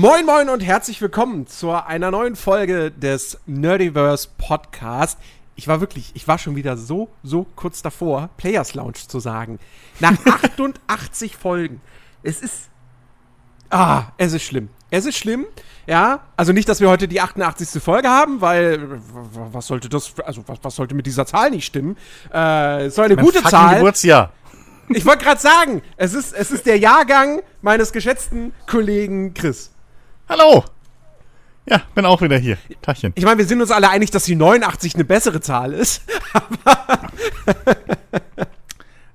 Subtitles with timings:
[0.00, 5.18] Moin Moin und herzlich willkommen zu einer neuen Folge des Nerdiverse Podcast.
[5.56, 9.58] Ich war wirklich, ich war schon wieder so, so kurz davor, Players Lounge zu sagen.
[9.98, 11.80] Nach 88 Folgen.
[12.22, 12.68] Es ist,
[13.70, 14.68] ah, es ist schlimm.
[14.92, 15.46] Es ist schlimm,
[15.88, 16.20] ja.
[16.36, 17.82] Also nicht, dass wir heute die 88.
[17.82, 19.00] Folge haben, weil
[19.50, 21.96] was sollte das, also was, was sollte mit dieser Zahl nicht stimmen?
[22.32, 23.74] Äh, es soll eine Mein gute Zahl.
[23.74, 24.32] Geburtsjahr.
[24.90, 29.72] Ich wollte gerade sagen, es ist, es ist der Jahrgang meines geschätzten Kollegen Chris.
[30.28, 30.64] Hallo.
[31.68, 32.56] Ja, bin auch wieder hier.
[32.82, 33.12] Tachchen.
[33.14, 36.02] Ich meine, wir sind uns alle einig, dass die 89 eine bessere Zahl ist.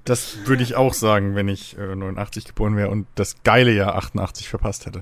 [0.05, 3.95] Das würde ich auch sagen, wenn ich äh, 89 geboren wäre und das geile Jahr
[3.95, 5.01] 88 verpasst hätte.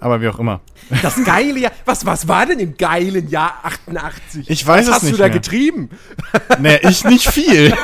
[0.00, 0.62] Aber wie auch immer.
[1.02, 1.72] Das geile Jahr.
[1.84, 4.48] Was, was war denn im geilen Jahr 88?
[4.48, 5.34] Ich weiß was es hast nicht du da mehr.
[5.34, 5.90] getrieben?
[6.58, 7.76] Nee, ich nicht viel.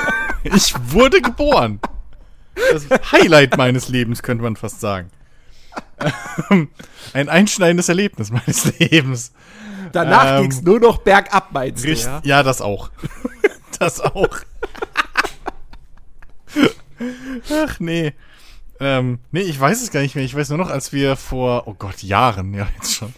[0.44, 1.78] Ich wurde geboren.
[2.72, 5.10] Das Highlight meines Lebens, könnte man fast sagen.
[7.12, 9.32] Ein einschneidendes Erlebnis meines Lebens.
[9.92, 12.20] Danach Ähm, ging's nur noch bergab, meinst du, ja?
[12.24, 12.90] ja, das auch.
[13.78, 14.38] Das auch.
[17.52, 18.12] Ach nee.
[18.80, 20.24] Ähm, nee, ich weiß es gar nicht mehr.
[20.24, 23.12] Ich weiß nur noch, als wir vor, oh Gott, Jahren, ja, jetzt schon,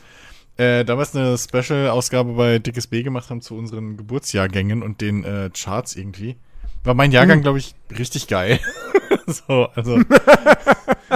[0.56, 5.50] äh, damals eine Special-Ausgabe bei Dickes B gemacht haben zu unseren Geburtsjahrgängen und den äh,
[5.56, 6.36] Charts irgendwie.
[6.84, 7.42] War mein Jahrgang, Hm.
[7.42, 8.58] glaube ich, richtig geil.
[9.27, 9.98] so, also.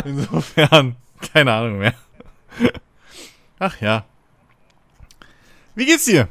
[0.04, 0.96] insofern,
[1.32, 1.94] keine Ahnung mehr.
[3.58, 4.04] Ach ja.
[5.74, 6.28] Wie geht's dir?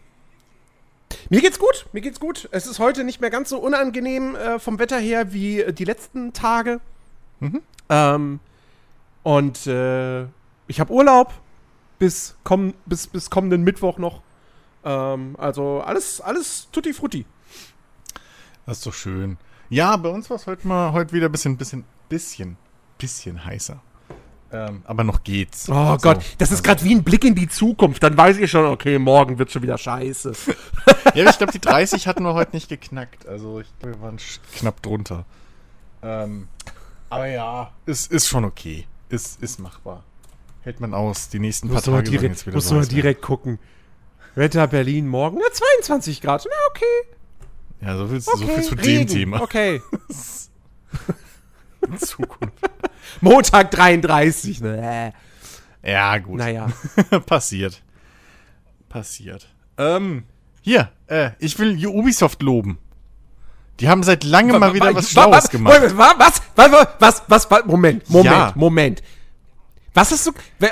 [1.30, 2.48] Mir geht's gut, mir geht's gut.
[2.52, 5.86] Es ist heute nicht mehr ganz so unangenehm äh, vom Wetter her wie äh, die
[5.86, 6.80] letzten Tage.
[7.40, 7.62] Mhm.
[7.90, 8.40] Ähm,
[9.24, 10.24] und äh,
[10.68, 11.34] ich habe Urlaub
[12.00, 14.22] bis, komm, bis, bis kommenden Mittwoch noch.
[14.84, 17.26] Ähm, also alles, alles tutti frutti.
[18.66, 19.38] Das ist doch schön.
[19.70, 22.58] Ja, bei uns war es heute mal heute wieder ein bisschen, bisschen, bisschen,
[22.98, 23.82] bisschen heißer.
[24.54, 25.68] Ähm, aber noch geht's.
[25.68, 28.04] Oh Also, Gott, das ist gerade wie ein Blick in die Zukunft.
[28.04, 30.34] Dann weiß ich schon, okay, morgen wird schon wieder scheiße.
[31.16, 33.28] Ja, aber ich glaube, die 30 hatten wir heute nicht geknackt.
[33.28, 34.18] Also ich glaube, wir waren
[34.58, 35.26] knapp drunter.
[36.02, 36.48] Ähm,
[37.10, 38.88] aber ja, ist, ist schon okay.
[39.10, 40.04] Ist, ist machbar.
[40.62, 41.30] Hält man aus.
[41.30, 42.96] Die nächsten paar du mal Tage direkt, jetzt wieder so mal heiß werden.
[42.96, 43.60] direkt gucken.
[44.34, 46.48] Wetter Berlin morgen, na, 22 Grad.
[46.50, 47.86] Na, okay.
[47.86, 48.38] Ja, so viel, okay.
[48.38, 49.08] so viel zu Regen.
[49.08, 49.42] dem Thema.
[49.42, 49.82] Okay.
[51.88, 52.54] In Zukunft.
[53.22, 54.62] Montag 33.
[54.62, 55.14] Ne?
[55.84, 56.38] Ja, gut.
[56.38, 56.68] Naja.
[57.26, 57.82] Passiert.
[58.90, 59.48] Passiert.
[59.78, 60.24] Ähm,
[60.62, 62.78] hier, äh, ich will Ubisoft loben.
[63.80, 65.82] Die haben seit langem mal wieder was Schlaues gemacht.
[65.96, 68.56] Was, was, was, was, Moment, Moment.
[68.56, 69.04] Moment.
[69.96, 70.72] Was hast du, wer-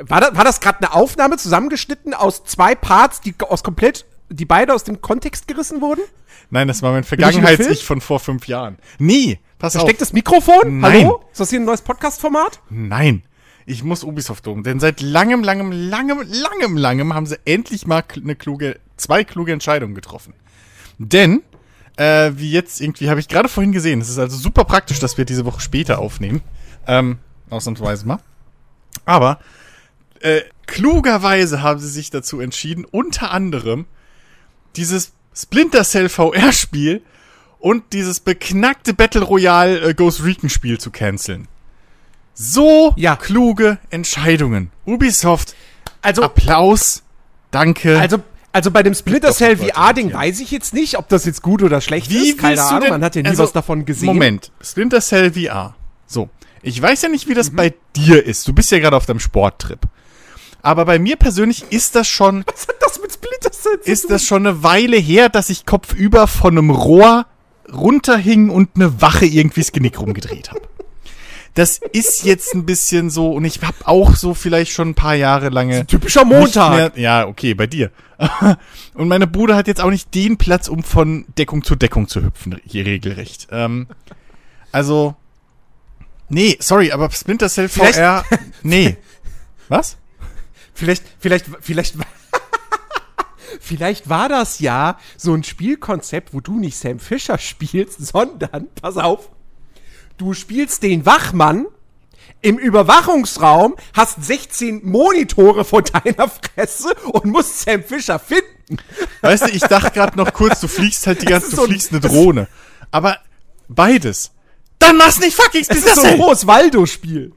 [0.00, 4.44] war das, war das gerade eine Aufnahme zusammengeschnitten aus zwei Parts, die aus komplett, die
[4.44, 6.02] beide aus dem Kontext gerissen wurden?
[6.50, 7.04] Nein, das war mein?
[7.04, 8.78] Vergangenheits-Ich von vor fünf Jahren.
[8.98, 9.82] Nee, pass auf.
[9.82, 10.80] Verstecktes Mikrofon?
[10.80, 11.04] Nein.
[11.04, 11.24] Hallo?
[11.30, 12.60] Ist das hier ein neues Podcast-Format?
[12.70, 13.22] Nein,
[13.66, 18.04] ich muss Ubisoft loben, denn seit langem, langem, langem, langem, langem haben sie endlich mal
[18.14, 20.34] eine kluge, zwei kluge Entscheidungen getroffen.
[20.98, 21.42] Denn,
[21.96, 25.18] äh, wie jetzt irgendwie, habe ich gerade vorhin gesehen, es ist also super praktisch, dass
[25.18, 26.42] wir diese Woche später aufnehmen.
[26.86, 27.18] Ähm,
[27.50, 28.20] ausnahmsweise mal.
[29.04, 29.40] Aber,
[30.20, 33.86] äh, klugerweise haben sie sich dazu entschieden, unter anderem
[34.76, 37.02] dieses Splinter Cell VR-Spiel
[37.66, 41.48] und dieses beknackte Battle Royale äh, Ghost Recon Spiel zu canceln.
[42.34, 43.16] So Ja.
[43.16, 44.70] kluge Entscheidungen.
[44.84, 45.56] Ubisoft,
[46.00, 47.02] Also, Applaus,
[47.50, 47.98] danke.
[47.98, 48.18] also,
[48.52, 51.80] also bei dem Splinter Cell VR-Ding weiß ich jetzt nicht, ob das jetzt gut oder
[51.80, 52.38] schlecht Wie ist.
[52.38, 54.06] Keine Ahnung, denn- man hat ja nie also, was davon gesehen.
[54.06, 55.74] Moment, Splinter Cell VR.
[56.06, 56.28] So,
[56.62, 57.36] ich weiß ja nicht, wie Mhm.
[57.36, 58.46] das bei dir ist.
[58.46, 59.80] Du bist ja gerade auf deinem Sporttrip.
[60.62, 64.08] Aber bei mir persönlich ist das schon, Was hat das mit Splinter Cell zu ist
[64.10, 67.26] das schon eine Weile her, dass ich kopfüber von einem Rohr
[67.72, 70.62] runterhing und eine Wache irgendwie das Genick rumgedreht habe.
[71.54, 75.14] Das ist jetzt ein bisschen so, und ich habe auch so vielleicht schon ein paar
[75.14, 75.86] Jahre lange.
[75.86, 76.70] Typischer Montag.
[76.72, 77.90] Mehr, ja, okay, bei dir.
[78.94, 82.22] und meine Bude hat jetzt auch nicht den Platz, um von Deckung zu Deckung zu
[82.22, 83.48] hüpfen, hier regelrecht.
[83.52, 83.86] Ähm,
[84.70, 85.16] also,
[86.28, 88.24] nee, sorry, aber Splinter Cell Vielleicht- VR,
[88.62, 88.98] nee.
[89.68, 89.96] Was?
[90.74, 91.94] Vielleicht, vielleicht, vielleicht,
[93.60, 98.96] vielleicht war das ja so ein Spielkonzept, wo du nicht Sam Fisher spielst, sondern, pass
[98.96, 99.30] auf,
[100.18, 101.66] du spielst den Wachmann
[102.42, 108.78] im Überwachungsraum, hast 16 Monitore vor deiner Fresse und musst Sam Fisher finden.
[109.20, 111.66] Weißt du, ich dachte gerade noch kurz, du fliegst halt die ganze, ist du so
[111.66, 112.48] fliegst eine Drohne.
[112.90, 113.18] Aber
[113.68, 114.32] beides.
[114.78, 117.32] Dann mach's nicht fucking Es ist so ein hohes Waldo-Spiel.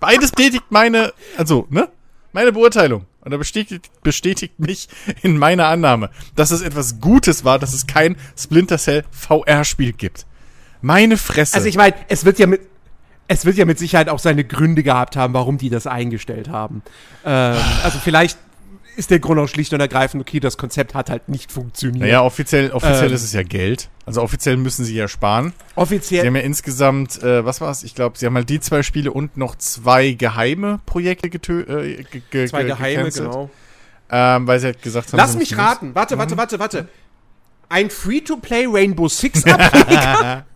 [0.00, 1.88] Beides bestätigt meine, also, ne?
[2.32, 3.06] Meine Beurteilung.
[3.24, 4.88] Und er bestätigt, bestätigt mich
[5.22, 10.26] in meiner Annahme, dass es etwas Gutes war, dass es kein Splinter Cell VR-Spiel gibt.
[10.82, 11.54] Meine Fresse.
[11.54, 12.60] Also ich meine, es wird ja mit
[13.26, 16.82] es wird ja mit Sicherheit auch seine Gründe gehabt haben, warum die das eingestellt haben.
[17.24, 18.38] Ähm, also vielleicht
[18.96, 22.00] ist der Grund auch schlicht und ergreifend, okay, das Konzept hat halt nicht funktioniert.
[22.02, 23.14] Naja, offiziell, offiziell Ähm.
[23.14, 23.88] ist es ja Geld.
[24.06, 25.52] Also offiziell müssen sie ja sparen.
[25.56, 26.26] Sie Offiziell.
[26.26, 27.82] haben ja insgesamt, äh, was war's?
[27.82, 32.02] Ich glaube, sie haben halt die zwei Spiele und noch zwei geheime Projekte getö äh,
[32.04, 33.50] ge ge Zwei ge- geheime, genau.
[34.10, 35.94] Ähm, weil sie halt gesagt haben, Lass sie mich raten.
[35.94, 36.88] Warte, warte, warte, warte.
[37.70, 40.44] Ein Free-to-Play Rainbow Six Ableger.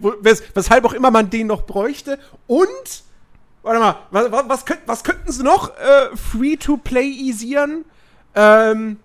[0.22, 2.18] Wes weshalb auch immer man den noch bräuchte.
[2.46, 2.68] Und,
[3.62, 7.84] warte mal, was, was, was, könnt, was könnten sie noch äh, Free-to-Play-isieren?
[8.34, 8.98] Ähm,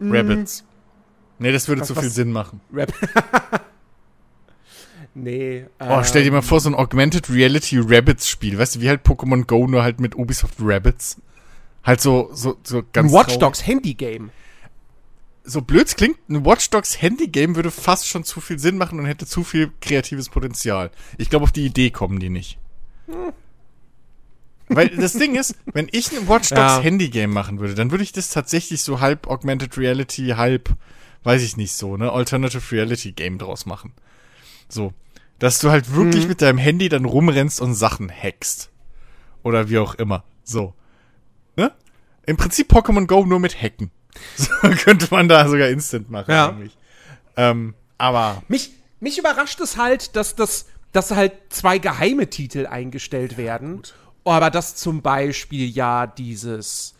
[0.00, 0.64] Rabbits.
[1.38, 2.60] Nee, das würde Was- zu viel Sinn machen.
[2.72, 2.92] Rap.
[5.14, 5.66] nee.
[5.80, 8.58] Oh, stell dir mal vor, so ein Augmented Reality Rabbits Spiel.
[8.58, 11.20] Weißt du, wie halt Pokémon Go, nur halt mit Ubisoft Rabbits.
[11.82, 13.38] Halt so, so, so ganz Ein Watch.
[13.38, 14.30] Dogs Handy-Game.
[15.46, 18.78] So blöd es klingt, ein Watch Dogs Handy Game würde fast schon zu viel Sinn
[18.78, 20.90] machen und hätte zu viel kreatives Potenzial.
[21.18, 22.58] Ich glaube, auf die Idee kommen die nicht.
[24.68, 26.80] Weil das Ding ist, wenn ich ein Watch Dogs Ja.
[26.80, 30.70] Handy Game machen würde, dann würde ich das tatsächlich so halb Augmented Reality, halb,
[31.22, 33.92] weiß ich nicht so, ne, Alternative Reality Game draus machen.
[34.68, 34.92] So.
[35.38, 36.28] Dass du halt wirklich Mhm.
[36.28, 38.70] mit deinem Handy dann rumrennst und Sachen hackst.
[39.42, 40.24] Oder wie auch immer.
[40.44, 40.72] So.
[41.56, 41.72] Ne?
[42.24, 43.90] Im Prinzip Pokémon Go nur mit Hacken.
[44.36, 44.48] So
[44.82, 46.56] könnte man da sogar instant machen Ja.
[47.36, 53.36] Ähm, aber Mich, mich überrascht es halt, dass das, dass halt zwei geheime Titel eingestellt
[53.36, 53.82] werden.
[54.24, 56.94] Aber dass zum Beispiel ja dieses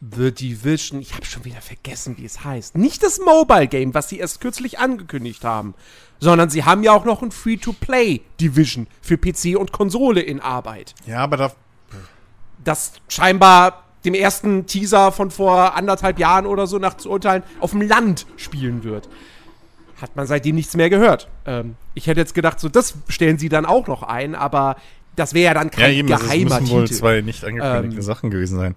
[0.00, 2.76] The Division, ich habe schon wieder vergessen, wie es heißt.
[2.76, 5.74] Nicht das Mobile Game, was sie erst kürzlich angekündigt haben,
[6.20, 10.94] sondern sie haben ja auch noch ein Free-to-Play Division für PC und Konsole in Arbeit.
[11.06, 11.52] ja, aber da
[12.62, 17.70] Das scheinbar dem ersten Teaser von vor anderthalb Jahren oder so nach zu urteilen auf
[17.70, 19.08] dem Land spielen wird.
[20.00, 21.28] Hat man seitdem nichts mehr gehört.
[21.44, 24.76] Ähm, ich hätte jetzt gedacht, so das stellen sie dann auch noch ein, aber
[25.16, 26.98] das wäre ja dann ja kein eben, also es geheimer müssen wohl Titel.
[26.98, 28.76] zwei nicht angekündigte Ähm, Sachen gewesen sein.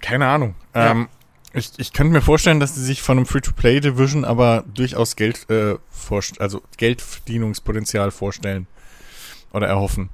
[0.00, 0.54] Keine Ahnung.
[0.74, 0.90] Ja.
[0.90, 1.08] Ähm,
[1.54, 5.48] ich, ich könnte mir vorstellen, dass sie sich von einem Free-to-Play Division aber durchaus Geld
[5.50, 5.76] äh,
[6.38, 8.66] also Geldverdienungspotenzial vorstellen
[9.52, 10.10] oder erhoffen.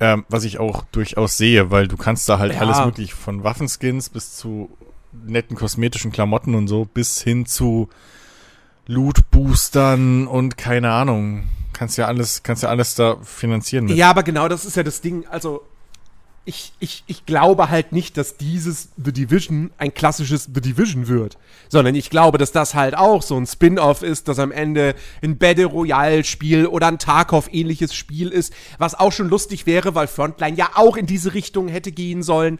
[0.00, 2.60] Ähm, was ich auch durchaus sehe, weil du kannst da halt Ja.
[2.60, 4.76] alles möglich von Waffenskins bis zu
[5.12, 7.88] netten kosmetischen Klamotten und so bis hin zu
[8.86, 11.44] Loot-Boostern und keine Ahnung.
[11.72, 13.96] Kannst ja alles, kannst ja alles da finanzieren mit.
[13.96, 15.26] Ja, aber genau das ist ja das Ding.
[15.26, 15.62] Also,
[16.46, 21.38] ich, ich, ich glaube halt nicht, dass dieses The Division ein klassisches The Division wird.
[21.68, 25.38] Sondern ich glaube, dass das halt auch so ein Spin-off ist, das am Ende ein
[25.38, 30.70] Battle Royale-Spiel oder ein Tarkov-ähnliches Spiel ist, was auch schon lustig wäre, weil Frontline ja
[30.74, 32.58] auch in diese Richtung hätte gehen sollen.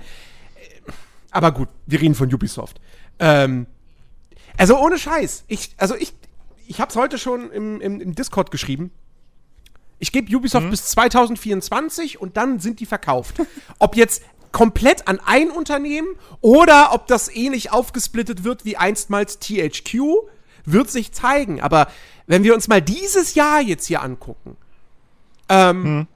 [1.31, 2.81] Aber gut, wir reden von Ubisoft.
[3.19, 3.67] Ähm,
[4.57, 5.45] also ohne Scheiß.
[5.49, 6.15] Ich, also ich,
[6.67, 8.91] ich hab's heute schon im, im, im Discord geschrieben.
[9.99, 13.37] Ich gebe Ubisoft bis 2024 und dann sind die verkauft.
[13.79, 14.23] Ob jetzt
[14.53, 16.07] komplett an ein Unternehmen
[16.41, 19.99] oder ob das ähnlich aufgesplittet wird wie einstmals THQ,
[20.65, 21.61] wird sich zeigen.
[21.61, 21.89] Aber
[22.29, 24.57] wenn wir uns mal dieses Jahr jetzt hier angucken,
[25.49, 26.07] ähm,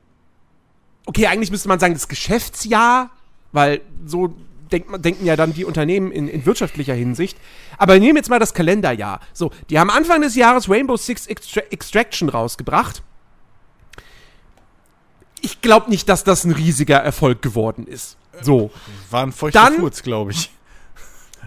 [1.04, 3.10] okay, eigentlich müsste man sagen, das Geschäftsjahr,
[3.50, 4.32] weil so
[4.70, 7.36] denkt man, denken ja dann die Unternehmen in, in wirtschaftlicher Hinsicht.
[7.78, 9.20] Aber wir nehmen jetzt mal das Kalenderjahr.
[9.32, 13.02] So, die haben Anfang des Jahres Rainbow Six Extra Extraction rausgebracht.
[15.40, 18.16] Ich glaube nicht, dass das ein riesiger Erfolg geworden ist.
[18.42, 18.70] So.
[19.10, 20.50] War ein feuchter Dann- Furz, glaube ich.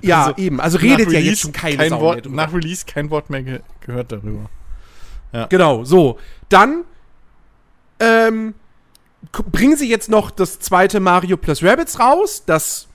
[0.02, 0.60] Ja, Also, eben.
[0.62, 2.36] Also redet ja Release jetzt schon keine kein Sau mehr Wort, drüber.
[2.36, 4.50] Nach Release kein Wort mehr ge gehört darüber.
[5.50, 6.18] Genau, so.
[6.50, 6.84] Dann
[8.00, 8.54] ähm,
[9.52, 12.44] bringen sie jetzt noch das zweite Mario plus Rabbits raus.
[12.46, 12.88] Das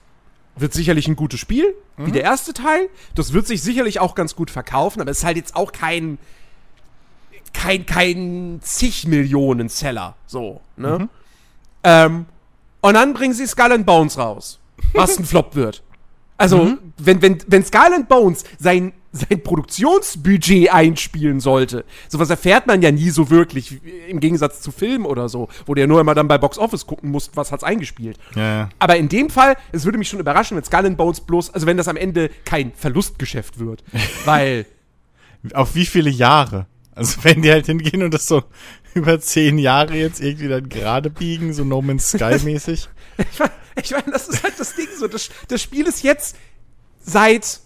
[0.57, 2.89] wird sicherlich ein gutes Spiel, wie der erste Teil.
[3.15, 6.17] Das wird sich sicherlich auch ganz gut verkaufen, aber es ist halt jetzt auch kein
[7.53, 11.09] kein kein zig Millionen Seller, so, ne?
[11.83, 12.25] Ähm,
[12.81, 14.59] und dann bringen sie Skull and Bones raus,
[14.93, 15.83] was ein Flop wird.
[16.37, 22.81] Also, wenn, wenn, wenn Skull and Bones sein, sein Produktionsbudget einspielen sollte, sowas erfährt man
[22.81, 26.15] ja nie so wirklich, im Gegensatz zu Film oder so, wo du ja nur immer
[26.15, 28.17] dann bei Box Office gucken musst, was hat's eingespielt.
[28.35, 28.69] Ja, ja.
[28.79, 31.65] Aber in dem Fall, es würde mich schon überraschen, wenn Skull and Bones bloß, also
[31.65, 33.83] wenn das am Ende kein Verlustgeschäft wird.
[34.25, 34.65] weil,
[35.53, 36.67] Auf wie viele Jahre?
[36.93, 38.43] Also wenn die halt hingehen und das so
[38.95, 42.89] über zehn Jahre jetzt irgendwie dann gerade biegen, so No Man's Sky mäßig.
[43.17, 46.35] ich meine, ich mein, das ist halt das Ding so, das, das Spiel ist jetzt
[46.99, 47.61] seit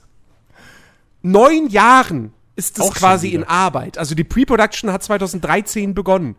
[1.21, 3.97] neun Jahren ist es Auch quasi in Arbeit.
[3.97, 6.35] Also die Pre-Production hat 2013 begonnen.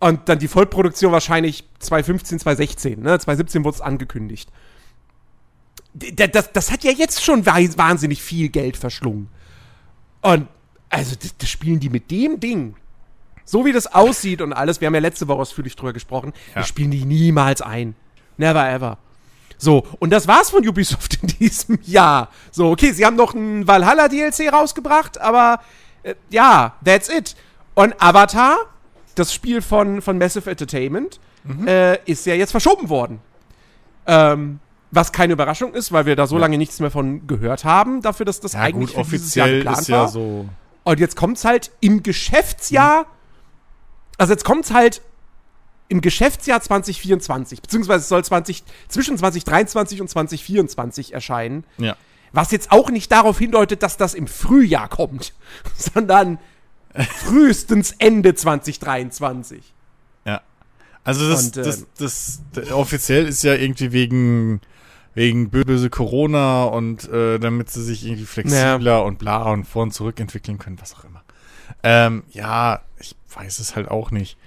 [0.00, 3.00] Und dann die Vollproduktion wahrscheinlich 2015, 2016.
[3.00, 3.18] Ne?
[3.18, 4.50] 2017 wurde es angekündigt.
[5.94, 9.28] D- d- Das, das hat ja jetzt schon wahnsinnig viel Geld verschlungen.
[10.22, 10.48] Und
[10.90, 12.76] also das, das spielen die mit dem Ding
[13.44, 16.56] so wie das aussieht und alles, wir haben ja letzte Woche ausführlich drüber gesprochen, Ja.
[16.60, 17.94] wir spielen die niemals ein.
[18.38, 18.98] Never ever.
[19.62, 22.28] So, und das war's von Ubisoft in diesem Jahr.
[22.50, 25.60] So, okay, sie haben noch ein Valhalla DLC rausgebracht, aber
[26.02, 27.36] äh, ja, that's it.
[27.74, 28.56] Und Avatar,
[29.14, 31.66] das Spiel von, von Massive Entertainment, Mhm.
[31.66, 33.18] äh, ist ja jetzt verschoben worden.
[34.06, 34.60] Ähm,
[34.92, 38.26] was keine Überraschung ist, weil wir da so lange nichts mehr von gehört haben, dafür,
[38.26, 40.08] dass das Ja, eigentlich gut, offiziell geplant ist ja war.
[40.08, 40.48] so.
[40.84, 43.06] Und jetzt kommt's halt im Geschäftsjahr,
[44.18, 45.02] also jetzt kommt's halt
[45.92, 51.96] im Geschäftsjahr 2024, beziehungsweise es soll 20, zwischen 2023 und 2024 erscheinen, Ja.
[52.32, 55.34] was jetzt auch nicht darauf hindeutet, dass das im Frühjahr kommt,
[55.76, 56.38] sondern
[56.94, 59.62] frühestens Ende 2023.
[60.24, 60.40] Ja.
[61.04, 64.60] Also das, Und, ähm, das, das, das, offiziell ist ja irgendwie wegen
[65.14, 69.82] wegen bö- böse Corona und äh, damit sie sich irgendwie flexibler und bla und vor
[69.82, 71.22] und zurück entwickeln können, was auch immer.
[71.82, 74.38] Ähm, ja, ich weiß es halt auch nicht.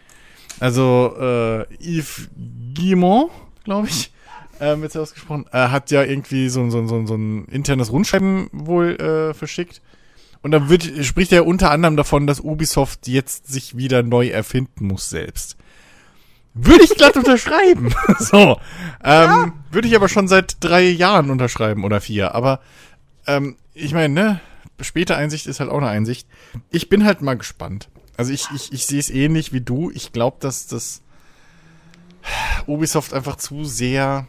[0.60, 2.30] Also äh, Yves
[2.74, 3.32] Guillemot,
[3.64, 4.12] glaube ich,
[4.60, 8.96] ähm, jetzt ausgesprochen, äh, hat ja irgendwie so, so, so, so ein internes Rundschreiben wohl
[8.96, 9.82] äh, verschickt.
[10.42, 14.88] Und da wird, spricht er unter anderem davon, dass Ubisoft jetzt sich wieder neu erfinden
[14.88, 15.58] muss selbst.
[16.54, 17.94] Würde ich glatt unterschreiben.
[18.20, 18.60] so.
[19.04, 22.34] Ähm, Würde ich aber schon seit drei Jahren unterschreiben oder vier.
[22.34, 22.62] Aber
[23.28, 24.40] ähm, ich meine, ne,
[24.80, 26.28] späte Einsicht ist halt auch eine Einsicht.
[26.72, 27.90] Ich bin halt mal gespannt.
[28.18, 29.92] Also ich, ich, ich sehe es ähnlich wie du.
[29.92, 31.02] Ich glaube, dass das
[32.68, 34.28] Ubisoft einfach zu sehr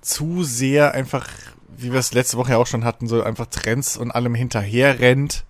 [0.00, 1.28] zu sehr einfach,
[1.76, 5.00] wie wir es letzte Woche ja auch schon hatten, so einfach Trends und allem hinterher
[5.00, 5.44] rennt.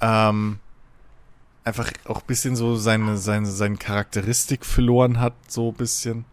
[0.00, 0.58] Ähm,
[1.64, 6.24] einfach auch ein bisschen so seine, seine, seine Charakteristik verloren hat, so ein bisschen.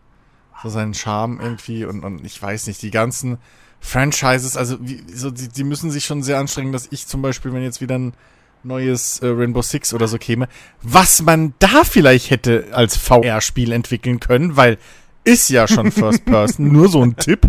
[0.62, 3.38] So seinen Charme irgendwie und, und ich weiß nicht, die ganzen
[3.80, 7.54] Franchises, also wie, so, die, die müssen sich schon sehr anstrengen, dass ich zum Beispiel,
[7.54, 8.14] wenn jetzt wieder ein
[8.64, 10.48] neues äh, Rainbow Six oder so käme,
[10.82, 14.78] was man da vielleicht hätte als VR-Spiel entwickeln können, weil
[15.24, 17.48] ist ja schon First Person, nur so ein Tipp.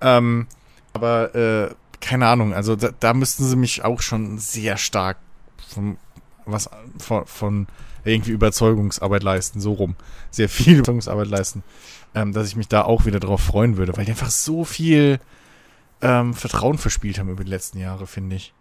[0.00, 0.46] Ähm,
[0.92, 5.18] aber äh, keine Ahnung, also da, da müssten sie mich auch schon sehr stark
[5.68, 5.96] von
[6.46, 7.66] was von, von
[8.04, 9.96] irgendwie Überzeugungsarbeit leisten, so rum.
[10.30, 11.62] Sehr viel Überzeugungsarbeit leisten,
[12.14, 15.20] ähm, dass ich mich da auch wieder drauf freuen würde, weil die einfach so viel
[16.02, 18.52] ähm, Vertrauen verspielt haben über die letzten Jahre, finde ich.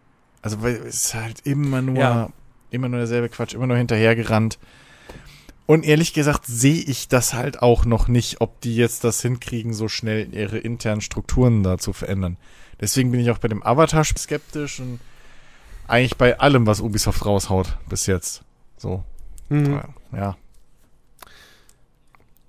[0.43, 2.29] Also weil es ist halt immer nur, Ja.
[2.69, 4.59] immer nur derselbe Quatsch, immer nur hinterhergerannt.
[5.65, 9.73] Und ehrlich gesagt sehe ich das halt auch noch nicht, ob die jetzt das hinkriegen,
[9.73, 12.37] so schnell ihre internen Strukturen da zu verändern.
[12.81, 14.99] Deswegen bin ich auch bei dem Avatar skeptisch und
[15.87, 18.43] eigentlich bei allem, was Ubisoft raushaut bis jetzt.
[18.77, 19.03] So,
[19.49, 19.79] Mhm.
[20.11, 20.35] ja.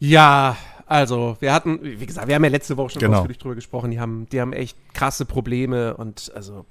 [0.01, 3.19] Ja, also, wir hatten, wie gesagt, wir haben ja letzte Woche schon Genau.
[3.19, 6.67] ausführlich drüber gesprochen, die haben, die haben echt krasse Probleme und also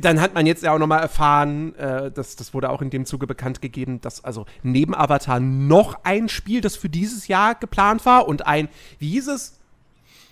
[0.00, 3.06] dann hat man jetzt ja auch nochmal erfahren, äh, das, das wurde auch in dem
[3.06, 8.04] Zuge bekannt gegeben, dass also neben Avatar noch ein Spiel, das für dieses Jahr geplant
[8.04, 9.58] war und ein, wie hieß es?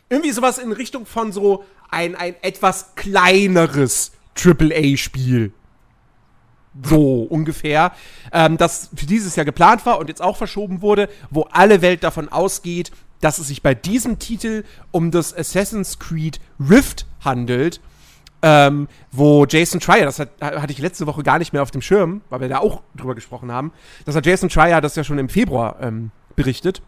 [0.08, 5.52] Irgendwie sowas in Richtung von so ein, ein etwas kleineres AAA-Spiel.
[6.82, 7.92] So ungefähr,
[8.32, 12.04] ähm, das für dieses Jahr geplant war und jetzt auch verschoben wurde, wo alle Welt
[12.04, 17.80] davon ausgeht, dass es sich bei diesem Titel um das Assassin's Creed Rift handelt,
[18.42, 21.82] ähm, wo Jason Schreier, das hat, hatte ich letzte Woche gar nicht mehr auf dem
[21.82, 23.72] Schirm, weil wir da auch drüber gesprochen haben,
[24.04, 26.82] das hat Jason Schreier das ja schon im Februar ähm, berichtet,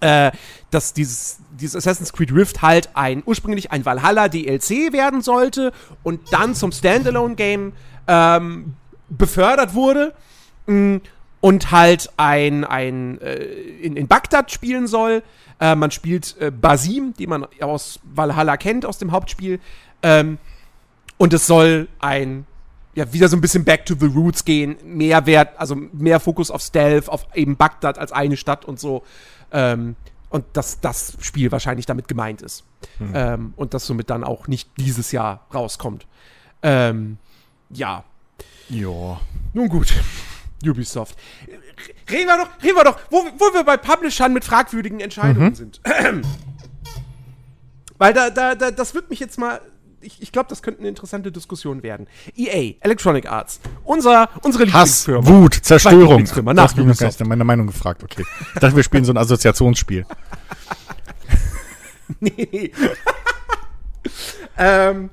[0.00, 0.30] äh,
[0.70, 6.20] dass dieses, dieses Assassin's Creed Rift halt ein ursprünglich ein Valhalla DLC werden sollte und
[6.32, 7.72] dann zum Standalone-Game
[8.06, 8.74] ähm,
[9.08, 10.12] befördert wurde
[10.66, 11.00] mh,
[11.40, 15.22] und halt ein, ein äh, in, in Bagdad spielen soll.
[15.58, 19.60] Äh, man spielt äh, Basim, die man aus Valhalla kennt, aus dem Hauptspiel.
[20.02, 20.38] Ähm,
[21.18, 22.46] und es soll ein,
[22.94, 24.76] ja, wieder so ein bisschen back to the roots gehen.
[24.84, 29.02] Mehr Wert, also mehr Fokus auf Stealth, auf eben Bagdad als eine Stadt und so.
[29.52, 29.96] Ähm,
[30.28, 32.64] und dass das Spiel wahrscheinlich damit gemeint ist.
[33.14, 36.06] Ähm, und das somit dann auch nicht dieses Jahr rauskommt.
[36.62, 37.18] Ähm,
[37.70, 38.04] ja,
[38.68, 39.20] Ja.
[39.54, 39.94] nun gut.
[40.66, 41.16] Ubisoft.
[42.10, 45.80] Reden wir doch, reden wir doch, wo, wo wir bei Publishern mit fragwürdigen Entscheidungen sind.
[47.98, 49.60] Weil da, da, da, das wird mich jetzt mal.
[50.06, 52.06] Ich, ich glaube, das könnte eine interessante Diskussion werden.
[52.36, 55.42] EA, Electronic Arts, unser, unsere Hass, Lieblingsfirma.
[55.42, 56.00] Wut, Zerstörung.
[56.00, 58.24] Lieblingsfirma, Du nach hast mich meine Meinung gefragt, okay.
[58.54, 60.06] Ich dachte, wir spielen so ein Assoziationsspiel.
[62.20, 62.70] Nee.
[64.58, 65.10] ähm,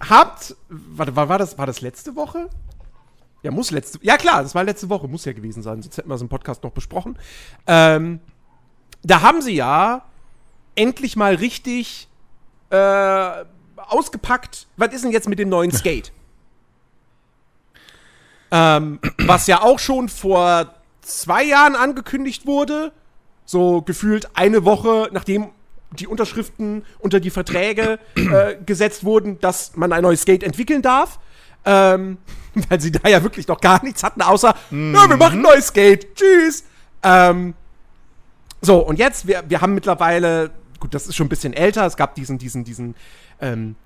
[0.00, 2.50] habt, warte, war, war, das, war das letzte Woche?
[3.42, 6.10] Ja, muss letzte, ja klar, das war letzte Woche, muss ja gewesen sein, sonst hätten
[6.10, 7.18] wir es im Podcast noch besprochen.
[7.66, 8.20] Ähm,
[9.02, 10.04] da haben sie ja
[10.74, 12.08] endlich mal richtig
[12.70, 13.44] äh,
[13.88, 16.12] ausgepackt, was ist denn jetzt mit dem neuen Skate?
[18.50, 22.92] Ähm, was ja auch schon vor zwei Jahren angekündigt wurde.
[23.44, 25.48] So gefühlt eine Woche, nachdem
[25.90, 31.18] die Unterschriften unter die Verträge äh, gesetzt wurden, dass man ein neues Skate entwickeln darf.
[31.64, 32.18] Ähm,
[32.68, 34.94] weil sie da ja wirklich noch gar nichts hatten, außer, mhm.
[34.94, 36.14] ja, wir machen ein neues Skate.
[36.14, 36.64] Tschüss.
[37.02, 37.54] Ähm,
[38.60, 40.50] so, und jetzt, wir, wir haben mittlerweile,
[40.82, 42.94] gut, das ist schon ein bisschen älter, es gab diesen, diesen, diesen
[43.40, 43.76] ähm,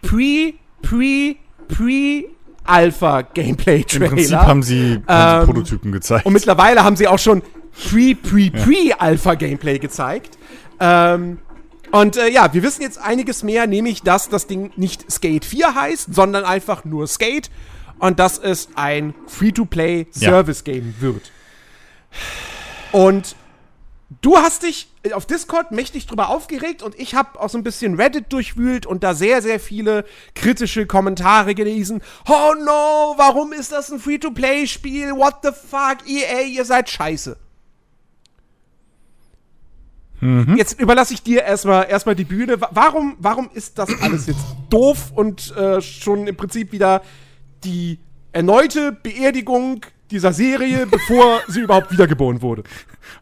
[0.00, 1.34] Pre, Pre,
[1.68, 2.24] Pre
[2.64, 4.06] Alpha-Gameplay-Trailer.
[4.06, 6.24] Im Prinzip haben sie, haben ähm, Prototypen gezeigt.
[6.24, 7.42] Und mittlerweile haben sie auch schon
[7.88, 10.38] Pre-Pre-Pre-Alpha-Gameplay gezeigt.
[10.80, 11.38] Ähm,
[11.92, 15.74] und äh, ja, wir wissen jetzt einiges mehr, nämlich, dass das Ding nicht Skate 4
[15.74, 17.50] heißt, sondern einfach nur Skate.
[17.98, 21.02] Und dass es ein Free-to-Play-Service-Game ja.
[21.02, 21.32] wird.
[22.92, 23.34] Und
[24.22, 27.94] du hast dich auf Discord mächtig drüber aufgeregt und ich habe auch so ein bisschen
[27.94, 32.02] Reddit durchwühlt und da sehr, sehr viele kritische Kommentare gelesen.
[32.28, 35.12] Oh no, warum ist das ein Free-to-Play-Spiel?
[35.12, 37.36] What the fuck, EA, ihr seid scheiße.
[40.20, 40.56] Mhm.
[40.56, 42.60] Jetzt überlasse ich dir erstmal erstmal die Bühne.
[42.70, 47.02] Warum, warum ist das alles jetzt doof und äh, schon im Prinzip wieder
[47.64, 47.98] die
[48.32, 52.64] erneute Beerdigung dieser Serie, bevor sie überhaupt wiedergeboren wurde?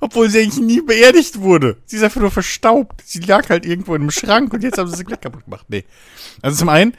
[0.00, 1.76] Obwohl sie eigentlich nie beerdigt wurde.
[1.84, 3.02] Sie ist einfach nur verstaubt.
[3.04, 5.66] Sie lag halt irgendwo in einem Schrank und jetzt haben sie sie gleich kaputt gemacht.
[5.68, 5.84] Nee.
[6.42, 6.94] Also zum einen,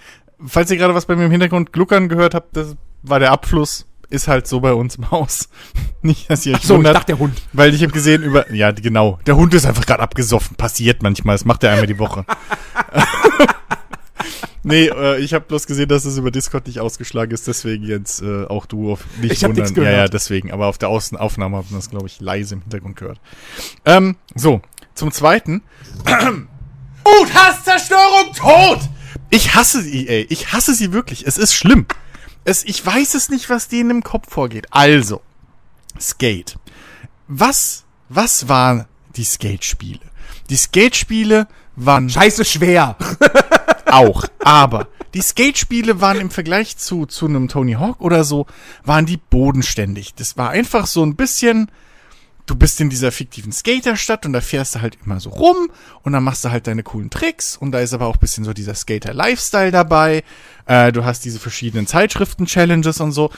[0.45, 3.85] falls ihr gerade was bei mir im Hintergrund gluckern gehört habt, das war der Abfluss
[4.09, 5.49] ist halt so bei uns im Haus.
[6.01, 7.41] Nicht, dass ihr euch so, wundert, ich dachte der Hund.
[7.53, 10.55] Weil ich habe gesehen über, ja genau, der Hund ist einfach gerade abgesoffen.
[10.55, 12.25] Passiert manchmal, das macht er einmal die Woche.
[14.65, 18.21] nee, äh, ich habe bloß gesehen, dass es über Discord nicht ausgeschlagen ist, deswegen jetzt
[18.21, 19.73] äh, auch du auf nicht ich wundern.
[19.75, 20.51] Ja, ja, deswegen.
[20.51, 23.19] Aber auf der Außenaufnahme haben wir das, glaube ich, leise im Hintergrund gehört.
[23.85, 24.61] Ähm, so,
[24.93, 25.61] zum zweiten.
[26.05, 28.79] Gut, Hasszerstörung, tot!
[29.29, 30.25] Ich hasse sie, ey.
[30.29, 31.27] Ich hasse sie wirklich.
[31.27, 31.85] Es ist schlimm.
[32.43, 34.67] Es, ich weiß es nicht, was denen im Kopf vorgeht.
[34.71, 35.21] Also,
[35.99, 36.57] Skate.
[37.27, 38.85] Was, was waren
[39.15, 39.99] die Skate-Spiele?
[40.49, 42.09] Die Skate-Spiele waren.
[42.09, 42.97] Scheiße schwer!
[43.95, 44.25] auch.
[44.43, 48.45] Aber die Skate-Spiele waren im Vergleich zu, zu einem Tony Hawk oder so,
[48.83, 50.13] waren die bodenständig.
[50.15, 51.71] Das war einfach so ein bisschen
[52.45, 55.69] du bist in dieser fiktiven Skaterstadt und da fährst du halt immer so rum
[56.03, 58.53] und dann machst du halt deine coolen Tricks und da ist aber auch bisschen so
[58.53, 60.23] dieser Skater-Lifestyle dabei.
[60.65, 63.31] Äh, du hast diese verschiedenen Zeitschriften-Challenges und so.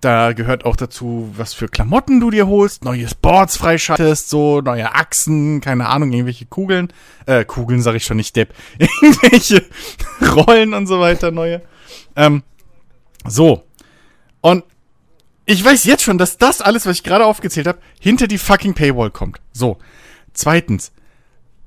[0.00, 4.94] Da gehört auch dazu, was für Klamotten du dir holst, neue Sports freischaltest, so neue
[4.94, 6.90] Achsen, keine Ahnung, irgendwelche Kugeln.
[7.26, 8.54] Äh, Kugeln sag ich schon nicht, Depp.
[8.78, 9.62] irgendwelche
[10.22, 11.60] Rollen und so weiter, neue.
[12.16, 12.42] Ähm,
[13.26, 13.64] so.
[14.40, 14.64] Und
[15.44, 18.72] ich weiß jetzt schon, dass das alles, was ich gerade aufgezählt habe, hinter die fucking
[18.72, 19.40] Paywall kommt.
[19.52, 19.78] So.
[20.32, 20.92] Zweitens.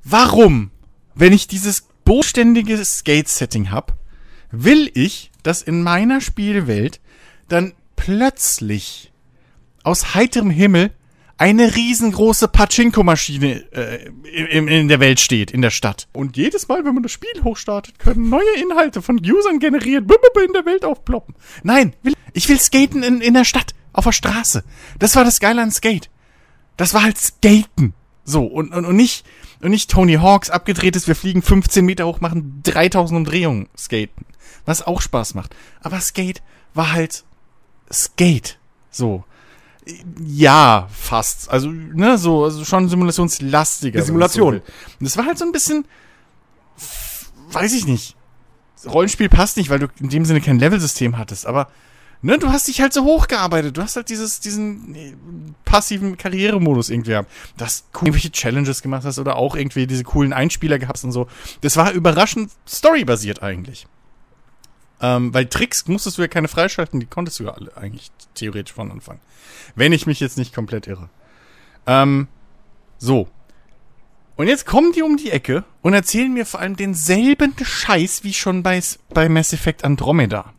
[0.03, 0.71] Warum,
[1.13, 3.95] wenn ich dieses bodenständige Skate-Setting hab,
[4.51, 6.99] will ich, dass in meiner Spielwelt
[7.47, 9.13] dann plötzlich
[9.83, 10.91] aus heiterem Himmel
[11.37, 16.09] eine riesengroße Pachinko-Maschine äh, in, in, der Welt steht, in der Stadt.
[16.11, 20.03] Und jedes Mal, wenn man das Spiel hochstartet, können neue Inhalte von Usern generiert
[20.45, 21.35] in der Welt aufploppen.
[21.63, 21.95] Nein,
[22.33, 24.65] ich will skaten in, in der Stadt, auf der Straße.
[24.99, 26.09] Das war das Geile an Skate.
[26.75, 27.93] Das war halt Skaten.
[28.25, 29.25] So, und, und, und nicht,
[29.61, 34.25] und nicht Tony Hawks abgedrehtes, wir fliegen 15 Meter hoch, machen 3000 Umdrehungen skaten.
[34.65, 35.55] Was auch Spaß macht.
[35.81, 36.41] Aber Skate
[36.73, 37.23] war halt
[37.91, 38.57] Skate.
[38.89, 39.23] So.
[40.23, 41.49] Ja, fast.
[41.49, 43.99] Also, ne, so, also schon simulationslastiger.
[43.99, 44.61] Die Simulation.
[44.65, 45.85] So das war halt so ein bisschen,
[47.51, 48.15] weiß ich nicht.
[48.85, 51.69] Rollenspiel passt nicht, weil du in dem Sinne kein Levelsystem hattest, aber
[52.21, 53.77] ne, du hast dich halt so hochgearbeitet.
[53.77, 55.15] Du hast halt dieses, diesen nee,
[55.65, 57.31] passiven Karrieremodus irgendwie gehabt.
[57.57, 61.27] Dass du irgendwelche Challenges gemacht hast oder auch irgendwie diese coolen Einspieler gehabt und so.
[61.61, 63.85] Das war überraschend storybasiert eigentlich.
[65.03, 68.73] Ähm, weil Tricks musstest du ja keine freischalten, die konntest du ja alle eigentlich theoretisch
[68.73, 69.19] von Anfang.
[69.75, 71.09] Wenn ich mich jetzt nicht komplett irre.
[71.85, 72.29] Ähm,
[72.97, 73.27] so.
[74.37, 78.33] Und jetzt kommen die um die Ecke und erzählen mir vor allem denselben Scheiß wie
[78.33, 80.53] schon bei, bei Mass Effect Andromeda.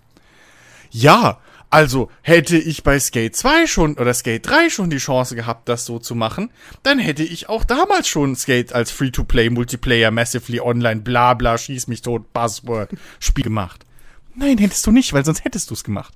[0.91, 1.39] Ja,
[1.71, 5.87] also hätte ich bei Skate 2 schon oder Skate 3 schon die Chance gehabt, das
[5.87, 6.51] so zu machen,
[6.83, 11.87] dann hätte ich auch damals schon Skate als Free-to-Play, Multiplayer, Massively Online, bla bla, schieß
[11.87, 13.87] mich tot, Buzzword, Spiel gemacht.
[14.35, 16.14] Nein, hättest du nicht, weil sonst hättest du es gemacht.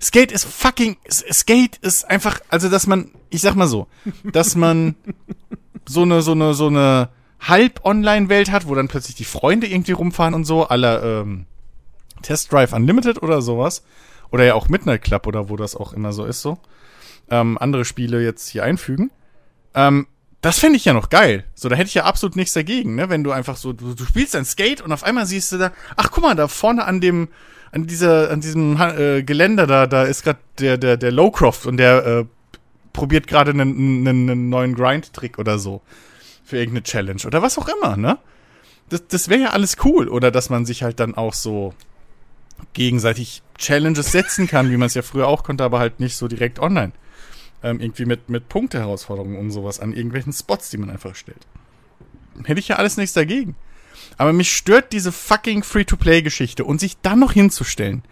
[0.00, 3.88] Skate ist fucking, Skate ist einfach, also dass man, ich sag mal so,
[4.24, 4.94] dass man
[5.86, 7.08] so eine, so eine, so eine
[7.40, 11.46] Halb-Online-Welt hat, wo dann plötzlich die Freunde irgendwie rumfahren und so, aller ähm,
[12.22, 13.82] Test Drive Unlimited oder sowas.
[14.30, 16.58] Oder ja auch Midnight Club oder wo das auch immer so ist, so.
[17.30, 19.10] Ähm, andere Spiele jetzt hier einfügen.
[19.74, 20.06] Ähm,
[20.40, 21.44] das fände ich ja noch geil.
[21.54, 23.10] So, da hätte ich ja absolut nichts dagegen, ne?
[23.10, 25.72] Wenn du einfach so, du, du spielst ein Skate und auf einmal siehst du da,
[25.96, 27.28] ach guck mal, da vorne an dem,
[27.72, 31.76] an dieser, an diesem äh, Geländer da, da ist gerade der, der, der Lowcroft und
[31.76, 32.24] der äh,
[32.92, 35.82] probiert gerade einen, einen, einen neuen Grind-Trick oder so.
[36.44, 38.18] Für irgendeine Challenge oder was auch immer, ne?
[38.88, 40.08] Das, das wäre ja alles cool.
[40.08, 41.74] Oder dass man sich halt dann auch so
[42.72, 46.28] gegenseitig Challenges setzen kann, wie man es ja früher auch konnte, aber halt nicht so
[46.28, 46.92] direkt online.
[47.62, 51.46] Ähm, irgendwie mit, mit Punkte-Herausforderungen und sowas an irgendwelchen Spots, die man einfach stellt.
[52.44, 53.54] Hätte ich ja alles nichts dagegen.
[54.16, 58.02] Aber mich stört diese fucking Free-to-Play-Geschichte und sich dann noch hinzustellen,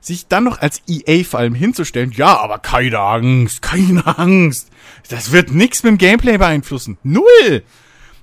[0.00, 4.70] sich dann noch als EA vor allem hinzustellen, ja, aber keine Angst, keine Angst.
[5.08, 6.98] Das wird nichts mit dem Gameplay beeinflussen.
[7.02, 7.62] Null!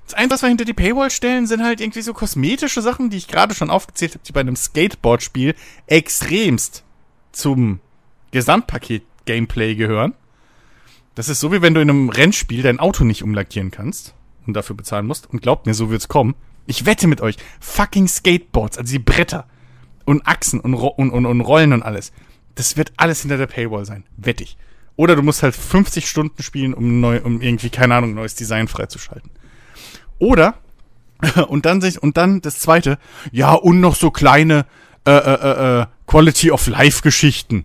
[0.04, 3.16] Das Einzige, was wir hinter die Paywall stellen, sind halt irgendwie so kosmetische Sachen, die
[3.16, 5.54] ich gerade schon aufgezählt habe, die bei einem Skateboard-Spiel
[5.86, 6.84] extremst
[7.32, 7.80] zum
[8.30, 10.14] Gesamtpaket-Gameplay gehören.
[11.14, 14.14] Das ist so, wie wenn du in einem Rennspiel dein Auto nicht umlackieren kannst
[14.46, 15.30] und dafür bezahlen musst.
[15.30, 16.34] Und glaubt mir, so wird's kommen.
[16.66, 19.46] Ich wette mit euch, fucking Skateboards, also die Bretter
[20.04, 22.12] und Achsen und, und, und, und Rollen und alles.
[22.54, 24.04] Das wird alles hinter der Paywall sein.
[24.16, 24.56] Wette ich.
[24.96, 28.68] Oder du musst halt 50 Stunden spielen, um, neu, um irgendwie, keine Ahnung, neues Design
[28.68, 29.30] freizuschalten.
[30.18, 30.54] Oder,
[31.48, 32.98] und dann sich, und dann das zweite,
[33.32, 34.66] ja, und noch so kleine
[35.06, 37.64] äh, äh, äh, Quality of Life Geschichten.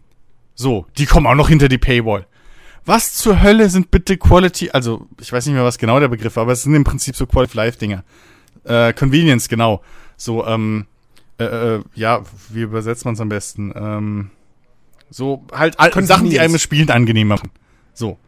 [0.56, 2.26] So, die kommen auch noch hinter die Paywall.
[2.86, 6.36] Was zur Hölle sind bitte Quality, also ich weiß nicht mehr, was genau der Begriff
[6.36, 8.04] war, aber es sind im Prinzip so Quality of Life Dinger.
[8.64, 9.82] Äh, Convenience, genau.
[10.18, 10.86] So, ähm,
[11.40, 13.72] äh, äh, ja, wie übersetzt man es am besten?
[13.76, 14.32] Ähm,
[15.10, 17.50] so, halt Sachen, die einem das Spielen angenehm machen.
[17.94, 18.20] So.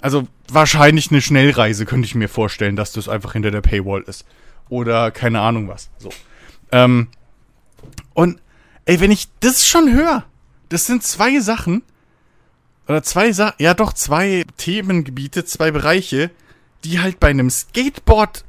[0.00, 4.24] Also, wahrscheinlich eine Schnellreise könnte ich mir vorstellen, dass das einfach hinter der Paywall ist.
[4.68, 5.90] Oder keine Ahnung was.
[5.98, 6.10] So.
[6.72, 7.08] Ähm,
[8.14, 8.40] und,
[8.84, 10.24] ey, wenn ich das schon höre,
[10.68, 11.82] das sind zwei Sachen,
[12.90, 16.32] oder zwei Sachen, ja doch, zwei Themengebiete, zwei Bereiche,
[16.82, 18.44] die halt bei einem Skateboard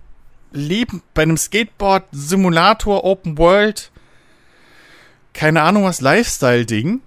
[0.51, 3.91] Leben, bei einem Skateboard-Simulator, Open World,
[5.33, 7.01] keine Ahnung was, Lifestyle-Ding,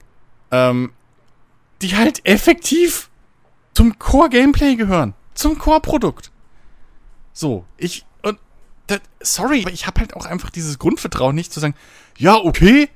[0.52, 0.92] ähm,
[1.82, 3.10] die halt effektiv
[3.74, 5.14] zum Core-Gameplay gehören.
[5.34, 6.30] Zum Core-Produkt.
[7.32, 8.38] So, ich, und,
[8.86, 11.74] das, sorry, aber ich habe halt auch einfach dieses Grundvertrauen nicht zu sagen,
[12.16, 12.88] ja, okay,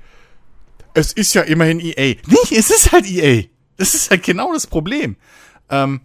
[0.94, 2.14] es ist ja immerhin EA.
[2.27, 3.48] Nee, es ist halt EA.
[3.79, 5.17] Das ist halt genau das Problem.
[5.71, 6.01] Ähm,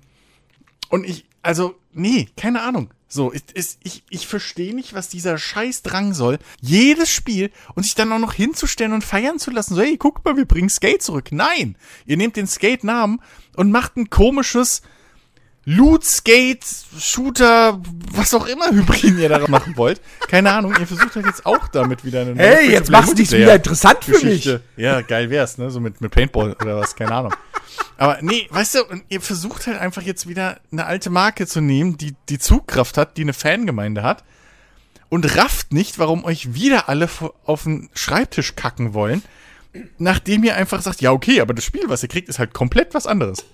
[0.90, 2.94] und ich, also, nee, keine Ahnung.
[3.08, 6.40] So, ist, ist, ich, ich verstehe nicht, was dieser Scheiß Drang soll.
[6.62, 9.76] Jedes Spiel und sich dann auch noch hinzustellen und feiern zu lassen.
[9.76, 11.28] So, hey, guck mal, wir bringen Skate zurück.
[11.32, 11.76] Nein,
[12.08, 13.22] ihr nehmt den Skate-Namen
[13.56, 14.82] und macht ein komisches
[15.66, 16.66] Loot, Skate,
[17.00, 17.80] Shooter,
[18.12, 20.02] was auch immer Hybriden ihr daraus machen wollt.
[20.28, 23.32] Keine Ahnung, ihr versucht halt jetzt auch damit wieder eine Hey, jetzt machst du dich
[23.32, 24.50] wieder interessant für mich.
[24.76, 25.70] Ja, geil wär's, ne?
[25.70, 27.34] So mit, mit Paintball oder was, keine Ahnung.
[27.98, 31.98] Aber nee, weißt du, ihr versucht halt einfach jetzt wieder eine alte Marke zu nehmen,
[31.98, 34.24] die die Zugkraft hat, die eine Fangemeinde hat
[35.14, 37.08] und rafft nicht, warum euch wieder alle
[37.46, 39.22] auf den Schreibtisch kacken wollen,
[40.00, 42.94] nachdem ihr einfach sagt, ja okay, aber das Spiel, was ihr kriegt, ist halt komplett
[42.94, 43.46] was anderes.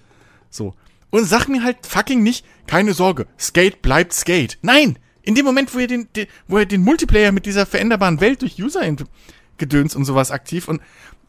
[0.49, 0.73] So.
[1.09, 4.57] Und sagt mir halt fucking nicht, keine Sorge, Skate bleibt Skate.
[4.61, 4.97] Nein!
[5.21, 8.41] In dem Moment, wo ihr den, den wo ihr den Multiplayer mit dieser veränderbaren Welt
[8.41, 10.81] durch User-Gedöns und sowas aktiv und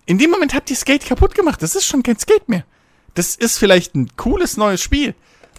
[0.06, 1.60] in dem Moment habt ihr Skate kaputt gemacht.
[1.60, 2.64] Das ist schon kein Skate mehr.
[3.14, 5.14] Das ist vielleicht ein cooles neues Spiel.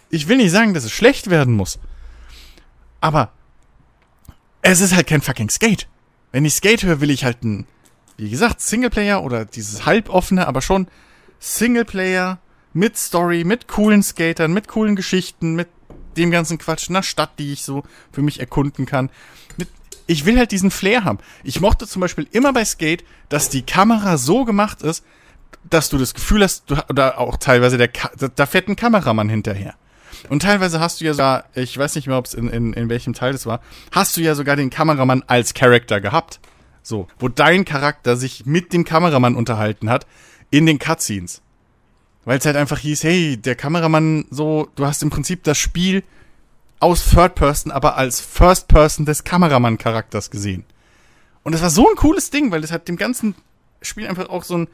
[0.09, 1.79] Ich will nicht sagen, dass es schlecht werden muss.
[2.99, 3.31] Aber
[4.61, 5.87] es ist halt kein fucking Skate.
[6.31, 7.65] Wenn ich Skate höre, will ich halt ein,
[8.17, 10.87] wie gesagt, Singleplayer oder dieses halboffene, aber schon
[11.39, 12.39] Singleplayer
[12.73, 15.67] mit Story, mit coolen Skatern, mit coolen Geschichten, mit
[16.17, 19.09] dem ganzen Quatsch, einer Stadt, die ich so für mich erkunden kann.
[19.57, 19.69] Mit,
[20.07, 21.19] ich will halt diesen Flair haben.
[21.43, 25.03] Ich mochte zum Beispiel immer bei Skate, dass die Kamera so gemacht ist,
[25.69, 29.29] dass du das Gefühl hast, du, oder auch teilweise der, da, da fährt ein Kameramann
[29.29, 29.75] hinterher.
[30.29, 32.89] Und teilweise hast du ja sogar, ich weiß nicht mehr, ob es in, in, in
[32.89, 36.39] welchem Teil das war, hast du ja sogar den Kameramann als Charakter gehabt.
[36.83, 40.07] So, wo dein Charakter sich mit dem Kameramann unterhalten hat
[40.49, 41.41] in den Cutscenes.
[42.25, 46.03] Weil es halt einfach hieß, hey, der Kameramann so, du hast im Prinzip das Spiel
[46.79, 50.65] aus Third Person, aber als First Person des Kameramann-Charakters gesehen.
[51.43, 53.35] Und das war so ein cooles Ding, weil das hat dem ganzen
[53.81, 54.67] Spiel einfach auch so ein,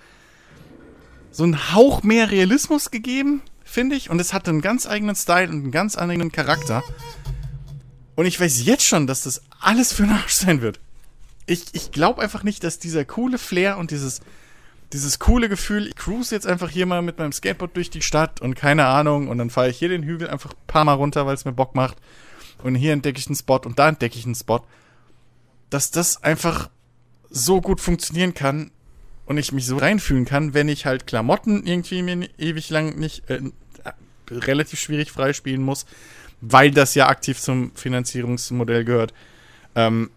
[1.37, 4.09] so ein Hauch mehr Realismus gegeben, finde ich.
[4.09, 6.81] Und es hatte einen ganz eigenen Style und einen ganz eigenen Charakter.
[8.15, 10.79] Und ich weiß jetzt schon, dass das alles für Arsch sein wird.
[11.45, 14.21] Ich, ich glaube einfach nicht, dass dieser coole Flair und dieses,
[14.93, 18.41] dieses coole Gefühl, ich cruise jetzt einfach hier mal mit meinem Skateboard durch die Stadt
[18.41, 21.27] und keine Ahnung und dann fahre ich hier den Hügel einfach ein paar Mal runter,
[21.27, 21.97] weil es mir Bock macht
[22.63, 24.65] und hier entdecke ich einen Spot und da entdecke ich einen Spot,
[25.69, 26.71] dass das einfach
[27.29, 28.71] so gut funktionieren kann
[29.27, 33.29] und ich mich so reinfühlen kann, wenn ich halt Klamotten irgendwie mir ewig lang nicht
[33.29, 33.41] äh,
[34.31, 35.85] relativ schwierig freispielen muss,
[36.41, 39.13] weil das ja aktiv zum Finanzierungsmodell gehört.
[39.75, 40.09] Ähm,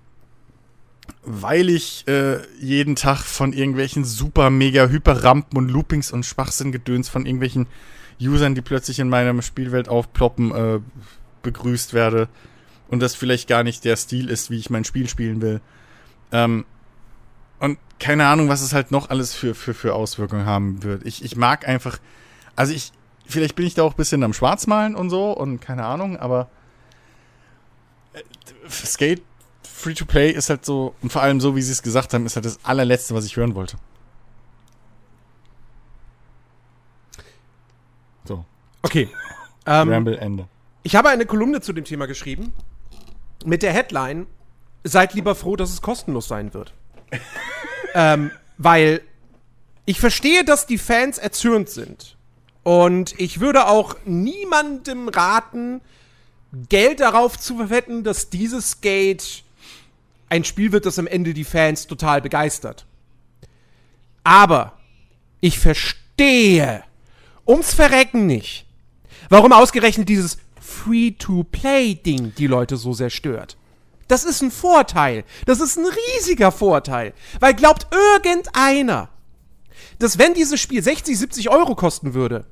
[1.22, 7.08] weil ich äh, jeden Tag von irgendwelchen super, mega, hyper Rampen und Loopings und Schwachsinngedöns
[7.08, 7.66] von irgendwelchen
[8.20, 10.80] Usern, die plötzlich in meiner Spielwelt aufploppen, äh,
[11.42, 12.28] begrüßt werde.
[12.88, 15.60] Und das vielleicht gar nicht der Stil ist, wie ich mein Spiel spielen will.
[16.32, 16.64] Ähm,
[17.60, 21.06] und keine Ahnung, was es halt noch alles für, für, für Auswirkungen haben wird.
[21.06, 21.98] Ich, ich mag einfach,
[22.56, 22.92] also ich,
[23.26, 26.48] vielleicht bin ich da auch ein bisschen am Schwarzmalen und so und keine Ahnung, aber
[28.14, 28.22] äh,
[28.68, 29.22] Skate
[29.62, 32.44] Free-to-Play ist halt so, und vor allem so, wie sie es gesagt haben, ist halt
[32.44, 33.76] das allerletzte, was ich hören wollte.
[38.24, 38.44] So.
[38.82, 39.08] Okay.
[39.66, 40.48] Ähm, Ramble Ende.
[40.82, 42.54] Ich habe eine Kolumne zu dem Thema geschrieben
[43.44, 44.26] mit der Headline:
[44.84, 46.72] Seid lieber froh, dass es kostenlos sein wird.
[47.94, 49.02] Ähm, weil
[49.86, 52.16] ich verstehe, dass die Fans erzürnt sind.
[52.62, 55.80] Und ich würde auch niemandem raten,
[56.68, 59.44] Geld darauf zu verwetten, dass dieses Skate
[60.28, 62.86] ein Spiel wird, das am Ende die Fans total begeistert.
[64.24, 64.78] Aber
[65.40, 66.84] ich verstehe
[67.46, 68.66] ums Verrecken nicht,
[69.28, 73.56] warum ausgerechnet dieses Free-to-Play-Ding die Leute so sehr stört.
[74.10, 75.24] Das ist ein Vorteil.
[75.46, 77.14] Das ist ein riesiger Vorteil.
[77.38, 79.08] Weil glaubt irgendeiner,
[80.00, 82.44] dass wenn dieses Spiel 60, 70 Euro kosten würde,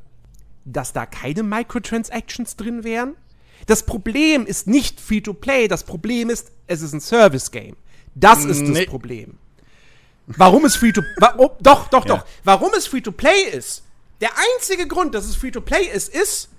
[0.64, 3.16] dass da keine Microtransactions drin wären?
[3.66, 7.76] Das Problem ist nicht Free-to-Play, das Problem ist, es ist ein Service-Game.
[8.14, 8.84] Das ist nee.
[8.84, 9.36] das Problem.
[10.28, 12.18] Warum es Free-to-Play oh, Doch, doch, ja.
[12.18, 12.26] doch.
[12.44, 13.82] Warum es Free-to-Play ist,
[14.20, 16.50] der einzige Grund, dass es Free-to-Play ist, ist,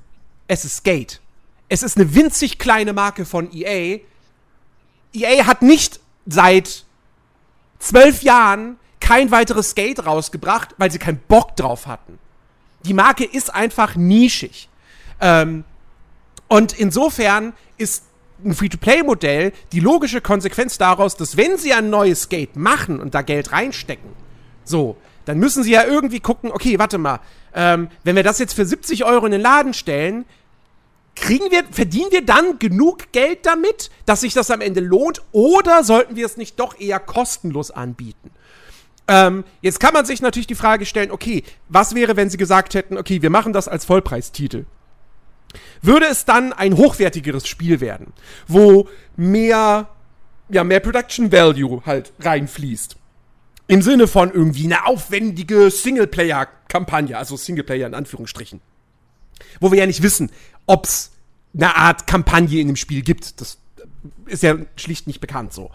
[0.49, 1.21] es ist Skate.
[1.69, 3.99] Es ist eine winzig kleine Marke von EA.
[5.13, 6.85] EA hat nicht seit
[7.79, 12.19] zwölf Jahren kein weiteres Skate rausgebracht, weil sie keinen Bock drauf hatten.
[12.85, 14.69] Die Marke ist einfach nischig.
[15.19, 15.63] Ähm,
[16.47, 18.03] und insofern ist
[18.43, 23.21] ein Free-to-Play-Modell die logische Konsequenz daraus, dass wenn sie ein neues Skate machen und da
[23.21, 24.11] Geld reinstecken,
[24.63, 27.19] so, dann müssen sie ja irgendwie gucken, okay, warte mal,
[27.53, 30.25] ähm, wenn wir das jetzt für 70 Euro in den Laden stellen,
[31.19, 35.83] kriegen wir, verdienen wir dann genug Geld damit, dass sich das am Ende lohnt, oder
[35.83, 38.31] sollten wir es nicht doch eher kostenlos anbieten?
[39.07, 42.73] Ähm, jetzt kann man sich natürlich die Frage stellen, okay, was wäre, wenn sie gesagt
[42.73, 44.65] hätten, okay, wir machen das als Vollpreistitel?
[45.81, 48.13] würde es dann ein hochwertigeres Spiel werden,
[48.47, 49.89] wo mehr,
[50.49, 52.97] ja, mehr Production Value halt reinfließt.
[53.67, 58.61] Im Sinne von irgendwie eine aufwendige Singleplayer-Kampagne, also Singleplayer in Anführungsstrichen.
[59.59, 60.31] Wo wir ja nicht wissen,
[60.65, 61.11] ob es
[61.53, 63.41] eine Art Kampagne in dem Spiel gibt.
[63.41, 63.57] Das
[64.27, 65.71] ist ja schlicht nicht bekannt so.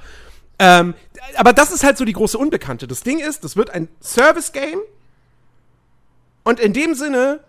[0.58, 0.94] Ähm,
[1.36, 2.86] aber das ist halt so die große Unbekannte.
[2.86, 4.78] Das Ding ist, das wird ein Service-Game.
[6.44, 7.40] Und in dem Sinne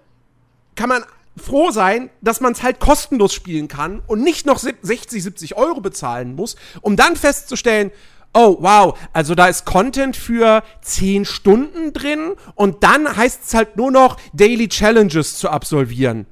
[0.75, 1.03] kann man
[1.37, 5.81] froh sein, dass man es halt kostenlos spielen kann und nicht noch 60, 70 Euro
[5.81, 7.91] bezahlen muss, um dann festzustellen,
[8.35, 13.77] oh wow, also da ist Content für 10 Stunden drin und dann heißt es halt
[13.77, 16.27] nur noch Daily Challenges zu absolvieren.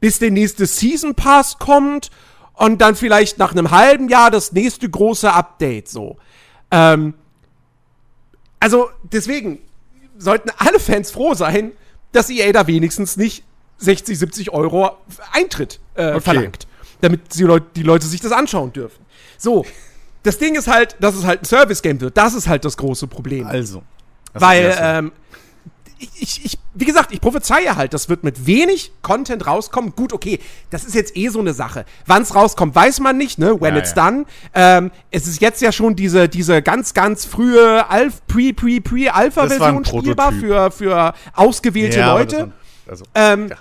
[0.00, 2.10] Bis der nächste Season Pass kommt
[2.54, 6.16] und dann vielleicht nach einem halben Jahr das nächste große Update so.
[6.70, 7.14] Ähm,
[8.58, 9.60] also deswegen
[10.16, 11.72] sollten alle Fans froh sein,
[12.12, 13.44] dass EA da wenigstens nicht
[13.76, 14.96] 60, 70 Euro
[15.32, 16.20] Eintritt äh, okay.
[16.20, 16.66] verlangt,
[17.02, 19.04] damit die Leute, die Leute sich das anschauen dürfen.
[19.36, 19.64] So,
[20.22, 22.16] das Ding ist halt, dass es halt ein Service-Game wird.
[22.16, 23.46] Das ist halt das große Problem.
[23.46, 23.82] Also.
[24.32, 25.12] Weil, ähm,
[26.18, 29.94] ich, ich, wie gesagt, ich prophezeie halt, das wird mit wenig Content rauskommen.
[29.94, 30.38] Gut, okay,
[30.70, 31.84] das ist jetzt eh so eine Sache.
[32.06, 33.60] Wann es rauskommt, weiß man nicht, ne?
[33.60, 34.10] When ja, it's ja.
[34.10, 34.24] done.
[34.54, 39.84] Ähm, es ist jetzt ja schon diese, diese ganz, ganz frühe Alf, Pre, Pre, Pre-Alpha-Version
[39.84, 42.38] spielbar für, für ausgewählte ja, Leute.
[42.38, 42.52] War,
[42.86, 43.56] also, ähm, ja.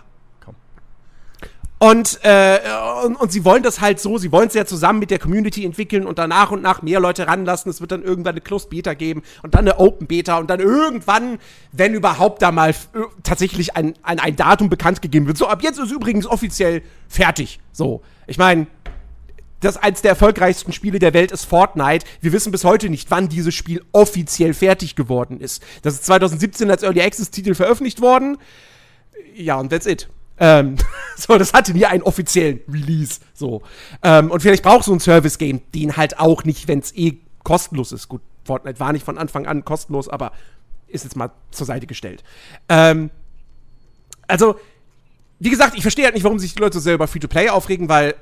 [1.82, 2.60] Und, äh,
[3.06, 5.64] und, und, sie wollen das halt so, sie wollen es ja zusammen mit der Community
[5.64, 7.72] entwickeln und dann nach und nach mehr Leute ranlassen.
[7.72, 10.60] Es wird dann irgendwann eine Closed Beta geben und dann eine Open Beta und dann
[10.60, 11.40] irgendwann,
[11.72, 12.76] wenn überhaupt da mal
[13.24, 15.38] tatsächlich ein, ein, ein Datum bekannt gegeben wird.
[15.38, 17.62] So, ab jetzt ist übrigens offiziell fertig.
[17.72, 18.68] So, ich meine,
[19.62, 22.06] das eins der erfolgreichsten Spiele der Welt ist Fortnite.
[22.20, 25.64] Wir wissen bis heute nicht, wann dieses Spiel offiziell fertig geworden ist.
[25.82, 28.38] Das ist 2017 als Early Access Titel veröffentlicht worden.
[29.34, 30.10] Ja, und that's it.
[30.40, 30.76] Ähm,
[31.18, 33.20] so, das hatte nie einen offiziellen Release.
[33.34, 33.62] So.
[34.04, 37.92] Ähm, und vielleicht braucht so ein Service-Game den halt auch nicht, wenn es eh kostenlos
[37.92, 38.08] ist.
[38.08, 40.32] Gut, Fortnite war nicht von Anfang an kostenlos, aber
[40.88, 42.24] ist jetzt mal zur Seite gestellt.
[42.68, 43.12] Ähm,
[44.28, 44.60] also,
[45.40, 47.90] wie gesagt, ich verstehe halt nicht, warum sich die Leute so sehr über Free-to-Play aufregen,
[47.90, 48.16] weil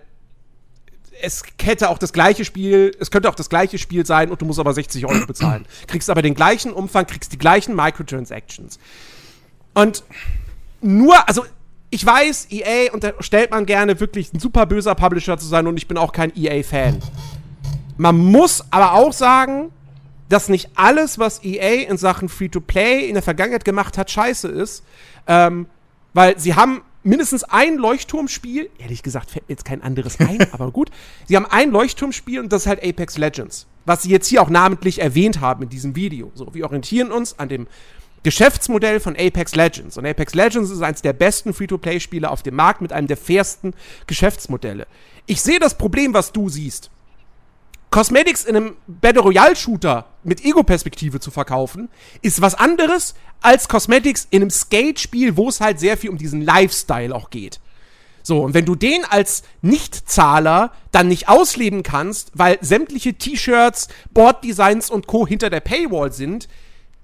[1.22, 4.46] es hätte auch das gleiche Spiel, es könnte auch das gleiche Spiel sein und du
[4.46, 5.66] musst aber 60 Euro bezahlen.
[5.88, 8.80] kriegst aber den gleichen Umfang, kriegst die gleichen Microtransactions.
[9.74, 10.04] Und
[10.82, 11.46] nur, also
[11.90, 15.88] ich weiß, EA unterstellt man gerne wirklich ein super böser Publisher zu sein und ich
[15.88, 17.00] bin auch kein EA-Fan.
[17.98, 19.72] Man muss aber auch sagen,
[20.30, 24.84] dass nicht alles, was EA in Sachen Free-to-Play in der Vergangenheit gemacht hat, scheiße ist.
[25.26, 25.68] Ähm,
[26.14, 30.72] weil sie haben mindestens ein Leuchtturmspiel, ehrlich gesagt fällt mir jetzt kein anderes ein, aber
[30.72, 30.90] gut.
[31.26, 33.68] Sie haben ein Leuchtturmspiel und das ist halt Apex Legends.
[33.86, 36.32] Was sie jetzt hier auch namentlich erwähnt haben in diesem Video.
[36.36, 37.68] So, wir orientieren uns an dem
[38.28, 39.98] Geschäftsmodell von Apex Legends.
[39.98, 43.74] Und Apex Legends ist eines der besten Free-to-Play-Spiele auf dem Markt mit einem der fairsten
[44.06, 44.86] Geschäftsmodelle.
[45.28, 46.92] Ich sehe das Problem, was du siehst.
[47.90, 51.88] Cosmetics in einem Battle Royale Shooter mit Ego-Perspektive zu verkaufen,
[52.22, 56.42] ist was anderes als Cosmetics in einem Skate-Spiel, wo es halt sehr viel um diesen
[56.42, 57.62] Lifestyle auch geht.
[58.24, 64.90] So, und wenn du den als Nichtzahler dann nicht ausleben kannst, weil sämtliche T-Shirts, Boarddesigns
[64.90, 65.26] und Co.
[65.26, 66.50] hinter der Paywall sind,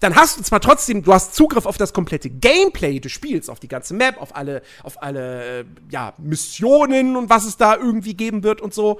[0.03, 3.59] dann hast du zwar trotzdem, du hast Zugriff auf das komplette Gameplay des Spiels, auf
[3.59, 8.13] die ganze Map, auf alle, auf alle, äh, ja, Missionen und was es da irgendwie
[8.13, 8.99] geben wird und so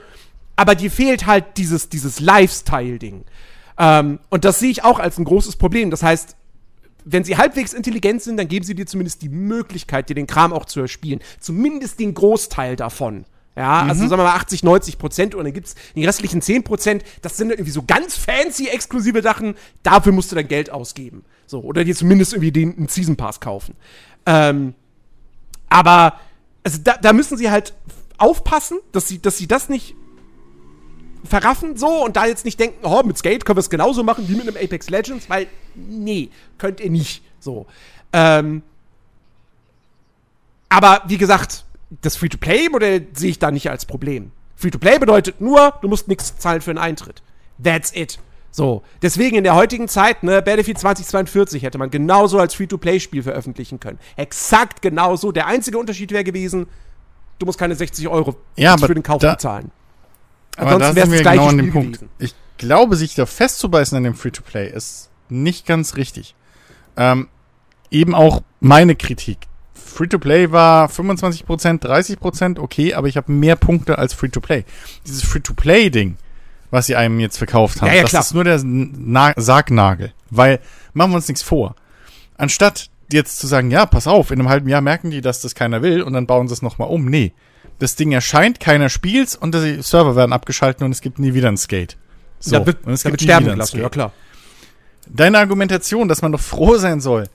[0.55, 3.25] aber dir fehlt halt dieses, dieses Lifestyle-Ding.
[3.77, 5.89] Ähm, und das sehe ich auch als ein großes Problem.
[5.89, 6.35] Das heißt,
[7.05, 10.53] wenn sie halbwegs intelligent sind, dann geben sie dir zumindest die Möglichkeit, dir den Kram
[10.53, 11.21] auch zu erspielen.
[11.39, 13.25] Zumindest den Großteil davon.
[13.55, 13.89] Ja, mhm.
[13.89, 17.37] also sagen wir mal 80, 90 Prozent und dann gibt's die restlichen 10 Prozent, das
[17.37, 21.23] sind irgendwie so ganz fancy exklusive Sachen, dafür musst du dann Geld ausgeben.
[21.45, 23.75] So, oder dir zumindest irgendwie den einen Season Pass kaufen.
[24.25, 24.73] Ähm,
[25.69, 26.19] aber
[26.63, 27.73] also da, da müssen sie halt
[28.17, 29.95] aufpassen, dass sie, dass sie das nicht
[31.23, 34.27] verraffen so und da jetzt nicht denken, oh, mit Skate können wir es genauso machen
[34.27, 37.65] wie mit einem Apex Legends, weil nee, könnt ihr nicht so.
[38.11, 38.61] Ähm,
[40.69, 41.62] aber wie gesagt,
[42.01, 44.31] das Free-to-Play-Modell sehe ich da nicht als Problem.
[44.55, 47.21] Free-to-Play bedeutet nur, du musst nichts zahlen für einen Eintritt.
[47.61, 48.19] That's it.
[48.51, 53.79] So, deswegen in der heutigen Zeit, ne, Battlefield 2042 hätte man genauso als Free-to-Play-Spiel veröffentlichen
[53.79, 53.97] können.
[54.15, 55.31] Exakt genauso.
[55.31, 56.67] Der einzige Unterschied wäre gewesen,
[57.39, 59.71] du musst keine 60 Euro ja, für den Kauf bezahlen.
[60.55, 61.93] Aber da sind wir genau an dem Punkt.
[61.93, 62.09] Gewesen.
[62.19, 66.35] Ich glaube, sich da festzubeißen an dem Free-to-Play ist nicht ganz richtig.
[66.95, 67.27] Ähm,
[67.89, 69.39] eben auch meine Kritik.
[69.93, 71.45] Free-to-Play war 25%,
[71.81, 74.65] 30%, okay, aber ich habe mehr Punkte als Free-to-Play.
[75.05, 76.17] Dieses Free-to-Play-Ding,
[76.71, 78.21] was sie einem jetzt verkauft haben, ja, ja, das klar.
[78.21, 80.13] ist nur der Na Sargnagel.
[80.29, 80.59] Weil,
[80.93, 81.75] machen wir uns nichts vor.
[82.37, 85.55] Anstatt jetzt zu sagen, ja, pass auf, in einem halben Jahr merken die, dass das
[85.55, 87.05] keiner will und dann bauen sie es nochmal um.
[87.05, 87.33] Nee
[87.79, 91.49] das Ding erscheint, keiner spielt's und die Server werden abgeschaltet und es gibt nie wieder
[91.49, 91.97] ein Skate.
[92.39, 94.11] So, da wird, und es gibt sterben gelassen, ja klar.
[95.07, 97.25] Deine Argumentation, dass man doch froh sein soll,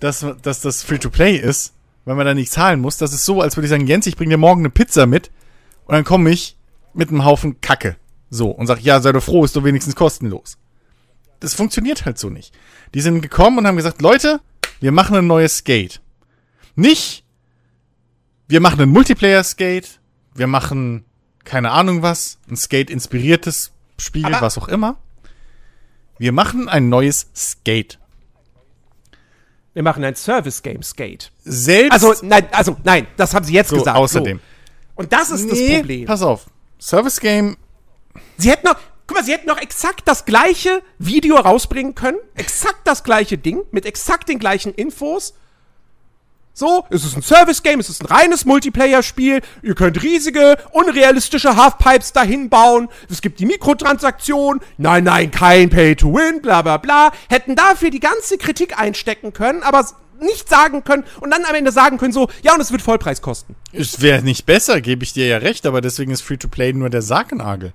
[0.00, 3.56] dass, dass das Free-to-Play ist, weil man da nicht zahlen muss, das ist so, als
[3.56, 5.30] würde ich sagen, Jens, ich bringe dir morgen eine Pizza mit
[5.84, 6.56] und dann komme ich
[6.94, 7.96] mit einem Haufen Kacke.
[8.30, 10.58] So, und sag, ja, sei doch froh, ist doch wenigstens kostenlos.
[11.40, 12.54] Das funktioniert halt so nicht.
[12.94, 14.40] Die sind gekommen und haben gesagt, Leute,
[14.80, 16.00] wir machen ein neues Skate.
[16.74, 17.24] Nicht,
[18.48, 20.00] wir machen ein Multiplayer-Skate,
[20.34, 21.04] wir machen
[21.44, 24.98] keine Ahnung was, ein Skate-inspiriertes Spiel, Aber was auch immer.
[26.18, 27.98] Wir machen ein neues Skate.
[29.74, 31.30] Wir machen ein Service-Game Skate.
[31.44, 31.92] Selbst.
[31.92, 33.96] Also, nein, also, nein, das haben sie jetzt so, gesagt.
[33.96, 34.38] Außerdem.
[34.38, 34.42] So.
[34.94, 36.06] Und das ist nee, das Problem.
[36.06, 36.46] Pass auf.
[36.78, 37.56] Service-Game.
[38.36, 42.18] Sie hätten noch, guck mal, sie hätten noch exakt das gleiche Video rausbringen können.
[42.34, 43.62] Exakt das gleiche Ding.
[43.70, 45.34] Mit exakt den gleichen Infos.
[46.54, 49.40] So, es ist ein Service-Game, es ist ein reines Multiplayer-Spiel.
[49.62, 52.88] Ihr könnt riesige, unrealistische Halfpipes dahin bauen.
[53.08, 54.60] Es gibt die Mikrotransaktion.
[54.76, 57.12] Nein, nein, kein Pay-to-Win, bla bla bla.
[57.30, 59.86] Hätten dafür die ganze Kritik einstecken können, aber
[60.20, 63.22] nicht sagen können und dann am Ende sagen können so, ja, und es wird Vollpreis
[63.22, 63.56] kosten.
[63.72, 67.02] Es wäre nicht besser, gebe ich dir ja recht, aber deswegen ist Free-to-Play nur der
[67.02, 67.72] Sargnagel.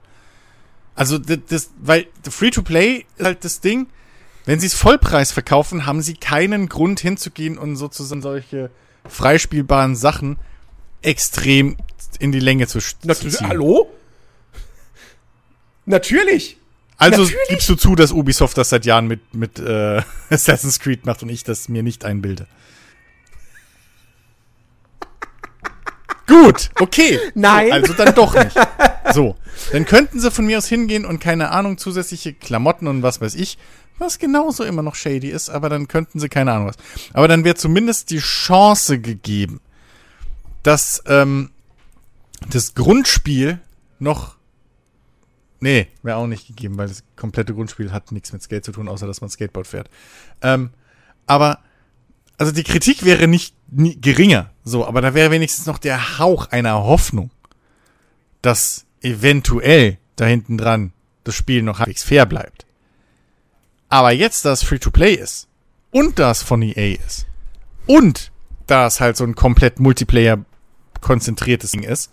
[0.96, 3.88] Also, das, das weil Free-to-Play ist halt das Ding,
[4.48, 8.72] wenn sie es Vollpreis verkaufen, haben sie keinen Grund hinzugehen und sozusagen solche
[9.06, 10.38] freispielbaren Sachen
[11.02, 11.76] extrem
[12.20, 13.50] in die Länge zu, Natürlich, zu ziehen.
[13.50, 13.92] Hallo?
[15.86, 16.58] Natürlich.
[16.98, 17.48] Also Natürlich.
[17.50, 21.30] gibst du zu, dass Ubisoft das seit Jahren mit, mit äh, Assassin's Creed macht und
[21.30, 22.48] ich das mir nicht einbilde.
[26.26, 27.20] Gut, okay.
[27.36, 27.68] Nein.
[27.68, 28.56] So, also dann doch nicht.
[29.14, 29.36] So,
[29.72, 33.36] dann könnten sie von mir aus hingehen und keine Ahnung, zusätzliche Klamotten und was weiß
[33.36, 33.58] ich
[34.00, 36.78] was genauso immer noch shady ist, aber dann könnten sie keine Ahnung was.
[37.14, 39.60] Aber dann wäre zumindest die Chance gegeben,
[40.64, 41.52] dass ähm,
[42.50, 43.60] das Grundspiel
[44.00, 44.38] noch
[45.60, 48.88] Nee, wäre auch nicht gegeben, weil das komplette Grundspiel hat nichts mit Skate zu tun,
[48.88, 49.90] außer dass man Skateboard fährt.
[50.42, 50.70] Ähm,
[51.26, 51.60] aber,
[52.38, 56.52] also die Kritik wäre nicht nie, geringer, so, aber da wäre wenigstens noch der Hauch
[56.52, 57.32] einer Hoffnung,
[58.44, 60.94] dass eventuell da hinten dran
[61.24, 62.67] das Spiel noch halbwegs fair bleibt.
[63.90, 65.48] Aber jetzt, da es Free-to-Play ist
[65.92, 67.26] und das von EA ist
[67.86, 68.32] und
[68.66, 70.44] da es halt so ein komplett Multiplayer
[71.00, 72.12] konzentriertes Ding ist,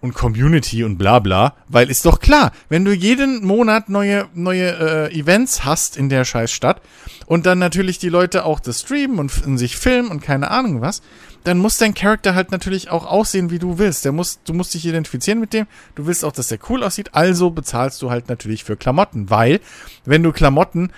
[0.00, 5.10] und Community und bla bla, weil ist doch klar, wenn du jeden Monat neue, neue
[5.10, 6.80] äh, Events hast in der Scheißstadt
[7.26, 10.80] und dann natürlich die Leute auch das streamen und, und sich filmen und keine Ahnung
[10.80, 11.02] was,
[11.44, 14.04] dann muss dein Charakter halt natürlich auch aussehen, wie du willst.
[14.04, 17.14] Der muss, du musst dich identifizieren mit dem, du willst auch, dass der cool aussieht,
[17.14, 19.60] also bezahlst du halt natürlich für Klamotten, weil
[20.04, 20.92] wenn du Klamotten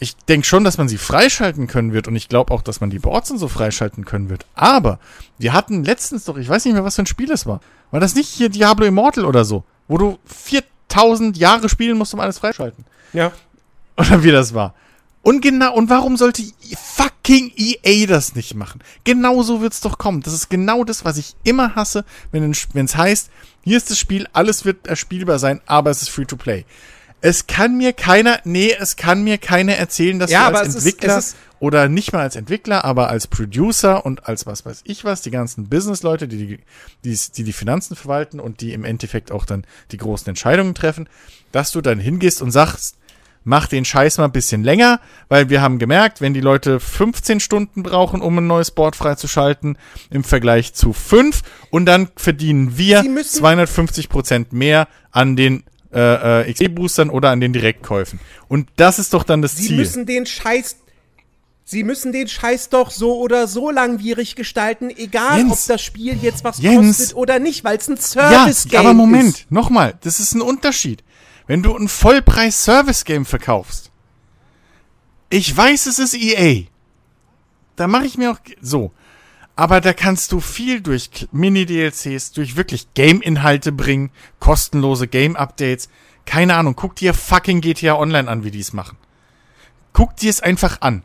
[0.00, 2.90] ich denke schon, dass man sie freischalten können wird und ich glaube auch, dass man
[2.90, 4.46] die Boards und so freischalten können wird.
[4.54, 5.00] Aber
[5.38, 7.60] wir hatten letztens doch, ich weiß nicht mehr, was für ein Spiel es war.
[7.90, 9.64] War das nicht hier Diablo Immortal oder so?
[9.88, 12.84] Wo du 4000 Jahre spielen musst, um alles freischalten.
[13.12, 13.32] Ja.
[13.96, 14.74] Oder wie das war.
[15.28, 16.42] Und genau, und warum sollte
[16.74, 18.80] fucking EA das nicht machen?
[19.04, 20.22] Genau so wird's doch kommen.
[20.22, 23.28] Das ist genau das, was ich immer hasse, wenn es heißt,
[23.62, 26.64] hier ist das Spiel, alles wird erspielbar sein, aber es ist free to play.
[27.20, 31.18] Es kann mir keiner, nee, es kann mir keiner erzählen, dass Ja, du als Entwickler
[31.18, 35.20] ist- oder nicht mal als Entwickler, aber als Producer und als was weiß ich was,
[35.20, 36.58] die ganzen Businessleute, die die,
[37.04, 41.06] die die die Finanzen verwalten und die im Endeffekt auch dann die großen Entscheidungen treffen,
[41.52, 42.94] dass du dann hingehst und sagst,
[43.48, 47.40] mach den Scheiß mal ein bisschen länger, weil wir haben gemerkt, wenn die Leute 15
[47.40, 49.78] Stunden brauchen, um ein neues Board freizuschalten,
[50.10, 51.40] im Vergleich zu 5
[51.70, 57.30] und dann verdienen wir Sie müssen- 250 Prozent mehr an den äh, äh, XP-Boostern oder
[57.30, 58.20] an den Direktkäufen.
[58.46, 59.76] Und das ist doch dann das Sie Ziel.
[59.78, 60.76] müssen den Scheiß.
[61.64, 65.52] Sie müssen den Scheiß doch so oder so langwierig gestalten, egal Jens.
[65.52, 66.98] ob das Spiel jetzt was Jens.
[66.98, 69.50] kostet oder nicht, weil es ein Ja, Service-Game aber Moment, ist.
[69.50, 71.02] nochmal, das ist ein Unterschied.
[71.48, 73.90] Wenn du ein Vollpreis-Service-Game verkaufst,
[75.30, 76.66] ich weiß, es ist EA.
[77.74, 78.92] Da mache ich mir auch so.
[79.56, 85.88] Aber da kannst du viel durch Mini-DLCs, durch wirklich Game-Inhalte bringen, kostenlose Game-Updates.
[86.26, 88.98] Keine Ahnung, guck dir fucking GTA Online an, wie die es machen.
[89.94, 91.02] Guck dir es einfach an.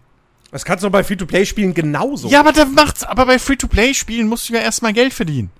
[0.51, 2.27] Das kannst du bei Free-to-Play-Spielen genauso.
[2.27, 5.51] Ja, aber da macht's, aber bei Free-to-Play-Spielen musst du ja erstmal Geld verdienen.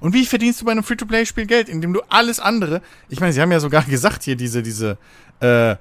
[0.00, 1.68] Und wie verdienst du bei einem Free-to-Play-Spiel Geld?
[1.68, 4.96] Indem du alles andere, ich meine, sie haben ja sogar gesagt hier diese, diese,
[5.40, 5.76] äh,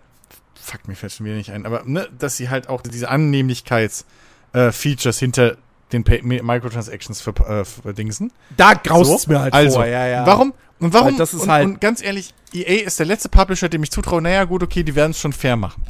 [0.62, 4.06] fuck, mir fällt schon wieder nicht ein, aber, ne, dass sie halt auch diese Annehmlichkeits,
[4.54, 5.58] äh, hinter
[5.92, 8.32] den Pay Mi- Microtransactions äh, für Dingsen.
[8.58, 10.26] Da graust's So, mir halt also, vor, ja, ja.
[10.26, 10.54] Warum?
[10.80, 11.08] Und warum?
[11.12, 13.92] Weil das ist und, halt- und ganz ehrlich, EA ist der letzte Publisher, dem ich
[13.92, 15.84] zutraue, naja, gut, okay, die werden es schon fair machen.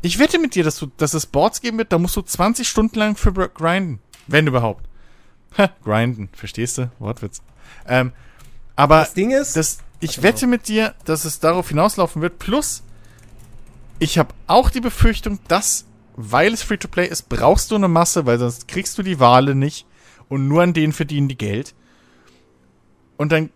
[0.00, 2.68] Ich wette mit dir, dass, du, dass es Boards geben wird, da musst du 20
[2.68, 4.00] Stunden lang für grinden.
[4.28, 4.84] Wenn überhaupt.
[5.56, 6.90] Ha, grinden, verstehst du?
[6.98, 7.40] Wortwitz.
[7.86, 8.12] Ähm,
[8.76, 12.38] aber Das Ding ist, das, ich wette mit dir, dass es darauf hinauslaufen wird.
[12.38, 12.82] Plus,
[13.98, 15.84] ich habe auch die Befürchtung, dass,
[16.16, 19.86] weil es Free-to-Play ist, brauchst du eine Masse, weil sonst kriegst du die Wale nicht
[20.28, 21.74] und nur an denen verdienen die Geld.
[23.16, 23.50] Und dann,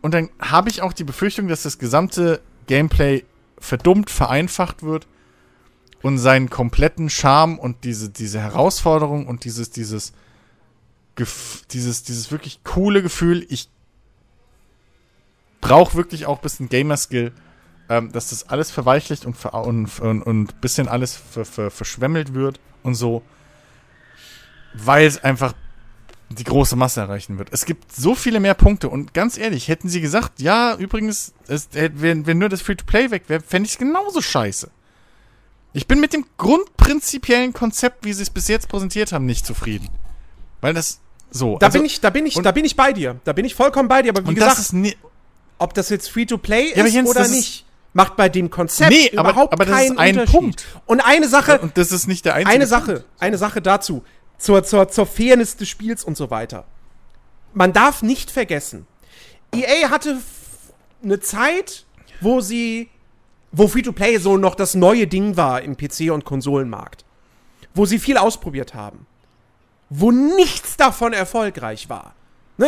[0.00, 3.24] und dann habe ich auch die Befürchtung, dass das gesamte Gameplay
[3.58, 5.06] verdummt vereinfacht wird
[6.00, 10.12] und seinen kompletten Charme und diese, diese Herausforderung und dieses, dieses,
[11.70, 13.68] dieses, dieses wirklich coole Gefühl, ich
[15.60, 17.32] brauche wirklich auch ein bisschen Gamer-Skill,
[17.88, 22.60] ähm, dass das alles verweichlicht und, ver und, und, bisschen alles ver ver verschwemmelt wird
[22.82, 23.22] und so,
[24.74, 25.54] weil es einfach
[26.30, 27.48] die große Masse erreichen wird.
[27.52, 31.68] Es gibt so viele mehr Punkte und ganz ehrlich, hätten sie gesagt, ja, übrigens, es,
[31.72, 34.70] wenn, wenn nur das Free-to-Play weg wäre, fände ich es genauso scheiße.
[35.74, 39.88] Ich bin mit dem grundprinzipiellen Konzept, wie sie es bis jetzt präsentiert haben, nicht zufrieden.
[40.62, 41.00] Weil das
[41.30, 41.58] so.
[41.58, 43.20] da also- bin ich, da bin ich, da bin ich bei dir.
[43.24, 44.10] Da bin ich vollkommen bei dir.
[44.16, 44.74] Aber wie gesagt, das
[45.58, 49.30] ob das jetzt Free-to-Play ist Ja, Jens, oder nicht, macht bei dem Konzept Nee, aber-
[49.30, 50.32] überhaupt aber das ist keinen ein Unterschied.
[50.40, 50.66] Punkt.
[50.86, 52.54] Und eine Sache, und das ist nicht der einzige.
[52.54, 54.02] eine Sache, eine Sache dazu.
[54.38, 56.64] Zur, zur, zur Fairness des Spiels und so weiter.
[57.54, 58.86] Man darf nicht vergessen,
[59.54, 60.18] EA hatte
[61.04, 61.84] eine Zeit,
[62.20, 62.88] wo sie,
[63.52, 67.04] wo Free-to-Play so noch das neue Ding war im PC- und Konsolenmarkt.
[67.74, 69.06] Wo sie viel ausprobiert haben.
[69.94, 72.14] Wo nichts davon erfolgreich war.
[72.56, 72.66] Ne,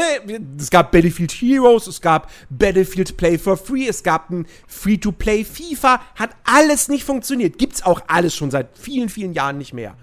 [0.58, 6.02] es gab Battlefield Heroes, es gab Battlefield Play for Free, es gab ein Free-to-Play FIFA,
[6.16, 7.56] hat alles nicht funktioniert.
[7.58, 9.96] Gibt's auch alles schon seit vielen, vielen Jahren nicht mehr.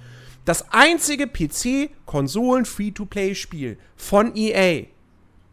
[0.46, 4.86] Das einzige PC-Konsolen-Free-to-Play-Spiel von EA,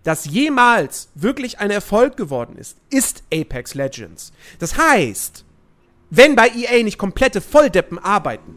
[0.05, 4.33] das jemals wirklich ein Erfolg geworden ist, ist Apex Legends.
[4.59, 5.45] Das heißt,
[6.09, 8.55] wenn bei EA nicht komplette Volldeppen arbeiten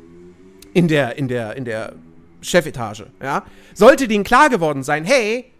[0.73, 1.93] in der, in der, in der
[2.41, 5.51] Chefetage, ja, sollte denen klar geworden sein, hey,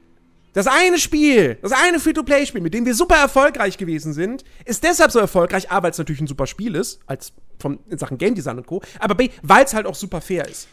[0.54, 5.12] das eine Spiel, das eine Free-to-Play-Spiel, mit dem wir super erfolgreich gewesen sind, ist deshalb
[5.12, 8.36] so erfolgreich, A, weil es natürlich ein super Spiel ist, als vom, in Sachen Game
[8.36, 10.68] Design und Co., aber B, weil es halt auch super fair ist.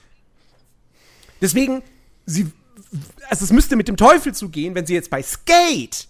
[1.40, 1.82] Deswegen,
[2.26, 2.50] sie,
[3.28, 6.08] also es müsste mit dem Teufel zugehen, wenn sie jetzt bei Skate,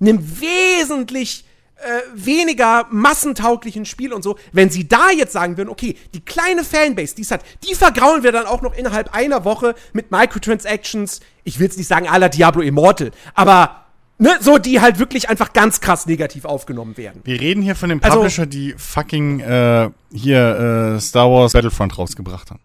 [0.00, 1.44] einem wesentlich
[1.82, 6.64] äh, weniger massentauglichen Spiel und so, wenn sie da jetzt sagen würden, okay, die kleine
[6.64, 11.20] Fanbase, die es hat, die vergraulen wir dann auch noch innerhalb einer Woche mit Microtransactions,
[11.44, 13.84] ich will jetzt nicht sagen à la Diablo Immortal, aber
[14.18, 17.20] ne, so die halt wirklich einfach ganz krass negativ aufgenommen werden.
[17.24, 21.98] Wir reden hier von dem Also- Publisher, die fucking äh, hier äh, Star Wars Battlefront
[21.98, 22.60] rausgebracht haben.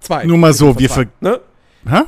[0.00, 0.24] Zwei.
[0.24, 1.40] Nur mal so, wir ver- ne?
[1.86, 2.02] Hä?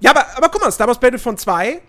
[0.00, 1.80] Ja, aber, aber guck mal, Star Wars Battlefront 2,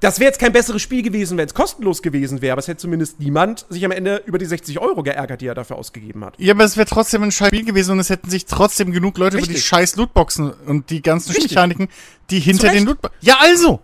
[0.00, 2.78] das wäre jetzt kein besseres Spiel gewesen, wenn es kostenlos gewesen wäre, aber es hätte
[2.78, 6.34] zumindest niemand sich am Ende über die 60 Euro geärgert, die er dafür ausgegeben hat.
[6.38, 9.18] Ja, aber es wäre trotzdem ein scheiß Spiel gewesen und es hätten sich trotzdem genug
[9.18, 9.66] Leute über die Richtig.
[9.68, 11.50] scheiß Lootboxen und die ganzen Richtig.
[11.50, 11.88] Mechaniken,
[12.30, 12.86] die hinter den.
[12.86, 13.18] Lootboxen.
[13.22, 13.80] Ja, also.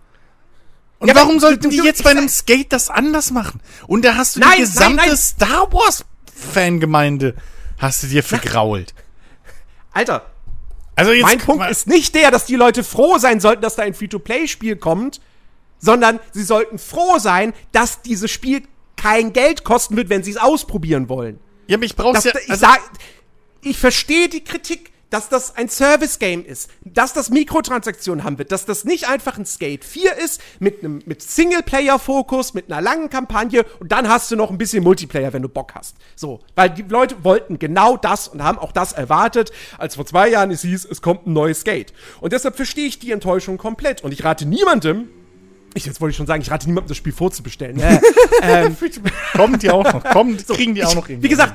[1.01, 3.61] Und Ja, warum sollten die jetzt bei einem Skate das anders machen?
[3.89, 5.17] Und da hast du Nein, die nein, gesamte nein.
[5.17, 6.05] Star Wars
[6.35, 7.35] Fangemeinde
[7.79, 8.95] hast du dir vergrault.
[9.93, 10.27] Alter,
[10.97, 13.83] Also jetzt mein Punkt ist nicht der, dass die Leute froh sein sollten, dass da
[13.83, 15.21] ein Free-to-Play-Spiel kommt,
[15.85, 18.62] sondern sie sollten froh sein, dass dieses Spiel
[18.97, 21.39] kein Geld kosten wird, wenn sie es ausprobieren wollen.
[21.66, 22.41] ja, aber ich brauch's Das, ja.
[22.43, 22.80] ich, Also, sag,
[23.61, 28.64] ich verstehe die Kritik, dass das ein Service-Game ist, dass das Mikrotransaktionen haben wird, dass
[28.64, 33.64] das nicht einfach ein Skate 4 ist mit einem mit Singleplayer-Fokus, mit einer langen Kampagne
[33.78, 35.97] und dann hast du noch ein bisschen Multiplayer, wenn du Bock hast.
[36.16, 40.30] So, weil die Leute wollten genau das und haben auch das erwartet, als vor zwei
[40.30, 41.93] Jahren es hieß, es kommt ein neues Skate.
[42.20, 45.09] Und deshalb verstehe ich die Enttäuschung komplett und ich rate niemandem,
[45.75, 47.83] ich, jetzt wollte ich schon sagen, ich rate niemandem, das Spiel vorzubestellen.
[48.41, 48.70] Äh,
[49.35, 50.05] kommen die auch noch.
[50.05, 51.55] Kommen, kriegen die auch ich, noch Wie gesagt,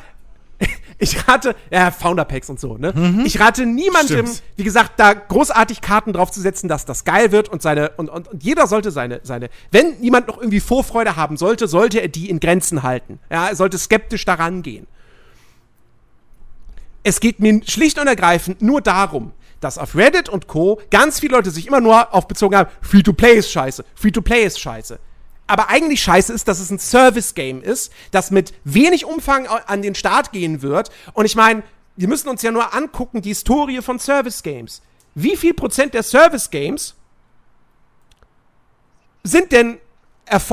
[0.97, 3.21] ich rate, ja, Founder Packs und so, ne?
[3.25, 4.43] Ich rate niemandem, Stimmt.
[4.55, 8.09] wie gesagt, da großartig Karten drauf zu setzen, dass das geil wird und seine, und,
[8.09, 12.07] und, und jeder sollte seine, seine, wenn niemand noch irgendwie Vorfreude haben sollte, sollte er
[12.07, 13.19] die in Grenzen halten.
[13.29, 14.87] Ja, er sollte skeptisch daran gehen.
[17.03, 20.81] Es geht mir schlicht und ergreifend nur darum, dass auf Reddit und Co.
[20.91, 24.99] ganz viele Leute sich immer nur auf bezogen haben, Free-to-Play ist scheiße, Free-to-Play ist scheiße.
[25.47, 29.95] Aber eigentlich scheiße ist, dass es ein Service-Game ist, das mit wenig Umfang an den
[29.95, 30.91] Start gehen wird.
[31.13, 31.63] Und ich meine,
[31.95, 34.81] wir müssen uns ja nur angucken, die Historie von Service-Games.
[35.15, 36.95] Wie viel Prozent der Service-Games
[39.23, 39.79] sind denn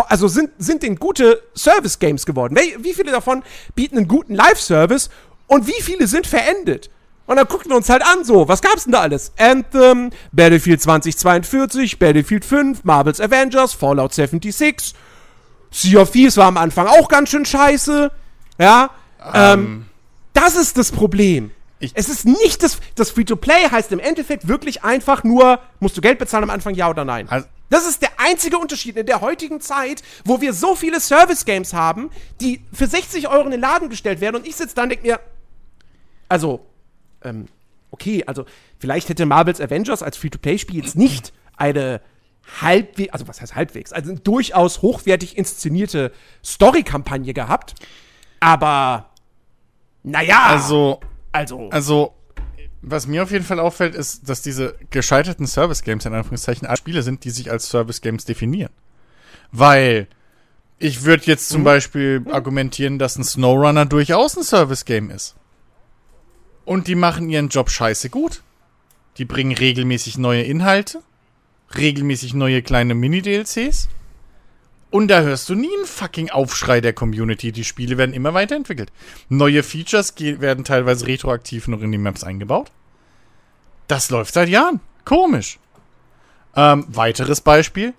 [0.09, 2.57] also sind, sind denn gute Service-Games geworden?
[2.79, 3.43] Wie viele davon
[3.75, 5.11] bieten einen guten Live-Service
[5.47, 6.91] und wie viele sind verendet?
[7.27, 9.33] Und dann gucken wir uns halt an, so, was gab's denn da alles?
[9.37, 14.95] Anthem, Battlefield 2042, Battlefield 5, Marvel's Avengers, Fallout 76,
[15.73, 18.11] Sea of Thieves war am Anfang auch ganz schön scheiße.
[18.59, 18.91] Ja,
[19.35, 19.87] ähm,
[20.33, 21.51] das ist das Problem.
[21.81, 26.01] Ich- es ist nicht das, das Free-to-Play heißt im Endeffekt wirklich einfach nur, musst du
[26.01, 27.27] Geld bezahlen am Anfang, ja oder nein?
[27.29, 31.75] Also- das ist der einzige Unterschied in der heutigen Zeit, wo wir so viele Service-Games
[31.75, 32.11] haben,
[32.41, 35.05] die für 60 Euro in den Laden gestellt werden und ich sitze da und denke
[35.05, 35.19] mir,
[36.29, 36.65] also,
[37.27, 37.47] ähm,
[37.91, 38.47] okay, also
[38.79, 42.01] vielleicht hätte Marvel's Avengers als Free-to-Play-Spiel jetzt nicht eine
[42.61, 46.13] halbwegs, also was heißt halbwegs, also eine durchaus hochwertig inszenierte
[46.45, 47.75] Story-Kampagne gehabt,
[48.41, 49.11] aber
[50.03, 51.01] naja, also,
[51.33, 52.15] also, also,
[52.83, 57.25] was mir auf jeden Fall auffällt, ist, dass diese gescheiterten Service-Games in Anführungszeichen Spiele sind,
[57.25, 58.71] die sich als Service-Games definieren.
[59.51, 60.07] Weil
[60.79, 65.35] ich würde jetzt zum Beispiel argumentieren, dass ein SnowRunner durchaus ein Service-Game ist.
[66.67, 68.43] Und die machen ihren Job scheiße gut.
[69.17, 71.03] Die bringen regelmäßig neue Inhalte,
[71.75, 73.89] regelmäßig neue kleine Mini-DLCs.
[74.91, 77.53] Und da hörst du nie einen fucking Aufschrei der Community.
[77.53, 78.93] Die Spiele werden immer weiterentwickelt.
[79.29, 82.71] Neue Features werden teilweise retroaktiv noch in die Maps eingebaut.
[83.89, 84.81] Das läuft seit Jahren.
[85.05, 85.59] Komisch.
[86.55, 87.95] Ähm, weiteres Beispiel.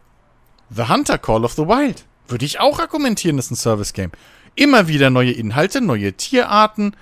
[0.70, 2.06] The Hunter Call of the Wild.
[2.28, 4.12] Würde ich auch argumentieren, ist ein Service-Game.
[4.56, 6.96] Immer wieder neue Inhalte, neue Tierarten,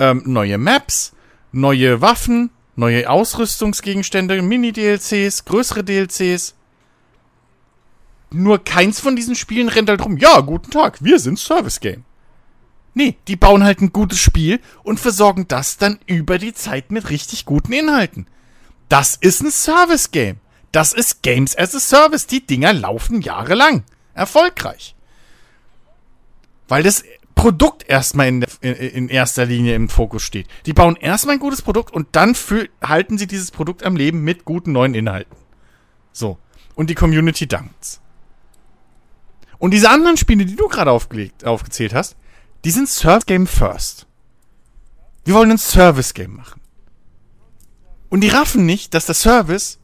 [0.00, 1.12] ähm, neue Maps,
[1.52, 6.54] neue Waffen, neue Ausrüstungsgegenstände, Mini-DLCs, größere DLCs.
[8.32, 10.16] Nur keins von diesen Spielen rennt halt rum.
[10.16, 12.04] Ja, guten Tag, wir sind Service-Game.
[12.94, 17.10] Nee, die bauen halt ein gutes Spiel und versorgen das dann über die Zeit mit
[17.10, 18.26] richtig guten Inhalten.
[18.88, 20.38] Das ist ein Service-Game.
[20.72, 22.26] Das ist Games as a Service.
[22.26, 23.84] Die Dinger laufen jahrelang.
[24.14, 24.94] Erfolgreich.
[26.68, 27.04] Weil das
[27.40, 30.46] Produkt erstmal in, in, erster Linie im Fokus steht.
[30.66, 34.20] Die bauen erstmal ein gutes Produkt und dann fü- halten sie dieses Produkt am Leben
[34.22, 35.34] mit guten neuen Inhalten.
[36.12, 36.36] So.
[36.74, 38.02] Und die Community dankt's.
[39.58, 42.16] Und diese anderen Spiele, die du gerade aufgezählt hast,
[42.66, 44.06] die sind Service Game First.
[45.24, 46.60] Wir wollen ein Service Game machen.
[48.10, 49.78] Und die raffen nicht, dass der Service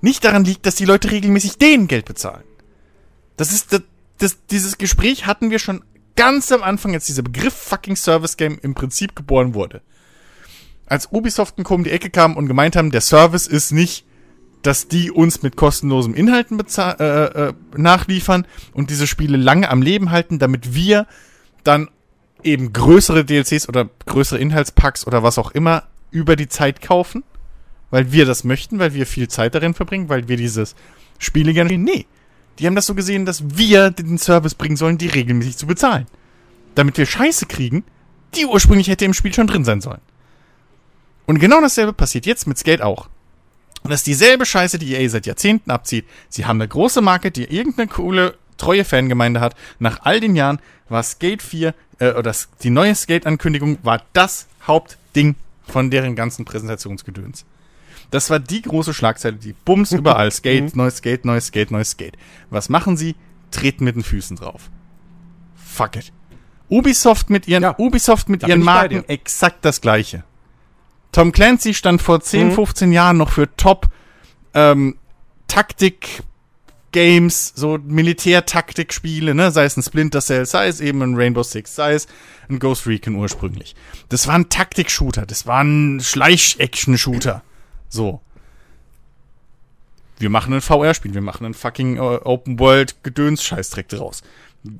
[0.00, 2.44] nicht daran liegt, dass die Leute regelmäßig denen Geld bezahlen.
[3.36, 3.82] Das ist das,
[4.18, 5.82] das, dieses Gespräch hatten wir schon
[6.16, 9.82] ganz am Anfang, als dieser Begriff fucking Service Game im Prinzip geboren wurde.
[10.86, 11.74] Als Ubisoft und Co.
[11.74, 14.04] um die Ecke kam und gemeint haben, der Service ist nicht,
[14.62, 20.10] dass die uns mit kostenlosen Inhalten äh, äh, nachliefern und diese Spiele lange am Leben
[20.10, 21.06] halten, damit wir
[21.64, 21.90] dann
[22.42, 27.24] eben größere DLCs oder größere Inhaltspacks oder was auch immer über die Zeit kaufen,
[27.90, 30.74] weil wir das möchten, weil wir viel Zeit darin verbringen, weil wir dieses
[31.18, 31.76] Spiele gerne.
[31.76, 32.06] Nee.
[32.58, 36.06] Die haben das so gesehen, dass wir den Service bringen sollen, die regelmäßig zu bezahlen.
[36.74, 37.84] Damit wir Scheiße kriegen,
[38.34, 40.00] die ursprünglich hätte im Spiel schon drin sein sollen.
[41.26, 43.08] Und genau dasselbe passiert jetzt mit Skate auch.
[43.82, 46.06] Und das ist dieselbe Scheiße, die EA seit Jahrzehnten abzieht.
[46.28, 49.54] Sie haben eine große Marke, die irgendeine coole, treue Fangemeinde hat.
[49.78, 55.34] Nach all den Jahren war Skate 4, äh, oder die neue Skate-Ankündigung war das Hauptding
[55.66, 57.44] von deren ganzen Präsentationsgedöns.
[58.10, 60.30] Das war die große Schlagzeile, die Bums überall.
[60.30, 62.16] Skate, neues Skate, neues Skate, neues Skate.
[62.50, 63.16] Was machen sie?
[63.50, 64.70] Treten mit den Füßen drauf.
[65.54, 66.12] Fuck it.
[66.68, 70.24] Ubisoft mit ihren, Ja, Ubisoft mit ihren Marken exakt das gleiche.
[71.12, 72.52] Tom Clancy stand vor 10, Mhm.
[72.52, 73.88] 15 Jahren noch für Top
[74.54, 74.96] ähm,
[75.46, 76.22] Taktik
[76.90, 81.74] Games, so Militärtaktikspiele, ne, sei es ein Splinter Cell, sei es eben ein Rainbow Six,
[81.74, 82.06] sei es
[82.48, 83.74] ein Ghost Recon ursprünglich.
[84.08, 87.42] Das war ein Taktik-Shooter, das war ein Schleich-Action-Shooter.
[87.94, 88.20] So.
[90.18, 94.22] Wir machen ein VR-Spiel, wir machen ein fucking äh, Open-World-Gedöns-Scheißdreck draus.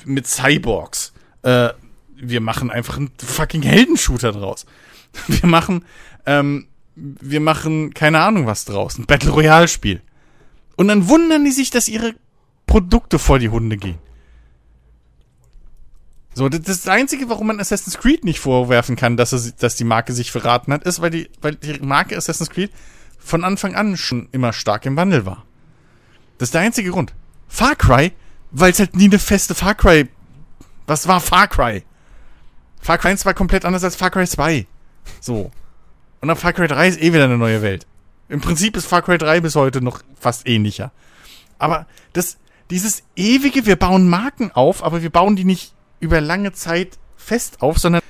[0.04, 1.12] Mit Cyborgs.
[1.42, 1.70] Äh,
[2.16, 4.66] wir machen einfach einen fucking Heldenshooter draus.
[5.28, 5.84] Wir machen,
[6.26, 8.98] ähm, wir machen keine Ahnung was draus.
[8.98, 10.00] Ein Battle Royale-Spiel.
[10.74, 12.14] Und dann wundern die sich, dass ihre
[12.66, 13.98] Produkte vor die Hunde gehen.
[16.34, 19.84] So, das, das Einzige, warum man Assassin's Creed nicht vorwerfen kann, dass, es, dass die
[19.84, 22.72] Marke sich verraten hat, ist, weil die, weil die Marke Assassin's Creed
[23.24, 25.44] von Anfang an schon immer stark im Wandel war.
[26.38, 27.14] Das ist der einzige Grund.
[27.48, 28.12] Far Cry,
[28.50, 30.08] weil es halt nie eine feste Far Cry.
[30.86, 31.84] Was war Far Cry?
[32.80, 34.66] Far Cry 1 war komplett anders als Far Cry 2.
[35.20, 35.50] So.
[36.20, 37.86] Und dann Far Cry 3 ist eh wieder eine neue Welt.
[38.28, 40.92] Im Prinzip ist Far Cry 3 bis heute noch fast ähnlicher.
[41.58, 42.36] Aber das,
[42.70, 47.62] dieses ewige, wir bauen Marken auf, aber wir bauen die nicht über lange Zeit fest
[47.62, 48.02] auf, sondern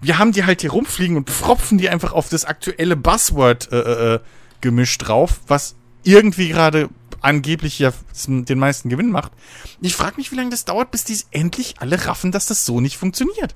[0.00, 4.14] wir haben die halt hier rumfliegen und pfropfen die einfach auf das aktuelle Buzzword äh,
[4.14, 4.20] äh,
[4.62, 6.88] äh, Gemisch drauf, was irgendwie gerade
[7.20, 7.92] angeblich ja
[8.26, 9.32] den meisten Gewinn macht.
[9.80, 12.64] Ich frage mich, wie lange das dauert, bis die es endlich alle raffen, dass das
[12.64, 13.54] so nicht funktioniert.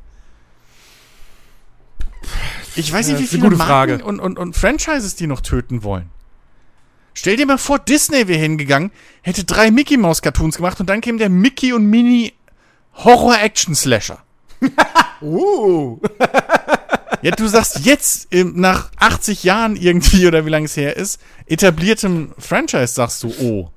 [2.76, 5.82] Ich weiß nicht, wie eine viele gute Marken und, und, und Franchises die noch töten
[5.82, 6.10] wollen.
[7.14, 8.90] Stell dir mal vor, Disney wäre hingegangen,
[9.22, 12.34] hätte drei Mickey Mouse Cartoons gemacht und dann käme der Mickey und Minnie
[12.92, 14.22] Horror Action Slasher.
[15.22, 15.98] Uh.
[17.22, 22.32] Ja, du sagst jetzt nach 80 Jahren irgendwie oder wie lange es her ist, etabliertem
[22.38, 23.70] Franchise sagst du, oh.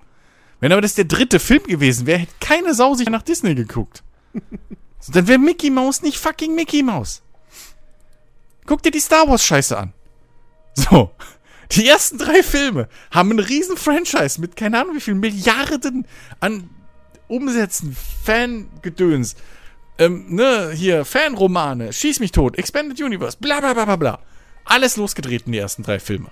[0.59, 4.03] Wenn aber das der dritte Film gewesen wäre, hätte keine Sau sich nach Disney geguckt.
[5.07, 7.21] Dann wäre Mickey Mouse nicht fucking Mickey Mouse.
[8.65, 9.93] Guck dir die Star Wars Scheiße an.
[10.75, 11.11] So.
[11.71, 16.05] Die ersten drei Filme haben einen riesen Franchise mit keine Ahnung wie viel Milliarden
[16.39, 16.69] an
[17.27, 19.35] Umsätzen, Fangedöns,
[19.99, 24.19] ähm, ne, hier, Fanromane, Schieß mich tot, Expanded Universe, bla bla bla bla bla.
[24.65, 26.31] Alles losgedreht in die ersten drei Filme.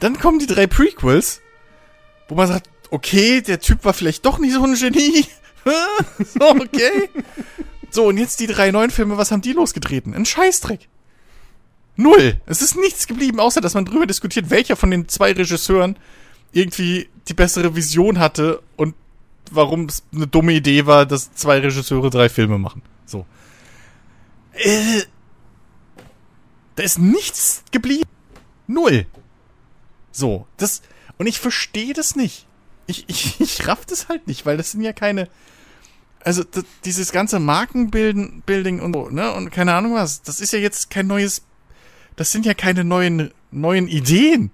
[0.00, 1.42] Dann kommen die drei Prequels,
[2.28, 5.26] wo man sagt, okay, der Typ war vielleicht doch nicht so ein Genie.
[6.18, 7.08] so, okay.
[7.90, 10.14] So, und jetzt die drei neuen Filme, was haben die losgetreten?
[10.14, 10.88] Ein Scheißdreck.
[11.96, 12.40] Null.
[12.46, 15.96] Es ist nichts geblieben, außer dass man drüber diskutiert, welcher von den zwei Regisseuren
[16.52, 18.94] irgendwie die bessere Vision hatte und
[19.50, 22.82] warum es eine dumme Idee war, dass zwei Regisseure drei Filme machen.
[23.06, 23.26] So.
[24.54, 25.02] Äh,
[26.76, 28.08] da ist nichts geblieben.
[28.66, 29.06] Null.
[30.10, 30.82] So, das.
[31.18, 32.46] Und ich verstehe das nicht.
[32.86, 35.28] Ich, ich, ich raff das halt nicht, weil das sind ja keine.
[36.24, 39.32] Also, d- dieses ganze Markenbuilding Building und so, ne?
[39.32, 40.22] Und keine Ahnung was.
[40.22, 41.42] Das ist ja jetzt kein neues.
[42.16, 44.50] Das sind ja keine neuen, neuen Ideen.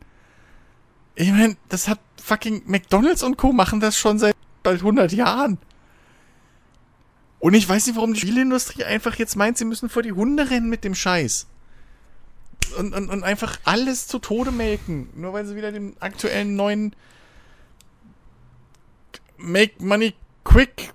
[1.15, 3.53] Ich meine, das hat fucking McDonalds und Co.
[3.53, 5.59] machen das schon seit bald 100 Jahren.
[7.41, 10.51] Und ich weiß nicht, warum die Spielindustrie einfach jetzt meint, sie müssen vor die Hunde
[10.51, 11.47] rennen mit dem Scheiß.
[12.79, 15.09] Und, und, und einfach alles zu Tode melken.
[15.15, 16.95] Nur weil sie wieder den aktuellen neuen
[19.37, 20.93] Make Money Quick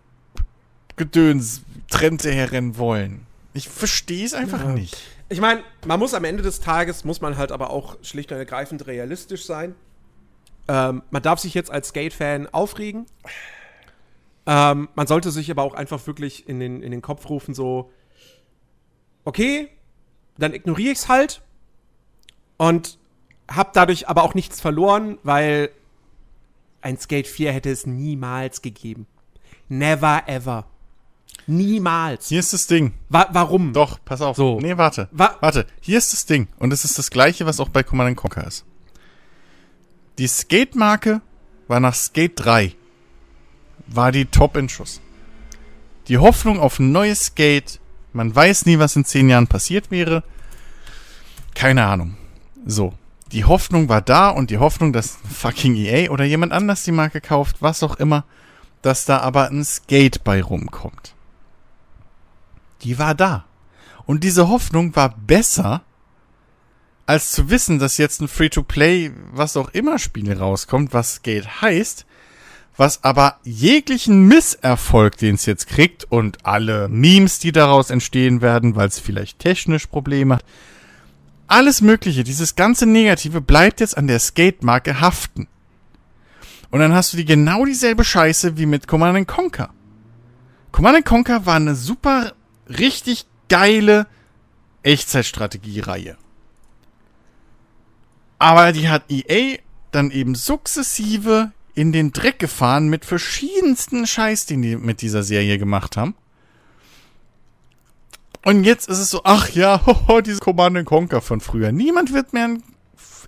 [0.96, 3.26] Gedöns Trend herrennen wollen.
[3.54, 4.70] Ich verstehe es einfach Ja.
[4.72, 4.98] nicht.
[5.30, 8.38] Ich meine, man muss am Ende des Tages, muss man halt aber auch schlicht und
[8.38, 9.74] ergreifend realistisch sein.
[10.68, 13.06] Ähm, man darf sich jetzt als Skate-Fan aufregen.
[14.46, 17.92] Ähm, man sollte sich aber auch einfach wirklich in den, in den Kopf rufen, so,
[19.24, 19.70] okay,
[20.38, 21.42] dann ignoriere ich es halt
[22.58, 22.98] und
[23.48, 25.70] hab dadurch aber auch nichts verloren, weil
[26.82, 29.08] ein Skate 4 hätte es niemals gegeben.
[29.70, 30.66] Never ever.
[31.48, 32.30] Niemals.
[32.30, 32.94] Hier ist das Ding.
[33.10, 33.74] Wa warum?
[33.74, 34.38] Doch, pass auf.
[34.38, 34.60] So.
[34.60, 35.10] Nee, warte.
[35.12, 36.48] Wa Warte, hier ist das Ding.
[36.58, 38.66] Und es ist das gleiche, was auch bei Command Conquer ist.
[40.20, 41.22] Die Skate-Marke
[41.68, 42.76] war nach Skate 3.
[43.88, 45.02] War die top in Schuss.
[46.08, 47.80] Die Hoffnung auf ein neues Skate.
[48.12, 50.24] Man weiß nie, was in zehn Jahren passiert wäre.
[51.56, 52.18] Keine Ahnung.
[52.66, 52.94] So.
[53.34, 57.20] die Hoffnung war da und die Hoffnung, dass fucking EA oder jemand anders die Marke
[57.20, 58.26] kauft, was auch immer,
[58.84, 61.16] dass da aber ein Skate bei rumkommt.
[62.84, 63.46] Die war da.
[64.06, 65.82] Und diese Hoffnung war besser,
[67.06, 72.06] als zu wissen, dass jetzt ein Free-to-Play, was auch immer Spiel rauskommt, was Skate heißt,
[72.76, 78.76] was aber jeglichen Misserfolg, den es jetzt kriegt und alle Memes, die daraus entstehen werden,
[78.76, 80.46] weil es vielleicht technisch Probleme hat,
[81.48, 85.48] alles Mögliche, dieses ganze Negative bleibt jetzt an der Skate-Marke haften.
[86.72, 89.70] Und dann hast du die genau dieselbe Scheiße wie mit Command Conquer.
[90.72, 92.34] Command Conquer war eine super,
[92.68, 94.08] richtig geile
[94.82, 96.18] Echtzeitstrategie-Reihe.
[98.40, 99.60] Aber die hat EA
[99.92, 105.58] dann eben sukzessive in den Dreck gefahren mit verschiedensten Scheiß, den die mit dieser Serie
[105.58, 106.16] gemacht haben.
[108.46, 111.72] Und jetzt ist es so, ach ja, hoho, dieses Command Conquer von früher.
[111.72, 112.64] Niemand wird mehr ein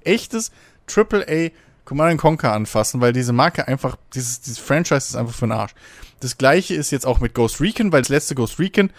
[0.03, 0.51] echtes
[0.93, 1.49] AAA
[1.85, 5.73] Command Conquer anfassen, weil diese Marke einfach, dieses, dieses Franchise ist einfach für den Arsch.
[6.19, 8.91] Das gleiche ist jetzt auch mit Ghost Recon, weil das letzte Ghost Recon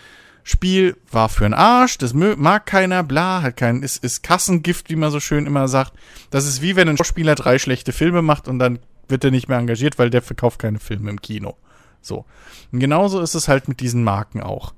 [0.49, 4.95] Spiel war für den Arsch, das mag keiner, bla, hat kein, ist, ist Kassengift, wie
[4.95, 5.93] man so schön immer sagt.
[6.31, 8.79] Das ist wie wenn ein Schauspieler drei schlechte Filme macht und dann
[9.09, 11.57] wird er nicht mehr engagiert, weil der verkauft keine Filme im Kino.
[12.01, 12.25] So.
[12.73, 14.75] Und genauso ist es halt mit diesen Marken auch.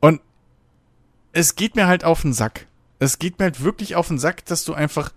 [0.00, 0.20] Und
[1.32, 2.66] es geht mir halt auf den Sack.
[2.98, 5.12] Es geht mir halt wirklich auf den Sack, dass du einfach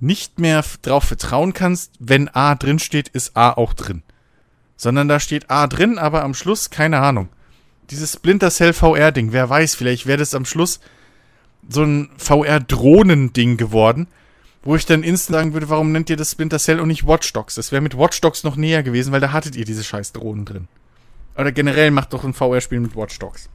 [0.00, 4.02] nicht mehr drauf vertrauen kannst, wenn A drin steht, ist A auch drin.
[4.76, 7.28] Sondern da steht A drin, aber am Schluss keine Ahnung.
[7.90, 10.78] Dieses Splinter Cell VR Ding, wer weiß, vielleicht wäre das am Schluss
[11.68, 14.06] so ein VR Drohnen Ding geworden,
[14.68, 17.32] wo ich dann instant sagen würde, warum nennt ihr das Splinter Cell und nicht Watch
[17.32, 17.54] Dogs?
[17.54, 20.44] Das wäre mit Watch Dogs noch näher gewesen, weil da hattet ihr diese scheiß Drohnen
[20.44, 20.68] drin.
[21.38, 23.48] Oder generell macht doch ein VR-Spiel mit Watch Dogs.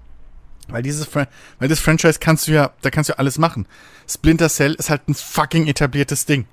[0.69, 1.27] Weil dieses, weil
[1.59, 3.67] das Franchise kannst du ja, da kannst du ja alles machen.
[4.09, 6.47] Splinter Cell ist halt ein fucking etabliertes Ding.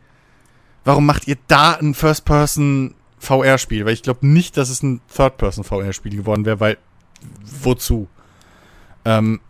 [0.84, 3.86] Warum macht ihr da ein First-Person VR-Spiel?
[3.86, 6.76] Weil ich glaube nicht, dass es ein Third-Person VR-Spiel geworden wäre, weil
[7.62, 8.08] wozu?
[9.06, 9.40] Ähm,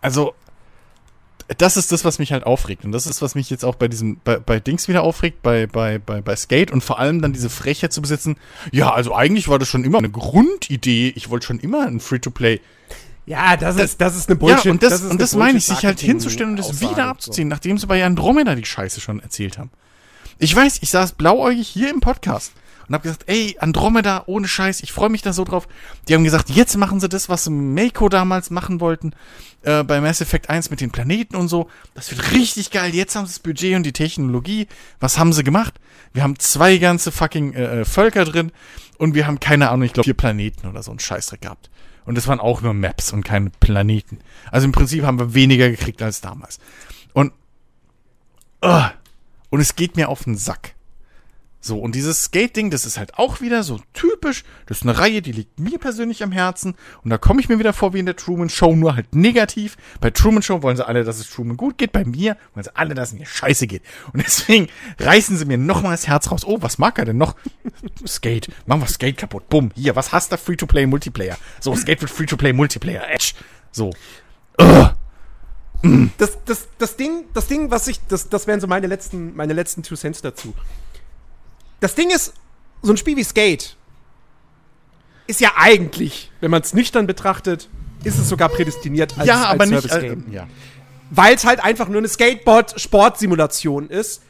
[0.00, 0.36] also
[1.56, 2.84] das ist das, was mich halt aufregt.
[2.84, 5.66] Und das ist, was mich jetzt auch bei diesem, bei, bei Dings wieder aufregt, bei,
[5.66, 8.36] bei, bei, bei Skate und vor allem dann diese Frechheit zu besitzen.
[8.70, 11.12] Ja, also eigentlich war das schon immer eine Grundidee.
[11.16, 12.60] Ich wollte schon immer ein Free-to-Play.
[13.24, 14.66] Ja, das, das, ist, das ist eine Bullshit.
[14.66, 17.06] Ja, und das, das und das meine ich, sich halt hinzustellen und das Aussage, wieder
[17.06, 17.54] abzuziehen, so.
[17.54, 19.70] nachdem sie bei Andromeda die Scheiße schon erzählt haben.
[20.38, 22.52] Ich weiß, ich saß blauäugig hier im Podcast
[22.88, 25.68] und habe gesagt, ey, Andromeda, ohne Scheiß, ich freue mich da so drauf.
[26.08, 29.12] Die haben gesagt, jetzt machen sie das, was Mako damals machen wollten,
[29.62, 31.68] äh, bei Mass Effect 1 mit den Planeten und so.
[31.94, 32.94] Das wird richtig geil.
[32.94, 34.68] Jetzt haben sie das Budget und die Technologie.
[35.00, 35.74] Was haben sie gemacht?
[36.14, 38.52] Wir haben zwei ganze fucking äh, äh Völker drin
[38.96, 41.70] und wir haben keine Ahnung, ich glaube vier Planeten oder so ein Scheißdreck gehabt.
[42.06, 44.20] Und das waren auch nur Maps und keine Planeten.
[44.50, 46.58] Also im Prinzip haben wir weniger gekriegt als damals.
[47.12, 47.34] Und,
[48.64, 48.84] uh,
[49.50, 50.74] und es geht mir auf den Sack.
[51.60, 54.44] So, und dieses Skate-Ding, das ist halt auch wieder so typisch.
[54.66, 56.76] Das ist eine Reihe, die liegt mir persönlich am Herzen.
[57.02, 59.76] Und da komme ich mir wieder vor wie in der Truman Show, nur halt negativ.
[60.00, 61.90] Bei Truman Show wollen sie alle, dass es Truman gut geht.
[61.90, 63.82] Bei mir wollen sie alle, dass es mir scheiße geht.
[64.12, 64.68] Und deswegen
[65.00, 66.44] reißen sie mir nochmal das Herz raus.
[66.46, 67.34] Oh, was mag er denn noch?
[68.06, 68.48] Skate.
[68.66, 69.48] Machen wir Skate kaputt.
[69.48, 69.70] Bumm.
[69.74, 70.38] Hier, was hast du?
[70.38, 71.36] Free-to-Play Multiplayer.
[71.58, 73.10] So, Skate wird Free-to-Play Multiplayer.
[73.10, 73.32] Edge.
[73.72, 73.90] So.
[74.60, 74.94] Ugh.
[76.18, 79.52] Das, das, das Ding, das Ding, was ich, das, das wären so meine letzten, meine
[79.52, 80.54] letzten Two Cents dazu
[81.80, 82.34] das Ding ist,
[82.82, 83.76] so ein Spiel wie Skate
[85.26, 87.68] ist ja eigentlich, wenn man es nüchtern betrachtet,
[88.02, 90.24] ist es sogar prädestiniert als, ja, aber als Service Game.
[90.30, 90.48] Äh, ja.
[91.10, 94.22] Weil es halt einfach nur eine Skateboard-Sportsimulation ist,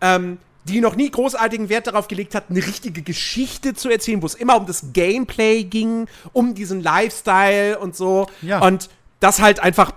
[0.00, 4.26] ähm, die noch nie großartigen Wert darauf gelegt hat, eine richtige Geschichte zu erzählen, wo
[4.26, 8.28] es immer um das Gameplay ging, um diesen Lifestyle und so.
[8.42, 8.60] Ja.
[8.60, 8.88] Und
[9.20, 9.92] das halt einfach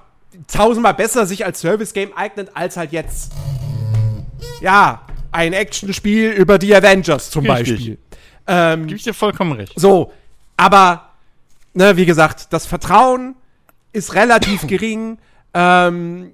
[0.48, 3.32] tausendmal besser sich als Service-Game eignet, als halt jetzt.
[4.62, 7.76] Ja, ein Actionspiel über die Avengers zum Richtig.
[7.76, 7.98] Beispiel.
[8.48, 9.74] Ähm, Gib ich dir vollkommen recht.
[9.76, 10.12] So,
[10.58, 11.10] aber,
[11.74, 13.36] ne, wie gesagt, das Vertrauen
[13.92, 15.18] ist relativ gering.
[15.54, 16.32] Ähm,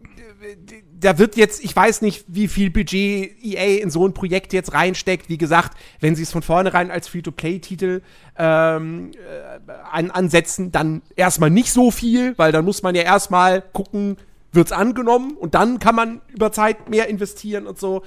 [1.00, 4.74] da wird jetzt, ich weiß nicht, wie viel Budget EA in so ein Projekt jetzt
[4.74, 5.30] reinsteckt.
[5.30, 8.02] Wie gesagt, wenn sie es von vornherein als Free-to-Play-Titel
[8.38, 13.62] ähm, äh, an, ansetzen, dann erstmal nicht so viel, weil dann muss man ja erstmal
[13.62, 14.18] gucken,
[14.52, 18.04] wird es angenommen und dann kann man über Zeit mehr investieren und so.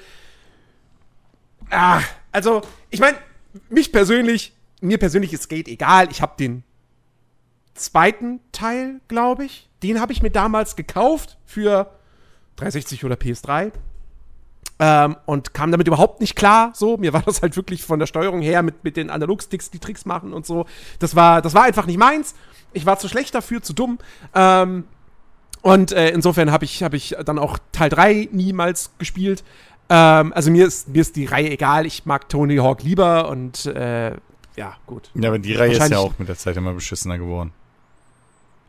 [1.74, 2.00] Ah,
[2.32, 3.16] also, ich meine,
[3.68, 6.08] mich persönlich, mir persönlich ist Skate egal.
[6.10, 6.62] Ich habe den
[7.74, 9.68] zweiten Teil, glaube ich.
[9.82, 11.90] Den habe ich mir damals gekauft für
[12.56, 13.72] 360 oder PS3.
[14.78, 16.72] Ähm, und kam damit überhaupt nicht klar.
[16.74, 19.78] So, mir war das halt wirklich von der Steuerung her mit, mit den Analogsticks die
[19.78, 20.66] Tricks machen und so.
[20.98, 22.34] Das war, das war einfach nicht meins.
[22.72, 23.98] Ich war zu schlecht dafür, zu dumm.
[24.34, 24.84] Ähm,
[25.62, 29.44] Und äh, insofern habe ich, hab ich dann auch Teil 3 niemals gespielt.
[29.88, 31.86] Ähm, also mir ist, mir ist die Reihe egal.
[31.86, 34.12] Ich mag Tony Hawk lieber und äh,
[34.56, 35.10] ja, gut.
[35.14, 37.52] Ja, aber die Reihe ist ja auch mit der Zeit immer beschissener geworden.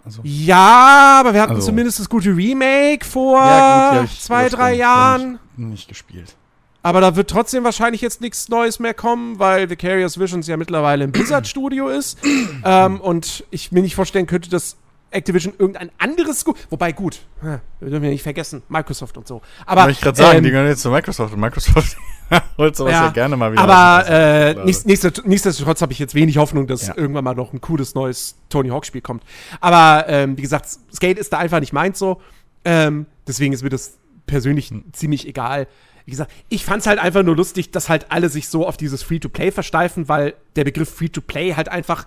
[0.04, 0.22] Also.
[0.24, 1.68] Ja, aber wir hatten Also.
[1.68, 4.76] zumindest das gute Remake vor Ja, gut, zwei, drei.
[4.76, 5.40] Jahren.
[5.54, 6.36] Ich Nicht gespielt.
[6.84, 11.04] Aber da wird trotzdem wahrscheinlich jetzt nichts Neues mehr kommen, weil Vicarious Visions ja mittlerweile
[11.04, 12.20] im Blizzard-Studio ist.
[12.64, 14.78] ähm, und ich mir nicht vorstellen könnte, dass
[15.16, 19.42] Activision irgendein anderes Gu Wobei gut, wir dürfen ja nicht vergessen, Microsoft und so.
[19.66, 21.98] Aber Wollte ich gerade sagen, ähm, die gehören jetzt zu Microsoft und Microsoft
[22.58, 23.62] holt sowas ja, gerne mal wieder.
[23.62, 26.98] Aber äh, nichtsdestotrotz habe ich jetzt wenig Hoffnung, dass Ja.
[26.98, 29.24] irgendwann mal noch ein cooles neues Tony Hawk-Spiel kommt.
[29.62, 32.22] Aber ähm, wie gesagt, Skate ist da einfach nicht meins so.
[32.64, 34.86] Ähm, deswegen ist mir das persönlich Hm.
[34.92, 35.68] ziemlich egal.
[36.06, 39.02] Wie gesagt, ich fand's halt einfach nur lustig, dass halt alle sich so auf dieses
[39.04, 42.06] Free-to-Play versteifen, weil der Begriff Free-to-Play halt einfach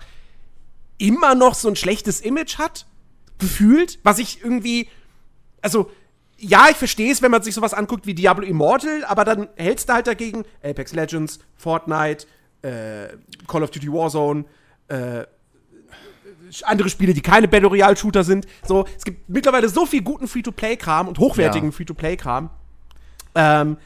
[0.97, 2.85] immer noch so ein schlechtes Image hat,
[3.39, 4.87] gefühlt, was ich irgendwie,
[5.61, 5.89] also
[6.37, 9.89] ja, ich verstehe es, wenn man sich sowas anguckt wie Diablo Immortal, aber dann hältst
[9.89, 12.27] du halt dagegen Apex Legends, Fortnite,
[12.61, 13.09] äh,
[13.47, 14.45] Call of Duty Warzone,
[14.87, 15.23] äh,
[16.63, 18.47] andere Spiele, die keine Battle Royale Shooter sind.
[18.65, 21.75] So, es gibt mittlerweile so viel guten Free-to-Play-Kram und hochwertigen Ja.
[21.75, 22.49] Free-to-Play-Kram.
[23.35, 23.77] Ähm,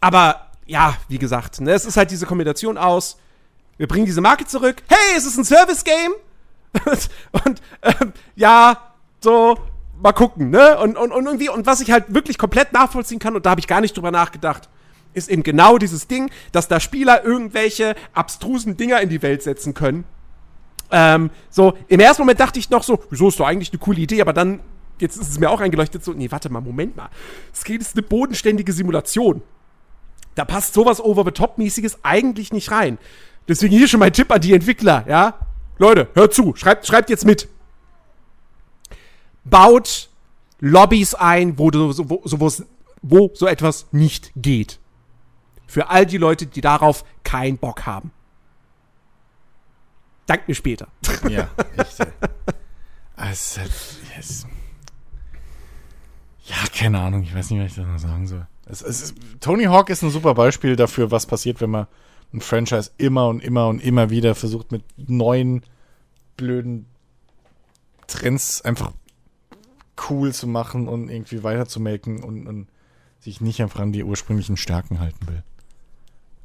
[0.00, 3.18] aber ja, wie gesagt, ne, es ist halt diese Kombination aus,
[3.76, 6.12] wir bringen diese Marke zurück, hey, es ist ein Service-Game
[7.32, 8.85] und ähm, ja,
[9.26, 9.58] so,
[10.00, 10.78] mal gucken, ne?
[10.78, 13.60] Und, und, und irgendwie, und was ich halt wirklich komplett nachvollziehen kann, und da habe
[13.60, 14.68] ich gar nicht drüber nachgedacht,
[15.14, 19.74] ist eben genau dieses Ding, dass da Spieler irgendwelche abstrusen Dinger in die Welt setzen
[19.74, 20.04] können.
[20.92, 23.98] Ähm, so, im ersten Moment dachte ich noch so, wieso ist doch eigentlich eine coole
[23.98, 24.60] Idee, aber dann,
[25.00, 27.08] jetzt ist es mir auch eingeleuchtet, so, nee, warte mal, Moment mal.
[27.52, 29.42] Skate ist eine bodenständige Simulation.
[30.36, 32.98] Da passt sowas Over-the-Top-mäßiges eigentlich nicht rein.
[33.48, 35.34] Deswegen hier schon mein Tipp an die Entwickler, ja?
[35.78, 37.48] Leute, hört zu, schreibt, schreibt jetzt mit.
[39.48, 40.08] Baut
[40.60, 42.52] Lobbys ein, wo, wo, wo,
[43.02, 44.78] wo so etwas nicht geht.
[45.66, 48.12] Für all die Leute, die darauf keinen Bock haben.
[50.26, 50.88] Dank mir später.
[51.28, 52.06] Ja, echt.
[53.16, 53.60] Also,
[54.16, 54.46] yes.
[56.44, 58.46] Ja, keine Ahnung, ich weiß nicht, was ich da noch sagen soll.
[58.66, 61.86] Es, es ist, Tony Hawk ist ein super Beispiel dafür, was passiert, wenn man
[62.32, 65.62] ein Franchise immer und immer und immer wieder versucht, mit neuen,
[66.36, 66.86] blöden
[68.06, 68.92] Trends einfach
[70.08, 72.68] cool zu machen und irgendwie weiterzumaken und, und
[73.20, 75.42] sich nicht einfach an die ursprünglichen Stärken halten will.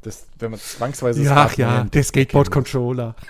[0.02, 3.16] Das, wenn man zwangsweise das Ach ja, der Skateboard-Controller.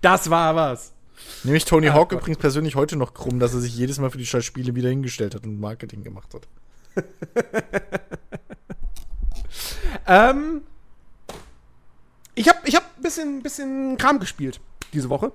[0.00, 0.92] Das war was.
[1.42, 2.20] Nämlich Tony Ach Hawk Gott.
[2.20, 4.90] übrigens persönlich heute noch krumm, dass er sich jedes Mal für die scheiß Spiele wieder
[4.90, 6.46] hingestellt hat und Marketing gemacht hat.
[10.06, 10.62] Ähm,
[12.34, 14.60] ich habe ich hab ein bisschen, bisschen Kram gespielt
[14.92, 15.32] diese Woche.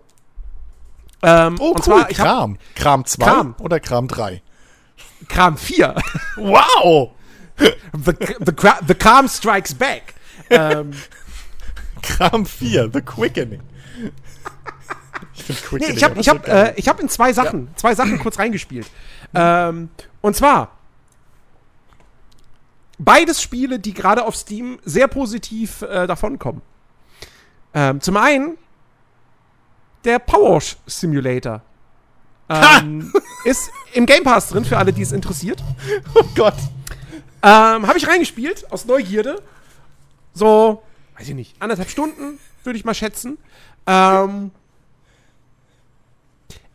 [1.24, 2.58] Ähm, Oh, und zwar, ich habe Kram.
[2.76, 3.56] Kram 2 Kram.
[3.60, 4.42] oder Kram 3?
[5.30, 5.96] Kram 4.
[6.38, 7.12] Wow!
[7.58, 8.54] the, the,
[8.88, 10.14] the Kram Strikes Back.
[10.50, 10.92] ähm,
[12.02, 13.62] Kram 4, The Quickening.
[15.36, 15.98] Ich finde nee, Quickening.
[15.98, 18.88] ich habe ich hab, äh, ich hab in zwei Sachen, zwei Sachen kurz reingespielt.
[19.34, 19.90] Ähm,
[20.22, 20.72] und zwar
[23.00, 26.62] beides Spiele, die gerade auf Steam sehr positiv äh, davonkommen.
[27.74, 28.58] Ähm, zum einen
[30.04, 31.62] der Power Wash Simulator.
[32.50, 33.12] Ähm,
[33.46, 35.64] ist im Game Pass drin, für alle, die es interessiert.
[36.16, 36.58] oh Gott.
[37.42, 39.42] Ähm, habe ich reingespielt, aus Neugierde.
[40.34, 40.84] So,
[41.18, 43.38] weiß ich nicht, anderthalb Stunden, würde ich mal schätzen.
[43.86, 44.52] Ähm,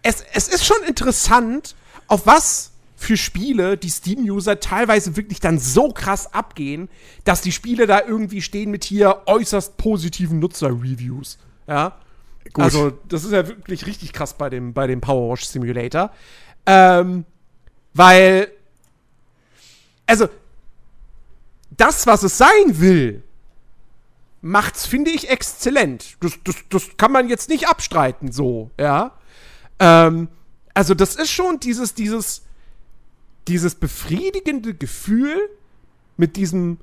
[0.03, 1.75] es, es ist schon interessant,
[2.07, 6.89] auf was für Spiele die Steam-User teilweise wirklich dann so krass abgehen,
[7.25, 11.39] dass die Spiele da irgendwie stehen mit hier äußerst positiven Nutzer-Reviews.
[11.67, 11.97] Ja.
[12.53, 12.65] Gut.
[12.65, 16.13] Also, das ist ja wirklich richtig krass bei dem, bei dem Power Wash Simulator.
[16.67, 17.25] Ähm,
[17.95, 18.51] weil,
[20.07, 20.29] also,
[21.71, 23.23] das, was es sein will,
[24.41, 26.17] macht's, finde ich, exzellent.
[26.21, 29.13] Das, das, das kann man jetzt nicht abstreiten, so, ja.
[29.79, 30.29] Ähm,
[30.75, 32.43] also, das ist schon dieses, dieses,
[33.49, 35.49] dieses befriedigende Gefühl
[36.17, 36.79] mit diesem,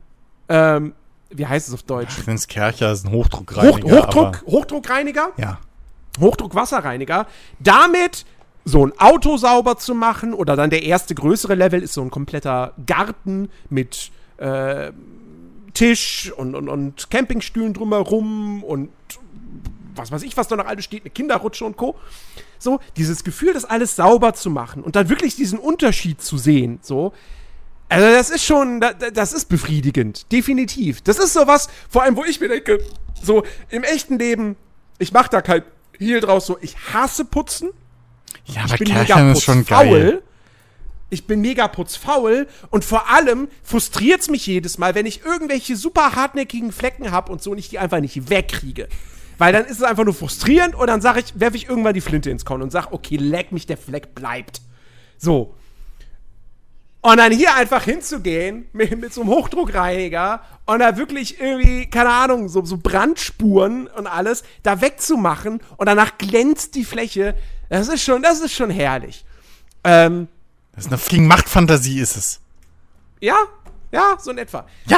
[0.50, 0.94] ähm,
[1.30, 2.16] wie heißt es auf Deutsch?
[2.24, 3.98] Prinz Kercher ist ein Hoch, Hochdruckreiniger.
[3.98, 5.30] Hochdruck, aber- Hochdruckreiniger?
[5.38, 5.60] Ja.
[6.20, 7.28] Hochdruckwasserreiniger,
[7.60, 8.26] damit
[8.64, 12.10] so ein Auto sauber zu machen oder dann der erste größere Level ist so ein
[12.10, 14.92] kompletter Garten mit äh,
[15.74, 18.90] Tisch und, und, und Campingstühlen drumherum und
[19.94, 21.96] was weiß ich, was da noch alles steht, eine Kinderrutsche und Co.
[22.58, 26.80] So, dieses Gefühl, das alles sauber zu machen und dann wirklich diesen Unterschied zu sehen,
[26.82, 27.14] so.
[27.90, 31.02] Also, das ist schon, da- da- das ist befriedigend, definitiv.
[31.02, 32.80] Das ist sowas, vor allem, wo ich mir denke,
[33.22, 34.56] so im echten Leben,
[34.98, 35.64] ich mach da kein
[35.98, 37.70] Hehl draus, so, ich hasse Putzen.
[38.46, 40.22] Ja, ich aber bin Kerchern ist schon geil.
[41.12, 46.16] Ich bin mega putzfaul und vor allem frustriert's mich jedes Mal, wenn ich irgendwelche super
[46.16, 48.88] hartnäckigen Flecken habe und so und ich die einfach nicht wegkriege.
[49.38, 52.02] Weil dann ist es einfach nur frustrierend und dann sage ich, werfe ich irgendwann die
[52.02, 54.62] Flinte ins Korn und sag, okay, leck mich, der Fleck bleibt.
[55.18, 55.54] So.
[57.06, 62.10] Und dann hier einfach hinzugehen mit, mit so einem Hochdruckreiniger und da wirklich irgendwie, keine
[62.10, 67.36] Ahnung, so, so Brandspuren und alles da wegzumachen und danach glänzt die Fläche.
[67.70, 69.24] Das ist schon, das ist schon herrlich.
[69.84, 70.28] Ähm,
[70.74, 72.40] Das ist eine fucking Machtfantasie, ist es.
[73.22, 73.36] ja,
[73.92, 74.66] ja, so in etwa.
[74.88, 74.98] Ja.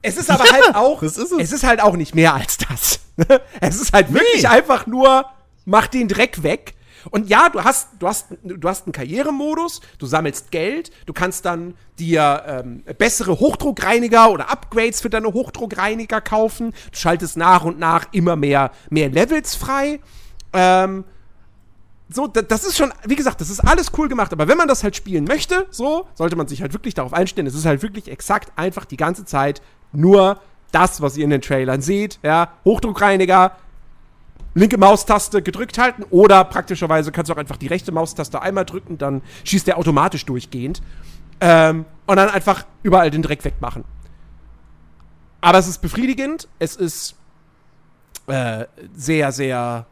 [0.00, 1.38] Es ist aber halt auch, das ist es.
[1.40, 3.00] es ist halt auch nicht mehr als das.
[3.60, 4.48] es ist halt wirklich Nee.
[4.48, 5.26] einfach nur,
[5.64, 6.74] mach den Dreck weg.
[7.10, 11.44] Und ja, du hast, du hast, du hast einen Karrieremodus, du sammelst Geld, du kannst
[11.44, 16.72] dann dir ähm, bessere Hochdruckreiniger oder Upgrades für deine Hochdruckreiniger kaufen.
[16.92, 20.00] Du schaltest nach und nach immer mehr, mehr Levels frei.
[20.52, 21.04] Ähm,
[22.10, 24.68] so, da- das ist schon, wie gesagt, das ist alles cool gemacht, aber wenn man
[24.68, 27.46] das halt spielen möchte, so, sollte man sich halt wirklich darauf einstellen.
[27.46, 29.60] Es ist halt wirklich exakt einfach die ganze Zeit
[29.92, 30.40] nur
[30.72, 33.52] das, was ihr in den Trailern seht, ja, Hochdruckreiniger,
[34.54, 38.98] linke Maustaste gedrückt halten oder praktischerweise kannst du auch einfach die rechte Maustaste einmal drücken,
[38.98, 40.82] dann schießt der automatisch durchgehend.
[41.40, 43.84] Ähm, und dann einfach überall den Dreck wegmachen.
[45.40, 47.14] Aber es ist befriedigend, es ist
[48.26, 49.86] äh, sehr, sehr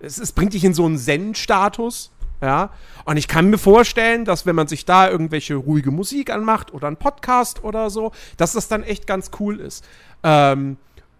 [0.00, 2.70] es, es bringt dich in so einen Zen-Status, ja.
[3.04, 6.86] Und ich kann mir vorstellen, dass wenn man sich da irgendwelche ruhige Musik anmacht oder
[6.86, 9.84] einen Podcast oder so, dass das dann echt ganz cool ist.
[10.22, 10.76] Ähm,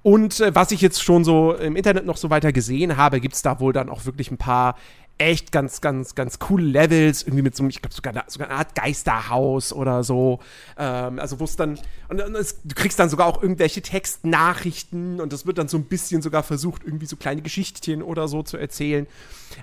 [0.08, 3.34] und äh, was ich jetzt schon so im Internet noch so weiter gesehen habe, gibt
[3.34, 4.74] es da wohl dann auch wirklich ein paar
[5.18, 8.58] echt ganz, ganz, ganz coole Levels, irgendwie mit so einem, ich glaube sogar, sogar eine
[8.58, 10.38] Art Geisterhaus oder so.
[10.78, 15.20] Ähm, also wo es dann, und, und es, du kriegst dann sogar auch irgendwelche Textnachrichten
[15.20, 18.42] und es wird dann so ein bisschen sogar versucht, irgendwie so kleine Geschichtchen oder so
[18.42, 19.06] zu erzählen.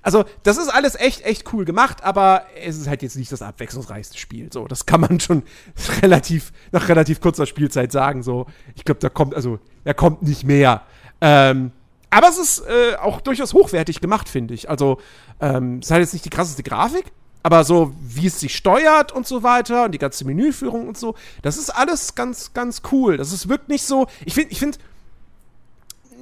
[0.01, 3.41] Also das ist alles echt, echt cool gemacht, aber es ist halt jetzt nicht das
[3.41, 4.49] abwechslungsreichste Spiel.
[4.51, 5.43] So, das kann man schon
[6.01, 8.23] relativ, nach relativ kurzer Spielzeit sagen.
[8.23, 8.45] So,
[8.75, 10.83] ich glaube, da kommt, also, da kommt nicht mehr.
[11.21, 11.71] Ähm,
[12.15, 14.69] aber es ist äh, auch durchaus hochwertig gemacht, finde ich.
[14.69, 14.99] Also,
[15.41, 17.11] ähm, es hat jetzt nicht die krasseste Grafik,
[17.43, 21.15] aber so, wie es sich steuert und so weiter und die ganze Menüführung und so,
[21.41, 23.17] das ist alles ganz, ganz cool.
[23.17, 24.07] Das ist wirklich nicht so.
[24.23, 24.77] Ich finde, ich finde,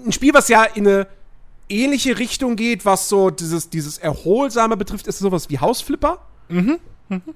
[0.04, 1.08] ein Spiel, was ja in eine
[1.70, 6.18] ähnliche Richtung geht, was so dieses, dieses Erholsame betrifft, ist sowas wie Hausflipper.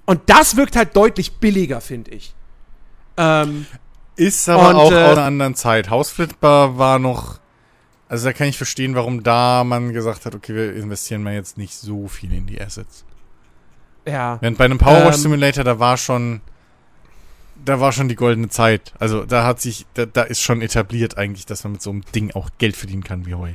[0.06, 2.34] Und das wirkt halt deutlich billiger, finde ich.
[3.18, 3.68] Ähm,
[4.16, 5.92] Ist aber Und, auch äh, aus einer anderen Zeit.
[5.92, 7.40] Hausflipper war noch.
[8.10, 11.58] Also da kann ich verstehen, warum da man gesagt hat, okay, wir investieren mal jetzt
[11.58, 13.04] nicht so viel in die Assets.
[14.06, 14.38] ja.
[14.42, 16.42] Während bei einem Power Wash Ähm, Simulator, da war schon.
[17.66, 18.94] Da war schon die goldene Zeit.
[19.00, 22.04] Also da hat sich, da, da ist schon etabliert eigentlich, dass man mit so einem
[22.14, 23.54] Ding auch Geld verdienen kann wie Heu.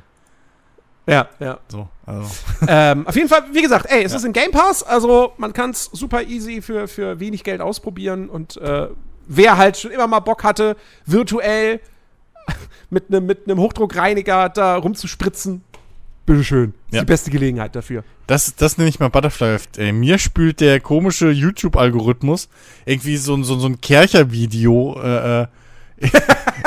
[1.06, 1.60] Ja, ja.
[1.68, 2.28] So, also.
[2.68, 4.18] ähm, auf jeden Fall, wie gesagt, ey, es Ja.
[4.18, 8.28] ist ein Game Pass, also man kann es super easy für, für wenig Geld ausprobieren
[8.28, 8.88] und äh,
[9.28, 10.76] wer halt schon immer mal Bock hatte,
[11.06, 11.80] virtuell
[12.92, 15.62] mit einem mit einem Hochdruckreiniger da rumzuspritzen,
[16.26, 16.74] bitteschön.
[16.88, 17.00] Ist Ja.
[17.00, 18.04] die beste Gelegenheit dafür.
[18.28, 19.78] Das, das nenne ich mal Butterfly Effect.
[19.78, 22.48] Ey, mir spült der komische YouTube-Algorithmus
[22.86, 25.46] irgendwie so, ein- so, so ein Kercher-Video äh, äh,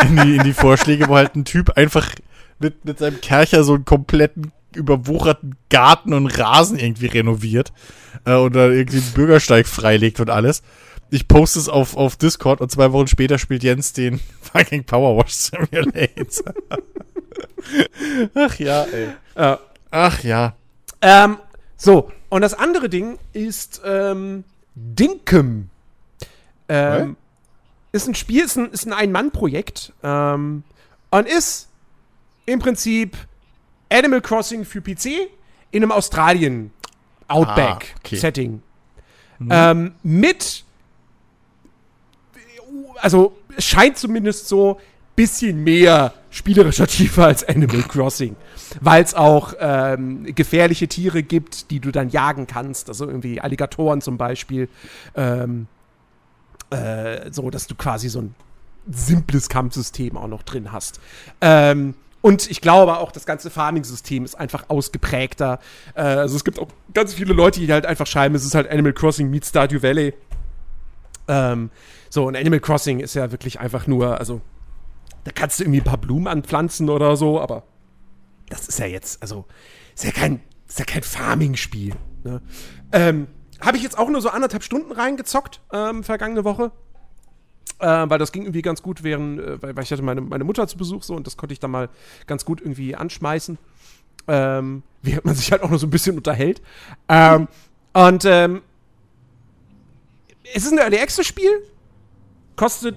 [0.08, 2.10] in, die, in die Vorschläge, wo halt ein Typ einfach
[2.60, 7.72] mit, mit seinem Kercher so einen kompletten überwucherten Garten und Rasen irgendwie renoviert
[8.26, 10.64] äh, oder irgendwie einen Bürgersteig freilegt und alles.
[11.10, 15.32] Ich poste es auf, auf Discord und zwei Wochen später spielt Jens den fucking Powerwash
[15.34, 16.53] Simulator.
[18.34, 19.10] Ach ja, ey.
[19.36, 19.58] Äh,
[19.91, 20.56] Ach ja.
[21.01, 21.38] Ähm,
[21.78, 24.43] so, und das andere Ding ist ähm,
[24.76, 25.70] Dinkem.
[26.68, 27.16] Ähm,
[27.91, 30.64] ist ein Spiel, ist ein, ist ein Ein-Mann-Projekt ähm,
[31.12, 31.70] und ist
[32.45, 33.16] im Prinzip
[33.89, 35.30] Animal Crossing für PC
[35.72, 36.72] in einem Australien
[37.28, 37.49] Ah, okay.
[37.49, 38.62] Outback-Setting.
[39.49, 40.64] Ähm, mit,
[43.02, 44.80] also es scheint zumindest so
[45.16, 48.36] bisschen mehr spielerischer Tiefe als Animal Crossing,
[48.82, 54.02] weil es auch ähm, gefährliche Tiere gibt, die du dann jagen kannst, also irgendwie Alligatoren
[54.02, 54.70] zum Beispiel,
[55.16, 55.68] ähm,
[56.70, 58.36] äh, so dass du quasi so ein
[58.92, 61.00] simples Kampfsystem auch noch drin hast.
[61.42, 65.60] Ähm, und ich glaube auch, das ganze Farming-System ist einfach ausgeprägter.
[65.94, 68.70] Äh, also es gibt auch ganz viele Leute, die halt einfach schreiben, es ist halt
[68.70, 70.14] Animal Crossing meets Stardew Valley.
[71.28, 71.72] Ähm,
[72.10, 74.42] so, und Animal Crossing ist ja wirklich einfach nur, also
[75.24, 77.64] da kannst du irgendwie ein paar Blumen anpflanzen oder so, aber
[78.50, 79.46] das ist ja jetzt, also,
[79.96, 81.96] ist ja kein, ist ja kein Farming-Spiel.
[82.24, 82.42] Ne?
[82.92, 83.28] Ähm,
[83.60, 86.72] Habe ich jetzt auch nur so anderthalb Stunden reingezockt, ähm, vergangene Woche.
[87.80, 90.44] Äh, weil das ging irgendwie ganz gut, während, äh, weil, weil ich hatte meine, meine
[90.44, 91.90] Mutter zu Besuch so und das konnte ich dann mal
[92.28, 93.58] ganz gut irgendwie anschmeißen.
[94.28, 96.62] Ähm, während man sich halt auch noch so ein bisschen unterhält.
[97.10, 97.48] Ähm,
[97.94, 98.62] und ähm,
[100.54, 101.64] es ist ein Early Access Spiel,
[102.56, 102.96] kostet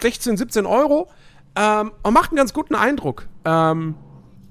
[0.00, 1.08] 16, 17 Euro
[1.54, 3.28] ähm, und macht einen ganz guten Eindruck.
[3.44, 3.94] Ähm,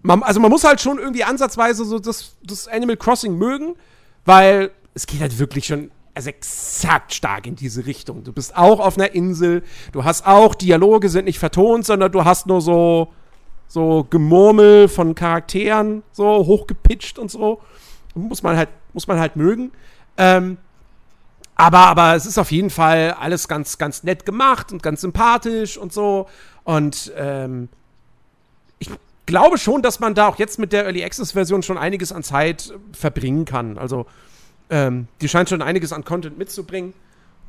[0.01, 3.76] man, also man muss halt schon irgendwie ansatzweise so das, das Animal Crossing mögen,
[4.26, 8.24] weil es geht halt wirklich schon also exakt stark in diese Richtung.
[8.24, 12.24] Du bist auch auf einer Insel, du hast auch Dialoge sind nicht vertont, sondern du
[12.24, 13.10] hast nur so
[13.68, 17.62] so Gemurmel von Charakteren, so hochgepitcht und so.
[18.14, 19.72] Muss man halt, muss man halt mögen.
[20.18, 20.58] Ähm,
[21.56, 25.78] aber, aber es ist auf jeden Fall alles ganz, ganz nett gemacht und ganz sympathisch
[25.78, 26.28] und so.
[26.64, 27.70] Und ähm,
[28.80, 28.89] ich
[29.26, 32.24] glaube schon, dass man da auch jetzt mit der Early Access Version schon einiges an
[32.24, 33.78] Zeit verbringen kann.
[33.78, 34.06] Also,
[34.70, 36.93] ähm, die scheint schon einiges an Content mitzubringen.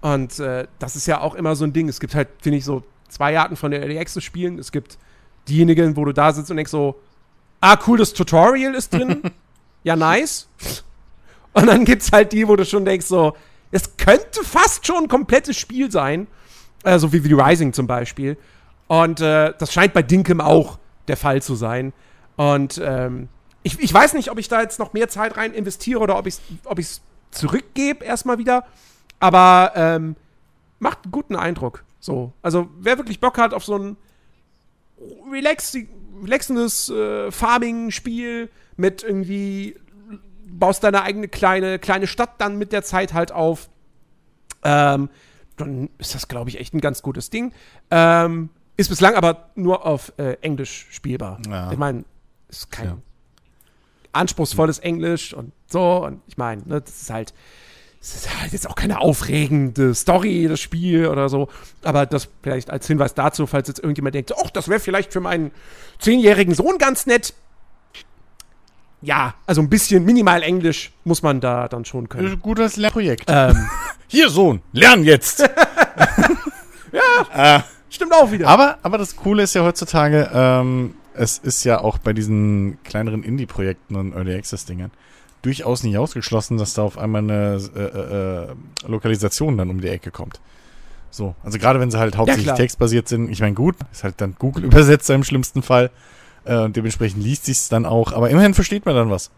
[0.02, 1.88] Und äh, das ist ja auch immer so ein Ding.
[1.88, 4.59] Es gibt halt, finde ich, so zwei Arten von der Early Access Spielen.
[4.59, 4.98] Es gibt
[5.48, 7.00] diejenigen, wo du da sitzt und denkst so,
[7.61, 9.22] ah, cool, das Tutorial ist drin.
[9.82, 10.48] ja, nice.
[11.54, 13.34] Und dann gibt's halt die, wo du schon denkst so,
[13.76, 16.26] es könnte fast schon ein komplettes Spiel sein.
[16.82, 18.36] Äh, so wie The Rising zum Beispiel.
[18.86, 21.92] Und äh, das scheint bei Dinkem auch der Fall zu sein.
[22.36, 23.28] Und ähm,
[23.62, 26.26] ich, ich weiß nicht, ob ich da jetzt noch mehr Zeit rein investiere oder ob
[26.26, 26.80] ich es ob
[27.32, 28.64] zurückgebe erstmal wieder.
[29.20, 30.16] Aber ähm,
[30.78, 31.84] macht einen guten Eindruck.
[32.00, 32.32] So.
[32.42, 33.96] Also, wer wirklich Bock hat auf so ein
[35.30, 39.76] relaxendes äh, Farming-Spiel mit irgendwie
[40.47, 43.68] baust deine eigene kleine, kleine Stadt dann mit der Zeit halt auf.
[44.62, 45.11] Ähm,
[45.57, 47.53] dann ist das, glaube ich, echt ein ganz gutes Ding.
[47.90, 51.40] Ähm, ist bislang aber nur auf äh, Englisch spielbar.
[51.49, 51.72] Ja.
[51.72, 52.05] Ich meine,
[52.49, 52.99] ist kein ja.
[54.12, 56.05] anspruchsvolles Englisch und so.
[56.05, 57.32] Und ich meine, ne, das ist halt
[58.01, 61.49] es ist halt jetzt auch keine aufregende Story, das Spiel oder so.
[61.82, 65.20] Aber das vielleicht als Hinweis dazu, falls jetzt irgendjemand denkt, ach, das wäre vielleicht für
[65.20, 65.51] meinen
[65.99, 67.34] zehnjährigen Sohn ganz nett.
[69.07, 72.40] Ja, also ein bisschen minimal Englisch muss man da dann schon können.
[72.40, 73.26] Gutes Lernprojekt.
[73.28, 73.57] Ähm.
[74.09, 75.38] Hier, Sohn, lern jetzt!
[76.92, 78.48] ja, äh, stimmt auch wieder.
[78.48, 83.22] Aber, aber das Coole ist ja heutzutage, ähm, es ist ja auch bei diesen kleineren
[83.22, 84.90] Indie-Projekten und Early Access-Dingern,
[85.42, 88.54] durchaus nicht ausgeschlossen, dass da auf einmal eine äh, äh,
[88.88, 90.40] Lokalisation dann um die Ecke kommt.
[91.11, 94.20] So, also gerade wenn sie halt hauptsächlich ja, textbasiert sind, ich meine, gut, ist halt
[94.20, 95.92] dann Google Übersetzer im schlimmsten Fall.
[96.47, 99.30] Äh, dementsprechend liest sich es dann auch, aber immerhin versteht man dann was.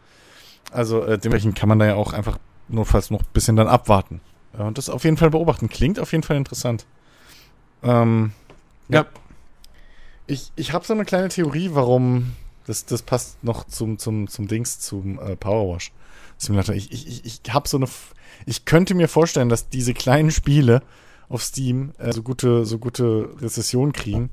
[0.71, 2.39] Also äh, dementsprechend kann man da ja auch einfach
[2.69, 4.21] notfalls noch ein bisschen dann abwarten.
[4.57, 5.69] Äh, und das auf jeden Fall beobachten.
[5.69, 6.87] Klingt auf jeden Fall interessant.
[7.83, 8.33] Ähm,
[8.89, 9.01] ja.
[9.01, 9.07] ja.
[10.27, 12.35] Ich, ich habe so eine kleine Theorie, warum
[12.67, 15.91] das, das passt noch zum, zum, zum Dings, zum äh, Powerwash
[16.37, 16.75] Simulator.
[16.75, 17.87] Ich, ich, ich, ich habe so eine.
[18.45, 20.83] Ich könnte mir vorstellen, dass diese kleinen Spiele
[21.31, 24.31] auf Steam äh, so gute, so gute Rezession kriegen.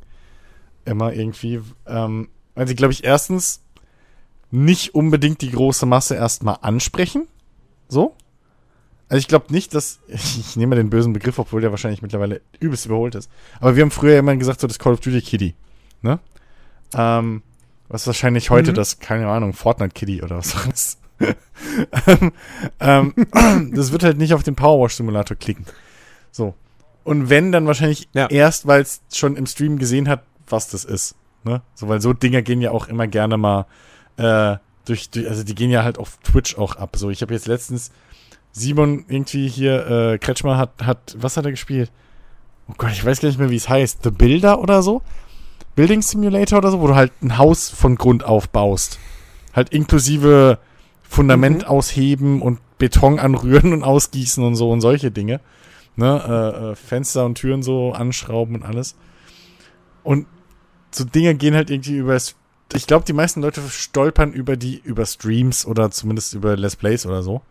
[0.83, 1.61] Immer irgendwie.
[1.87, 3.61] Ähm, weil sie, glaube ich, erstens
[4.51, 7.27] nicht unbedingt die große Masse erstmal ansprechen.
[7.87, 8.15] So.
[9.09, 9.99] Also ich glaube nicht, dass.
[10.07, 13.29] Ich, nehme den bösen Begriff, obwohl der wahrscheinlich mittlerweile übelst überholt ist.
[13.59, 15.53] Aber wir haben früher immer gesagt, so das Call of Duty Kitty.
[16.01, 16.19] Ne?
[16.93, 17.41] Ähm,
[17.89, 18.75] was wahrscheinlich heute mhm.
[18.75, 20.99] das, keine Ahnung, Fortnite Kitty oder was auch ist.
[22.79, 25.65] ähm, ähm, das wird halt nicht auf den Powerwash Simulator klicken.
[26.31, 26.53] So.
[27.03, 28.27] Und wenn, dann wahrscheinlich ja.
[28.27, 31.15] erst, weil es schon im Stream gesehen hat, was das ist.
[31.45, 31.61] Ne?
[31.75, 33.67] So, weil so Dinger gehen ja auch immer gerne mal
[34.17, 36.95] äh, durch, durch, also die gehen ja halt auf Twitch auch ab.
[36.97, 37.91] So, ich habe jetzt letztens
[38.51, 41.91] Simon irgendwie hier, äh, Kretschmer hat, hat, was hat er gespielt?
[42.67, 44.03] Oh Gott, ich weiß gar nicht mehr, wie es heißt.
[44.03, 45.01] The Builder oder so?
[45.75, 48.97] Building Simulator oder so, wo du halt ein Haus von Grund auf baust.
[49.53, 50.57] Halt inklusive
[51.03, 51.67] Fundament mhm.
[51.67, 55.41] ausheben und Beton anrühren und ausgießen und so und solche Dinge.
[55.95, 56.23] Ne?
[56.27, 58.95] Äh, äh, Fenster und Türen so anschrauben und alles.
[60.03, 60.27] Und
[60.95, 62.17] so Dinge gehen halt irgendwie über.
[62.73, 67.05] Ich glaube, die meisten Leute stolpern über die, über Streams oder zumindest über Let's Plays
[67.05, 67.41] oder so.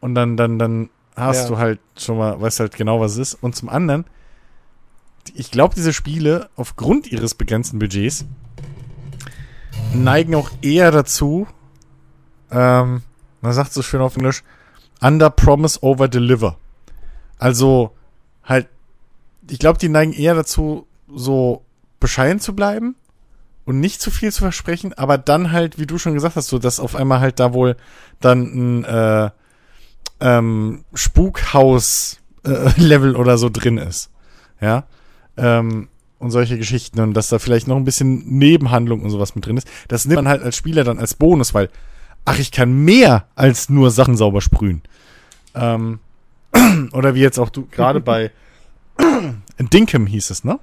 [0.00, 1.48] Und dann, dann, dann hast ja.
[1.48, 3.34] du halt schon mal, weißt halt genau, was es ist.
[3.42, 4.04] Und zum anderen,
[5.34, 8.24] ich glaube, diese Spiele aufgrund ihres begrenzten Budgets
[9.94, 11.46] neigen auch eher dazu,
[12.50, 13.02] ähm,
[13.40, 14.42] man sagt so schön auf Englisch,
[15.00, 16.58] under promise over deliver.
[17.38, 17.92] Also
[18.44, 18.68] halt,
[19.48, 21.64] ich glaube, die neigen eher dazu, so
[22.02, 22.96] bescheiden zu bleiben
[23.64, 26.58] und nicht zu viel zu versprechen, aber dann halt, wie du schon gesagt hast, so
[26.58, 27.76] dass auf einmal halt da wohl
[28.20, 29.30] dann ein äh,
[30.20, 34.10] ähm, Spukhaus-Level äh, oder so drin ist.
[34.60, 34.84] Ja.
[35.36, 35.88] Ähm,
[36.18, 39.56] und solche Geschichten und dass da vielleicht noch ein bisschen Nebenhandlung und sowas mit drin
[39.56, 39.66] ist.
[39.88, 41.68] Das nimmt man halt als Spieler dann als Bonus, weil,
[42.24, 44.82] ach, ich kann mehr als nur Sachen sauber sprühen.
[45.54, 45.98] Ähm,
[46.92, 48.30] oder wie jetzt auch du gerade bei
[49.58, 50.60] Dinkem hieß es, ne?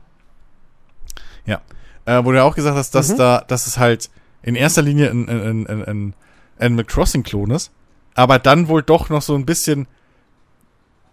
[1.45, 1.61] Ja.
[2.05, 3.17] Äh, wo du ja auch gesagt hast, dass mhm.
[3.17, 4.09] da, dass es halt
[4.41, 6.13] in erster Linie ein, ein, ein, ein
[6.57, 7.71] Animal Crossing-Klon ist,
[8.15, 9.87] aber dann wohl doch noch so ein bisschen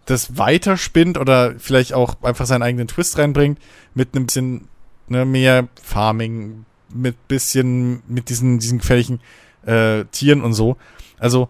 [0.07, 3.59] das weiterspinnt oder vielleicht auch einfach seinen eigenen Twist reinbringt
[3.95, 4.69] mit einem bisschen
[5.09, 9.21] ne, mehr Farming, mit bisschen, mit diesen, diesen gefährlichen
[9.67, 10.77] äh, Tieren und so.
[11.19, 11.49] Also,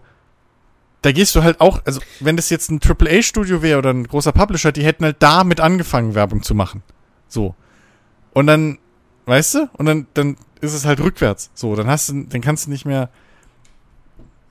[1.03, 4.31] da gehst du halt auch, also wenn das jetzt ein AAA-Studio wäre oder ein großer
[4.31, 6.81] Publisher, die hätten halt damit angefangen, Werbung zu machen.
[7.27, 7.55] So.
[8.37, 8.77] Und dann,
[9.25, 11.49] weißt du, und dann, dann ist es halt rückwärts.
[11.55, 13.09] So, dann hast du, dann kannst du nicht mehr.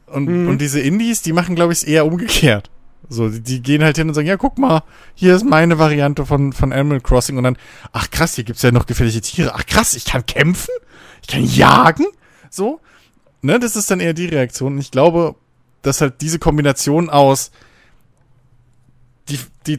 [0.06, 0.48] Und, mhm.
[0.48, 2.68] und diese Indies, die machen, glaube ich, eher umgekehrt.
[3.08, 4.82] So, die, die, gehen halt hin und sagen, ja, guck mal,
[5.14, 7.56] hier ist meine Variante von, von Animal Crossing und dann,
[7.92, 9.54] ach krass, hier gibt's ja noch gefährliche Tiere.
[9.54, 10.74] Ach krass, ich kann kämpfen?
[11.22, 12.06] Ich kann jagen?
[12.50, 12.80] So.
[13.40, 14.72] Ne, das ist dann eher die Reaktion.
[14.72, 15.36] Und ich glaube,
[15.82, 17.52] dass halt diese Kombination aus,
[19.28, 19.38] die,
[19.68, 19.78] die,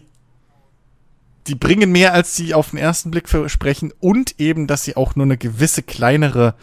[1.47, 5.15] die bringen mehr, als sie auf den ersten Blick versprechen und eben, dass sie auch
[5.15, 6.55] nur eine gewisse kleinere,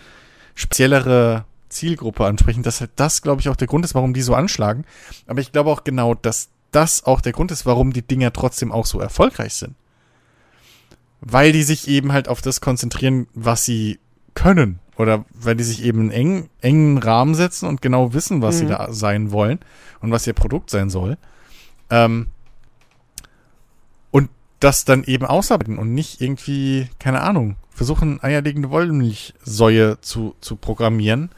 [0.55, 2.63] speziellere Zielgruppe ansprechen.
[2.63, 4.85] Dass halt das, glaube ich, auch der Grund ist, warum die so anschlagen.
[5.27, 8.73] Aber ich glaube auch genau, dass das auch der Grund ist, warum die Dinger trotzdem
[8.73, 9.75] auch so erfolgreich sind.
[11.21, 13.99] Weil die sich eben halt auf das konzentrieren, was sie
[14.35, 14.81] können.
[14.97, 18.59] Oder weil die sich eben einen engen, engen Rahmen setzen und genau wissen, was mhm.
[18.59, 19.59] sie da sein wollen
[20.01, 21.17] und was ihr Produkt sein soll.
[21.91, 22.29] Ähm,
[24.65, 31.31] das dann eben ausarbeiten und nicht irgendwie, keine Ahnung, versuchen, eierlegende Wollmilchsäue zu, zu programmieren,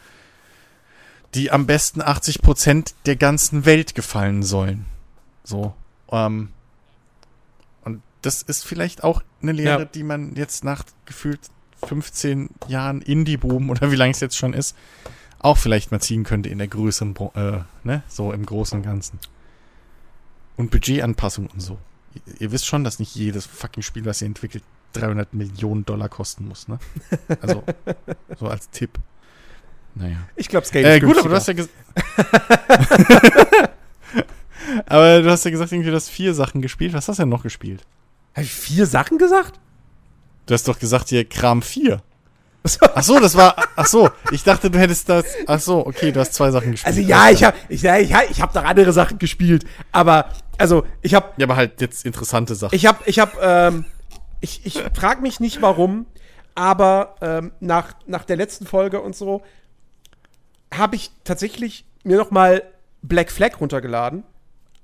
[1.35, 4.87] die am besten 80 Prozent der ganzen Welt gefallen sollen.
[5.43, 5.75] So.
[6.13, 6.51] Ähm,
[7.83, 9.85] und das ist vielleicht auch eine Lehre, ja.
[9.87, 11.41] die man jetzt nach gefühlt
[11.85, 14.77] 15 Jahren Indie-Boom oder wie lange es jetzt schon ist,
[15.41, 19.19] auch vielleicht mal ziehen könnte in der größeren, äh, ne, so im Großen und Ganzen.
[20.57, 21.77] Und Budgetanpassung und so.
[22.39, 26.47] Ihr, wisst schon, dass nicht jedes fucking Spiel, was ihr entwickelt, 300 Millionen Dollar kosten
[26.49, 26.79] muss, ne?
[27.41, 27.63] Also,
[28.39, 28.99] so als Tipp.
[29.95, 30.17] Naja.
[30.37, 31.75] Ich glaube, Skate äh, gut, aber du hast ja gesagt.
[34.87, 36.93] aber du hast ja gesagt, irgendwie, du hast vier Sachen gespielt.
[36.93, 37.83] Was hast du denn noch gespielt?
[38.35, 39.59] Habe ich vier Sachen gesagt?
[40.45, 42.03] Du hast doch gesagt hier Kram 4.
[42.95, 43.57] Ach so, das war.
[43.77, 45.25] Ach so, ich dachte, du hättest das.
[45.47, 46.97] Ach so, okay, du hast zwei Sachen gespielt.
[46.97, 50.85] Also ja, ich habe ich, ja, ich, ich habe noch andere Sachen gespielt, aber also
[51.03, 51.29] ich habe.
[51.37, 52.75] Ja, aber halt jetzt interessante Sachen.
[52.75, 53.85] Ich habe, ich habe, ähm,
[54.41, 56.07] ich, ich frage mich nicht warum,
[56.55, 59.43] aber ähm, nach nach der letzten Folge und so
[60.73, 62.63] habe ich tatsächlich mir noch mal
[63.03, 64.25] Black Flag runtergeladen.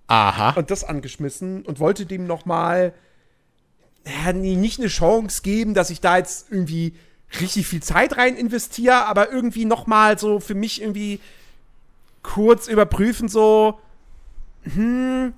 [0.06, 0.50] Aha.
[0.50, 2.92] Und das angeschmissen und wollte dem noch mal
[4.06, 6.94] ja, nicht eine Chance geben, dass ich da jetzt irgendwie
[7.40, 11.20] richtig viel Zeit rein investiere, aber irgendwie noch mal so für mich irgendwie
[12.22, 13.80] kurz überprüfen, so,
[14.62, 15.32] hm,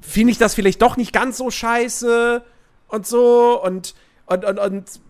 [0.00, 2.44] finde ich das vielleicht doch nicht ganz so scheiße
[2.88, 3.94] und so und,
[4.26, 5.00] und, und, und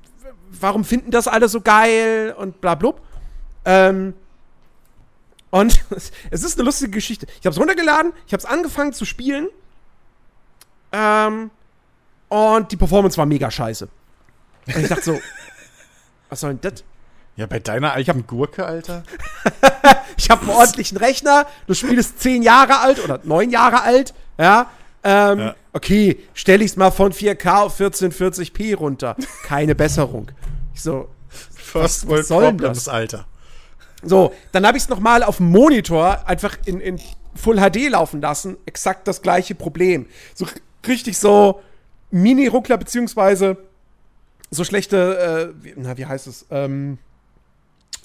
[0.60, 3.01] warum finden das alle so geil und bla blub.
[3.64, 4.14] Ähm,
[5.51, 5.85] und
[6.31, 7.26] es ist eine lustige Geschichte.
[7.40, 9.48] Ich habe es runtergeladen, ich habe es angefangen zu spielen.
[10.93, 11.51] Ähm,
[12.28, 13.89] und die Performance war mega scheiße.
[14.66, 15.20] Und ich dachte so,
[16.35, 16.82] was soll denn das?
[17.36, 19.05] Ja, bei deiner alten Gurke, Alter.
[20.16, 21.47] ich habe einen ordentlichen Rechner.
[21.69, 24.15] Das Spiel ist zehn Jahre alt oder neun Jahre alt.
[24.36, 24.69] Ja.
[25.05, 25.55] Ähm, ja.
[25.73, 29.16] Okay, stelle ich es mal von 4K auf 1440p runter.
[29.44, 30.32] Keine Besserung.
[30.74, 32.89] Ich so, First was, was soll denn das?
[32.89, 33.27] Alter.
[34.02, 37.01] So, dann habe ich es nochmal auf dem Monitor einfach in, in
[37.36, 38.56] Full HD laufen lassen.
[38.66, 40.06] Exakt das gleiche Problem.
[40.35, 40.47] So
[40.86, 41.61] richtig so
[42.11, 43.56] Mini-Ruckler, beziehungsweise
[44.51, 46.47] so schlechte, äh, wie, na, wie heißt es?
[46.51, 46.99] Ähm,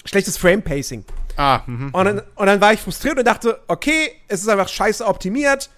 [0.04, 1.04] schlechtes Frame-Pacing.
[1.36, 1.90] Ah, mhm.
[1.92, 5.70] Und dann, und dann war ich frustriert und dachte, okay, es ist einfach scheiße optimiert.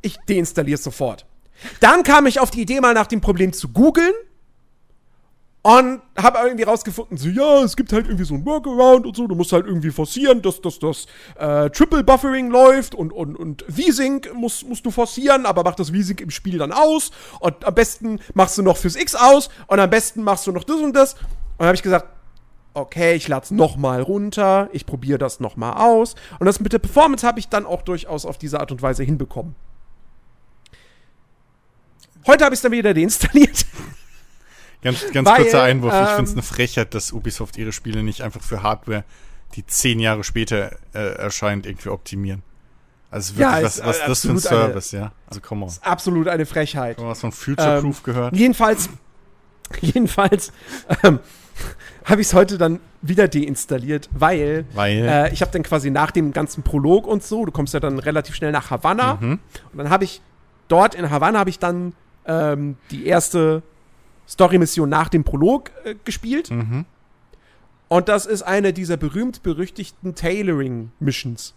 [0.00, 1.26] Ich deinstalliere es sofort.
[1.80, 4.12] Dann kam ich auf die Idee, mal nach dem Problem zu googeln
[5.62, 9.28] und habe irgendwie rausgefunden, so, ja, es gibt halt irgendwie so ein Workaround und so,
[9.28, 11.06] du musst halt irgendwie forcieren, dass, das
[11.38, 15.90] äh, Triple Buffering läuft und, und, und V-Sync musst, musst du forcieren, aber mach das
[15.90, 19.78] V-Sync im Spiel dann aus und am besten machst du noch fürs X aus und
[19.78, 21.14] am besten machst du noch das und das.
[21.14, 21.20] Und
[21.58, 22.06] dann habe ich gesagt,
[22.74, 26.16] okay, ich lade es nochmal runter, ich probiere das nochmal aus.
[26.40, 29.04] Und das mit der Performance habe ich dann auch durchaus auf diese Art und Weise
[29.04, 29.54] hinbekommen.
[32.26, 33.64] Heute habe ich es dann wieder deinstalliert.
[34.82, 35.94] Ganz, ganz Weil, kurzer Einwurf.
[35.94, 39.04] Ähm, ich finde es eine Frechheit, dass Ubisoft ihre Spiele nicht einfach für Hardware,
[39.54, 42.42] die zehn Jahre später äh, erscheint, irgendwie optimieren.
[43.10, 45.12] Also wirklich, ja, was, was ist das für ein Service, eine, ja?
[45.28, 45.70] Also komm on.
[45.82, 46.96] absolut eine Frechheit.
[46.96, 48.36] Haben wir was von Future-Proof ähm, gehört?
[48.36, 48.88] Jedenfalls,
[49.80, 50.52] jedenfalls
[51.04, 51.20] ähm,
[52.06, 55.06] habe ich es heute dann wieder deinstalliert, weil, weil?
[55.06, 57.98] Äh, ich habe dann quasi nach dem ganzen Prolog und so, du kommst ja dann
[57.98, 59.38] relativ schnell nach Havanna mhm.
[59.72, 60.22] und dann habe ich
[60.68, 61.92] dort in Havanna habe ich dann
[62.24, 63.62] ähm, die erste
[64.28, 66.50] Story-Mission nach dem Prolog äh, gespielt.
[66.50, 66.84] Mhm.
[67.88, 71.54] Und das ist eine dieser berühmt-berüchtigten Tailoring-Missions.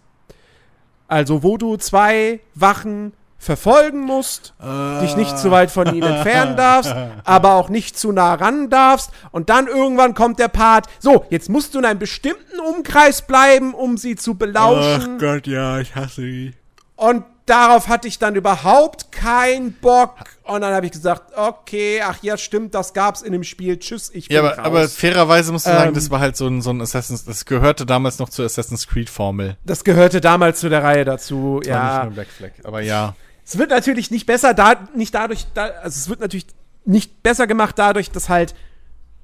[1.08, 4.54] Also, wo du zwei Wachen verfolgen musst,
[5.02, 6.94] dich nicht zu weit von ihnen entfernen darfst,
[7.24, 9.10] aber auch nicht zu nah ran darfst.
[9.30, 13.72] Und dann irgendwann kommt der Part, so, jetzt musst du in einem bestimmten Umkreis bleiben,
[13.72, 15.18] um sie zu belauschen.
[15.18, 16.54] Gott, ja, ich hasse die.
[16.96, 20.16] Und darauf hatte ich dann überhaupt keinen Bock.
[20.42, 23.78] Und dann habe ich gesagt, okay, ach ja, stimmt, das gab's in dem Spiel.
[23.78, 24.66] Tschüss, ich bin Ja, aber, raus.
[24.66, 25.94] aber fairerweise musst du sagen, Ähm.
[25.94, 29.08] das war halt so ein, so ein Assassin's, das gehörte damals noch zur Assassin's Creed
[29.08, 29.56] Formel.
[29.64, 31.54] das gehörte damals zu der Reihe dazu.
[31.54, 33.14] War nicht Ja, nur Black Flag, aber ja.
[33.44, 36.46] es wird natürlich nicht besser, da nicht dadurch, da, also es wird natürlich
[36.84, 38.54] nicht besser gemacht dadurch, dass halt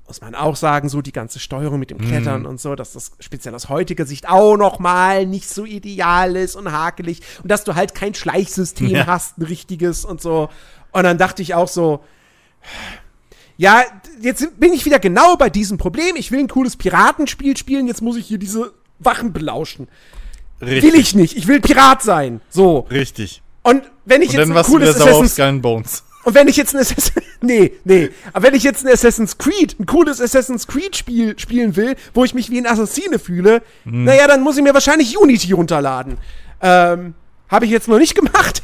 [0.07, 2.09] muss man auch sagen, so die ganze Steuerung mit dem Mhm.
[2.09, 6.37] Klettern und so, dass das speziell aus heutiger Sicht auch noch mal nicht so ideal
[6.37, 9.07] ist und hakelig und dass du halt kein Schleichsystem Ja.
[9.07, 10.49] hast, ein richtiges und so.
[10.93, 12.01] Und dann dachte ich auch so,
[13.57, 13.83] ja,
[14.21, 16.17] jetzt bin ich wieder genau bei diesem Problem.
[16.17, 19.89] Ich will ein cooles Piratenspiel spielen, jetzt muss ich hier diese Wachen belauschen.
[20.61, 20.93] Richtig.
[20.93, 21.37] Will ich nicht.
[21.37, 22.41] Ich will Pirat sein.
[22.49, 22.81] So.
[22.91, 23.43] Richtig.
[23.63, 25.03] Und wenn ich Und jetzt dann ein warst du wieder cooles
[25.39, 26.05] Assassin's Bones.
[26.25, 29.79] Und wenn ich jetzt ein Assassin's nee, nee, aber wenn ich jetzt ein Assassin's Creed,
[29.81, 34.05] ein cooles Assassin's Creed Spiel spielen will, wo ich mich wie ein Assassine fühle, Mhm.
[34.05, 36.19] naja, dann muss ich mir wahrscheinlich Unity runterladen.
[36.61, 37.15] Ähm,
[37.49, 38.63] habe ich jetzt noch nicht gemacht,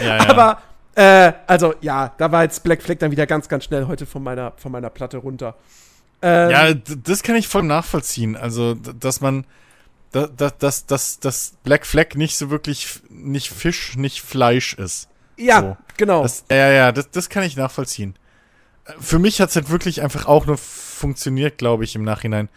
[0.00, 0.28] Ja, ja.
[0.28, 0.62] aber
[0.94, 4.22] äh, also ja, da war jetzt Black Flag dann wieder ganz, ganz schnell heute von
[4.22, 5.54] meiner von meiner Platte runter.
[6.20, 8.36] Ähm, Ja, das kann ich voll nachvollziehen.
[8.36, 9.44] Also, dass man,
[10.12, 15.07] da- da- dass, dass, dass Black Flag nicht so wirklich, nicht Fisch, nicht Fleisch ist.
[15.38, 15.76] Ja, so.
[15.96, 16.22] genau.
[16.22, 18.14] Das, ja, ja, das, das kann ich nachvollziehen.
[18.84, 22.48] Äh, Für mich hat's halt wirklich einfach auch nur funktioniert, glaube ich, im Nachhinein,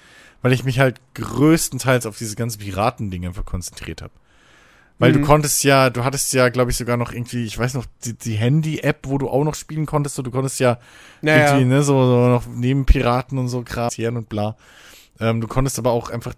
[0.42, 4.14] weil ich mich halt größtenteils auf diese ganzen Piratendinge einfach konzentriert habe.
[5.00, 5.22] Weil Mhm.
[5.22, 8.14] du konntest ja, du hattest ja, glaube ich, sogar noch irgendwie, ich weiß noch, die,
[8.14, 10.78] die Handy-App, wo du auch noch spielen konntest, so, du konntest ja
[11.22, 11.48] naja.
[11.56, 14.56] irgendwie, ne, so, so noch neben Piraten und so Kram hier und bla.
[15.20, 16.34] Ähm, du konntest aber auch einfach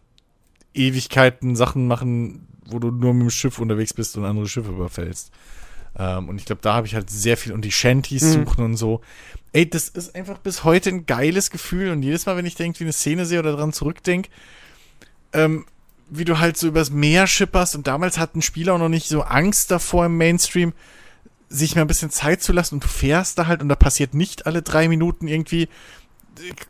[0.74, 5.32] Ewigkeiten Sachen machen, wo du nur mit dem Schiff unterwegs bist und andere Schiffe überfällst.
[5.98, 8.46] Ähm, und ich glaube, da habe ich halt sehr viel und die Shanties Mhm.
[8.46, 9.02] suchen und so.
[9.52, 12.84] Ey, das ist einfach bis heute ein geiles Gefühl und jedes Mal, wenn ich irgendwie
[12.86, 14.30] eine Szene sehe oder dran zurückdenke,
[15.34, 15.66] ähm,
[16.10, 19.22] wie du halt so übers Meer schipperst und damals hatten Spieler auch noch nicht so
[19.22, 20.74] Angst davor im Mainstream,
[21.50, 24.16] sich mal ein bisschen Zeit zu lassen und du fährst da halt und da passiert
[24.16, 25.70] nicht alle drei Minuten irgendwie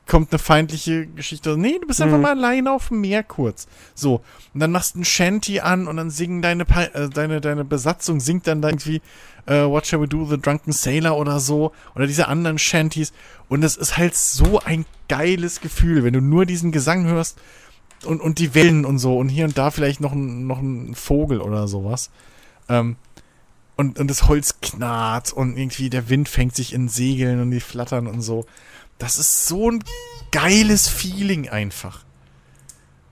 [0.07, 1.57] kommt eine feindliche Geschichte.
[1.57, 2.23] Nee, du bist einfach Mhm.
[2.23, 3.67] mal alleine auf dem Meer kurz.
[3.95, 4.21] So.
[4.53, 6.63] Und dann machst du ein Shanty an und dann singen deine,
[6.93, 9.01] äh, deine, deine Besatzung, singt dann da irgendwie
[9.45, 11.71] äh, What Shall We Do, The Drunken Sailor oder so.
[11.95, 13.13] Oder diese anderen Shanties.
[13.49, 17.39] Und es ist halt so ein geiles Gefühl, wenn du nur diesen Gesang hörst
[18.05, 20.93] und, und die Wellen und so und hier und da vielleicht noch ein, noch ein
[20.95, 22.09] Vogel oder sowas.
[22.69, 22.97] Ähm,
[23.75, 27.59] und, und das Holz knarrt und irgendwie der Wind fängt sich in Segeln und die
[27.59, 28.45] flattern und so.
[28.97, 29.83] Das ist so ein
[30.31, 32.03] geiles Feeling einfach.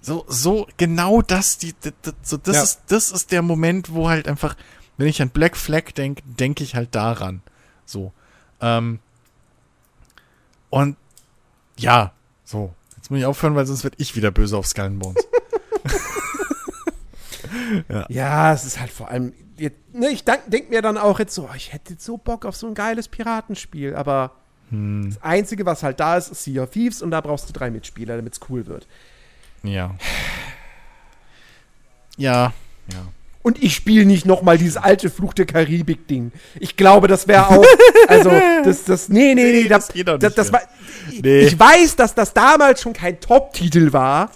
[0.02, 2.64] So, so, genau das, die, die, die so, das Ja.
[2.64, 4.56] ist, das ist der Moment, wo halt einfach,
[4.98, 7.42] wenn ich an Black Flag denke, denke ich halt daran.
[7.86, 8.12] So.
[8.62, 9.00] Ähm,
[10.70, 10.98] und
[11.78, 12.14] ja,
[12.44, 12.74] so.
[12.98, 15.24] Jetzt muss ich aufhören, weil sonst werde ich wieder böse auf Skull Bones.
[18.10, 19.34] Ja, es ist halt vor allem.
[19.94, 22.56] Ne, ich denke mir dann auch jetzt so, oh, ich hätte jetzt so Bock auf
[22.56, 24.32] so ein geiles Piratenspiel, aber
[24.72, 27.54] Hm, das Einzige, was halt da ist, ist Sea of Thieves und da brauchst du
[27.54, 28.88] drei Mitspieler, damit es cool wird.
[29.64, 29.96] ja.
[32.18, 32.54] Ja,
[32.92, 33.08] ja.
[33.44, 36.32] Und ich spiele nicht noch mal dieses alte Fluch der Karibik-Ding.
[36.60, 37.66] Ich glaube, das wäre auch.
[38.08, 38.30] Also,
[38.64, 40.62] das, das, nee, nee, nee, Nee, das, das geht das, nicht das war.
[41.24, 41.40] Nee.
[41.40, 44.30] Ich weiß, dass das damals schon kein Top-Titel war.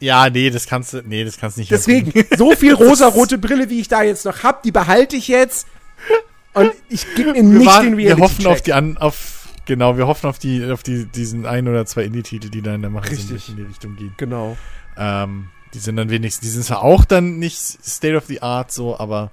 [0.00, 1.70] Ja, nee, das kannst du, nee, das kannst du nicht.
[1.70, 5.66] Deswegen, so viel rosa-rote Brille, wie ich da jetzt noch hab, die behalte ich jetzt.
[6.54, 9.96] Und ich gebe mir wir, nicht waren, den wir hoffen auf die an, auf, genau,
[9.96, 12.90] wir hoffen auf die, auf die, diesen ein oder zwei Indie-Titel, die da in der
[12.90, 13.46] Mache sind, Richtig.
[13.46, 14.14] die in die Richtung gehen.
[14.16, 14.56] Genau.
[14.96, 18.72] Ähm, die sind dann wenigstens, die sind zwar auch dann nicht State of the Art
[18.72, 19.30] so, aber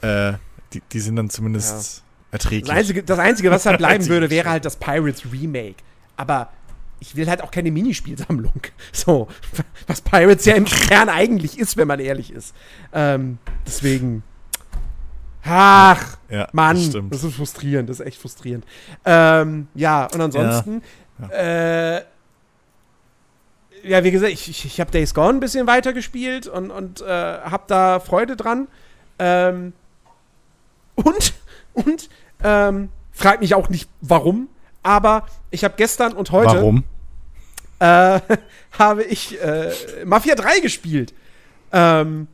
[0.00, 0.32] äh,
[0.72, 2.02] die, die sind dann zumindest
[2.32, 2.68] erträglich.
[2.68, 5.76] Das Einzige, das Einzige, was halt bleiben würde, wäre halt das Pirates Remake.
[6.16, 6.50] Aber
[6.98, 8.62] ich will halt auch keine Minispielsammlung.
[8.92, 9.28] So,
[9.86, 12.54] was Pirates ja im Kern eigentlich ist, wenn man ehrlich ist.
[12.92, 14.22] Ähm, deswegen.
[15.44, 18.64] Ach, ja, Mann, das das, ist frustrierend, das ist echt frustrierend.
[19.04, 20.82] Ähm, ja, und ansonsten,
[21.30, 22.02] Äh,
[23.84, 27.04] ja, wie gesagt, ich, ich, ich habe Days Gone ein bisschen weitergespielt und, und äh,
[27.06, 28.68] habe da Freude dran.
[29.18, 29.72] Ähm,
[30.94, 31.34] und,
[31.74, 32.08] und,
[32.42, 34.48] ähm, frag mich auch nicht warum,
[34.82, 36.84] aber ich habe gestern und heute Warum?
[37.78, 38.20] äh,
[38.78, 39.72] habe ich äh,
[40.04, 41.14] Mafia 3 gespielt.
[41.72, 42.28] Ähm,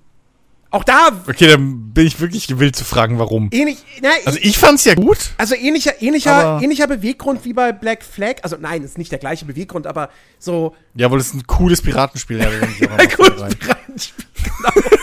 [0.71, 3.49] Auch da Okay, dann bin ich wirklich gewillt zu fragen, warum.
[3.53, 5.31] ähnlich, na, Also ich fand's ja gut.
[5.39, 8.37] Also ähnlicher, ähnlicher, ähnlicher Beweggrund wie bei Black Flag.
[8.43, 10.75] Also nein, ist nicht der gleiche Beweggrund, aber so.
[10.95, 12.49] Ja, weil es ein cooles Piratenspiel ja,
[12.99, 13.55] Ein cooles rein.
[13.59, 14.87] Piratenspiel, genau.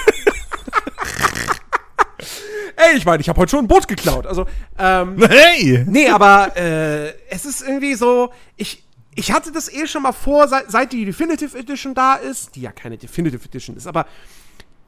[2.78, 4.28] Ey, ich meine, ich habe heute schon ein Boot geklaut.
[4.28, 4.46] Also,
[4.78, 5.84] ähm, Hey!
[5.88, 8.84] nee, aber äh, es ist irgendwie so, ich,
[9.16, 12.62] ich hatte das eh schon mal vor, seit, seit die Definitive Edition da ist, die
[12.62, 14.06] ja keine Definitive Edition ist, aber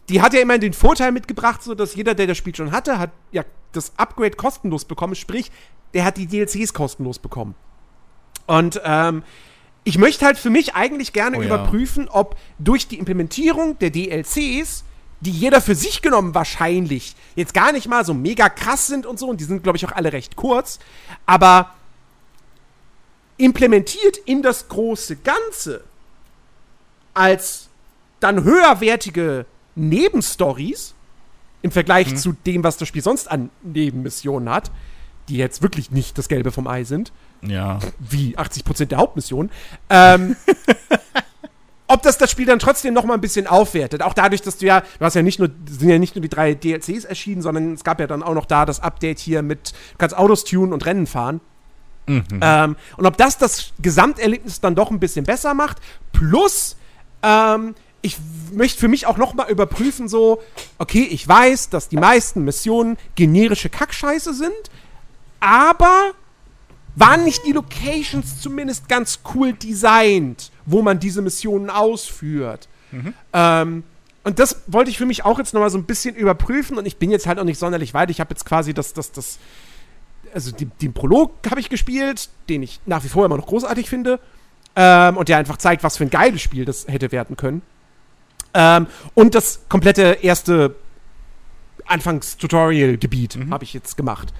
[0.09, 2.97] die hat ja immer den Vorteil mitgebracht, so dass jeder, der das Spiel schon hatte,
[2.97, 3.43] hat ja
[3.73, 5.51] das Upgrade kostenlos bekommen, sprich,
[5.93, 7.55] der hat die DLCs kostenlos bekommen.
[8.45, 9.23] Und ähm,
[9.83, 11.47] ich möchte halt für mich eigentlich gerne Oh ja.
[11.47, 14.83] überprüfen, ob durch die Implementierung der DLCs,
[15.19, 19.19] die jeder für sich genommen wahrscheinlich jetzt gar nicht mal so mega krass sind und
[19.19, 20.79] so, und die sind, glaube ich, auch alle recht kurz,
[21.25, 21.73] aber
[23.37, 25.83] implementiert in das große Ganze
[27.13, 27.67] als
[28.19, 29.45] dann höherwertige
[29.77, 30.93] Nebenstories
[31.61, 34.71] im Vergleich zu dem, was das Spiel sonst an Nebenmissionen hat,
[35.29, 37.79] die jetzt wirklich nicht das Gelbe vom Ei sind, Ja.
[37.99, 39.49] wie 80% der Hauptmission,
[39.89, 40.35] ähm,
[41.87, 44.01] ob das das Spiel dann trotzdem noch mal ein bisschen aufwertet.
[44.03, 46.29] Auch dadurch, dass du ja, du hast ja nicht nur, sind ja nicht nur die
[46.29, 49.71] drei DLCs erschienen, sondern es gab ja dann auch noch da das Update hier mit,
[49.71, 51.39] du kannst Autos tunen und Rennen fahren.
[52.09, 55.79] Ähm, und ob das das Gesamterlebnis dann doch ein bisschen besser macht,
[56.13, 56.77] plus
[57.21, 58.17] ähm, ich
[58.51, 60.41] möchte für mich auch noch mal überprüfen, so,
[60.77, 64.51] okay, ich weiß, dass die meisten Missionen generische Kackscheiße sind,
[65.39, 66.11] aber
[66.95, 72.67] waren nicht die Locations zumindest ganz cool designt, wo man diese Missionen ausführt?
[73.33, 73.83] Ähm,
[74.23, 76.85] und das wollte ich für mich auch jetzt noch mal so ein bisschen überprüfen und
[76.85, 78.09] ich bin jetzt halt auch nicht sonderlich weit.
[78.09, 79.37] Ich habe jetzt quasi das, das, das,
[80.33, 83.89] also die, den Prolog habe ich gespielt, den ich nach wie vor immer noch großartig
[83.89, 84.19] finde.
[84.75, 87.61] Ähm, und der einfach zeigt, was für ein geiles Spiel das hätte werden können.
[88.53, 90.75] Ähm, und das komplette erste
[91.85, 94.33] Anfangs-Tutorial-Gebiet habe ich jetzt gemacht.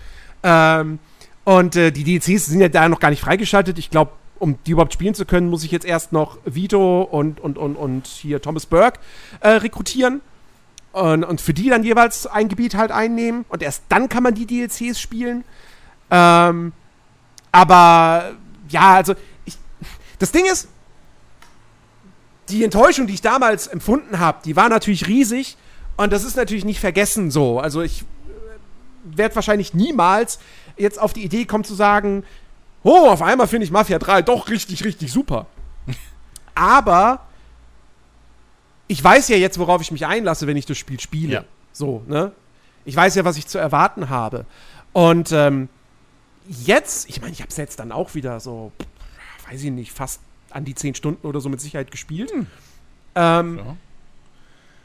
[0.44, 1.00] Ähm,
[1.44, 3.80] und äh, die DLCs sind ja da noch gar nicht freigeschaltet.
[3.80, 7.40] Ich glaube, um die überhaupt spielen zu können, muss ich jetzt erst noch Vito und,
[7.40, 9.00] und, und, und hier Thomas Burke
[9.40, 10.22] äh, rekrutieren.
[10.92, 13.46] Und, und für die dann jeweils ein Gebiet halt einnehmen.
[13.50, 15.44] Und erst dann kann man die DLCs spielen.
[16.10, 16.74] Ähm,
[17.52, 18.32] aber
[18.70, 19.14] ja, also
[19.46, 19.58] ich,
[20.20, 20.68] das Ding ist,
[22.50, 25.58] die Enttäuschung, die ich damals empfunden habe, die war natürlich riesig.
[25.98, 27.60] Und das ist natürlich nicht vergessen so.
[27.60, 28.06] Also ich
[29.04, 30.40] werde wahrscheinlich niemals
[30.78, 32.24] jetzt auf die Idee kommen zu sagen,
[32.84, 35.48] oh, auf einmal finde ich Mafia 3 doch richtig, richtig super.
[36.56, 37.22] Aber
[38.88, 41.34] ich weiß ja jetzt, worauf ich mich einlasse, wenn ich das Spiel spiele.
[41.34, 41.44] Ja.
[41.74, 42.32] So, ne?
[42.86, 44.46] Ich weiß ja, was ich zu erwarten habe.
[44.94, 45.68] Und ähm,
[46.48, 48.72] jetzt, ich meine, ich habe es jetzt dann auch wieder so,
[49.50, 50.22] weiß ich nicht, fast
[50.58, 52.32] an die 10 Stunden oder so mit Sicherheit gespielt.
[53.16, 53.76] Ähm, Ja.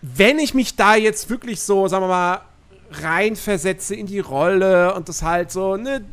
[0.02, 2.40] wenn ich mich da jetzt wirklich so, sagen wir mal,
[2.90, 6.04] reinversetze in die Rolle und das halt so, ne,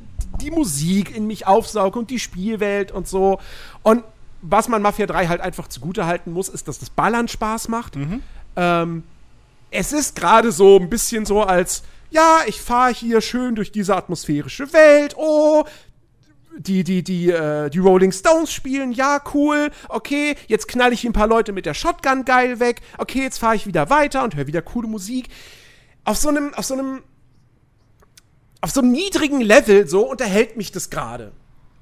[0.41, 3.40] die Musik in mich aufsauge und die Spielwelt und so.
[3.84, 4.03] Und
[4.41, 7.98] was man Mafia 3 halt einfach zugute halten muss, ist, dass das Ballern Spaß macht.
[8.56, 9.03] Ähm,
[9.72, 13.95] es ist gerade so ein bisschen so als, ja, ich fahre hier schön durch diese
[13.95, 15.15] atmosphärische Welt.
[15.18, 15.65] Oh,
[16.60, 19.72] die, die, die, äh, die Rolling Stones spielen, ja, cool.
[19.88, 22.81] Okay, jetzt knall ich ein paar Leute mit der Shotgun geil weg.
[22.98, 25.30] Okay, jetzt fahre ich wieder weiter und höre wieder coole Musik.
[26.03, 27.02] Auf so einem, auf so einem,
[28.61, 31.31] auf so einem niedrigen Level so unterhält mich das gerade.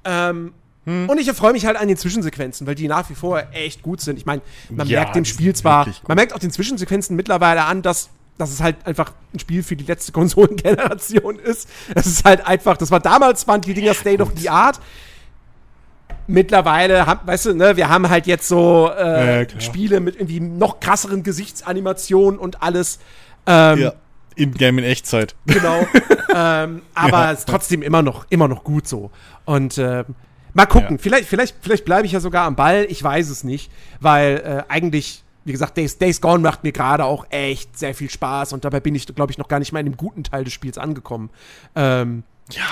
[0.04, 0.54] Ähm,
[0.86, 4.00] Und ich erfreue mich halt an den Zwischensequenzen, weil die nach wie vor echt gut
[4.00, 4.16] sind.
[4.16, 7.82] Ich meine, man Ja, merkt dem Spiel zwar, man merkt auch den Zwischensequenzen mittlerweile an,
[7.82, 11.68] dass dass es halt einfach ein Spiel für die letzte Konsolengeneration ist.
[11.94, 14.80] Es ist halt einfach, das war damals, waren die Dinger State of the Art.
[16.26, 19.60] Mittlerweile, haben, weißt du, ne, wir haben halt jetzt so äh, Ja.
[19.60, 22.98] Spiele mit irgendwie noch krasseren Gesichtsanimationen und alles.
[23.46, 23.92] Ähm, Ja.
[24.36, 25.34] Im Game in Echtzeit.
[25.46, 25.86] Genau.
[26.34, 27.32] ähm, aber Ja.
[27.32, 29.10] es ist trotzdem immer noch, immer noch gut so.
[29.46, 30.04] Und ähm,
[30.52, 31.02] mal gucken, Ja.
[31.02, 33.70] vielleicht, vielleicht, vielleicht bleibe ich ja sogar am Ball, ich weiß es nicht,
[34.00, 38.10] weil äh, eigentlich, wie gesagt, Days, Days Gone macht mir gerade auch echt sehr viel
[38.10, 40.44] Spaß und dabei bin ich, glaube ich, noch gar nicht mal in dem guten Teil
[40.44, 41.30] des Spiels angekommen.
[41.74, 42.22] Ähm,
[42.52, 42.62] Ja.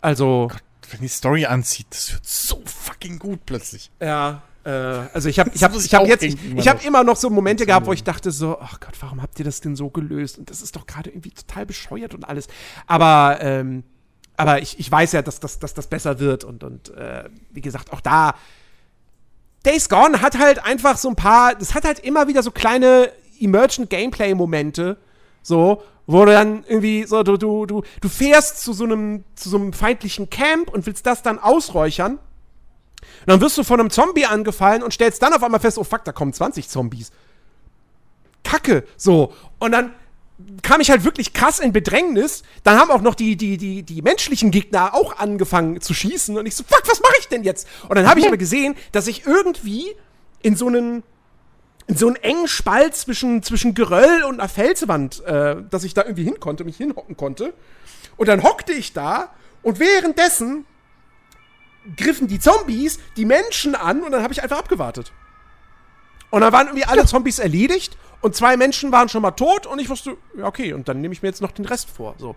[0.00, 0.50] also,
[0.90, 3.90] Wenn die Story anzieht, das wird so fucking gut plötzlich.
[4.00, 4.42] ja.
[4.64, 7.16] Äh, also ich habe ich hab, ich hab jetzt ich, ich immer hab immer noch
[7.16, 9.90] so Momente gehabt, wo ich dachte so, ach Gott, warum habt ihr das denn so
[9.90, 10.38] gelöst?
[10.38, 12.46] Und das ist doch gerade irgendwie total bescheuert und alles.
[12.86, 13.82] Aber ähm,
[14.36, 17.60] aber ich, ich weiß ja, dass, dass, dass das besser wird und und äh, wie
[17.60, 18.34] gesagt auch da
[19.64, 23.10] Days Gone hat halt einfach so ein paar, das hat halt immer wieder so kleine
[23.38, 24.96] Emergent Gameplay Momente,
[25.42, 29.48] so wo du dann irgendwie so du du du du fährst zu so einem zu
[29.48, 32.14] so einem feindlichen Camp und willst das dann ausräuchern.
[33.20, 35.84] Und dann wirst du von einem Zombie angefallen und stellst dann auf einmal fest, oh
[35.84, 37.10] fuck, da kommen 20 Zombies.
[38.42, 39.32] Kacke, so.
[39.58, 39.92] Und dann
[40.62, 42.42] kam ich halt wirklich krass in Bedrängnis.
[42.64, 46.36] Dann haben auch noch die, die, die, die menschlichen Gegner auch angefangen zu schießen.
[46.36, 47.68] Und ich so, fuck, was mache ich denn jetzt?
[47.88, 49.94] Und dann habe ich aber gesehen, dass ich irgendwie
[50.42, 51.02] in so einen
[51.88, 56.02] in so einen engen Spalt zwischen, zwischen Geröll und einer Felswand, äh, dass ich da
[56.02, 57.54] irgendwie hin konnte, mich hinhocken konnte.
[58.16, 59.30] Und dann hockte ich da
[59.62, 60.64] und währenddessen
[61.96, 65.12] griffen die Zombies die Menschen an und dann habe ich einfach abgewartet.
[66.30, 69.78] Und dann waren irgendwie alle Zombies erledigt und zwei Menschen waren schon mal tot und
[69.80, 72.14] ich wusste, ja, okay, und dann nehme ich mir jetzt noch den Rest vor.
[72.18, 72.36] So.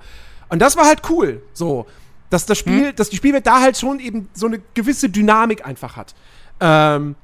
[0.49, 1.41] Und das war halt cool.
[1.53, 1.85] So.
[2.31, 2.95] Dass das Spiel, hm.
[2.95, 6.15] dass die Spielwelt da halt schon eben so eine gewisse Dynamik einfach hat.
[6.59, 7.15] Ähm,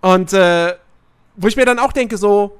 [0.00, 0.74] und äh,
[1.36, 2.58] wo ich mir dann auch denke, so,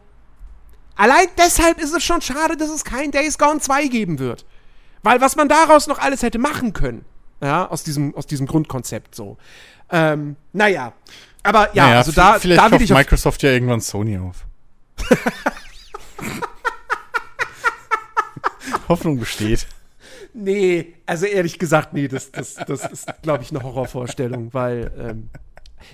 [0.95, 4.47] allein deshalb ist es schon schade, dass es kein Days Gone 2 geben wird.
[5.03, 7.05] Weil was man daraus noch alles hätte machen können,
[7.41, 9.37] ja, aus diesem, aus diesem Grundkonzept so.
[9.91, 10.93] Ähm, naja.
[11.43, 14.48] Aber ja, naja, also da, vielleicht da ich Microsoft ja irgendwann Sony auf.
[18.89, 19.67] Hoffnung besteht.
[20.35, 25.31] Nee, also ehrlich gesagt, nee, das, das, das ist, glaube ich, eine Horrorvorstellung, weil ähm,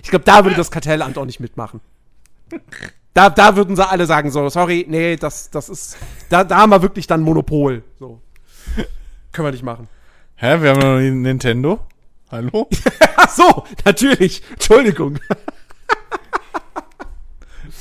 [0.03, 1.81] ich glaube, da würde das Kartellamt auch nicht mitmachen.
[3.13, 5.97] Da, da würden sie alle sagen, so, sorry, nee, das, das ist,
[6.29, 7.83] da, da haben wir wirklich dann Monopol.
[7.97, 8.21] So.
[9.31, 9.87] Können wir nicht machen.
[10.35, 11.79] Hä, wir haben noch Nintendo?
[12.29, 12.67] Hallo?
[13.15, 14.43] Ach so, natürlich.
[14.51, 15.19] Entschuldigung.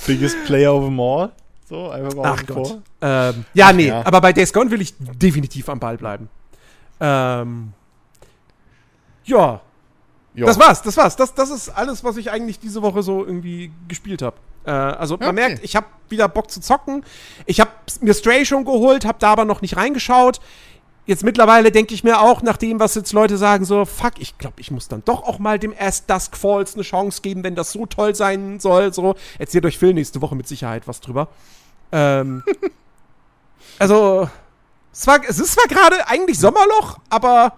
[0.07, 1.33] Biggest Player of them all?
[1.69, 2.81] So, einfach mal Ach Gott.
[3.01, 4.05] Ähm, ja, Ach, nee, ja.
[4.05, 6.29] aber bei Days Gone will ich definitiv am Ball bleiben.
[7.01, 7.73] Ähm,
[9.25, 9.61] ja.
[10.35, 10.47] Jo.
[10.47, 11.17] Das war's, das war's.
[11.17, 14.37] Das, das ist alles, was ich eigentlich diese Woche so irgendwie gespielt habe.
[14.65, 15.35] Äh, also man okay.
[15.35, 17.05] merkt, ich habe wieder Bock zu zocken.
[17.47, 17.71] Ich habe
[18.01, 20.41] mir Stray schon geholt, habe da aber noch nicht reingeschaut.
[21.07, 24.39] Jetzt mittlerweile denke ich mir auch, nach dem, was jetzt Leute sagen, so, fuck, ich
[24.39, 27.55] glaube, ich muss dann doch auch mal dem As Dusk Falls eine Chance geben, wenn
[27.55, 28.93] das so toll sein soll.
[28.95, 31.29] So, erzählt euch Phil nächste Woche mit Sicherheit was drüber.
[31.93, 32.43] Ähm,
[33.79, 34.31] also,
[34.93, 37.53] es, war, es ist zwar gerade eigentlich Sommerloch, aber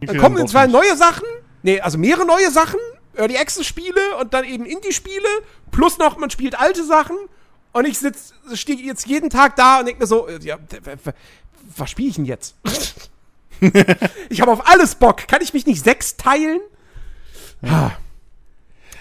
[0.00, 1.26] dann kommen jetzt zwei neue Sachen.
[1.62, 2.80] Nee, also mehrere neue Sachen.
[3.16, 5.28] Early Access Spiele und dann eben Indie-Spiele.
[5.70, 7.16] Plus noch, man spielt alte Sachen.
[7.72, 10.58] Und ich sitze, stehe jetzt jeden Tag da und denke mir so, ja,
[11.76, 12.54] was spiele ich denn jetzt?
[14.28, 15.26] ich habe auf alles Bock.
[15.28, 16.60] Kann ich mich nicht sechs teilen?
[17.62, 17.96] Ja.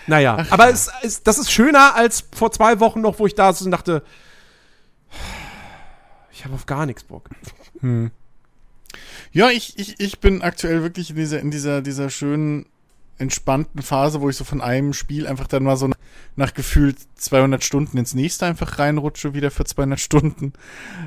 [0.08, 0.72] Naja, Ach, aber ja.
[0.72, 4.04] es, es, das ist schöner als vor zwei Wochen noch, wo ich da so dachte,
[6.32, 7.30] ich habe auf gar nichts Bock.
[7.80, 8.12] Hm.
[9.32, 12.66] Ja, ich, ich, ich bin aktuell wirklich in dieser, in dieser, dieser schönen
[13.18, 15.90] entspannten Phase, wo ich so von einem Spiel einfach dann mal so
[16.36, 20.54] nach gefühlt 200 Stunden ins nächste einfach reinrutsche, wieder für 200 Stunden.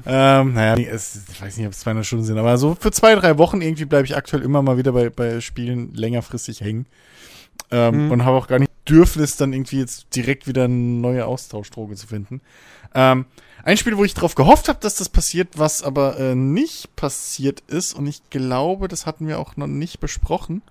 [0.07, 3.15] Ähm, naja, es, ich weiß nicht, ob es 200 Stunden sind, aber so für zwei,
[3.15, 6.87] drei Wochen irgendwie bleibe ich aktuell immer mal wieder bei, bei Spielen längerfristig hängen.
[7.71, 8.13] Ähm, mhm.
[8.13, 12.07] Und habe auch gar nicht Dürfnis, dann irgendwie jetzt direkt wieder eine neue Austauschdroge zu
[12.07, 12.41] finden.
[12.95, 13.27] Ähm,
[13.65, 17.63] ein Spiel, wo ich darauf gehofft habe, dass das passiert, was aber äh, nicht passiert
[17.67, 20.63] ist, und ich glaube, das hatten wir auch noch nicht besprochen,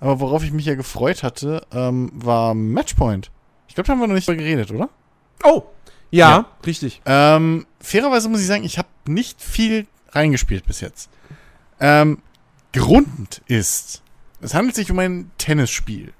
[0.00, 3.30] aber worauf ich mich ja gefreut hatte, ähm, war Matchpoint.
[3.66, 4.88] Ich glaube, da haben wir noch nicht drüber geredet, oder?
[5.44, 5.64] Oh,
[6.10, 6.46] ja, ja.
[6.64, 7.02] richtig.
[7.04, 11.10] Ähm, fairerweise muss ich sagen, ich habe nicht viel reingespielt bis jetzt.
[11.80, 12.18] Ähm,
[12.72, 14.02] Grund ist,
[14.40, 16.12] es handelt sich um ein Tennisspiel.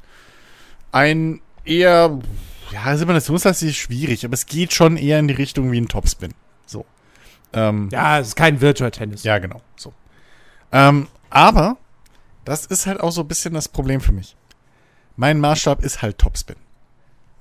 [0.93, 2.19] Ein eher,
[2.73, 6.35] ja, simulationslastig ist schwierig, aber es geht schon eher in die Richtung wie ein Topspin.
[6.67, 6.85] So.
[7.53, 9.23] Ähm, ja, es ist kein Virtual Tennis.
[9.23, 9.61] Ja, genau.
[9.77, 9.93] So.
[10.73, 11.77] Ähm, aber
[12.49, 14.37] das ist halt auch so ein bisschen das Problem für mich.
[15.17, 16.57] Mein Maßstab ist halt Topspin.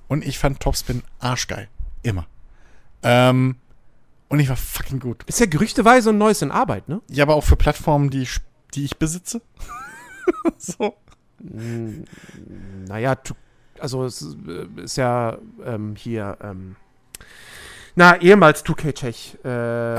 [0.07, 1.67] Und ich fand Topspin arschgeil.
[2.01, 2.25] Immer.
[3.03, 3.57] Ähm,
[4.29, 5.23] und ich war fucking gut.
[5.25, 7.01] Ist ja gerüchteweise ein neues in Arbeit, ne?
[7.09, 8.39] Ja, aber auch für Plattformen, die ich,
[8.73, 9.41] die ich besitze.
[10.57, 10.95] so.
[11.39, 13.15] Naja,
[13.79, 14.25] also es
[14.77, 16.75] ist ja ähm, hier, ähm,
[17.95, 19.37] na, ehemals 2K Tech.
[19.43, 19.49] Äh,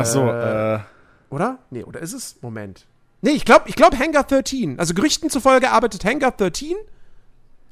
[0.00, 0.80] Ach so, äh.
[1.30, 1.58] Oder?
[1.70, 2.42] Nee, oder ist es?
[2.42, 2.87] Moment.
[3.20, 4.78] Nee, ich glaube, ich glaub Hangar 13.
[4.78, 6.76] Also Gerüchten zufolge arbeitet Hangar 13.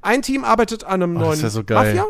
[0.02, 1.94] Ein Team arbeitet an einem oh, neuen das so geil.
[1.94, 2.06] Mafia.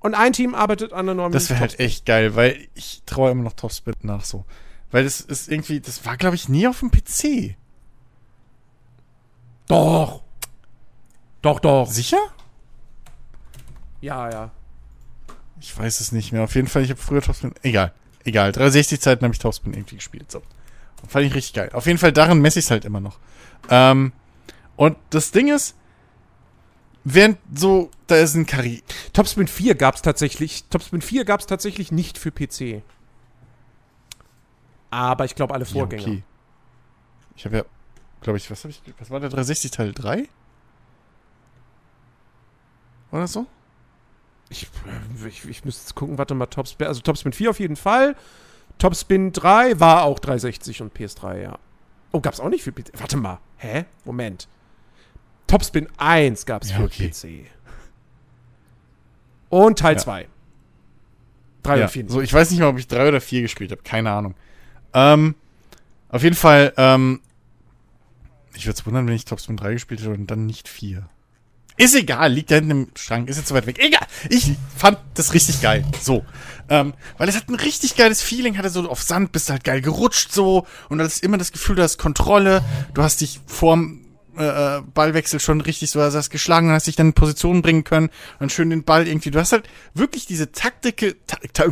[0.00, 3.30] Und ein Team arbeitet an einem neuen Das wäre halt echt geil, weil ich traue
[3.30, 4.44] immer noch Topspin nach so.
[4.90, 7.56] Weil das ist irgendwie, das war, glaube ich, nie auf dem PC.
[9.66, 10.22] Doch.
[11.42, 11.86] Doch, doch.
[11.88, 12.20] Sicher?
[14.00, 14.50] Ja, ja.
[15.60, 16.42] Ich weiß es nicht mehr.
[16.44, 17.54] Auf jeden Fall, ich habe früher Topspin.
[17.62, 17.92] Egal.
[18.24, 18.52] Egal.
[18.52, 20.30] 360 Zeiten habe ich Topspin irgendwie gespielt.
[20.30, 20.42] So.
[21.08, 21.70] Fand ich richtig geil.
[21.72, 23.18] Auf jeden Fall, daran messe ich es halt immer noch.
[23.70, 24.12] Ähm,
[24.76, 25.76] und das Ding ist,
[27.04, 28.82] während so, da ist ein Kari.
[29.12, 32.82] Topspin 4 gab es tatsächlich, Topspin 4 gab es tatsächlich nicht für PC.
[34.90, 36.02] Aber ich glaube, alle Vorgänger.
[36.02, 36.22] Ja, okay.
[37.36, 37.64] Ich habe ja,
[38.20, 40.28] glaube ich, was habe ich, was war der 360 Teil 3?
[43.12, 43.46] Oder so?
[44.48, 44.68] Ich,
[45.26, 48.16] ich, ich müsste jetzt gucken, warte mal, Topspin, also Topspin 4 auf jeden Fall.
[48.78, 51.58] Topspin 3 war auch 360 und PS3, ja.
[52.12, 52.92] Oh, gab's auch nicht für PC.
[52.98, 53.38] Warte mal.
[53.58, 53.84] Hä?
[54.04, 54.48] Moment.
[55.46, 57.10] Topspin 1 gab's Ja, für okay.
[57.10, 57.46] PC.
[59.48, 60.02] Und Teil Ja.
[60.02, 60.28] 2.
[61.62, 62.12] 3 ja, und 4 nicht.
[62.12, 63.82] so, ich weiß nicht mal, ob ich drei oder vier gespielt habe.
[63.82, 64.34] Keine Ahnung.
[64.92, 65.34] Ähm,
[66.08, 67.20] auf jeden Fall, ähm,
[68.54, 71.08] ich würde es wundern, wenn ich Topspin 3 gespielt hätte und dann nicht 4.
[71.78, 73.78] Ist egal, liegt da hinten im Schrank, ist jetzt zu weit weg.
[73.78, 75.84] Egal, ich fand das richtig geil.
[76.00, 76.24] So.
[76.68, 79.80] Ähm, weil es hat ein richtig geiles Feeling, hatte so auf Sand, bist halt geil
[79.80, 82.64] gerutscht so und hast immer das Gefühl, du hast Kontrolle,
[82.94, 84.06] du hast dich vorm
[84.36, 87.62] äh, äh, Ballwechsel schon richtig so, also hast geschlagen und hast dich dann in Position
[87.62, 89.30] bringen können und schön den Ball irgendwie.
[89.30, 91.64] Du hast halt wirklich diese Taktike, ta ta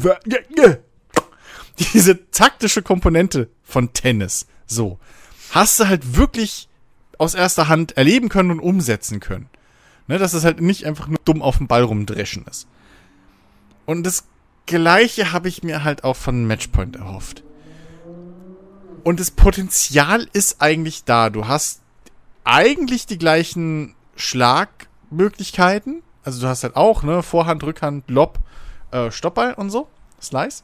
[1.92, 4.46] diese taktische Komponente von Tennis.
[4.66, 4.98] So.
[5.50, 6.68] Hast du halt wirklich
[7.18, 9.48] aus erster Hand erleben können und umsetzen können.
[10.06, 12.66] Ne, dass es halt nicht einfach nur dumm auf dem Ball rumdreschen ist.
[13.86, 14.24] Und das
[14.66, 17.42] Gleiche habe ich mir halt auch von Matchpoint erhofft.
[19.02, 21.28] Und das Potenzial ist eigentlich da.
[21.28, 21.82] Du hast
[22.44, 26.02] eigentlich die gleichen Schlagmöglichkeiten.
[26.24, 28.38] Also du hast halt auch, ne, Vorhand, Rückhand, Lob,
[28.90, 29.88] äh, Stoppball und so.
[30.22, 30.62] Slice.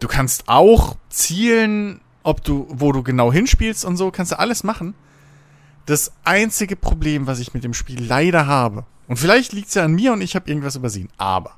[0.00, 4.62] Du kannst auch zielen, ob du, wo du genau hinspielst und so, kannst du alles
[4.62, 4.94] machen.
[5.86, 9.84] Das einzige Problem, was ich mit dem Spiel leider habe, und vielleicht liegt es ja
[9.84, 11.54] an mir und ich habe irgendwas übersehen, aber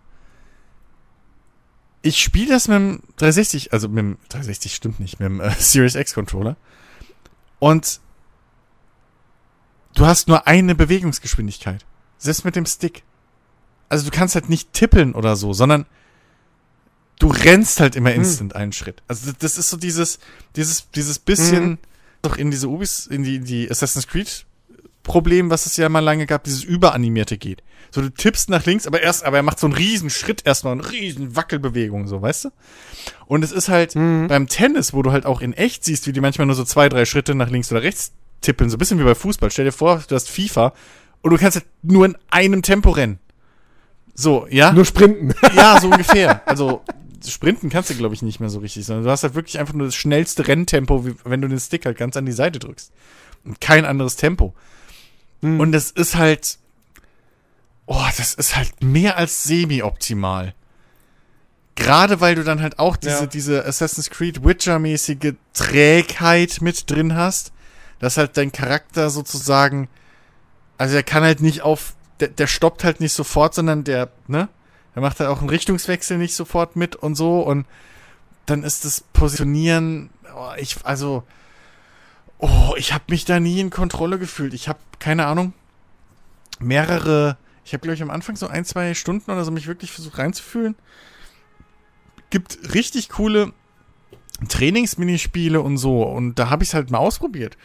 [2.03, 5.51] ich spiele das mit dem 360, also mit dem 360 stimmt nicht, mit dem äh,
[5.59, 6.57] Series X Controller.
[7.59, 8.01] Und
[9.95, 11.85] du hast nur eine Bewegungsgeschwindigkeit.
[12.19, 13.03] Selbst mit dem Stick.
[13.89, 15.87] Also du kannst halt nicht tippeln oder so, sondern
[17.19, 19.03] du rennst halt immer instant einen Schritt.
[19.09, 20.19] Also das ist so dieses,
[20.57, 21.79] dieses, dieses bisschen
[22.23, 24.45] doch in diese Ubis, in die, in die Assassin's Creed
[25.09, 27.63] Problem, was es ja mal lange gab, dieses überanimierte geht.
[27.91, 30.75] So, du tippst nach links, aber erst, aber er macht so einen riesen Schritt erstmal,
[30.75, 32.49] eine riesen Wackelbewegung, so, weißt du?
[33.27, 36.21] Und es ist halt beim Tennis, wo du halt auch in echt siehst, wie die
[36.21, 38.13] manchmal nur so zwei, drei Schritte nach links oder rechts
[38.43, 39.51] tippeln, so ein bisschen wie bei Fußball.
[39.51, 40.75] Stell dir vor, du hast FIFA
[41.23, 43.19] und du kannst halt nur in einem Tempo rennen.
[44.15, 44.73] So, ja?
[44.73, 45.35] Nur sprinten.
[45.57, 46.47] Ja, so ungefähr.
[46.47, 46.83] Also
[47.27, 49.75] sprinten kannst du, glaube ich, nicht mehr so richtig, sondern du hast halt wirklich einfach
[49.75, 52.93] nur das schnellste Renntempo, wie, wenn du den Stick halt ganz an die Seite drückst.
[53.45, 54.55] Und kein anderes Tempo.
[55.41, 56.59] Und das ist halt,
[57.87, 60.55] oh, das ist halt mehr als semi-optimal.
[61.77, 63.27] Gerade weil du dann halt auch diese, Ja.
[63.27, 67.53] diese Assassin's Creed Witcher-mäßige Trägheit mit drin hast,
[68.01, 69.89] dass halt dein Charakter sozusagen,
[70.77, 74.49] also er kann halt nicht auf, der, der stoppt halt nicht sofort, sondern der, ne?
[74.97, 77.65] Der macht halt auch einen Richtungswechsel nicht sofort mit und so und
[78.47, 81.23] dann ist das Positionieren, oh, ich, also,
[82.39, 84.55] oh, ich habe mich da nie in Kontrolle gefühlt.
[84.55, 85.53] Ich habe, keine Ahnung,
[86.61, 89.93] mehrere, ich habe, glaube ich, am Anfang so ein, zwei Stunden oder so mich wirklich
[89.93, 90.75] versucht reinzufühlen.
[92.31, 93.53] Gibt richtig coole
[94.49, 97.57] Trainingsminispiele und so und da habe ich es halt mal ausprobiert.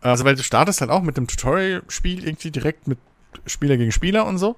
[0.00, 2.98] Also, weil du startest halt auch mit dem Tutorial-Spiel irgendwie direkt mit
[3.46, 4.56] Spieler gegen Spieler und so.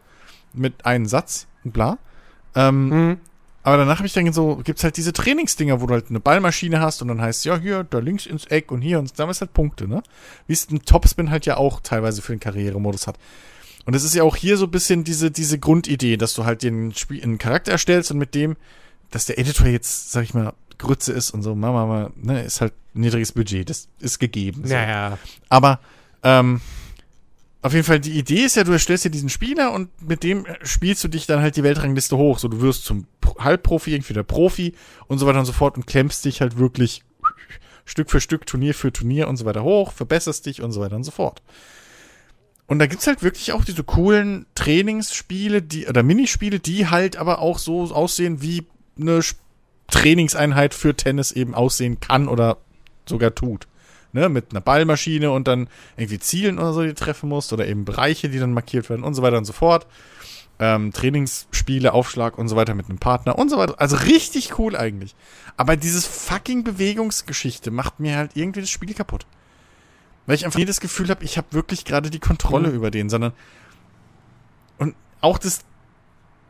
[0.53, 1.99] Mit einem Satz und bla.
[2.55, 3.21] Ähm, Mhm.
[3.67, 6.79] Aber danach habe ich dann so, gibt's halt diese Trainingsdinger, wo du halt eine Ballmaschine
[6.79, 9.41] hast und dann heißt ja hier, da links ins Eck und hier und da ist
[9.41, 10.05] halt Punkte, ne?
[10.47, 13.19] Wie es ein Topspin halt ja auch teilweise für den Karrieremodus hat.
[13.85, 16.63] Und es ist ja auch hier so ein bisschen diese, diese Grundidee, dass du halt
[16.63, 18.55] den Spiel, einen Charakter erstellst und mit dem,
[19.11, 22.61] dass der Editor jetzt, sag ich mal, Grütze ist und so, Mama, Mama, ne, ist
[22.61, 24.61] halt niedriges Budget, das ist gegeben.
[24.63, 24.75] So.
[24.75, 25.19] Naja.
[25.49, 25.81] Aber
[26.23, 26.61] ähm,
[27.67, 30.47] auf jeden Fall, die Idee ist ja, du erstellst dir diesen Spieler und mit dem
[30.63, 32.39] spielst du dich dann halt die Weltrangliste hoch.
[32.39, 34.75] So, du wirst zum Pro- Halbprofi, irgendwie der Profi
[35.07, 37.03] und so weiter und so fort und klemmst dich halt wirklich
[37.85, 40.97] Stück für Stück, Turnier für Turnier und so weiter hoch, verbesserst dich und so weiter
[40.97, 41.43] und so fort.
[42.67, 47.39] Und da gibt's halt wirklich auch diese coolen Trainingsspiele, die, oder Minispiele, die halt aber
[47.39, 48.67] auch so aussehen, wie
[49.01, 49.21] eine
[49.89, 52.59] Trainingseinheit für Tennis eben aussehen kann oder
[53.09, 53.69] sogar tut.
[54.17, 55.69] Ne, mit einer Ballmaschine und dann
[55.99, 59.05] irgendwie Zielen oder so, die du treffen musst, oder eben Bereiche, die dann markiert werden
[59.05, 59.87] und so weiter und so fort.
[60.59, 63.75] Ähm, Trainingsspiele, Aufschlag und so weiter mit einem Partner und so weiter.
[63.79, 65.15] Also richtig cool eigentlich.
[65.59, 69.27] Aber dieses fucking Bewegungsgeschichte macht mir halt irgendwie das Spiel kaputt.
[70.25, 72.75] Weil ich einfach nie das Gefühl habe, ich habe wirklich gerade die Kontrolle Mhm.
[72.75, 73.33] über den, sondern
[74.79, 75.61] und auch das,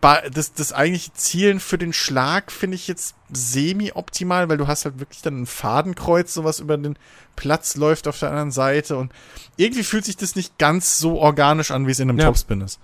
[0.00, 5.00] das, das eigentliche Zielen für den Schlag finde ich jetzt semi-optimal, weil du hast halt
[5.00, 6.98] wirklich dann ein Fadenkreuz, sowas über den
[7.34, 9.12] Platz läuft auf der anderen Seite und
[9.56, 12.26] irgendwie fühlt sich das nicht ganz so organisch an, wie es in einem Ja.
[12.26, 12.78] Topspin ist.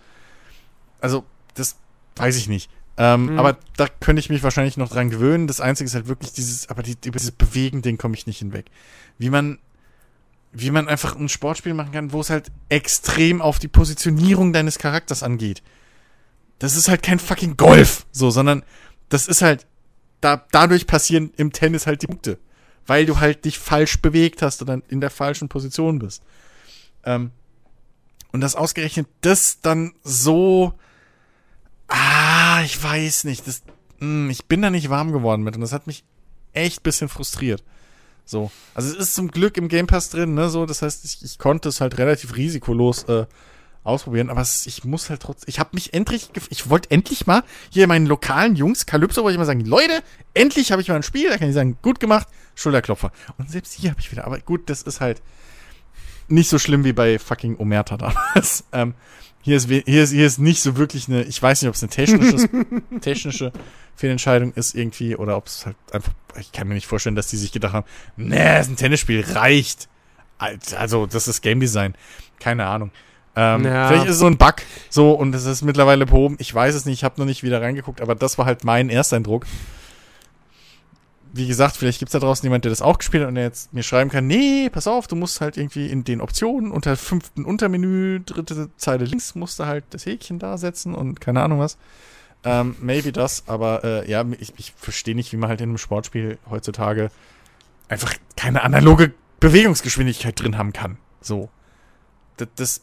[1.01, 1.25] Also,
[1.55, 1.77] das
[2.17, 2.71] weiß ich nicht.
[2.97, 3.39] Ähm, Mhm.
[3.39, 5.47] Aber da könnte ich mich wahrscheinlich noch dran gewöhnen.
[5.47, 8.67] Das Einzige ist halt wirklich dieses, aber die, über dieses Bewegen-Ding komme ich nicht hinweg.
[9.19, 9.59] Wie man,
[10.53, 14.79] wie man einfach ein Sportspiel machen kann, wo es halt extrem auf die Positionierung deines
[14.79, 15.63] Charakters angeht.
[16.63, 18.63] Das ist halt kein fucking Golf, so, sondern
[19.09, 19.67] das ist halt
[20.21, 22.39] da, dadurch passieren im Tennis halt die Punkte.
[22.87, 26.23] Weil du halt dich falsch bewegt hast oder in der falschen Position bist.
[27.03, 27.33] Ähm,
[28.31, 30.75] und das ausgerechnet das dann so,
[31.89, 33.63] ah, ich weiß nicht, das,
[33.99, 36.05] mh, ich bin da nicht warm geworden mit und das hat mich
[36.53, 37.65] echt bisschen frustriert.
[38.25, 38.53] So.
[38.75, 41.39] Also es ist zum Glück im Game Pass drin, ne, so, das heißt, ich, ich
[41.41, 43.27] konnte es halt relativ risikolos äh,
[43.85, 47.87] ausprobieren, aber ich muss halt trotzdem, ich habe mich endlich, ich wollte endlich mal hier
[47.87, 50.03] meinen lokalen Jungs, Calypso, wollte ich mal sagen, Leute,
[50.35, 53.13] endlich habe ich mal ein Spiel, da kann ich sagen, gut gemacht, Schulterklopfer.
[53.39, 55.21] Und selbst hier habe ich wieder, aber gut, das ist halt
[56.29, 58.65] nicht so schlimm wie bei fucking Omerta damals.
[58.73, 58.95] ähm,
[59.43, 61.83] hier ist, hier, ist, hier ist nicht so wirklich eine, ich weiß nicht, ob es
[61.83, 62.49] eine technische,
[63.01, 63.53] technische
[63.97, 67.37] Fehlentscheidung ist irgendwie oder ob es halt einfach, ich kann mir nicht vorstellen, dass die
[67.37, 67.87] sich gedacht haben,
[68.17, 69.89] nee, ist ein Tennisspiel, reicht.
[70.77, 71.95] Also, das ist Game Design.
[72.41, 72.91] Keine Ahnung.
[73.35, 73.89] Ähm, ja.
[73.89, 74.57] Vielleicht ist es so ein Bug,
[74.91, 76.37] so, und es ist mittlerweile behoben.
[76.39, 78.91] Ich weiß es nicht, ich habe noch nicht wieder reingeguckt, aber das war halt mein
[78.91, 79.47] Ersteindruck.
[81.35, 83.73] Wie gesagt, vielleicht gibt's da draußen jemand, der das auch gespielt hat und der jetzt
[83.73, 87.47] mir schreiben kann, nee, pass auf, du musst halt irgendwie in den Optionen unter fünften
[87.47, 91.79] Untermenü, dritte Zeile links, musst du halt das Häkchen da setzen und keine Ahnung was.
[92.45, 95.79] Ähm, maybe das, aber äh, ja, ich, ich verstehe nicht, wie man halt in einem
[95.79, 97.11] Sportspiel heutzutage
[97.89, 100.99] einfach keine analoge Bewegungsgeschwindigkeit drin haben kann.
[101.21, 101.49] So.
[102.37, 102.81] Das, das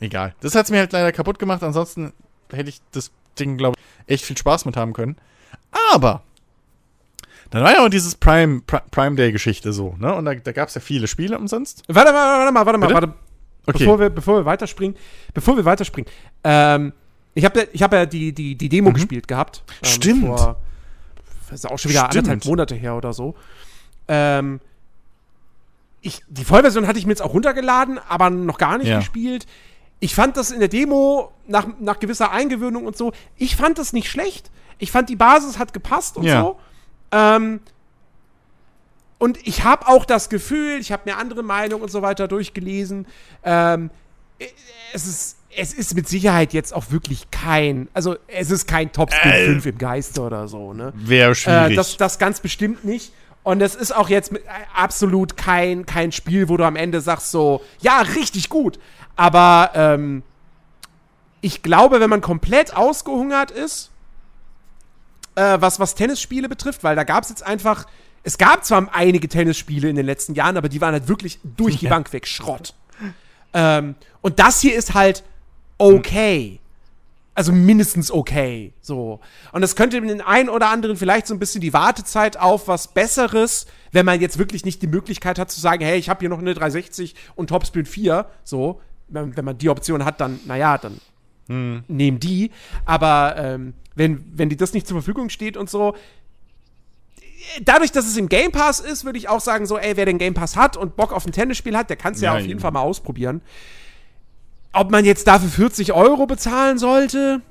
[0.00, 0.34] egal.
[0.40, 1.62] Das hat's mir halt leider kaputt gemacht.
[1.62, 2.12] Ansonsten
[2.52, 5.16] hätte ich das Ding, glaube ich, echt viel Spaß mit haben können.
[5.92, 6.22] Aber
[7.50, 10.14] dann war ja auch dieses Prime, Prime Day-Geschichte so, ne?
[10.14, 11.82] Und da, da gab es ja viele Spiele umsonst.
[11.88, 13.14] Warte, warte, warte mal, warte mal, warte.
[13.66, 13.78] Okay.
[13.78, 14.96] Bevor wir, bevor wir weiterspringen,
[15.34, 16.10] bevor wir weiterspringen,
[16.44, 16.92] ähm,
[17.34, 18.94] ich habe ich hab ja die, die, die Demo mhm.
[18.94, 19.62] gespielt gehabt.
[19.82, 20.26] Ähm, Stimmt.
[20.26, 20.60] Vor,
[21.50, 22.28] das ist auch schon wieder Stimmt.
[22.28, 23.34] anderthalb Monate her oder so.
[24.08, 24.60] Ähm,
[26.00, 28.98] ich, die Vollversion hatte ich mir jetzt auch runtergeladen, aber noch gar nicht ja.
[28.98, 29.46] gespielt
[30.00, 33.92] ich fand das in der Demo nach, nach gewisser Eingewöhnung und so, ich fand das
[33.92, 34.50] nicht schlecht.
[34.78, 36.40] Ich fand die Basis hat gepasst und ja.
[36.40, 36.56] so.
[37.10, 37.60] Ähm,
[39.18, 43.06] und ich habe auch das Gefühl, ich habe mir andere Meinungen und so weiter durchgelesen.
[43.42, 43.90] Ähm,
[44.92, 49.32] es ist es ist mit Sicherheit jetzt auch wirklich kein, also es ist kein Topspin
[49.32, 50.92] äh, 5 im Geiste oder so, ne?
[50.94, 51.72] Wäre schwierig.
[51.72, 53.12] Äh, das, das ganz bestimmt nicht.
[53.48, 54.30] Und es ist auch jetzt
[54.74, 58.78] absolut kein, kein Spiel, wo du am Ende sagst so, ja, richtig gut.
[59.16, 60.22] Aber ähm,
[61.40, 63.90] ich glaube, wenn man komplett ausgehungert ist,
[65.34, 67.86] äh, was, was Tennisspiele betrifft, weil da gab es jetzt einfach,
[68.22, 71.78] es gab zwar einige Tennisspiele in den letzten Jahren, aber die waren halt wirklich durch
[71.78, 71.88] die.
[71.88, 72.74] Bank weg Schrott.
[73.54, 75.24] Ähm, und das hier ist halt
[75.78, 76.60] okay.
[77.38, 78.72] Also mindestens okay.
[78.80, 79.20] So.
[79.52, 82.88] Und es könnte den einen oder anderen vielleicht so ein bisschen die Wartezeit auf was
[82.88, 86.30] Besseres, wenn man jetzt wirklich nicht die Möglichkeit hat zu sagen, hey, ich habe hier
[86.30, 90.78] noch eine 360 und Topspin 4, so, wenn, wenn man die Option hat, dann, naja,
[90.78, 91.00] dann
[91.46, 91.84] hm.
[91.86, 92.50] nehmen die.
[92.84, 95.94] Aber ähm, wenn, wenn die das nicht zur Verfügung steht und so,
[97.62, 100.18] dadurch, dass es im Game Pass ist, würde ich auch sagen, so, ey, wer den
[100.18, 102.58] Game Pass hat und Bock auf ein Tennisspiel hat, der kann es ja, auf jeden
[102.58, 103.42] Fall mal ausprobieren.
[104.72, 107.42] Ob man jetzt dafür 40 Euro bezahlen sollte?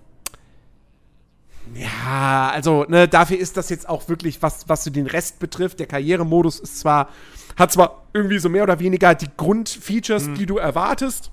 [1.74, 5.80] Ja, also, ne, dafür ist das jetzt auch wirklich, was, was so den Rest betrifft.
[5.80, 7.10] Der Karrieremodus ist zwar,
[7.58, 10.36] hat zwar irgendwie so mehr oder weniger die Grundfeatures, hm.
[10.36, 11.32] die du erwartest,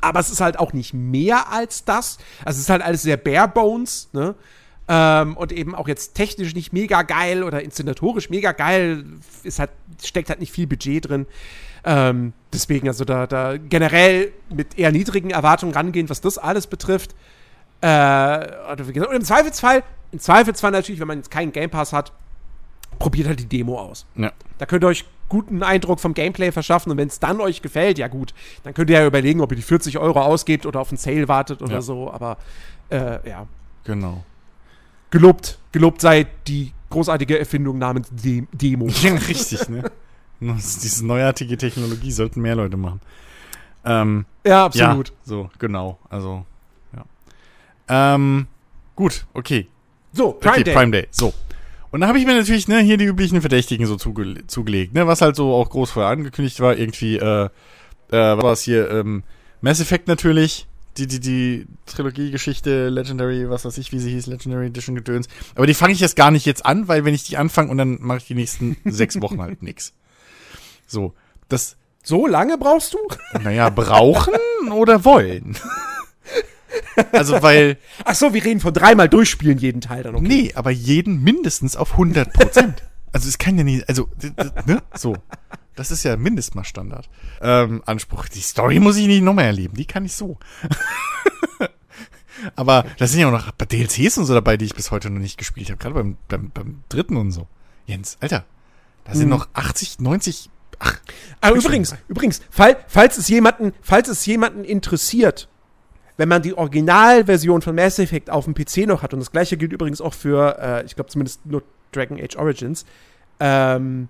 [0.00, 2.18] aber es ist halt auch nicht mehr als das.
[2.44, 4.34] Also es ist halt alles sehr bare bones, ne?
[4.88, 9.04] Ähm, und eben auch jetzt technisch nicht mega geil oder inszenatorisch mega geil,
[9.44, 9.70] ist halt,
[10.02, 11.26] steckt halt nicht viel Budget drin.
[11.84, 17.14] Ähm, deswegen, also da, da generell mit eher niedrigen Erwartungen rangehen, was das alles betrifft.
[17.80, 19.82] Äh, und im Zweifelsfall,
[20.12, 22.12] im Zweifelsfall natürlich, wenn man jetzt keinen Game Pass hat,
[22.98, 24.06] probiert halt die Demo aus.
[24.14, 24.32] Ja.
[24.58, 27.98] Da könnt ihr euch guten Eindruck vom Gameplay verschaffen und wenn es dann euch gefällt,
[27.98, 28.34] ja gut,
[28.64, 31.26] dann könnt ihr ja überlegen, ob ihr die 40 Euro ausgebt oder auf einen Sale
[31.26, 31.80] wartet oder ja.
[31.80, 32.36] so, aber
[32.90, 33.46] äh, ja.
[33.84, 34.24] Genau.
[35.10, 38.88] Gelobt, gelobt sei die großartige Erfindung namens De Demo.
[39.02, 39.90] Ja, richtig, ne?
[40.82, 43.00] Diese neuartige Technologie sollten mehr Leute machen.
[43.84, 45.08] Ähm, ja, absolut.
[45.08, 45.98] Ja, so, genau.
[46.08, 46.44] Also,
[46.94, 48.14] ja.
[48.14, 48.46] Ähm,
[48.94, 49.68] gut, okay.
[50.12, 50.74] So, Prime okay, Day.
[50.74, 51.08] Prime Day.
[51.10, 51.32] So.
[51.90, 55.06] Und da habe ich mir natürlich ne, hier die üblichen Verdächtigen so zuge zugelegt, ne,
[55.06, 57.50] was halt so auch groß vorher angekündigt war, irgendwie, äh, äh,
[58.10, 59.24] was war es hier, ähm,
[59.60, 60.66] Mass Effect natürlich,
[60.96, 65.28] die, die, die Trilogie-Geschichte, Legendary, was weiß ich, wie sie hieß, Legendary Edition Gedöns.
[65.54, 67.78] Aber die fange ich jetzt gar nicht jetzt an, weil wenn ich die anfange und
[67.78, 69.92] dann mache ich die nächsten sechs Wochen halt nix.
[70.92, 71.14] So,
[71.48, 71.76] das.
[72.04, 72.98] So lange brauchst du?
[73.42, 74.34] Naja, brauchen
[74.70, 75.56] oder wollen?
[77.12, 77.78] Also, weil.
[78.04, 80.26] Ach so, wir reden von dreimal durchspielen jeden Teil dann, okay.
[80.26, 82.82] Nee, aber jeden mindestens auf 100 Prozent.
[83.12, 84.08] also, es kann ja nicht, also,
[84.66, 85.16] ne, so.
[85.74, 87.08] Das ist ja Mindestmaßstandard.
[87.40, 88.28] Ähm, Anspruch.
[88.28, 89.74] Die Story muss ich nicht nochmal erleben.
[89.74, 90.38] Die kann ich so.
[92.56, 95.20] Aber da sind ja auch noch DLCs und so dabei, die ich bis heute noch
[95.20, 95.78] nicht gespielt habe.
[95.78, 97.46] Gerade beim, beim, beim dritten und so.
[97.86, 98.44] Jens, Alter,
[99.04, 99.30] da sind Hm.
[99.30, 100.50] noch 80, 90.
[100.84, 100.98] Ach,
[101.40, 105.48] Aber übrigens, übrigens, fall, falls es jemanden, falls es jemanden interessiert,
[106.16, 109.56] wenn man die Originalversion von Mass Effect auf dem PC noch hat, und das gleiche
[109.56, 112.84] gilt übrigens auch für, äh, ich glaube zumindest nur Dragon Age Origins,
[113.40, 114.08] ähm,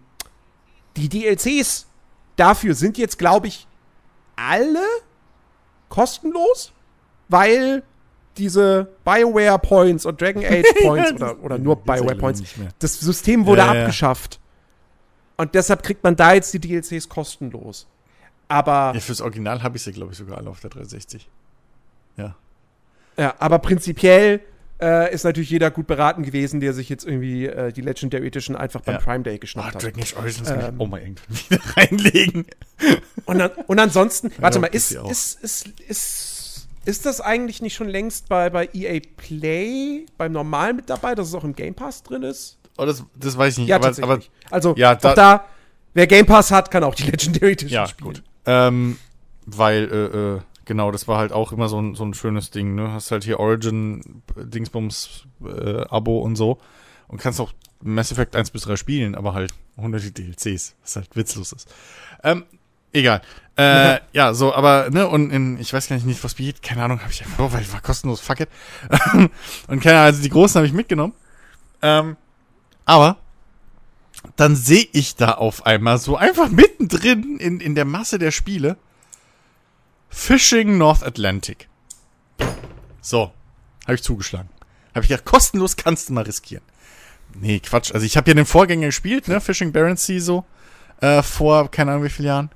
[0.97, 1.87] die DLCs
[2.37, 3.67] dafür sind jetzt, glaube ich,
[4.37, 4.85] alle
[5.89, 6.73] kostenlos,
[7.29, 7.83] weil
[8.39, 12.43] diese BioWare Points und Dragon Age Points oder, oder nur BioWare Points,
[12.79, 13.81] das System wurde Ja, ja.
[13.83, 14.41] abgeschafft.
[15.37, 17.87] Und deshalb kriegt man da jetzt die DLCs kostenlos.
[18.49, 21.29] Aber, Ja, fürs Original habe ich sie, glaube ich, sogar alle auf der 360.
[22.17, 22.37] Ja.
[23.17, 24.41] ja, aber prinzipiell
[24.81, 28.55] äh, ist natürlich jeder gut beraten gewesen, der sich jetzt irgendwie äh, die Legendary Edition
[28.57, 29.01] einfach beim Ja.
[29.01, 29.83] Prime Day geschnappt hat.
[29.83, 30.57] Dragon Age Origins Ähm.
[30.59, 32.47] will ich auch mal irgendwann wieder reinlegen.
[33.25, 37.75] Und, an, und ansonsten, warte Ja, mal, ist, ist, ist, ist, ist das eigentlich nicht
[37.75, 41.75] schon längst bei, bei EA Play beim Normalen mit dabei, dass es auch im Game
[41.75, 42.59] Pass drin ist?
[42.79, 43.69] Oh, das, das weiß ich nicht.
[43.69, 44.21] Ja, aber, aber
[44.51, 45.45] also, Ja, da- auch da,
[45.95, 48.09] wer Game Pass hat, kann auch die Legendary Edition Ja, spielen.
[48.15, 48.23] gut.
[48.47, 48.99] Ähm,
[49.47, 52.75] weil, äh, äh, genau, das war halt auch immer so ein, so ein schönes Ding,
[52.75, 52.93] ne?
[52.93, 56.59] Hast halt hier Origin, Dingsbums, äh, Abo und so.
[57.09, 61.15] Und kannst auch Mass Effect 1 bis 3 spielen, aber halt hunderte DLCs, was halt
[61.17, 61.69] witzlos ist.
[62.23, 62.45] Ähm,
[62.93, 63.21] egal.
[63.57, 66.83] Äh, ja, so, aber, ne, und in, ich weiß gar nicht, nicht was bietet, keine
[66.85, 68.49] Ahnung, habe ich einfach, oh, weil war kostenlos, fuck it.
[69.69, 71.13] und keine Ahnung, also die großen habe ich mitgenommen.
[71.83, 72.17] Ähm,
[72.85, 73.19] aber
[74.37, 78.77] dann sehe ich da auf einmal so einfach mittendrin in, in der Masse der Spiele
[80.09, 81.69] Fishing North Atlantic.
[83.01, 83.33] So,
[83.85, 84.49] habe ich zugeschlagen.
[84.95, 86.65] Habe ich gedacht, kostenlos kannst du mal riskieren.
[87.35, 87.93] Nee, Quatsch.
[87.93, 90.45] Also ich habe ja den Vorgänger gespielt, ne, Fishing Barents Sea so,
[91.01, 92.51] äh, vor keine Ahnung wie vielen Jahren.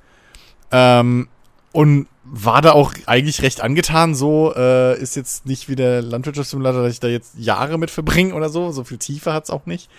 [0.70, 1.28] Ähm,
[1.72, 6.82] und war da auch eigentlich recht angetan, so, äh, ist jetzt nicht wie der Landwirtschaftssimulator,
[6.82, 8.72] dass ich da jetzt Jahre mit verbringe oder so.
[8.72, 9.90] So viel Tiefe hat's auch nicht.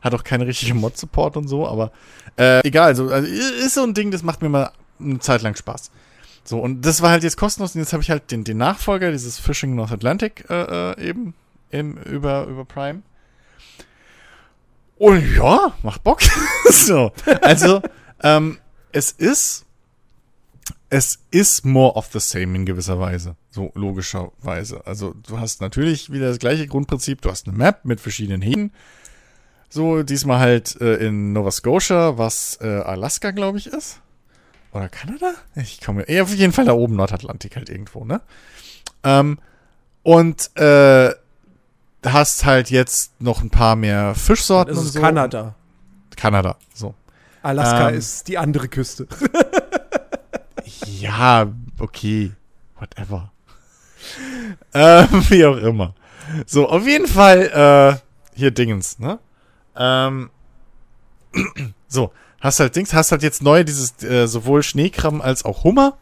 [0.00, 1.90] Hat auch keine richtige Mod-Support und so, aber
[2.36, 5.56] äh, egal, also, also ist so ein Ding, das macht mir mal eine Zeit lang
[5.56, 5.90] Spaß.
[6.44, 9.10] So, und das war halt jetzt kostenlos und jetzt habe ich halt den, den Nachfolger,
[9.10, 11.34] dieses Fishing North Atlantic, äh, äh, eben,
[11.70, 13.02] im, über, über Prime.
[14.98, 16.20] Und ja, macht Bock.
[16.70, 17.82] so, also,
[18.22, 18.58] ähm,
[18.92, 19.65] es ist,
[20.88, 23.36] es ist more of the same in gewisser Weise.
[23.50, 24.86] So, logischerweise.
[24.86, 27.22] Also, du hast natürlich wieder das gleiche Grundprinzip.
[27.22, 28.72] Du hast eine Map mit verschiedenen Hähnen.
[29.68, 34.00] So, diesmal halt äh, in Nova Scotia, was äh, Alaska, glaube ich, ist.
[34.72, 35.34] Oder Kanada?
[35.56, 38.20] Ich komme eher auf jeden Fall da oben, Nordatlantik halt irgendwo, ne?
[39.02, 39.38] Ähm,
[40.02, 41.10] und äh,
[42.04, 45.00] hast halt jetzt noch ein paar mehr Fischsorten Das ist so.
[45.00, 45.54] Kanada.
[46.16, 46.94] Kanada, so.
[47.42, 47.96] Alaska Ähm.
[47.96, 49.08] ist die andere Küste.
[51.00, 52.32] Ja, okay.
[52.78, 53.32] Whatever.
[54.74, 55.94] ähm, wie auch immer.
[56.46, 58.00] So, auf jeden Fall,
[58.34, 59.18] äh, hier Dingens, ne?
[59.76, 60.30] Ähm,
[61.88, 65.96] so, hast halt Dings, hast halt jetzt neu dieses, äh, sowohl Schneekrabben als auch Hummer,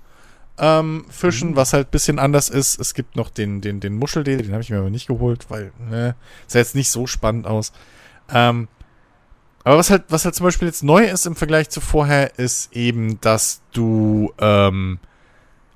[0.59, 2.79] ähm, Fischen, was halt bisschen anders ist.
[2.79, 5.73] Es gibt noch den, den, den Muscheldeel, den habe ich mir aber nicht geholt, weil,
[5.79, 6.15] ne,
[6.47, 7.73] sah jetzt nicht so spannend aus.
[8.33, 8.69] Ähm,
[9.65, 12.75] aber was halt, was halt zum Beispiel jetzt neu ist im Vergleich zu vorher, ist
[12.75, 14.99] eben, dass du ähm,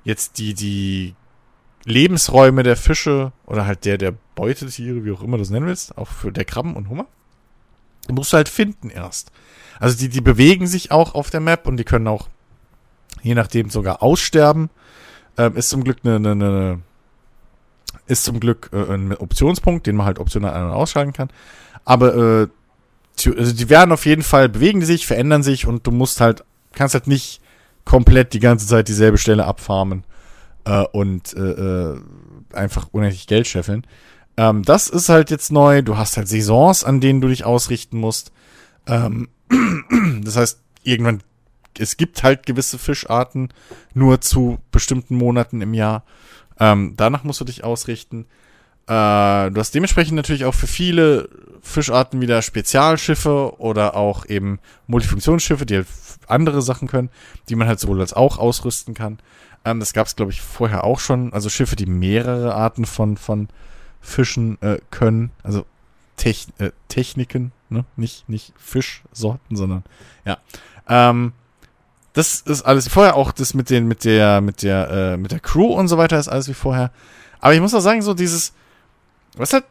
[0.03, 1.15] jetzt die, die
[1.85, 5.97] Lebensräume der Fische oder halt der, der Beutetiere, wie auch immer du das nennen willst,
[5.97, 7.07] auch für der Krabben und Hummer,
[8.07, 9.31] die musst du halt finden erst.
[9.79, 12.29] Also die, die bewegen sich auch auf der Map und die können auch
[13.21, 14.69] je nachdem sogar aussterben.
[15.37, 16.79] Ähm, ist zum Glück eine, eine, eine
[18.07, 21.29] ist zum Glück äh, ein Optionspunkt, den man halt optional ein- und ausschalten kann.
[21.85, 22.47] Aber äh,
[23.27, 26.43] also die werden auf jeden Fall, bewegen sich, verändern sich und du musst halt,
[26.73, 27.41] kannst halt nicht
[27.85, 30.03] komplett die ganze Zeit dieselbe Stelle abfarmen
[30.65, 32.01] äh, und äh, äh,
[32.53, 33.85] einfach unendlich Geld scheffeln.
[34.37, 35.81] Ähm, das ist halt jetzt neu.
[35.81, 38.31] Du hast halt Saisons, an denen du dich ausrichten musst.
[38.87, 39.29] Ähm,
[40.23, 41.21] das heißt, irgendwann,
[41.77, 43.49] es gibt halt gewisse Fischarten
[43.93, 46.03] nur zu bestimmten Monaten im Jahr.
[46.59, 48.27] Ähm, danach musst du dich ausrichten.
[48.89, 51.29] Äh, du hast dementsprechend natürlich auch für viele
[51.61, 55.87] Fischarten wieder Spezialschiffe oder auch eben Multifunktionsschiffe, die halt
[56.27, 57.09] andere Sachen können,
[57.49, 59.19] die man halt sowohl als auch ausrüsten kann.
[59.63, 61.33] Ähm, das gab es, glaube ich, vorher auch schon.
[61.33, 63.47] Also Schiffe, die mehrere Arten von, von
[64.01, 65.29] Fischen äh, können.
[65.43, 65.65] Also
[66.17, 67.85] Techn äh, Techniken, ne?
[67.95, 69.83] Nicht, nicht Fischsorten, sondern
[70.25, 70.39] ja.
[70.87, 71.33] Ähm,
[72.13, 75.31] das ist alles wie vorher, auch das mit den, mit der, mit der, äh, mit
[75.31, 76.91] der Crew und so weiter ist alles wie vorher.
[77.39, 78.53] Aber ich muss auch sagen, so dieses,
[79.35, 79.65] was halt,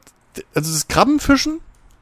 [0.54, 1.60] also das Krabbenfischen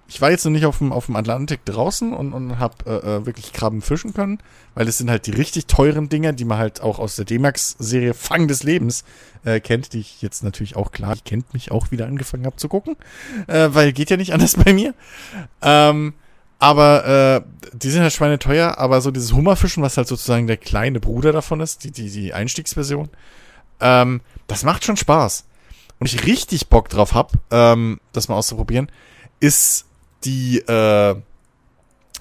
[0.09, 3.17] ich war jetzt noch nicht auf dem, auf dem Atlantik draußen und, und habe äh,
[3.17, 4.39] äh, wirklich Krabben fischen können,
[4.75, 8.15] weil es sind halt die richtig teuren Dinger, die man halt auch aus der D-Max-Serie
[8.15, 9.05] Fang des Lebens
[9.45, 12.57] äh, kennt, die ich jetzt natürlich auch klar, ich kennt mich auch wieder angefangen habe
[12.57, 12.97] zu gucken,
[13.49, 14.95] äh, weil geht ja nicht anders bei mir.
[15.63, 16.15] Ähm,
[16.59, 21.01] aber äh, die sind halt schweineteuer, aber so dieses Hummerfischen, was halt sozusagen der kleine
[21.01, 23.11] Bruder davon ist, die, die, die Einstiegsversion,
[23.81, 25.45] ähm, das macht schon Spaß.
[25.99, 28.91] Und ich richtig Bock drauf hab, ähm, das mal auszuprobieren,
[29.41, 29.87] ist
[30.25, 31.17] die äh,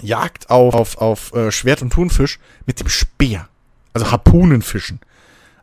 [0.01, 3.47] Jagd auf, auf, auf äh, Schwert- und Thunfisch mit dem Speer.
[3.93, 4.99] Also Harpunenfischen.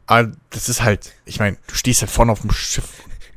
[0.06, 2.88] Aber das ist halt, ich meine, du stehst halt vorne auf dem Schiff.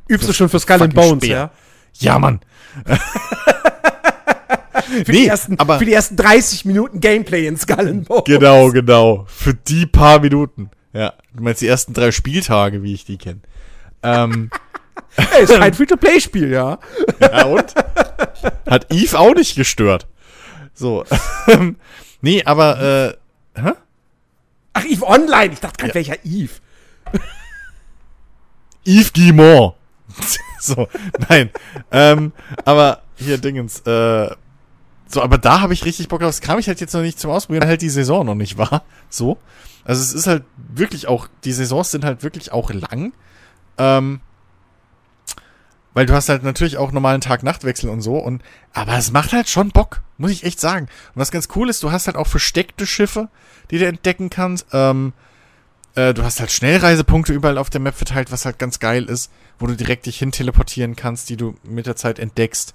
[0.08, 1.36] Übst du schon für Skull and Bones, Speer.
[1.36, 1.50] ja?
[1.98, 2.40] Ja, Mann.
[5.04, 8.24] Für, die ersten, aber für die ersten 30 Minuten Gameplay in Skull and Bones.
[8.24, 9.24] genau, genau.
[9.26, 10.70] Für die paar Minuten.
[10.92, 13.40] Ja, du meinst die ersten drei Spieltage, wie ich die kenne.
[14.02, 14.50] Ähm,
[15.16, 16.78] Ey, ist kein Free-to-Play-Spiel, ja.
[17.20, 17.74] ja, und?
[18.68, 20.06] Hat Eve auch nicht gestört.
[20.74, 21.04] So.
[22.20, 23.16] nee, aber,
[23.56, 23.72] äh, hä?
[24.74, 25.52] Ach, Eve Online.
[25.52, 25.94] Ich dachte gerade, Ja.
[25.94, 26.52] welcher Eve?
[28.84, 29.74] Yves Guillemot.
[30.60, 30.88] so,
[31.28, 31.50] nein.
[31.90, 32.32] ähm,
[32.64, 34.30] aber hier Dingens, äh,
[35.08, 36.30] so, aber da habe ich richtig Bock drauf.
[36.30, 38.58] Das kam ich halt jetzt noch nicht zum Ausprobieren, weil halt die Saison noch nicht
[38.58, 38.84] war.
[39.08, 39.38] So.
[39.84, 43.12] Also es ist halt wirklich auch, die Saisons sind halt wirklich auch lang.
[43.78, 44.20] Ähm,
[45.96, 48.18] weil du hast halt natürlich auch normalen Tag-Nacht-Wechsel und so.
[48.18, 48.42] Und,
[48.74, 50.88] aber es macht halt schon Bock, muss ich echt sagen.
[51.14, 53.30] Und was ganz cool ist, du hast halt auch versteckte Schiffe,
[53.70, 54.66] die du entdecken kannst.
[54.74, 55.14] Ähm,
[55.94, 59.32] äh, du hast halt Schnellreisepunkte überall auf der Map verteilt, was halt ganz geil ist,
[59.58, 62.74] wo du direkt dich hin teleportieren kannst, die du mit der Zeit entdeckst.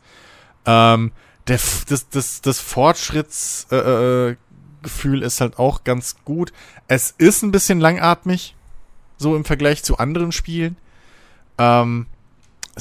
[0.66, 1.12] Ähm,
[1.48, 6.52] der, das, das, das Fortschrittsgefühl äh, Gefühl ist halt auch ganz gut.
[6.88, 8.56] Es ist ein bisschen langatmig,
[9.18, 10.76] so im Vergleich zu anderen Spielen.
[11.60, 12.08] Ähm,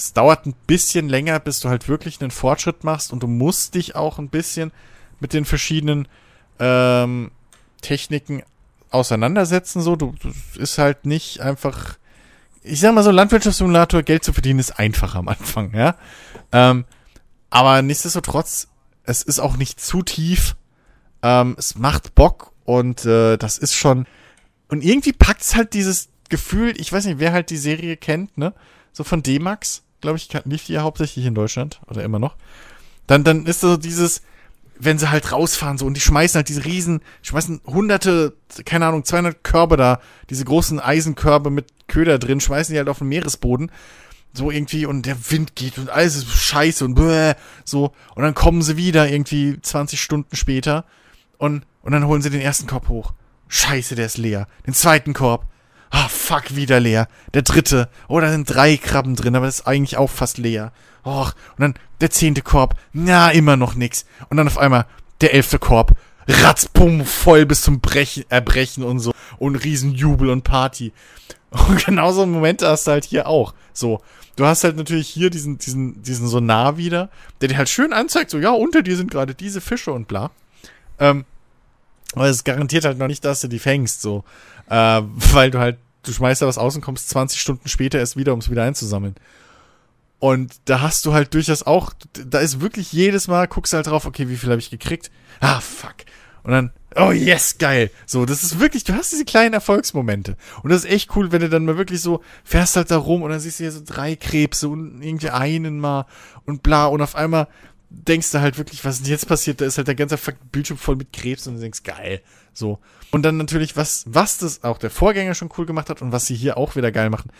[0.00, 3.74] es dauert ein bisschen länger, bis du halt wirklich einen Fortschritt machst und du musst
[3.74, 4.72] dich auch ein bisschen
[5.20, 6.08] mit den verschiedenen
[6.58, 7.30] ähm,
[7.82, 8.42] Techniken
[8.90, 9.82] auseinandersetzen.
[9.82, 11.98] So, du, du ist halt nicht einfach.
[12.62, 15.96] Ich sag mal so, Landwirtschaftssimulator, Geld zu verdienen, ist einfach am Anfang, ja.
[16.52, 16.84] Ähm,
[17.50, 18.68] aber nichtsdestotrotz,
[19.04, 20.56] es ist auch nicht zu tief.
[21.22, 24.06] Ähm, es macht Bock und äh, das ist schon.
[24.68, 28.54] Und irgendwie packt's halt dieses Gefühl, ich weiß nicht, wer halt die Serie kennt, ne?
[28.92, 32.36] So von D-Max, glaube ich, lief die ja hauptsächlich in Deutschland oder immer noch.
[33.06, 34.22] Dann, dann ist so dieses,
[34.78, 39.04] wenn sie halt rausfahren so und die schmeißen halt diese riesen, schmeißen hunderte, keine Ahnung,
[39.04, 40.00] 200 Körbe da,
[40.30, 43.70] diese großen Eisenkörbe mit Köder drin, schmeißen die halt auf den Meeresboden.
[44.32, 47.92] So irgendwie und der Wind geht und alles ist scheiße und bäh, so.
[48.14, 50.84] Und dann kommen sie wieder irgendwie 20 Stunden später
[51.36, 53.12] und, und dann holen sie den ersten Korb hoch.
[53.48, 54.46] Scheiße, der ist leer.
[54.66, 55.46] Den zweiten Korb.
[55.90, 57.08] Ah, fuck, wieder leer.
[57.34, 57.88] Der dritte.
[58.08, 60.72] Oh, da sind drei Krabben drin, aber das ist eigentlich auch fast leer.
[61.04, 62.76] Och, und dann der zehnte Korb.
[62.92, 64.04] Na, immer noch nix.
[64.28, 64.86] Und dann auf einmal
[65.20, 65.96] der elfte Korb.
[66.28, 69.12] Ratzbumm, voll bis zum Brechen, Erbrechen und so.
[69.38, 70.92] Und Riesenjubel und Party.
[71.50, 73.54] Und genauso Momente hast du halt hier auch.
[73.72, 74.00] So.
[74.36, 77.10] Du hast halt natürlich hier diesen, diesen, diesen Sonar wieder,
[77.40, 80.30] der dir halt schön anzeigt, so, ja, unter dir sind gerade diese Fische und bla.
[81.00, 81.24] Ähm,
[82.14, 84.24] aber es garantiert halt noch nicht, dass du die fängst, so.
[84.70, 85.02] Äh,
[85.32, 88.32] weil du halt, du schmeißt da was aus und kommst 20 Stunden später erst wieder,
[88.32, 89.16] um es wieder einzusammeln.
[90.18, 94.04] Und da hast du halt durchaus auch, da ist wirklich jedes Mal, guckst halt drauf,
[94.04, 95.10] okay, wie viel habe ich gekriegt?
[95.40, 95.94] Ah, fuck.
[96.42, 97.90] Und dann, oh yes, geil.
[98.06, 100.36] So, das ist wirklich, du hast diese kleinen Erfolgsmomente.
[100.62, 103.22] Und das ist echt cool, wenn du dann mal wirklich so fährst halt da rum
[103.22, 106.06] und dann siehst du hier so drei Krebse und irgendwie einen mal
[106.44, 106.86] und bla.
[106.86, 107.48] Und auf einmal
[107.90, 109.60] denkst du halt wirklich, was jetzt passiert?
[109.60, 110.16] Da ist halt der ganze
[110.52, 112.22] Bildschirm voll mit Krebs und du denkst, geil.
[112.52, 112.78] So.
[113.10, 116.26] Und dann natürlich, was, was das auch der Vorgänger schon cool gemacht hat und was
[116.26, 117.30] sie hier auch wieder geil machen,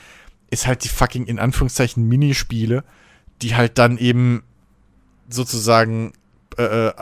[0.51, 2.85] ist halt die fucking, in Anführungszeichen, Minispiele,
[3.40, 4.43] die halt dann eben
[5.28, 6.12] sozusagen
[6.59, 6.93] äh, äh,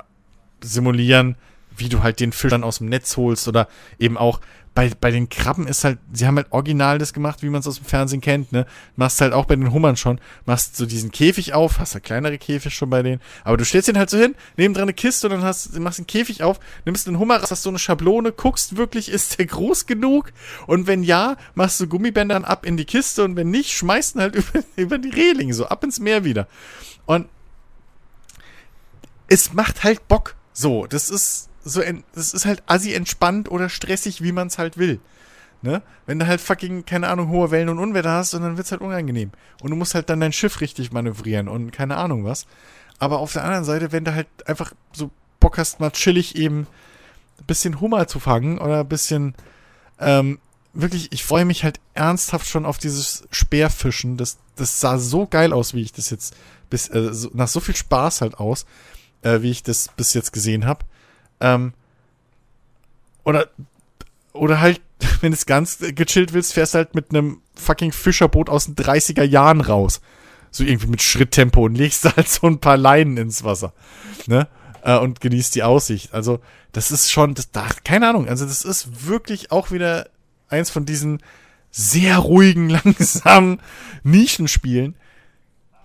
[0.62, 1.36] simulieren,
[1.74, 3.68] wie du halt den Fisch dann aus dem Netz holst oder
[3.98, 4.40] eben auch
[4.78, 7.66] bei, bei den Krabben ist halt, sie haben halt original das gemacht, wie man es
[7.66, 8.64] aus dem Fernsehen kennt, ne?
[8.94, 12.38] Machst halt auch bei den Hummern schon, machst so diesen Käfig auf, hast halt kleinere
[12.38, 15.32] Käfig schon bei denen, aber du stellst den halt so hin, nebendran eine Kiste und
[15.32, 19.09] dann hast, machst den Käfig auf, nimmst den Hummer hast so eine Schablone, guckst wirklich,
[19.12, 20.32] ist der groß genug?
[20.68, 24.14] Und wenn ja, machst du Gummibänder dann ab in die Kiste und wenn nicht, schmeißt
[24.14, 26.46] ihn halt über, über die Reling, so ab ins Meer wieder.
[27.05, 27.26] Und
[29.26, 30.36] es macht halt Bock.
[30.52, 31.82] So, das ist so,
[32.14, 35.00] das ist halt assi entspannt oder stressig, wie man es halt will.
[35.60, 35.82] Ne?
[36.06, 38.80] Wenn du halt fucking, keine Ahnung, hohe Wellen und Unwetter hast, und dann wird's halt
[38.80, 39.32] unangenehm.
[39.60, 42.46] Und du musst halt dann dein Schiff richtig manövrieren und keine Ahnung was.
[42.98, 46.66] Aber auf der anderen Seite, wenn du halt einfach so Bock hast, mal chillig eben
[47.40, 49.34] ein bisschen Hummer zu fangen oder ein bisschen
[49.98, 50.38] ähm,
[50.72, 54.16] wirklich, ich freue mich halt ernsthaft schon auf dieses Speerfischen.
[54.16, 56.36] Das, das sah so geil aus, wie ich das jetzt
[56.70, 58.64] bis, äh, so, nach so viel Spaß halt aus,
[59.22, 60.84] äh, wie ich das bis jetzt gesehen habe.
[61.40, 61.73] Ähm,
[63.24, 63.48] oder,
[64.32, 64.81] oder halt,
[65.20, 69.24] wenn du es ganz gechillt willst, fährst halt mit einem fucking Fischerboot aus den 30er
[69.24, 70.01] Jahren raus.
[70.51, 73.73] So irgendwie mit Schritttempo und legst halt so ein paar Leinen ins Wasser.
[74.27, 74.48] Ne?
[74.82, 76.15] Äh, und genießt die Aussicht.
[76.15, 76.40] Also,
[76.73, 80.09] das ist schon, das, da, keine Ahnung, also das ist wirklich auch wieder
[80.48, 81.23] eins von diesen
[81.70, 83.60] sehr ruhigen, langsamen
[84.02, 84.97] Nischenspielen,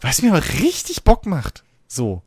[0.02, 1.64] was mir aber richtig Bock macht.
[1.88, 2.22] So.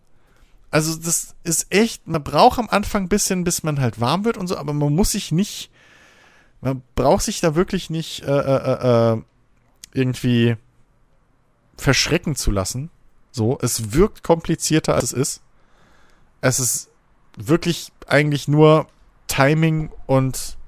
[0.77, 4.37] Also das ist echt, man braucht am Anfang ein bisschen, bis man halt warm wird
[4.37, 5.71] und so, aber man muss sich nicht,
[6.61, 9.23] man braucht sich da wirklich nicht äh, äh, äh, äh
[9.95, 10.57] irgendwie
[11.79, 12.91] verschrecken zu lassen.
[13.33, 15.43] So, es wirkt komplizierter als es ist.
[16.43, 16.91] Es ist
[17.39, 18.87] wirklich eigentlich nur
[19.29, 20.59] Timing und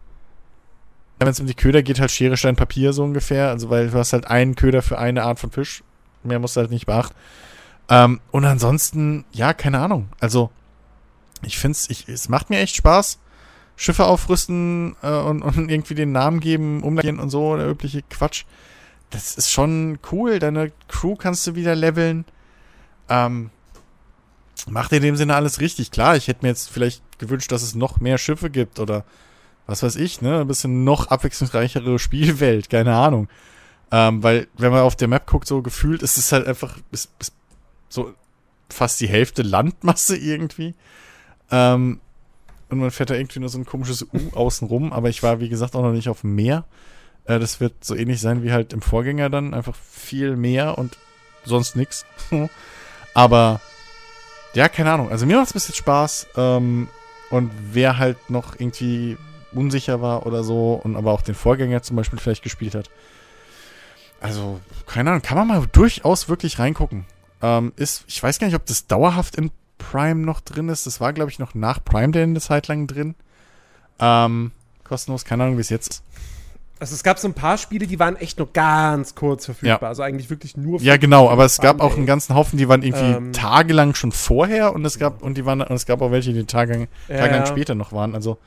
[1.18, 3.50] wenn es um die Köder geht, halt Schere, Stein, Papier so ungefähr.
[3.50, 5.84] Also, weil du hast halt einen Köder für eine Art von Fisch.
[6.22, 7.14] Mehr musst du halt nicht beachten.
[7.88, 10.08] Ähm, und ansonsten, ja, keine Ahnung.
[10.20, 10.50] Also,
[11.42, 13.18] ich finde es, es macht mir echt Spaß.
[13.76, 18.44] Schiffe aufrüsten äh, und, und irgendwie den Namen geben, umgehen und so, der übliche Quatsch.
[19.10, 20.38] Das ist schon cool.
[20.38, 22.24] Deine Crew kannst du wieder leveln.
[23.08, 23.50] Ähm,
[24.68, 25.90] macht in dem Sinne alles richtig.
[25.90, 29.04] Klar, ich hätte mir jetzt vielleicht gewünscht, dass es noch mehr Schiffe gibt oder
[29.66, 30.40] was weiß ich, ne?
[30.40, 33.28] Ein bisschen noch abwechslungsreichere Spielwelt, keine Ahnung.
[33.90, 37.10] Ähm, weil, wenn man auf der Map guckt, so gefühlt, ist es halt einfach ist,
[37.18, 37.32] ist
[37.88, 38.12] so
[38.68, 40.74] fast die Hälfte Landmasse irgendwie.
[41.50, 42.00] Ähm,
[42.68, 45.48] und man fährt da irgendwie nur so ein komisches U außenrum, aber ich war, wie
[45.48, 46.64] gesagt, auch noch nicht auf dem Meer.
[47.24, 50.98] Äh, das wird so ähnlich sein wie halt im Vorgänger dann, einfach viel mehr und
[51.44, 52.04] sonst nix.
[53.14, 53.60] aber
[54.54, 55.10] ja, keine Ahnung.
[55.10, 56.26] Also mir macht es ein bisschen Spaß.
[56.36, 56.88] Ähm,
[57.30, 59.16] und wer halt noch irgendwie
[59.52, 62.90] unsicher war oder so und aber auch den Vorgänger zum Beispiel vielleicht gespielt hat.
[64.20, 67.04] Also, keine Ahnung, kann man mal durchaus wirklich reingucken.
[67.42, 70.86] Ähm, ist, ich weiß gar nicht, ob das dauerhaft in Prime noch drin ist.
[70.86, 73.14] Das war, glaube ich, noch nach Prime Day eine Zeit lang drin.
[74.00, 74.52] Ähm,
[74.84, 76.02] kostenlos, keine Ahnung, wie es jetzt ist.
[76.80, 79.82] Also es gab so ein paar Spiele, die waren echt nur ganz kurz verfügbar.
[79.82, 79.88] Ja.
[79.88, 80.80] Also eigentlich wirklich nur.
[80.80, 81.28] Ja, genau.
[81.28, 84.84] Aber es gab auch einen ganzen Haufen, die waren irgendwie ähm, tagelang schon vorher und
[84.84, 87.46] es gab und die waren und es gab auch welche, die tagelang, ja, tagelang ja.
[87.46, 88.14] später noch waren.
[88.14, 88.38] Also,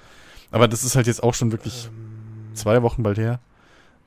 [0.49, 3.39] aber das ist halt jetzt auch schon wirklich ähm, zwei Wochen bald her.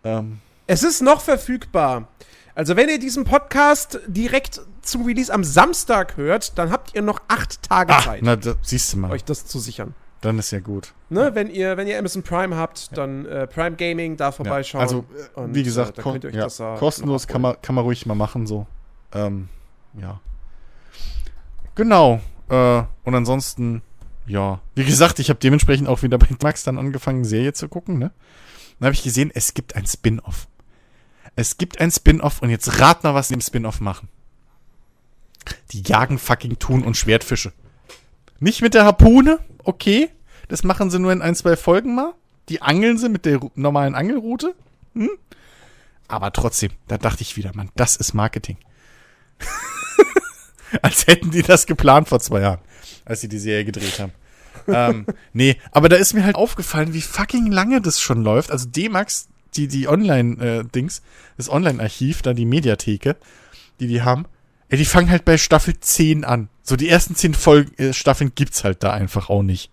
[0.04, 0.38] Ähm.
[0.66, 2.08] Es ist noch verfügbar.
[2.54, 7.20] Also wenn ihr diesen Podcast direkt zum Release am Samstag hört, dann habt ihr noch
[7.28, 8.22] acht Tage Ach, Zeit.
[8.22, 9.10] Na, da, siehst du mal.
[9.10, 9.94] Euch das zu sichern.
[10.20, 10.94] Dann ist ja gut.
[11.10, 14.80] Ne, wenn ihr, wenn ihr Amazon Prime habt, dann äh, Prime Gaming da vorbeischauen.
[14.80, 15.04] Ja, also,
[15.34, 18.46] und, wie gesagt, äh, ja, das, äh, kostenlos kann man, kann man ruhig mal machen,
[18.46, 18.66] so.
[19.12, 19.48] Ähm,
[20.00, 20.20] ja.
[21.74, 22.20] Genau.
[22.48, 23.82] Äh, und ansonsten,
[24.26, 24.60] ja.
[24.74, 28.10] Wie gesagt, ich habe dementsprechend auch wieder bei Max dann angefangen, Serie zu gucken, ne?
[28.78, 30.48] Dann habe ich gesehen, es gibt ein Spin-off.
[31.36, 34.08] Es gibt ein Spin-off und jetzt rat mal, was die im Spin-off machen.
[35.72, 37.52] Die jagen fucking Thun und Schwertfische.
[38.40, 40.10] Nicht mit der Harpune, okay.
[40.48, 42.12] Das machen sie nur in ein, zwei Folgen mal.
[42.48, 44.54] Die angeln sie mit der normalen Angelroute.
[44.94, 45.10] Hm?
[46.08, 48.58] Aber trotzdem, da dachte ich wieder, Mann, das ist Marketing.
[50.82, 52.60] als hätten die das geplant vor zwei Jahren,
[53.04, 54.12] als sie die Serie gedreht haben.
[54.68, 58.50] ähm, nee, aber da ist mir halt aufgefallen, wie fucking lange das schon läuft.
[58.50, 61.02] Also D-Max, die, die Online-Dings, äh,
[61.36, 63.16] das Online-Archiv, da die Mediatheke,
[63.80, 64.26] die die haben,
[64.68, 66.48] ey, die fangen halt bei Staffel 10 an.
[66.62, 69.70] So, die ersten 10 Folgen, äh, Staffeln gibt's halt da einfach auch nicht.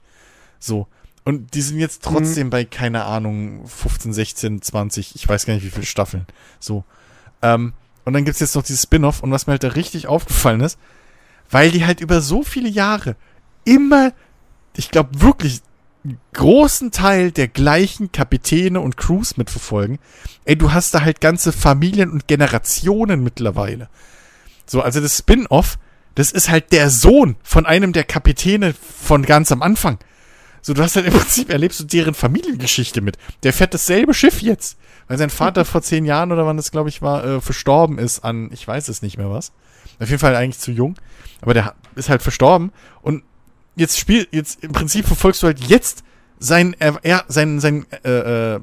[0.59, 0.87] So.
[1.23, 2.51] Und die sind jetzt trotzdem mhm.
[2.51, 6.25] bei, keine Ahnung, 15, 16, 20, ich weiß gar nicht, wie viele Staffeln.
[6.59, 6.83] So.
[7.41, 7.73] Ähm,
[8.05, 10.79] und dann gibt's jetzt noch dieses Spin-off und was mir halt da richtig aufgefallen ist,
[11.49, 13.15] weil die halt über so viele Jahre
[13.65, 14.13] immer,
[14.75, 15.61] ich glaube wirklich,
[16.33, 19.99] großen Teil der gleichen Kapitäne und Crews mitverfolgen.
[20.45, 23.87] Ey, du hast da halt ganze Familien und Generationen mittlerweile.
[24.65, 25.77] So, also das Spin-off,
[26.15, 29.97] das ist halt der Sohn von einem der Kapitäne von ganz am Anfang.
[30.61, 33.17] So, du hast halt im Prinzip erlebst du deren Familiengeschichte mit.
[33.43, 34.77] Der fährt dasselbe Schiff jetzt,
[35.07, 38.23] weil sein Vater vor zehn Jahren oder wann das, glaube ich, war, äh, verstorben ist
[38.23, 39.51] an, ich weiß es nicht mehr was.
[39.99, 40.95] Auf jeden Fall eigentlich zu jung.
[41.41, 42.71] Aber der ist halt verstorben.
[43.01, 43.23] Und
[43.75, 46.03] jetzt spielt, jetzt im Prinzip verfolgst du halt jetzt
[46.39, 48.59] sein, er, er sein, sein, äh, äh,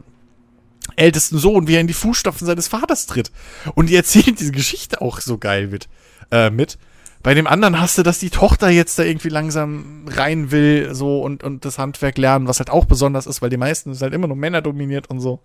[0.98, 3.30] ältesten Sohn, wie er in die Fußstapfen seines Vaters tritt.
[3.74, 5.88] Und die erzählen diese Geschichte auch so geil mit.
[6.30, 6.78] Äh, mit.
[7.22, 11.20] Bei dem anderen hast du, dass die Tochter jetzt da irgendwie langsam rein will, so
[11.22, 14.14] und, und das Handwerk lernen, was halt auch besonders ist, weil die meisten sind halt
[14.14, 15.40] immer nur Männer dominiert und so.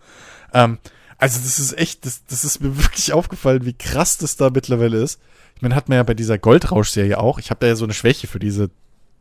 [0.53, 0.77] Ähm,
[1.17, 5.01] also das ist echt, das, das ist mir wirklich aufgefallen, wie krass das da mittlerweile
[5.01, 5.19] ist.
[5.55, 7.39] Ich meine, hat man ja bei dieser Goldrausch-Serie auch.
[7.39, 8.69] Ich habe da ja so eine Schwäche für diese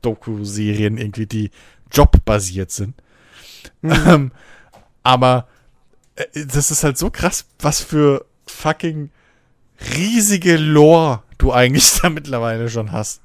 [0.02, 1.50] Doku-Serien irgendwie, die
[1.90, 2.94] jobbasiert sind.
[3.80, 3.92] Mhm.
[4.06, 4.32] Ähm,
[5.02, 5.48] aber
[6.34, 9.10] das ist halt so krass, was für fucking
[9.96, 13.20] riesige Lore du eigentlich da mittlerweile schon hast.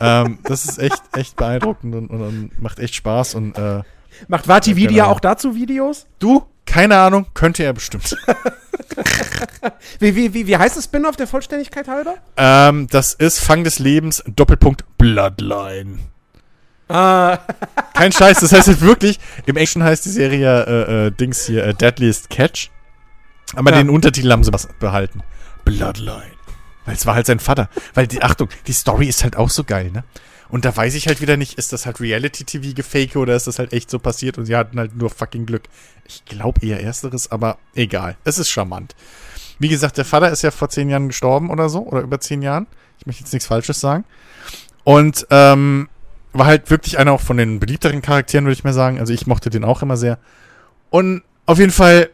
[0.00, 3.82] ähm, das ist echt, echt beeindruckend und, und, und macht echt Spaß und äh,
[4.28, 6.06] Macht Vati Video auch dazu Videos?
[6.18, 6.46] Du?
[6.66, 8.16] Keine Ahnung, könnte er bestimmt.
[9.98, 12.14] wie, wie, wie, wie heißt das Spin-off der Vollständigkeit halber?
[12.36, 15.98] Ähm, das ist Fang des Lebens, Doppelpunkt Bloodline.
[16.88, 17.38] Ah.
[17.94, 21.64] Kein Scheiß, das heißt jetzt wirklich, im Action heißt die Serie äh, äh, Dings hier,
[21.64, 22.70] äh, Deadliest Catch.
[23.54, 23.78] Aber ja.
[23.78, 25.22] den Untertitel haben sie was behalten.
[25.64, 26.32] Bloodline.
[26.84, 27.68] Weil es war halt sein Vater.
[27.94, 30.04] Weil die, Achtung, die Story ist halt auch so geil, ne?
[30.50, 33.72] Und da weiß ich halt wieder nicht, ist das halt Reality-TV-Gefake oder ist das halt
[33.72, 35.64] echt so passiert und sie hatten halt nur fucking Glück.
[36.06, 38.16] Ich glaube eher ersteres, aber egal.
[38.24, 38.94] Es ist charmant.
[39.58, 42.42] Wie gesagt, der Vater ist ja vor zehn Jahren gestorben oder so, oder über zehn
[42.42, 42.66] Jahren.
[42.98, 44.04] Ich möchte jetzt nichts Falsches sagen.
[44.84, 45.88] Und ähm,
[46.34, 48.98] war halt wirklich einer auch von den beliebteren Charakteren, würde ich mal sagen.
[48.98, 50.18] Also ich mochte den auch immer sehr.
[50.90, 52.10] Und auf jeden Fall,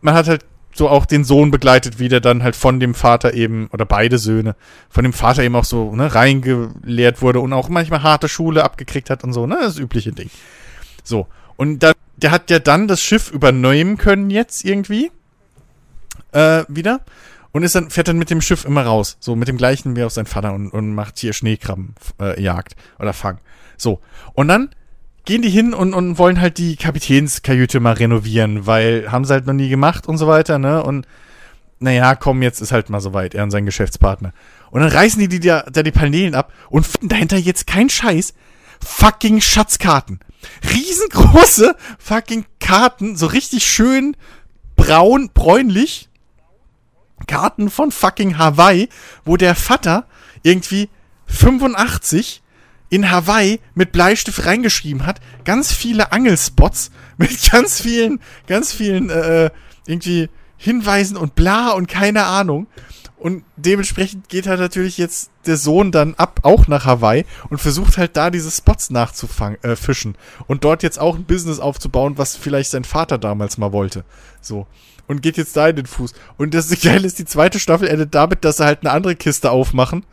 [0.00, 3.34] man hat halt so auch den Sohn begleitet, wie der dann halt von dem Vater
[3.34, 4.54] eben, oder beide Söhne,
[4.88, 9.10] von dem Vater eben auch so, ne, reingelehrt wurde und auch manchmal harte Schule abgekriegt
[9.10, 10.30] hat und so, ne, das übliche Ding.
[11.02, 11.26] So.
[11.56, 15.10] Und dann, der hat ja dann das Schiff übernehmen können jetzt irgendwie,
[16.32, 17.00] äh, wieder.
[17.52, 19.16] Und ist dann, fährt dann mit dem Schiff immer raus.
[19.20, 22.62] So, mit dem gleichen wie auch sein Vater und, und macht hier Schneekrabben, äh,
[22.98, 23.38] oder Fang.
[23.76, 24.00] So.
[24.34, 24.70] Und dann
[25.24, 29.46] gehen die hin und, und wollen halt die Kapitänskajüte mal renovieren, weil haben sie halt
[29.46, 30.82] noch nie gemacht und so weiter, ne?
[30.82, 31.06] Und
[31.80, 34.32] naja, komm, jetzt ist halt mal soweit, er und sein Geschäftspartner.
[34.70, 37.88] Und dann reißen die, die da, da die Paneelen ab und finden dahinter jetzt kein
[37.88, 38.34] Scheiß.
[38.84, 40.20] Fucking Schatzkarten.
[40.62, 44.16] Riesengroße fucking Karten, so richtig schön
[44.76, 46.09] braun, bräunlich.
[47.26, 48.88] Karten von fucking Hawaii,
[49.24, 50.06] wo der Vater
[50.42, 50.88] irgendwie
[51.26, 52.42] 85
[52.90, 59.46] in Hawaii mit Bleistift reingeschrieben hat, ganz viele Angelspots mit ganz vielen, ganz vielen äh,
[59.46, 59.50] äh,
[59.86, 62.66] irgendwie Hinweisen und bla und keine Ahnung.
[63.16, 67.98] Und dementsprechend geht halt natürlich jetzt der Sohn dann ab, auch nach Hawaii und versucht
[67.98, 70.16] halt da diese Spots nachzufischen äh, fischen
[70.46, 74.04] und dort jetzt auch ein Business aufzubauen, was vielleicht sein Vater damals mal wollte.
[74.40, 74.66] So.
[75.10, 76.14] Und geht jetzt da in den Fuß.
[76.36, 79.50] Und das Geile ist, die zweite Staffel endet damit, dass sie halt eine andere Kiste
[79.50, 80.04] aufmachen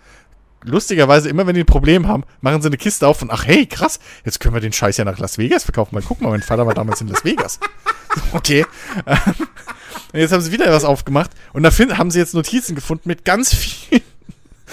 [0.64, 3.68] lustigerweise immer, wenn die ein Problem haben, machen sie eine Kiste auf und ach hey,
[3.68, 5.95] krass, jetzt können wir den Scheiß ja nach Las Vegas verkaufen.
[5.95, 7.60] Mal gucken mein Vater war damals in Las Vegas.
[8.34, 8.65] okay.
[9.06, 13.26] und jetzt haben sie wieder was aufgemacht und da haben sie jetzt Notizen gefunden mit
[13.26, 14.02] ganz vielen.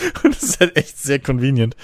[0.23, 1.77] und das ist halt echt sehr convenient.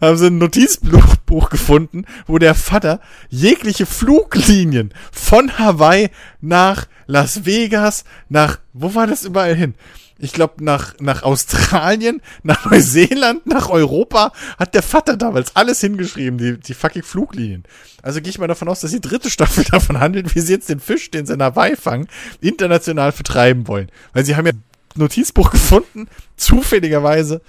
[0.00, 8.04] Haben sie ein Notizbuch gefunden, wo der Vater jegliche Fluglinien von Hawaii nach Las Vegas,
[8.28, 9.74] nach, wo war das überall hin?
[10.18, 16.38] ich glaube, nach, nach Australien, nach Neuseeland, nach Europa hat der Vater damals alles hingeschrieben,
[16.38, 17.64] die, die fucking Fluglinien.
[18.02, 20.68] Also gehe ich mal davon aus, dass die dritte Staffel davon handelt, wie sie jetzt
[20.68, 22.08] den Fisch, den sie in Hawaii fangen,
[22.40, 23.90] international vertreiben wollen.
[24.12, 24.52] Weil sie haben ja
[24.98, 27.40] Notizbuch gefunden, zufälligerweise.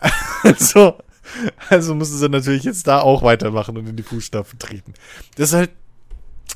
[0.42, 0.98] Also,
[1.70, 4.94] also müssen sie natürlich jetzt da auch weitermachen und in die Fußstapfen treten.
[5.36, 5.70] Das ist halt,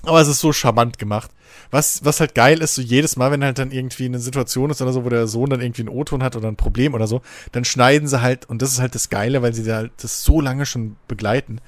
[0.03, 1.31] aber es ist so charmant gemacht
[1.71, 4.83] was, was halt geil ist, so jedes Mal, wenn halt dann irgendwie eine Situation ist
[4.83, 7.23] oder so, wo der Sohn dann irgendwie einen O-Ton hat oder ein Problem oder so,
[7.53, 10.23] dann schneiden sie halt, und das ist halt das Geile, weil sie da halt das
[10.23, 11.61] so lange schon begleiten,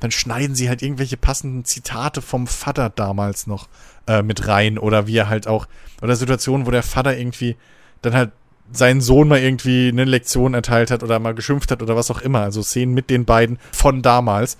[0.00, 3.68] dann schneiden sie halt irgendwelche passenden Zitate vom Vater damals noch
[4.06, 5.66] äh, mit rein oder wie er halt auch,
[6.02, 7.56] oder Situationen, wo der Vater irgendwie
[8.02, 8.32] dann halt
[8.72, 12.20] seinen Sohn mal irgendwie eine Lektion erteilt hat oder mal geschimpft hat oder was auch
[12.20, 12.40] immer.
[12.40, 14.56] Also Szenen mit den beiden von damals.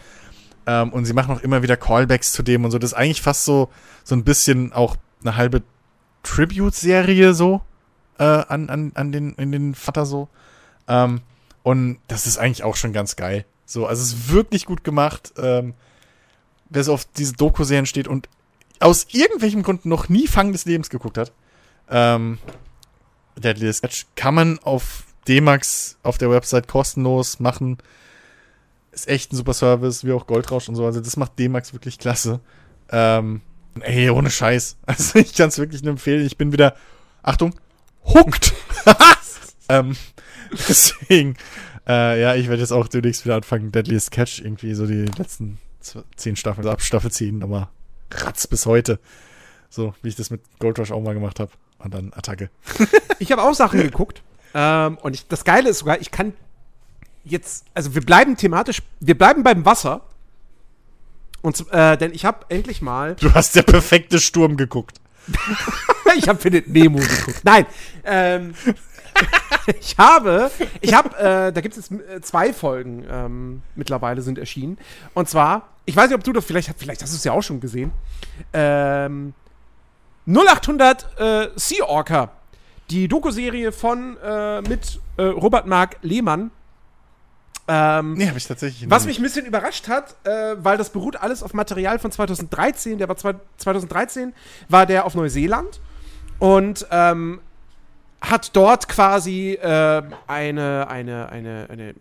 [0.67, 2.79] Ähm, und sie machen auch immer wieder Callbacks zu dem und so.
[2.79, 3.69] Das ist eigentlich fast so,
[4.05, 5.63] so ein bisschen auch eine halbe
[6.23, 7.63] Tribute-Serie so
[8.19, 10.29] äh, an, an, an den, in den Vater so.
[10.89, 11.21] Ähm,
[11.63, 13.45] und das ist eigentlich auch schon ganz geil.
[13.65, 15.33] So, also es ist wirklich gut gemacht.
[15.37, 15.75] Ähm,
[16.71, 18.29] wer so auf diese Doku-Serien steht und
[18.79, 21.33] aus irgendwelchem Grund noch nie Fang des Lebens geguckt hat,
[21.89, 22.39] ähm,
[23.37, 27.79] Deadly Sketch, kann man auf D-Max auf der Website kostenlos machen.
[28.93, 30.87] Ist echt ein super Service, wie auch Goldrausch und so.
[30.87, 32.41] Also das macht D-Max wirklich klasse.
[32.91, 33.43] Ähm,
[33.81, 34.77] ey, ohne Scheiß.
[34.87, 36.25] Also ich kann es wirklich nur empfehlen.
[36.25, 36.77] Ich bin wieder,
[37.23, 37.55] Achtung,
[38.05, 38.55] hooked.
[39.69, 39.97] ähm,
[40.69, 41.37] deswegen,
[41.87, 45.59] äh, ja, ich werde jetzt auch demnächst wieder anfangen, Deadliest Catch irgendwie so die letzten
[46.17, 47.71] zehn Staffeln, also ab Staffel ziehen, aber
[48.11, 48.99] ratz bis heute.
[49.69, 51.51] So, wie ich das mit Gold Rush auch mal gemacht habe.
[51.79, 52.51] Und dann Attacke.
[53.19, 54.23] ich habe auch Sachen geguckt.
[54.55, 56.33] Ähm, und ich, das Geile ist sogar, ich kann
[57.25, 60.03] jetzt, also wir bleiben thematisch, wir bleiben beim Wasser.
[61.43, 63.15] Und äh, denn ich habe endlich mal.
[63.17, 65.01] Du hast der perfekte Sturm geguckt.
[66.17, 67.41] ich habe Findet Nemo geguckt.
[67.45, 67.67] Nein.
[68.05, 68.55] Ähm,
[69.81, 70.51] ich habe,
[70.81, 74.79] ich habe, äh, da gibt es äh, zwei Folgen ähm, mittlerweile sind erschienen.
[75.15, 77.43] Und zwar, ich weiß nicht, ob du das vielleicht, vielleicht hast du es ja auch
[77.43, 77.93] schon gesehen.
[78.53, 79.35] Ähm,
[80.27, 82.31] 0800 äh, Sea Orca.
[82.91, 86.51] Die Doku-Serie von äh, mit äh, Robert Mark Lehmann.
[87.69, 90.91] Ähm, Nee, habe ich tatsächlich was noch mich ein bisschen überrascht hat, äh, weil das
[90.91, 92.99] beruht alles auf Material von 2013.
[92.99, 94.33] Der war zwei, 2013
[94.69, 95.81] war der auf Neuseeland
[96.39, 97.41] und ähm,
[98.21, 101.95] hat dort quasi äh, eine, eine, eine, eine, äh,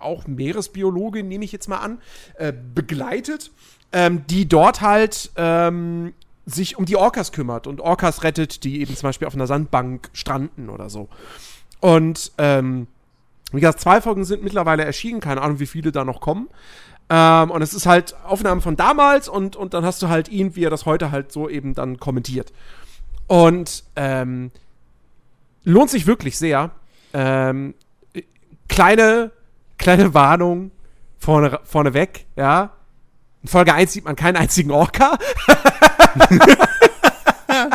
[0.00, 2.00] auch Meeresbiologin, nehme ich jetzt mal an,
[2.36, 3.52] äh, begleitet,
[3.92, 6.12] ähm, die dort halt ähm,
[6.46, 10.10] sich um die Orcas kümmert und Orcas rettet, die eben zum Beispiel auf einer Sandbank
[10.12, 11.08] stranden oder so.
[11.80, 12.86] Und ähm,
[13.52, 16.48] wie gesagt, zwei Folgen sind mittlerweile erschienen, keine Ahnung, wie viele da noch kommen.
[17.10, 20.56] Ähm, und es ist halt Aufnahmen von damals und, und dann hast du halt ihn,
[20.56, 22.52] wie er das heute halt so eben dann kommentiert.
[23.26, 24.50] Und ähm,
[25.64, 26.70] lohnt sich wirklich sehr.
[27.12, 27.74] Ähm,
[28.68, 29.30] kleine,
[29.78, 30.70] kleine Warnung
[31.18, 32.72] vorne, vorneweg, ja.
[33.42, 35.18] In Folge 1 sieht man keinen einzigen Orca,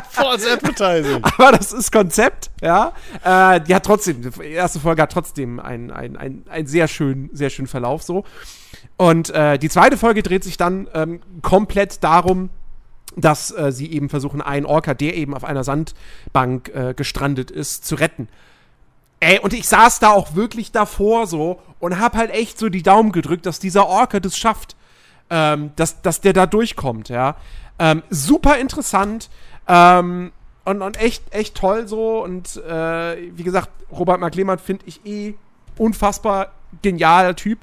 [0.09, 1.23] False Advertising.
[1.23, 2.93] aber das ist Konzept, ja.
[3.23, 7.29] Äh, die hat trotzdem, die erste Folge hat trotzdem einen ein, ein, ein sehr schönen,
[7.33, 8.23] sehr schönen Verlauf so.
[8.95, 12.49] Und äh, die zweite Folge dreht sich dann ähm, komplett darum,
[13.15, 17.85] dass äh, sie eben versuchen, einen Orca, der eben auf einer Sandbank äh, gestrandet ist,
[17.85, 18.27] zu retten.
[19.19, 22.83] Ey, und ich saß da auch wirklich davor so und hab halt echt so die
[22.83, 24.75] Daumen gedrückt, dass dieser Orca das schafft,
[25.29, 27.35] ähm, dass, dass der da durchkommt, ja.
[27.79, 29.29] Ähm, super interessant
[29.67, 30.31] ähm,
[30.65, 32.23] und, und echt, echt toll so.
[32.23, 35.35] Und äh, wie gesagt, Robert Mark Lehmann finde ich eh
[35.77, 36.51] unfassbar
[36.81, 37.59] genialer Typ.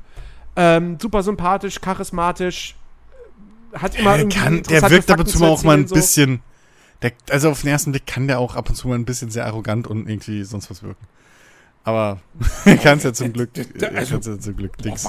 [0.56, 2.76] Ähm, super sympathisch, charismatisch.
[3.72, 5.94] Hat immer Der, kann, der wirkt ab und zu mal auch mal ein so.
[5.96, 6.42] bisschen.
[7.02, 9.30] Der, also auf den ersten Blick kann der auch ab und zu mal ein bisschen
[9.30, 11.04] sehr arrogant und irgendwie sonst was wirken.
[11.82, 12.20] Aber
[12.64, 13.50] er kann es ja zum Glück.
[13.80, 15.04] Er also- ja zum Glück Boah, nix.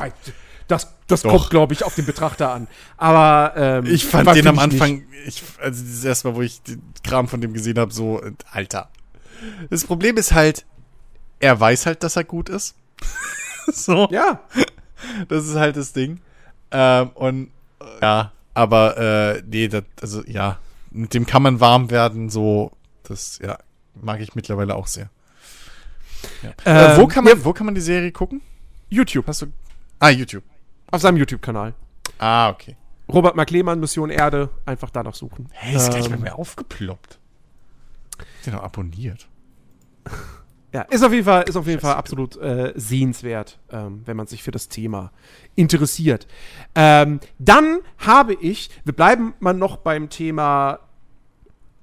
[0.68, 1.32] Das, das Doch.
[1.32, 2.68] kommt, glaube ich, auf den Betrachter an.
[2.98, 4.60] Aber ähm, Ich fand den am.
[4.60, 8.22] Anfang, ich, also das erste Mal, wo ich den Kram von dem gesehen habe, so,
[8.52, 8.90] Alter.
[9.70, 10.66] Das Problem ist halt,
[11.40, 12.76] er weiß halt, dass er gut ist.
[13.72, 14.42] so, Ja,
[15.28, 16.20] das ist halt das Ding.
[16.72, 17.52] Ähm, und
[18.02, 20.58] ja, aber äh, nee, das, also ja,
[20.92, 22.72] mit dem kann man warm werden, so,
[23.04, 23.58] das, ja,
[24.02, 25.10] mag ich mittlerweile auch sehr.
[26.66, 26.94] Ja.
[26.94, 28.42] äh, wo, Ähm, kann man, wo kann man die Serie gucken?
[28.90, 29.48] YouTube, Hast du.
[30.00, 30.44] Ah, YouTube.
[30.92, 31.74] Auf seinem YouTube-Kanal.
[32.20, 32.76] Ah, okay.
[33.12, 35.48] Robert Mark Lehmann, Mission Erde, einfach danach suchen.
[35.52, 37.20] Hey, ist gleich Ähm, bei mir aufgeploppt.
[38.46, 39.28] Den doch abonniert.
[40.74, 44.28] Ja, ist auf jeden Fall, ist auf jeden Fall absolut äh, sehenswert, ähm, wenn man
[44.28, 45.14] sich für das Thema
[45.56, 46.28] interessiert.
[46.76, 50.80] Ähm, dann habe ich, wir bleiben mal noch beim Thema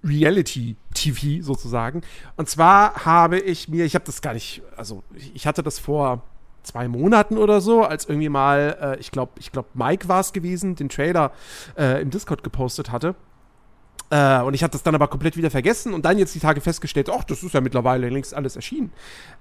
[0.05, 2.03] Reality TV sozusagen.
[2.37, 5.03] Und zwar habe ich mir, ich habe das gar nicht, also
[5.33, 6.23] ich hatte das vor
[6.63, 10.33] zwei Monaten oder so, als irgendwie mal, äh, ich glaube, ich glaube, Mike war es
[10.33, 11.33] gewesen, den Trailer
[11.77, 13.15] äh, im Discord gepostet hatte.
[14.11, 16.61] Äh, und ich hatte das dann aber komplett wieder vergessen und dann jetzt die Tage
[16.61, 18.93] festgestellt, ach, das ist ja mittlerweile längst alles erschienen.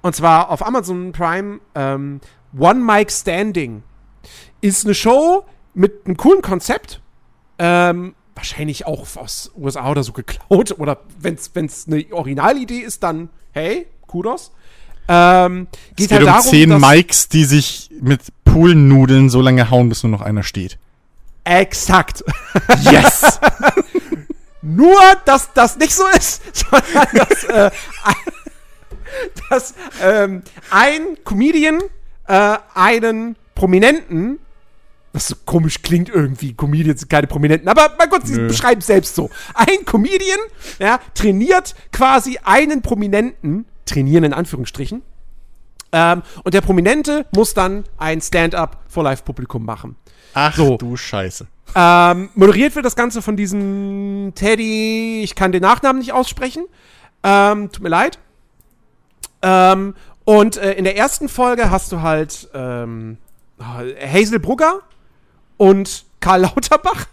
[0.02, 2.22] Und zwar auf Amazon Prime ähm,
[2.57, 3.84] One Mic Standing
[4.61, 7.02] ist eine Show mit einem coolen Konzept.
[7.60, 10.80] Ähm, wahrscheinlich auch aus USA oder so geklaut.
[10.80, 14.52] Oder wenn es eine Originalidee ist, dann hey, Kudos.
[15.07, 19.69] Ähm, Es geht geht halt um darum, zehn Mikes, die sich mit Poolnudeln so lange
[19.69, 20.78] hauen, bis nur noch einer steht.
[21.44, 22.23] exakt.
[22.82, 23.40] Yes!
[24.64, 27.72] Nur, dass das nicht so ist, sondern dass, äh,
[29.49, 31.80] dass ähm, ein Comedian
[32.28, 34.40] äh, einen Prominenten,
[35.14, 38.48] was so komisch klingt irgendwie, Comedians sind keine Prominenten, aber mein Gott, sie Nö.
[38.48, 39.32] beschreiben es selbst so.
[39.56, 40.40] Ein Comedian,
[40.78, 45.02] ja, trainiert quasi einen Prominenten, trainieren in Anführungsstrichen,
[45.91, 49.95] ähm, und der Prominente muss dann ein Stand-up vor Live-Publikum machen.
[50.34, 50.78] Ach So.
[50.78, 51.48] du Scheiße.
[51.76, 56.66] Ähm, moderiert wird das Ganze von diesem Teddy, ich kann den Nachnamen nicht aussprechen.
[57.24, 58.20] Ähm, tut mir leid.
[59.41, 63.18] Ähm, und äh, in der ersten Folge hast du halt ähm,
[63.60, 64.82] Hazel Brugger
[65.58, 67.08] und Karl Lauterbach.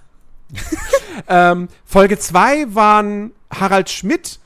[1.29, 4.39] ähm, Folge 2 waren Harald Schmidt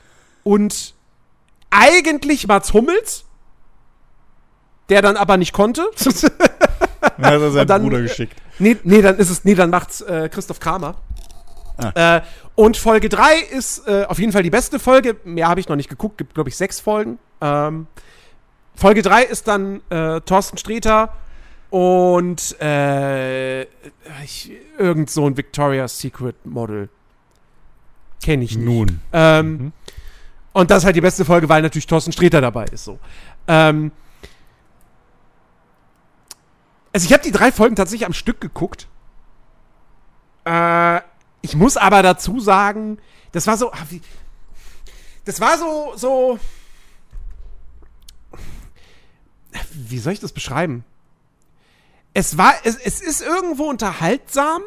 [0.42, 0.94] und
[1.72, 3.24] eigentlich Mats Hummels,
[4.88, 5.84] der dann aber nicht konnte.
[7.18, 8.36] Dann hat er seinen dann- Bruder geschickt.
[8.60, 10.94] Nee, nee, dann ist es, nee, dann macht's äh, Christoph Kramer.
[11.78, 12.16] Ah.
[12.18, 12.22] Äh,
[12.54, 15.16] und Folge 3 ist äh, auf jeden Fall die beste Folge.
[15.24, 17.18] Mehr habe ich noch nicht geguckt, gibt, glaube ich, sechs Folgen.
[17.40, 17.86] Ähm,
[18.76, 21.12] Folge 3 ist dann äh, Thorsten Sträter
[21.70, 23.62] und äh,
[24.22, 26.88] ich, irgend so ein Victoria's Secret Model.
[28.22, 28.64] Kenne ich nicht.
[28.64, 29.00] Nun.
[29.12, 29.72] Ähm, Mhm.
[30.52, 32.84] Und das ist halt die beste Folge, weil natürlich Thorsten Sträter dabei ist.
[32.84, 32.98] So.
[33.48, 33.90] Ähm,
[36.92, 38.86] also ich habe die drei Folgen tatsächlich am Stück geguckt.
[40.44, 41.00] Äh,
[41.40, 42.98] ich muss aber dazu sagen,
[43.32, 43.86] das war so, ah,
[45.24, 46.38] das war so, so,
[49.72, 50.84] wie soll ich das beschreiben?
[52.14, 54.62] Es war, es, es ist irgendwo unterhaltsam,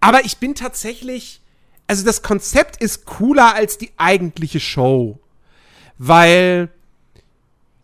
[0.00, 1.40] aber ich bin tatsächlich,
[1.86, 5.18] also das Konzept ist cooler als die eigentliche Show.
[5.98, 6.70] Weil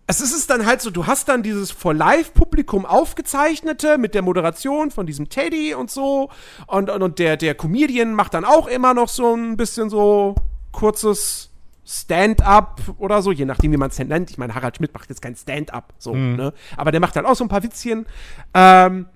[0.07, 4.91] es ist dann halt so, du hast dann dieses vor Live-Publikum aufgezeichnete mit der Moderation
[4.91, 6.31] von diesem Teddy und so.
[6.67, 10.35] Und, und, und der, der Comedian macht dann auch immer noch so ein bisschen so
[10.73, 11.51] kurzes
[11.87, 14.31] Stand-up oder so, je nachdem, wie man es nennt.
[14.31, 16.37] Ich meine, Harald Schmidt macht jetzt kein Stand-up, so, mhm.
[16.37, 16.53] ne?
[16.77, 18.07] Aber der macht dann auch so ein paar Witzchen.
[18.55, 19.07] Ähm,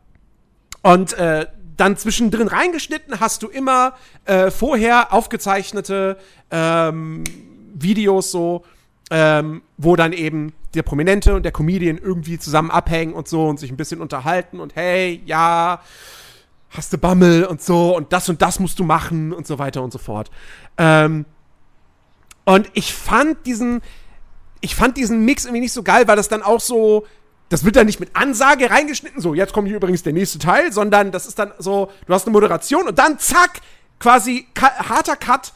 [0.82, 3.94] und äh, dann zwischendrin reingeschnitten hast du immer
[4.24, 6.16] äh, vorher aufgezeichnete
[6.50, 7.24] ähm,
[7.74, 8.64] Videos so,
[9.10, 13.58] ähm, wo dann eben der Prominente und der Comedian irgendwie zusammen abhängen und so und
[13.60, 15.80] sich ein bisschen unterhalten und hey, ja,
[16.70, 19.82] hast du Bammel und so und das und das musst du machen und so weiter
[19.82, 20.30] und so fort.
[20.76, 21.24] Ähm,
[22.44, 23.80] und ich fand diesen,
[24.60, 27.06] ich fand diesen Mix irgendwie nicht so geil, weil das dann auch so,
[27.48, 30.72] das wird dann nicht mit Ansage reingeschnitten, so, jetzt kommt hier übrigens der nächste Teil,
[30.72, 33.60] sondern das ist dann so, du hast eine Moderation und dann zack,
[34.00, 35.52] quasi harter Cut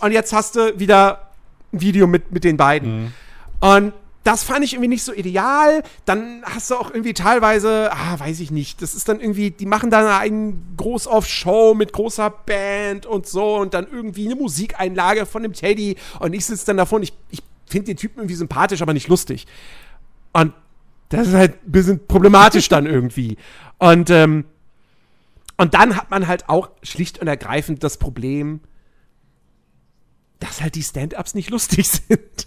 [0.00, 1.30] und jetzt hast du wieder
[1.72, 3.04] ein Video mit, mit den beiden.
[3.04, 3.12] Mhm.
[3.60, 3.92] Und
[4.24, 5.82] das fand ich irgendwie nicht so ideal.
[6.06, 9.66] Dann hast du auch irgendwie teilweise, ah, weiß ich nicht, das ist dann irgendwie, die
[9.66, 15.42] machen dann eine Groß-Off-Show mit großer Band und so und dann irgendwie eine Musikeinlage von
[15.42, 18.94] dem Teddy und ich sitze dann davon, ich, ich finde den Typen irgendwie sympathisch, aber
[18.94, 19.46] nicht lustig.
[20.32, 20.52] Und
[21.14, 23.36] das ist halt ein bisschen problematisch dann irgendwie.
[23.78, 24.44] Und, ähm,
[25.56, 28.60] und dann hat man halt auch schlicht und ergreifend das Problem,
[30.40, 32.46] dass halt die Stand-ups nicht lustig sind.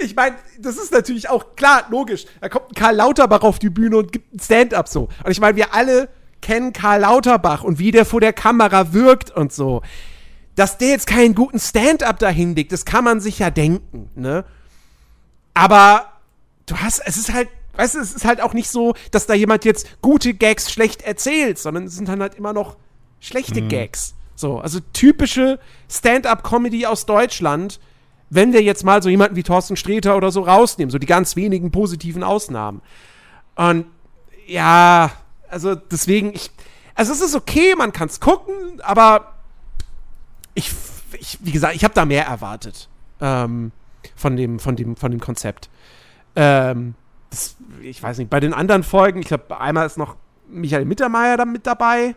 [0.00, 2.26] Ich meine, das ist natürlich auch klar, logisch.
[2.40, 5.08] Da kommt ein Karl Lauterbach auf die Bühne und gibt ein Stand-up so.
[5.24, 6.08] Und ich meine, wir alle
[6.40, 9.82] kennen Karl Lauterbach und wie der vor der Kamera wirkt und so.
[10.56, 14.44] Dass der jetzt keinen guten Stand-up dahin legt, das kann man sich ja denken, ne?
[15.54, 16.17] Aber
[16.70, 19.34] du hast, es ist halt, weißt du, es ist halt auch nicht so, dass da
[19.34, 22.76] jemand jetzt gute Gags schlecht erzählt, sondern es sind dann halt immer noch
[23.20, 23.68] schlechte mhm.
[23.68, 24.14] Gags.
[24.34, 25.58] So, also typische
[25.90, 27.80] Stand-up-Comedy aus Deutschland,
[28.30, 31.34] wenn wir jetzt mal so jemanden wie Thorsten Sträter oder so rausnehmen, so die ganz
[31.34, 32.80] wenigen positiven Ausnahmen.
[33.56, 33.86] Und
[34.46, 35.10] ja,
[35.48, 36.50] also deswegen, ich,
[36.94, 39.34] also es ist okay, man kann es gucken, aber
[40.54, 40.72] ich,
[41.18, 42.88] ich wie gesagt, ich habe da mehr erwartet
[43.20, 43.72] ähm,
[44.14, 45.68] von, dem, von, dem, von dem Konzept.
[46.40, 46.94] Ähm,
[47.30, 50.14] das, ich weiß nicht, bei den anderen Folgen, ich glaube, einmal ist noch
[50.48, 52.14] Michael Mittermeier da mit dabei.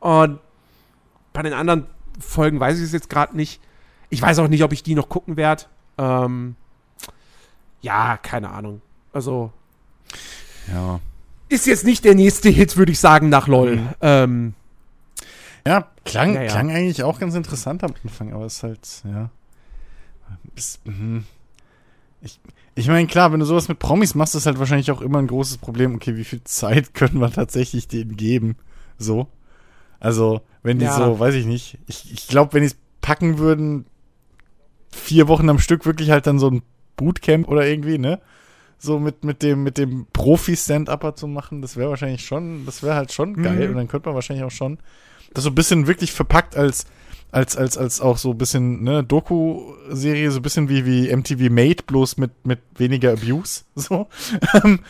[0.00, 0.38] Und
[1.32, 1.86] bei den anderen
[2.20, 3.60] Folgen weiß ich es jetzt gerade nicht.
[4.10, 5.64] Ich weiß auch nicht, ob ich die noch gucken werde.
[5.96, 6.56] Ähm,
[7.80, 8.82] ja, keine Ahnung.
[9.14, 9.50] Also.
[10.70, 11.00] Ja.
[11.48, 13.76] Ist jetzt nicht der nächste Hit, würde ich sagen, nach LOL.
[13.76, 13.88] Mhm.
[14.02, 14.54] Ähm,
[15.66, 16.48] ja, klang, ja, ja.
[16.48, 19.30] klang eigentlich auch ganz interessant am Anfang, aber es ist halt, ja.
[20.54, 21.22] Ist, mh.
[22.22, 22.40] Ich
[22.74, 25.26] ich meine, klar, wenn du sowas mit Promis machst, ist halt wahrscheinlich auch immer ein
[25.26, 25.94] großes Problem.
[25.94, 28.56] Okay, wie viel Zeit können wir tatsächlich denen geben?
[28.98, 29.28] So.
[30.00, 30.96] Also, wenn die ja.
[30.96, 31.78] so, weiß ich nicht.
[31.86, 33.84] Ich, ich glaube, wenn die es packen würden,
[34.90, 36.62] vier Wochen am Stück wirklich halt dann so ein
[36.96, 38.20] Bootcamp oder irgendwie, ne?
[38.78, 42.96] So mit, mit dem, mit dem Profi-Stand-Upper zu machen, das wäre wahrscheinlich schon, das wäre
[42.96, 43.66] halt schon geil.
[43.66, 43.70] Mhm.
[43.70, 44.78] Und dann könnte man wahrscheinlich auch schon
[45.34, 46.86] das so ein bisschen wirklich verpackt als,
[47.32, 51.50] als, als, als auch so ein bisschen, ne, Doku-Serie, so ein bisschen wie, wie MTV
[51.50, 54.06] Made, bloß mit, mit weniger Abuse, so.
[54.54, 54.80] Ähm,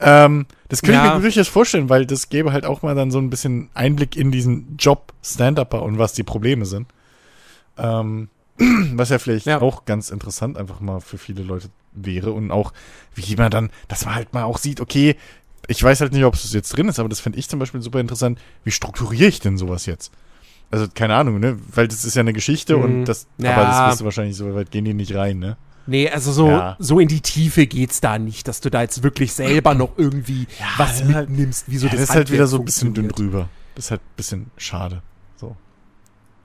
[0.00, 1.08] ähm, das könnte ja.
[1.08, 4.16] ich mir durchaus vorstellen, weil das gäbe halt auch mal dann so ein bisschen Einblick
[4.16, 6.88] in diesen Job Stand-Upper und was die Probleme sind.
[7.78, 8.28] Ähm,
[8.94, 9.60] was ja vielleicht ja.
[9.60, 12.72] auch ganz interessant einfach mal für viele Leute wäre und auch,
[13.14, 15.16] wie man dann, dass man halt mal auch sieht, okay,
[15.68, 17.80] ich weiß halt nicht, ob es jetzt drin ist, aber das finde ich zum Beispiel
[17.80, 18.40] super interessant.
[18.64, 20.10] Wie strukturiere ich denn sowas jetzt?
[20.72, 21.58] Also, keine Ahnung, ne?
[21.74, 22.82] Weil das ist ja eine Geschichte mhm.
[22.82, 23.52] und das, ja.
[23.54, 25.56] aber das wirst du wahrscheinlich so weit gehen die nicht rein, ne?
[25.86, 26.76] Nee, also so, ja.
[26.78, 30.46] so in die Tiefe geht's da nicht, dass du da jetzt wirklich selber noch irgendwie
[30.58, 32.94] ja, was halt mitnimmst, wie so ja, das, das ist halt wieder so ein bisschen
[32.94, 33.48] dünn drüber.
[33.74, 35.02] Das ist halt ein bisschen schade.
[35.36, 35.56] So.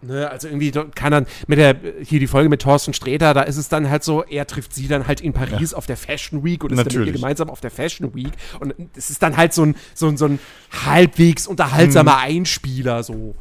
[0.02, 3.58] Ne, also irgendwie kann dann mit der, hier die Folge mit Thorsten Sträter, da ist
[3.58, 5.78] es dann halt so, er trifft sie dann halt in Paris ja.
[5.78, 6.96] auf der Fashion Week und ist Natürlich.
[6.96, 8.34] dann mit ihr gemeinsam auf der Fashion Week.
[8.60, 10.40] Und es ist dann halt so ein, so ein, so ein
[10.86, 12.24] halbwegs unterhaltsamer mhm.
[12.24, 13.36] Einspieler, so.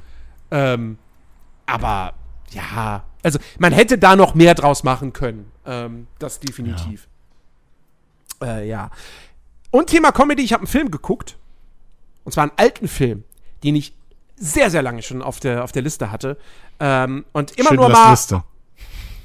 [0.51, 0.99] Ähm,
[1.67, 2.15] aber
[2.51, 5.51] ja, also man hätte da noch mehr draus machen können.
[5.65, 7.09] Ähm, das definitiv.
[8.41, 8.59] Ja.
[8.59, 8.91] Äh, ja.
[9.71, 11.37] Und Thema Comedy, ich habe einen Film geguckt.
[12.25, 13.25] Und zwar einen alten Film,
[13.63, 13.95] den ich
[14.37, 16.39] sehr, sehr lange schon auf der, auf der Liste hatte.
[16.81, 18.11] Ähm, und immer Schindlers nur mal.
[18.11, 18.45] Liste.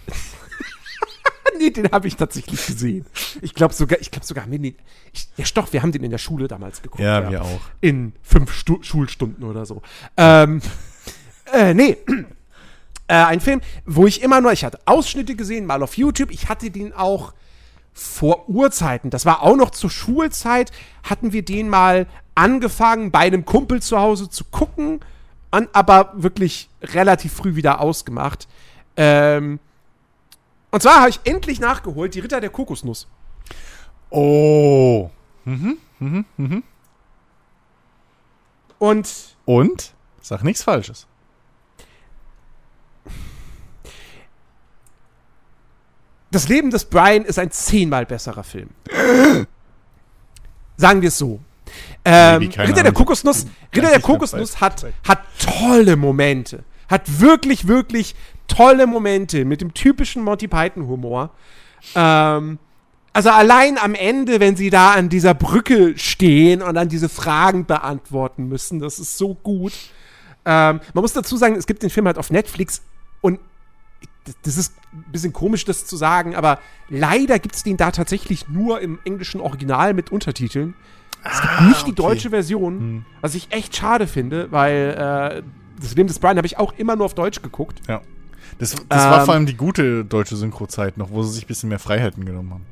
[1.57, 3.05] nee, den habe ich tatsächlich gesehen.
[3.41, 4.75] Ich glaube sogar, ich glaube sogar, nee,
[5.13, 7.03] ich, ja, doch, wir haben den in der Schule damals geguckt.
[7.03, 7.61] Ja, wir auch.
[7.81, 9.81] In fünf Stu Schulstunden oder so.
[10.15, 10.61] Ähm,
[11.53, 11.97] äh, nee.
[13.07, 16.31] Äh, ein Film, wo ich immer nur, ich hatte Ausschnitte gesehen, mal auf YouTube.
[16.31, 17.33] Ich hatte den auch
[17.91, 19.09] vor Urzeiten.
[19.09, 20.71] Das war auch noch zur Schulzeit.
[21.03, 25.01] Hatten wir den mal angefangen, bei einem Kumpel zu Hause zu gucken,
[25.51, 28.47] an, aber wirklich relativ früh wieder ausgemacht.
[28.95, 29.59] Ähm,
[30.71, 33.07] und zwar habe ich endlich nachgeholt, die Ritter der Kokosnuss.
[34.09, 35.09] Oh.
[35.43, 36.63] Mhm, mhm, mhm.
[38.79, 39.93] Und Und?
[40.21, 41.07] Sag nichts Falsches.
[46.31, 48.69] Das Leben des Brian ist ein zehnmal besserer Film.
[50.77, 51.39] Sagen wir es so.
[52.03, 52.91] Ähm, Ritter der.
[52.91, 53.45] Kokosnuss,
[53.75, 56.63] Ritter der Kokosnuss hat, hat tolle Momente.
[56.89, 58.15] Hat wirklich, wirklich
[58.47, 61.29] tolle Momente mit dem typischen Monty Python-Humor.
[61.95, 62.59] Ähm,
[63.13, 67.65] also allein am Ende, wenn sie da an dieser Brücke stehen und dann diese Fragen
[67.65, 69.73] beantworten müssen, das ist so gut.
[70.45, 72.81] Ähm, man muss dazu sagen, es gibt den Film halt auf Netflix
[73.21, 73.39] und
[74.43, 78.47] das- ist ein bisschen komisch, das zu sagen, aber leider gibt es den da tatsächlich
[78.49, 80.73] nur im englischen Original mit Untertiteln.
[81.23, 82.01] Es gibt nicht die okay.
[82.01, 85.43] deutsche Version, was ich echt schade finde, weil äh,
[85.79, 87.79] das Leben des Brian habe ich auch immer nur auf Deutsch geguckt.
[87.87, 88.01] Ja.
[88.59, 91.47] Das, das war Ähm, vor allem die gute deutsche Synchrozeit noch, wo sie sich ein
[91.47, 92.65] bisschen mehr Freiheiten genommen haben.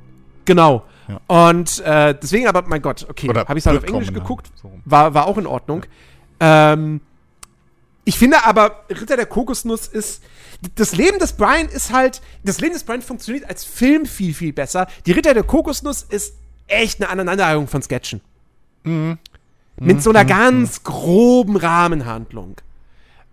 [0.45, 0.83] Genau.
[1.07, 1.21] Ja.
[1.51, 4.51] Und äh, deswegen aber, mein Gott, okay, habe ich es halt auf Englisch geguckt.
[4.85, 5.85] War, war auch in Ordnung.
[6.39, 7.01] Ähm,
[8.03, 10.23] ich finde aber, Ritter der Kokosnuss ist.
[10.75, 12.21] Das Leben des Brian ist halt.
[12.43, 14.87] Das Leben des Brian funktioniert als Film viel, viel besser.
[15.05, 16.35] Die Ritter der Kokosnuss ist
[16.67, 18.21] echt eine Aneinanderreihung von Sketchen.
[19.77, 22.55] Mit so einer ganz groben Rahmenhandlung.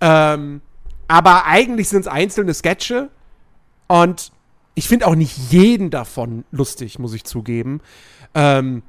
[0.01, 0.61] Ähm,
[1.09, 3.11] aber eigentlich sind es einzelne Sketche.
[3.89, 4.33] Und
[4.75, 7.81] ich finde auch nicht jeden davon lustig, muss ich zugeben.
[8.35, 8.83] Ähm,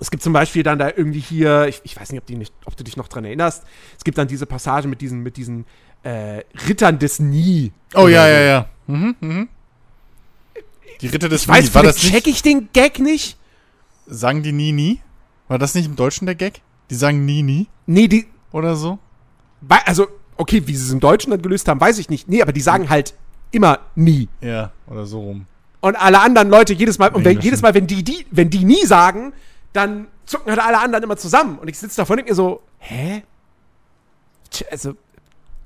[0.00, 2.52] es gibt zum Beispiel dann da irgendwie hier, ich, ich weiß nicht ob, die nicht,
[2.64, 3.64] ob du dich noch dran erinnerst,
[3.96, 5.64] es gibt dann diese Passage mit diesen, mit diesen
[6.02, 7.72] äh, Rittern des Nie.
[7.94, 8.66] Oh ja, ja, ja.
[8.86, 9.48] Mhm, mhm.
[11.00, 13.36] Die Ritter des Ich weiß, Nie, war vielleicht das check ich den Gag nicht.
[14.06, 15.00] sagen die nie, nie?
[15.48, 16.60] War das nicht im Deutschen der Gag?
[16.90, 18.98] Die sagen nie, nie Nee, die, oder so?
[19.86, 22.28] also, okay, wie sie es im Deutschen dann gelöst haben, weiß ich nicht.
[22.28, 23.14] Nee, aber die sagen halt
[23.50, 24.28] immer nie.
[24.40, 25.46] Ja, oder so rum.
[25.80, 28.64] Und alle anderen Leute jedes Mal, und wenn, jedes Mal, wenn die, die, wenn die
[28.64, 29.32] nie sagen,
[29.72, 31.58] dann zucken halt alle anderen immer zusammen.
[31.58, 33.22] Und ich sitze da vorne und mir so, hä?
[34.70, 34.94] Also,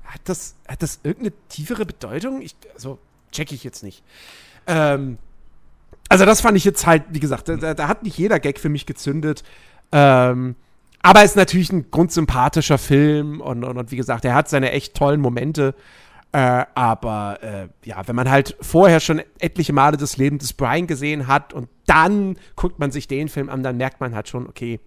[0.07, 2.41] hat das, hat das irgendeine tiefere Bedeutung?
[2.41, 2.97] Ich, also,
[3.31, 4.03] check ich jetzt nicht.
[4.65, 5.17] Ähm,
[6.09, 8.69] also, das fand ich jetzt halt, wie gesagt, da, da hat nicht jeder Gag für
[8.69, 9.43] mich gezündet.
[9.91, 10.55] Ähm,
[11.01, 14.95] aber ist natürlich ein grundsympathischer Film und, und, und wie gesagt, er hat seine echt
[14.95, 15.75] tollen Momente.
[16.31, 20.87] Äh, aber äh, ja, wenn man halt vorher schon etliche Male das Leben des Brian
[20.87, 24.47] gesehen hat und dann guckt man sich den Film an, dann merkt man halt schon,
[24.47, 24.79] okay,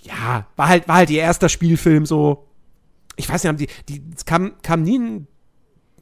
[0.00, 2.46] ja, war halt, war halt ihr erster Spielfilm so.
[3.16, 5.26] Ich weiß nicht, haben die, die es kam, kam nie ein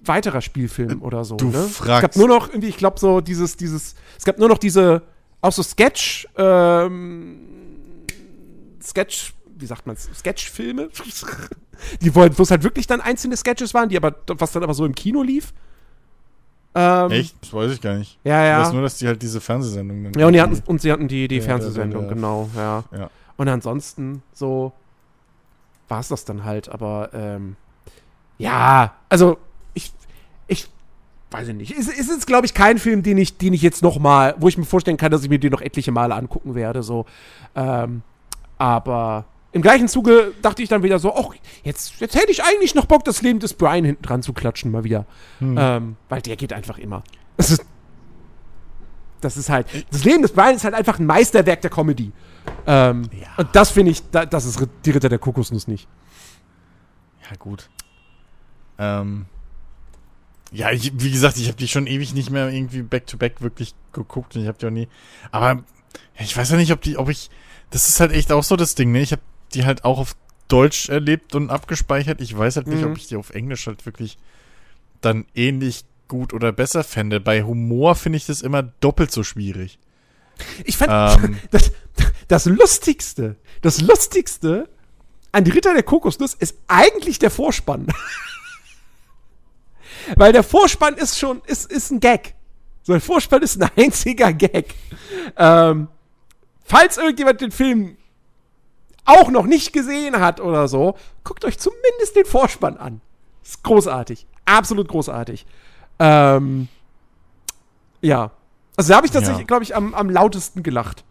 [0.05, 1.37] weiterer Spielfilm oder so.
[1.37, 1.63] du ne?
[1.63, 1.81] fragst.
[1.81, 5.03] Es gab nur noch irgendwie, ich glaube, so dieses, dieses, es gab nur noch diese,
[5.41, 7.37] auch so Sketch, ähm,
[8.83, 10.89] Sketch, wie sagt man Sketchfilme?
[12.01, 14.75] die wollten, wo es halt wirklich dann einzelne Sketches waren, die aber, was dann aber
[14.75, 15.53] so im Kino lief.
[16.75, 17.37] Ähm, Echt?
[17.41, 18.19] Das weiß ich gar nicht.
[18.25, 18.61] Ja, Ich ja.
[18.63, 21.29] weiß nur, dass die halt diese Fernsehsendung Ja, und, die hatten, und sie hatten die,
[21.29, 22.13] die Ja, Fernsehsendung, ja.
[22.13, 22.85] genau, ja.
[22.97, 23.11] Ja.
[23.37, 24.73] Und ansonsten so
[25.89, 27.57] war es das dann halt, aber ähm,
[28.39, 29.39] ja, also
[29.75, 29.93] ich,
[30.47, 30.69] ich
[31.31, 31.77] weiß ich nicht.
[31.77, 34.49] Es ist jetzt, glaube ich, kein Film, den ich, den ich jetzt noch mal, wo
[34.49, 37.07] ich mir vorstellen kann, dass ich mir den noch etliche Male angucken werde, so.
[37.55, 38.03] Ähm,
[38.57, 42.75] aber im gleichen Zuge dachte ich dann wieder so, ach, jetzt, jetzt hätte ich eigentlich
[42.75, 45.07] noch Bock, das Leben des Brian hinten dran zu klatschen, mal wieder.
[45.59, 47.03] Ähm, weil der geht einfach immer.
[49.25, 52.13] Das ist, halt, das Leben des Brian ist halt einfach ein Meisterwerk der Comedy.
[52.67, 53.29] Ähm, Ja.
[53.39, 55.89] Und das finde ich, da, das ist die Ritter der Kokosnuss nicht.
[57.29, 57.69] Ja, gut.
[58.79, 59.27] Ähm.
[60.53, 64.37] Ja, ich, wie gesagt, ich habe die schon ewig nicht mehr irgendwie back-to-back wirklich geguckt
[64.37, 64.89] und ich habe die auch nie.
[65.33, 65.65] Aber
[66.19, 67.31] ich weiß ja nicht, ob die, ob ich.
[67.71, 69.01] Das ist halt echt auch so das Ding, ne?
[69.01, 69.23] Ich habe
[69.55, 70.15] die halt auch auf
[70.47, 72.21] Deutsch erlebt und abgespeichert.
[72.21, 72.91] Ich weiß halt nicht, Mhm.
[72.93, 74.17] ob ich die auf Englisch halt wirklich
[75.01, 77.21] dann ähnlich gut oder besser fände.
[77.21, 79.79] Bei Humor finde ich das immer doppelt so schwierig.
[80.65, 81.39] Ich fand Ähm.
[81.51, 81.73] das,
[82.29, 84.69] das Lustigste, das Lustigste
[85.33, 87.89] an die Ritter der Kokosnuss ist eigentlich der Vorspann.
[90.17, 92.35] Weil der Vorspann ist schon, ist, ist ein Gag.
[92.83, 94.75] So, der Vorspann ist ein einziger Gag.
[95.37, 95.89] Ähm,
[96.65, 97.97] falls irgendjemand den Film
[99.05, 103.01] auch noch nicht gesehen hat oder so, guckt euch zumindest den Vorspann an.
[103.43, 104.27] Ist großartig.
[104.45, 105.47] Absolut großartig.
[105.99, 106.69] Ähm,
[108.01, 108.31] Ja.
[108.77, 109.47] Also da habe ich tatsächlich, Ja.
[109.47, 111.05] glaube ich, am, am lautesten gelacht.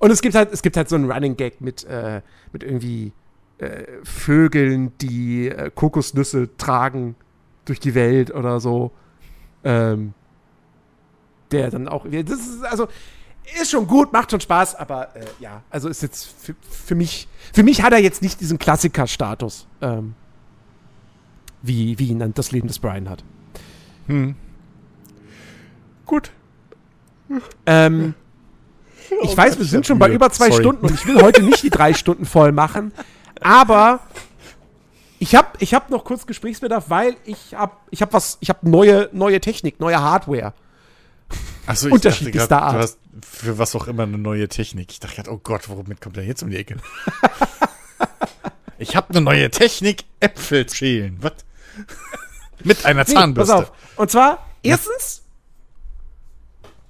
[0.00, 3.12] Und es gibt halt, es gibt halt so einen Running Gag mit, äh, mit irgendwie
[3.58, 7.14] äh, Vögeln, die äh, Kokosnüsse tragen
[7.66, 8.90] durch die Welt oder so.
[9.62, 10.12] Ähm,
[11.52, 12.88] der dann auch, das ist also,
[13.60, 17.28] ist schon gut, macht schon Spaß, aber äh, ja, also ist jetzt für, für mich,
[17.52, 20.14] für mich hat er jetzt nicht diesen Klassiker-Status, ähm,
[21.62, 23.22] wie, wie ihn dann das Leben des Brian hat.
[24.06, 24.34] Hm.
[26.06, 26.30] Gut.
[27.66, 28.14] Ähm,
[29.22, 30.62] ich Oh weiß, wir sind schon bei über zwei Sorry.
[30.62, 32.92] Stunden und ich will heute nicht die drei Stunden voll machen,
[33.40, 34.00] aber
[35.18, 38.68] ich habe ich hab noch kurz Gesprächsbedarf, weil ich habe ich hab was, ich habe
[38.68, 40.52] neue, neue Technik, neue Hardware.
[41.66, 42.74] Achso, ich dachte grad, Art.
[42.74, 44.92] du hast für was auch immer eine neue Technik.
[44.92, 46.76] Ich dachte grad, oh Gott, womit kommt er jetzt um die Ecke?
[48.78, 51.16] ich habe eine neue Technik, Äpfel schälen.
[51.20, 51.32] Was?
[52.62, 53.52] Mit einer Nee, Zahnbürste.
[53.54, 53.72] pass auf.
[53.96, 55.22] Und zwar, erstens,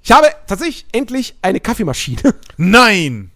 [0.02, 2.34] ich habe tatsächlich endlich eine Kaffeemaschine.
[2.56, 3.30] Nein!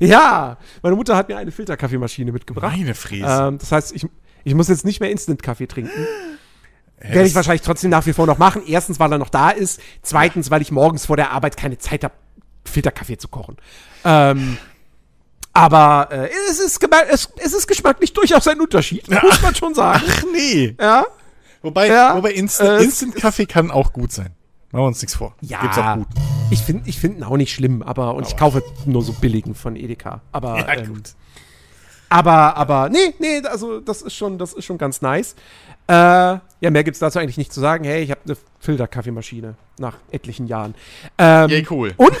[0.00, 2.76] ja, meine Mutter hat mir eine Filterkaffeemaschine mitgebracht.
[2.76, 3.26] Meine Fräse.
[3.48, 4.06] Ähm, das heißt, ich,
[4.44, 5.90] ich muss jetzt nicht mehr Instant-Kaffee trinken.
[6.98, 8.62] Hä, Werde ich wahrscheinlich trotzdem nach wie vor noch machen.
[8.66, 9.80] Erstens, weil er noch da ist.
[10.02, 12.14] Zweitens, weil ich morgens vor der Arbeit keine Zeit habe,
[12.64, 13.56] Filterkaffee zu kochen.
[14.04, 14.56] Ähm,
[15.52, 20.02] aber äh, es, ist es, es ist geschmacklich durchaus ein Unterschied, muss man schon sagen.
[20.08, 20.74] Ach nee.
[20.80, 21.06] Ja,
[21.62, 24.30] Wobei, Ja, wobei Instant, äh, Instant-Kaffee kann auch gut sein.
[24.72, 25.34] Machen wir uns nichts vor.
[25.40, 25.60] ja.
[25.62, 26.06] Gibt's auch gut.
[26.50, 29.54] Ich finde ich find ihn auch nicht schlimm, aber und ich kaufe nur so billigen
[29.54, 30.20] von Edeka.
[30.32, 31.14] Aber Ja, ähm, gut.
[32.08, 35.34] Aber, aber, nee, nee, also das ist schon, das ist schon ganz nice.
[35.88, 37.84] Äh, ja, mehr gibt's dazu eigentlich nicht zu sagen.
[37.84, 40.74] Hey, ich habe eine Filterkaffeemaschine nach etlichen Jahren.
[41.18, 41.94] Ähm, Yay, cool.
[41.96, 42.16] Und,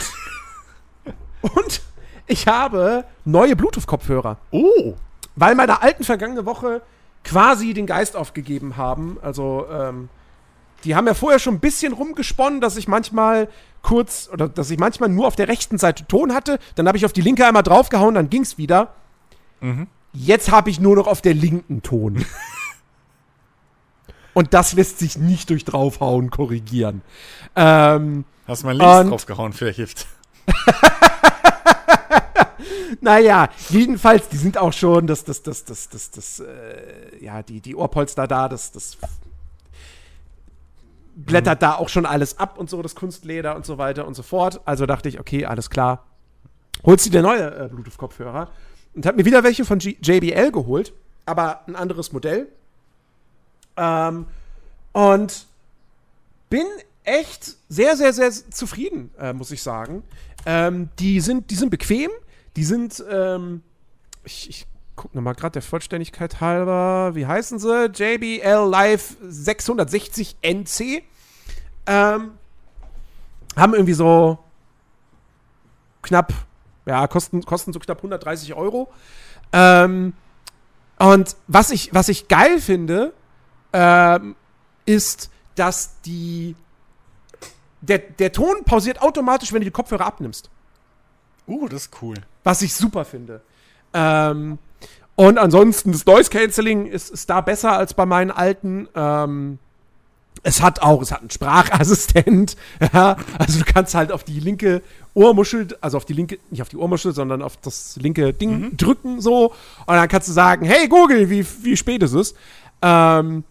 [1.42, 1.82] und
[2.26, 4.94] ich habe neue Bluetooth-Kopfhörer, Oh.
[5.36, 6.82] weil meine alten vergangene Woche
[7.26, 9.18] quasi den Geist aufgegeben haben.
[9.20, 10.08] Also, ähm,
[10.84, 13.48] die haben ja vorher schon ein bisschen rumgesponnen, dass ich manchmal
[13.82, 16.58] kurz, oder dass ich manchmal nur auf der rechten Seite Ton hatte.
[16.76, 18.94] Dann habe ich auf die linke einmal draufgehauen, dann ging's wieder.
[20.12, 22.24] Jetzt habe ich nur noch auf der linken Ton.
[24.34, 27.02] Und das lässt sich nicht durch draufhauen korrigieren.
[27.56, 30.06] Ähm, Hast mal links draufgehauen, vielleicht hilft.
[33.00, 37.60] naja, jedenfalls, die sind auch schon, das, das, das, das, das, das, äh, ja, die,
[37.60, 38.98] die Ohrpolster da, das, das
[41.16, 44.22] blättert da auch schon alles ab und so, das Kunstleder und so weiter und so
[44.22, 44.60] fort.
[44.64, 46.04] Also dachte ich, okay, alles klar.
[46.84, 48.50] Holst du dir neue äh, Bluetooth-Kopfhörer
[48.94, 50.92] und hab mir wieder welche von G JBL geholt,
[51.24, 52.48] aber ein anderes Modell.
[53.76, 54.26] Ähm,
[54.92, 55.46] und
[56.50, 56.66] bin
[57.04, 60.02] echt sehr, sehr, sehr zufrieden, äh, muss ich sagen.
[60.44, 62.10] Ähm, die, sind, die sind bequem,
[62.56, 63.62] die sind, ähm,
[64.24, 67.86] ich, ich guck noch mal gerade der Vollständigkeit halber, wie heißen sie?
[67.86, 71.02] JBL Live 660 NC.
[71.86, 72.32] Ähm,
[73.56, 74.38] haben irgendwie so
[76.02, 76.32] knapp,
[76.86, 78.90] ja, kosten, kosten so knapp 130 Euro.
[79.52, 80.14] Ähm,
[80.98, 83.12] und was ich, was ich geil finde,
[83.72, 84.34] ähm,
[84.86, 86.56] ist, dass die
[87.80, 90.50] der, der Ton pausiert automatisch, wenn du die Kopfhörer abnimmst.
[91.46, 92.16] Uh, das ist cool.
[92.46, 93.40] Was ich super finde.
[93.92, 94.58] Ähm,
[95.16, 98.86] und ansonsten, das Noise Cancelling ist, ist da besser als bei meinen alten.
[98.94, 99.58] Ähm,
[100.44, 102.56] es hat auch, es hat einen Sprachassistent.
[102.92, 106.68] Ja, also du kannst halt auf die linke Ohrmuschel, also auf die linke, nicht auf
[106.68, 109.46] die Ohrmuschel, sondern auf das linke Ding drücken so.
[109.86, 112.36] Und dann kannst du sagen, hey Google, wie, wie spät ist es?
[112.80, 113.42] Ähm,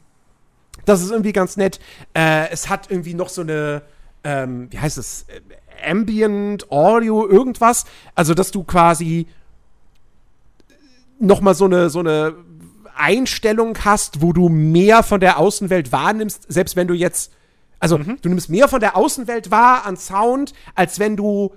[0.85, 1.81] das ist irgendwie ganz nett.
[2.13, 3.81] Äh, es hat irgendwie noch so eine,
[4.23, 5.41] ähm, wie heißt es, äh,
[5.83, 7.85] Ambient Audio, irgendwas.
[8.15, 9.27] Also, dass du quasi
[11.19, 12.33] noch mal so eine, so eine
[12.95, 17.31] Einstellung hast, wo du mehr von der Außenwelt wahrnimmst, selbst wenn du jetzt,
[17.79, 21.53] also du nimmst mehr von der Außenwelt wahr an Sound, als wenn du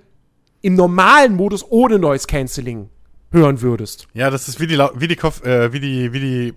[0.63, 2.91] im normalen Modus ohne Noise Cancelling
[3.31, 4.09] hören würdest.
[4.15, 6.55] Ja, das ist wie die, wie die, Kopf, äh, wie die, wie die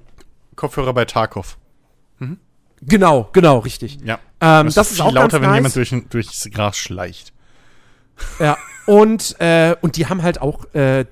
[0.55, 1.57] Kopfhörer bei Tarkov.
[2.83, 3.99] Genau, genau, richtig.
[4.03, 4.19] Ja.
[4.39, 5.75] Ähm, Das, das ist ist viel auch lauter, wenn nice.
[5.75, 7.30] jemand durch, durchs Gras schleicht.
[8.39, 11.05] Ja, und, äh, und die haben halt auch, äh,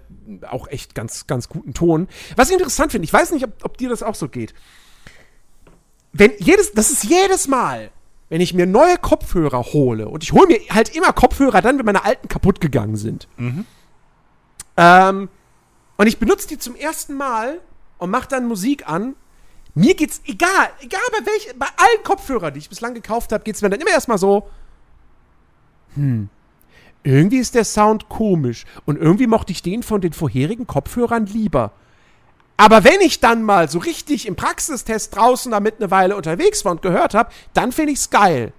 [0.47, 2.07] auch echt ganz, ganz guten Ton.
[2.35, 4.53] Was ich interessant finde, ich weiß nicht, ob, ob dir das auch so geht.
[6.11, 7.91] Wenn jedes, das ist jedes Mal,
[8.29, 11.85] wenn ich mir neue Kopfhörer hole, und ich hole mir halt immer Kopfhörer dann, wenn
[11.85, 13.27] meine alten kaputt gegangen sind.
[14.77, 15.29] Ähm,
[15.97, 17.59] und ich benutze die zum ersten Mal
[17.97, 19.15] und mache dann Musik an.
[19.75, 23.61] Mir geht's egal, egal bei welchen, bei allen Kopfhörern, die ich bislang gekauft habe, geht's
[23.61, 24.49] mir dann immer erstmal so,
[27.03, 31.71] irgendwie ist der Sound komisch und irgendwie mochte ich den von den vorherigen Kopfhörern lieber.
[32.57, 36.73] Aber wenn ich dann mal so richtig im Praxistest draußen damit eine Weile unterwegs war
[36.73, 38.51] und gehört habe, dann finde ich's geil.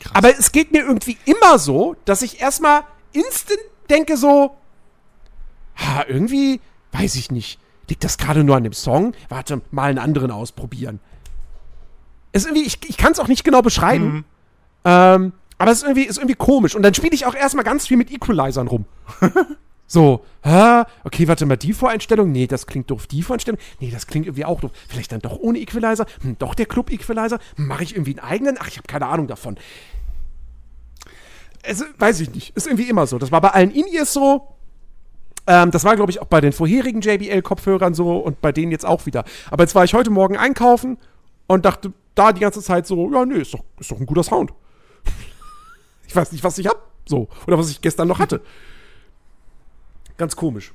[0.00, 0.12] Krass.
[0.14, 2.82] Aber es geht mir irgendwie immer so, dass ich erstmal
[3.12, 4.56] instant denke so,
[5.76, 6.60] ha, irgendwie,
[6.92, 9.14] weiß ich nicht, liegt das gerade nur an dem Song?
[9.30, 11.00] Warte, mal einen anderen ausprobieren.
[12.32, 14.04] Es irgendwie, ich, ich kann es auch nicht genau beschreiben.
[14.04, 14.24] Mhm.
[14.84, 16.74] Ähm, aber es ist irgendwie, ist irgendwie komisch.
[16.74, 18.84] Und dann spiele ich auch erstmal ganz viel mit Equalizern rum.
[19.86, 20.82] so, hä?
[21.04, 22.30] Okay, warte mal, die Voreinstellung?
[22.30, 23.06] Nee, das klingt doof.
[23.06, 23.58] Die Voreinstellung?
[23.80, 24.70] Nee, das klingt irgendwie auch doof.
[24.88, 26.06] Vielleicht dann doch ohne Equalizer?
[26.22, 27.38] Hm, doch der Club-Equalizer?
[27.56, 28.56] Hm, Mache ich irgendwie einen eigenen?
[28.60, 29.56] Ach, ich habe keine Ahnung davon.
[31.62, 32.54] Es, weiß ich nicht.
[32.54, 33.18] Ist irgendwie immer so.
[33.18, 34.48] Das war bei allen In-Ears so.
[35.46, 38.84] Ähm, das war, glaube ich, auch bei den vorherigen JBL-Kopfhörern so und bei denen jetzt
[38.84, 39.24] auch wieder.
[39.50, 40.98] Aber jetzt war ich heute Morgen einkaufen
[41.46, 44.22] und dachte da die ganze Zeit so, ja, nee, ist doch, ist doch ein guter
[44.22, 44.52] Sound.
[46.06, 46.90] Ich weiß nicht, was ich hab.
[47.06, 47.28] So.
[47.46, 48.42] Oder was ich gestern noch hatte.
[50.16, 50.72] Ganz komisch.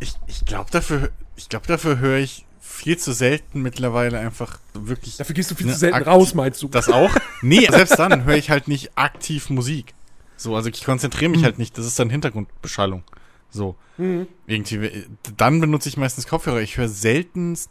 [0.00, 5.16] Ich, ich glaube, dafür, ich glaub, dafür höre ich viel zu selten mittlerweile einfach wirklich.
[5.16, 6.68] Dafür gehst du viel ne, zu selten raus, meinst du?
[6.68, 7.14] Das auch?
[7.42, 9.94] Nee, selbst dann höre ich halt nicht aktiv Musik.
[10.36, 11.44] So, also ich konzentriere mich mhm.
[11.44, 11.76] halt nicht.
[11.76, 13.04] Das ist dann Hintergrundbeschallung.
[13.50, 13.76] So.
[13.98, 14.26] Mhm.
[14.46, 15.06] Irgendwie,
[15.36, 16.60] dann benutze ich meistens Kopfhörer.
[16.60, 17.70] Ich höre seltenst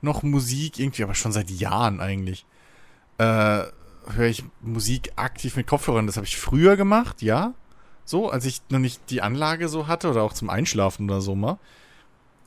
[0.00, 2.44] noch Musik, irgendwie, aber schon seit Jahren eigentlich.
[3.18, 3.64] Äh,
[4.14, 6.06] höre ich Musik aktiv mit Kopfhörern.
[6.06, 7.54] Das habe ich früher gemacht, ja.
[8.04, 11.34] So, als ich noch nicht die Anlage so hatte oder auch zum Einschlafen oder so
[11.34, 11.58] mal.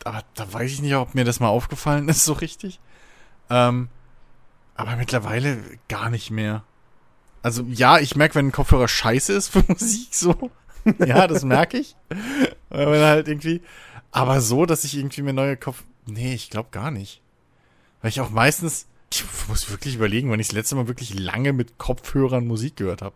[0.03, 2.79] Aber da weiß ich nicht, ob mir das mal aufgefallen ist, so richtig.
[3.49, 3.89] Ähm,
[4.75, 6.63] aber mittlerweile gar nicht mehr.
[7.41, 10.51] Also ja, ich merke, wenn ein Kopfhörer scheiße ist für Musik, so.
[11.05, 11.95] ja, das merke ich.
[12.69, 13.61] wenn halt irgendwie.
[14.11, 15.83] Aber so, dass ich irgendwie mir neue Kopf.
[16.05, 17.21] Nee, ich glaube gar nicht.
[18.01, 18.87] Weil ich auch meistens.
[19.15, 23.01] Ich muss wirklich überlegen, wann ich das letzte Mal wirklich lange mit Kopfhörern Musik gehört
[23.01, 23.15] habe.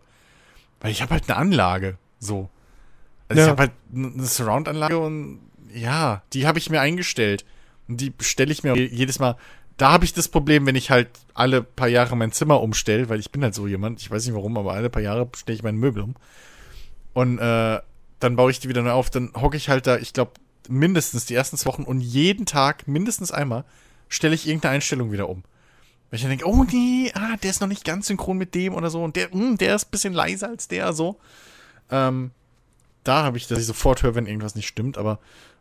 [0.80, 1.98] Weil ich habe halt eine Anlage.
[2.18, 2.48] So.
[3.28, 3.46] Also ja.
[3.46, 5.40] ich habe halt eine Surround-Anlage und
[5.72, 7.44] ja, die habe ich mir eingestellt.
[7.88, 9.36] Und die stelle ich mir jedes Mal.
[9.76, 13.20] Da habe ich das Problem, wenn ich halt alle paar Jahre mein Zimmer umstelle, weil
[13.20, 15.62] ich bin halt so jemand, ich weiß nicht warum, aber alle paar Jahre stelle ich
[15.62, 16.14] meine Möbel um.
[17.12, 17.80] Und äh,
[18.20, 20.32] dann baue ich die wieder neu auf, dann hocke ich halt da, ich glaube,
[20.68, 23.64] mindestens die ersten zwei Wochen und jeden Tag, mindestens einmal,
[24.08, 25.42] stelle ich irgendeine Einstellung wieder um.
[26.10, 28.74] Weil ich dann denke, oh nee, ah, der ist noch nicht ganz synchron mit dem
[28.74, 31.18] oder so und der, mh, hm, der ist ein bisschen leiser als der, so.
[31.90, 32.32] Ähm,
[33.04, 35.18] da habe ich, dass ich sofort höre, wenn irgendwas nicht stimmt, aber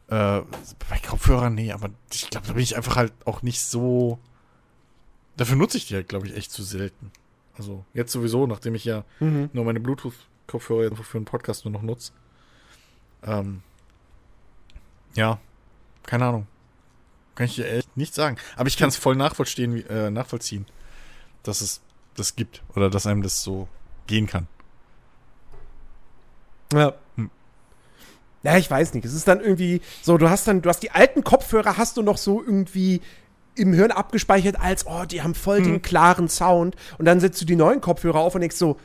[0.07, 0.41] äh,
[0.89, 4.19] bei Kopfhörern, nee, aber ich glaube, da bin ich einfach halt auch nicht so.
[5.37, 7.11] Dafür nutze ich die halt, glaube ich, echt zu selten.
[7.57, 9.49] Also jetzt sowieso, nachdem ich ja mhm.
[9.53, 12.11] nur meine Bluetooth-Kopfhörer für einen Podcast nur noch nutze.
[13.23, 13.61] Ähm,
[15.15, 15.39] ja,
[16.03, 16.47] keine Ahnung.
[17.35, 18.37] Kann ich dir echt nicht sagen.
[18.55, 20.65] Aber ich kann es voll nachvollziehen, äh, nachvollziehen,
[21.43, 21.81] dass es
[22.15, 23.67] das gibt oder dass einem das so
[24.07, 24.47] gehen kann.
[26.73, 26.95] Ja.
[27.15, 27.29] Hm.
[28.41, 29.05] Ja, ich weiß nicht.
[29.05, 32.01] Es ist dann irgendwie so, du hast dann, du hast die alten Kopfhörer, hast du
[32.01, 33.01] noch so irgendwie
[33.55, 35.65] im Hirn abgespeichert als, oh, die haben voll hm.
[35.65, 36.75] den klaren Sound.
[36.97, 38.77] Und dann setzt du die neuen Kopfhörer auf und denkst so,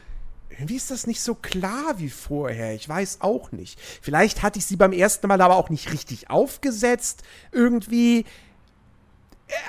[0.51, 2.75] irgendwie ist das nicht so klar wie vorher.
[2.75, 3.79] Ich weiß auch nicht.
[4.01, 7.23] Vielleicht hatte ich sie beim ersten Mal aber auch nicht richtig aufgesetzt.
[7.53, 8.25] Irgendwie.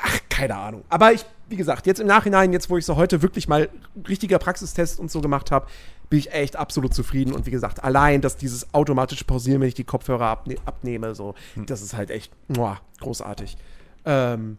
[0.04, 0.84] Ach, keine Ahnung.
[0.90, 3.70] Aber ich, wie gesagt, jetzt im Nachhinein, jetzt wo ich so heute wirklich mal
[4.08, 5.68] richtiger Praxistest und so gemacht habe,
[6.10, 7.34] bin ich echt absolut zufrieden.
[7.34, 11.36] Und wie gesagt, allein, dass dieses automatische Pausieren, wenn ich die Kopfhörer abne abnehme, so,
[11.56, 11.66] hm.
[11.66, 13.58] das ist halt echt muah, großartig.
[14.06, 14.58] Ähm,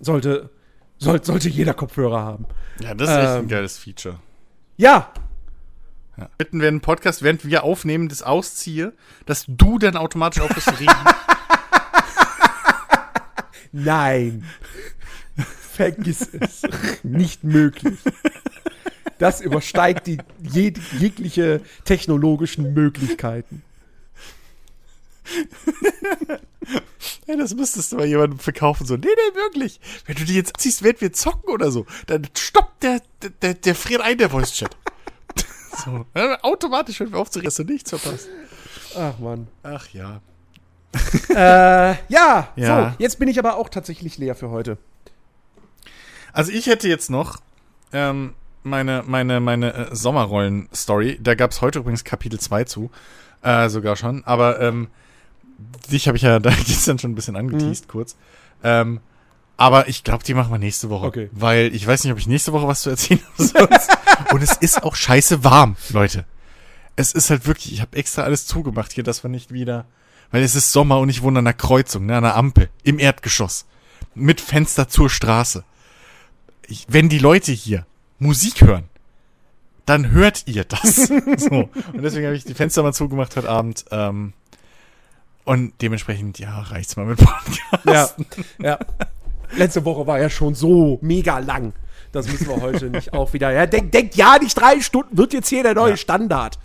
[0.00, 0.50] sollte,
[0.98, 2.46] soll, sollte jeder Kopfhörer haben.
[2.80, 4.18] Ja, das ist ähm, echt ein ähm, geiles Feature.
[4.76, 5.12] Ja.
[6.16, 6.28] ja.
[6.38, 8.92] Bitten wir einen Podcast, während wir aufnehmen, das ausziehe,
[9.26, 10.94] dass du dann automatisch aufhörst zu reden.
[13.72, 14.44] Nein.
[15.72, 16.62] Vergiss es.
[17.02, 17.98] Nicht möglich.
[19.18, 23.62] Das übersteigt die jeg jegliche technologischen Möglichkeiten.
[27.26, 28.86] Ja, das müsstest du mal jemandem verkaufen.
[28.86, 29.80] So, nee, nee, wirklich.
[30.06, 31.86] Wenn du die jetzt ziehst, werden wir zocken oder so.
[32.06, 33.02] Dann stoppt der,
[33.42, 34.76] der, der friert ein, der Voice-Chat.
[35.84, 36.06] so,
[36.42, 38.28] automatisch wenn wir aufzureden, dass du nichts verpasst.
[38.96, 39.48] Ach, Mann.
[39.62, 40.22] Ach, ja.
[41.30, 44.78] äh, ja, ja, so, jetzt bin ich aber auch tatsächlich leer für heute.
[46.32, 47.38] Also ich hätte jetzt noch
[47.92, 51.18] ähm, meine, meine, meine äh, Sommerrollen-Story.
[51.22, 52.90] Da gab es heute übrigens Kapitel 2 zu.
[53.42, 54.24] Äh, sogar schon.
[54.24, 54.88] Aber ähm,
[55.90, 57.90] dich habe ich ja da gestern schon ein bisschen angeteased, mhm.
[57.90, 58.16] kurz.
[58.62, 59.00] Ähm,
[59.56, 61.06] aber ich glaube, die machen wir nächste Woche.
[61.06, 61.30] Okay.
[61.32, 63.20] Weil ich weiß nicht, ob ich nächste Woche was zu erzählen
[63.54, 63.80] habe.
[64.32, 66.24] Und es ist auch scheiße warm, Leute.
[66.94, 69.86] Es ist halt wirklich, ich habe extra alles zugemacht hier, dass wir nicht wieder.
[70.30, 72.98] Weil es ist Sommer und ich wohne an einer Kreuzung, ne, an einer Ampel, im
[72.98, 73.66] Erdgeschoss.
[74.14, 75.64] Mit Fenster zur Straße.
[76.66, 77.86] Ich, wenn die Leute hier
[78.18, 78.84] Musik hören,
[79.86, 80.96] dann hört ihr das.
[81.36, 81.70] so.
[81.92, 83.86] Und deswegen habe ich die Fenster mal zugemacht heute Abend.
[83.90, 84.34] Ähm,
[85.44, 87.86] und dementsprechend, ja, reicht's mal mit Podcast.
[87.86, 88.10] Ja,
[88.58, 88.78] ja.
[89.56, 91.72] Letzte Woche war ja schon so mega lang.
[92.12, 93.50] das müssen wir heute nicht auch wieder.
[93.50, 95.96] Ja, denkt, denkt ja nicht drei Stunden, wird jetzt hier der neue Ja.
[95.96, 96.58] Standard.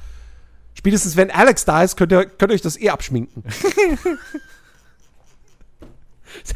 [0.73, 3.43] Spätestens wenn Alex da ist, könnt ihr, könnt ihr euch das eh abschminken.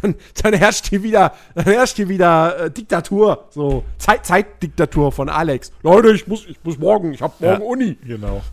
[0.01, 5.29] dann, dann herrscht hier wieder, dann herrscht hier wieder äh, Diktatur, so Zeit, Zeitdiktatur von
[5.29, 5.71] Alex.
[5.83, 7.67] Leute, ich muss, ich muss morgen, ich hab morgen Ja.
[7.67, 7.97] Uni.
[8.03, 8.41] Genau.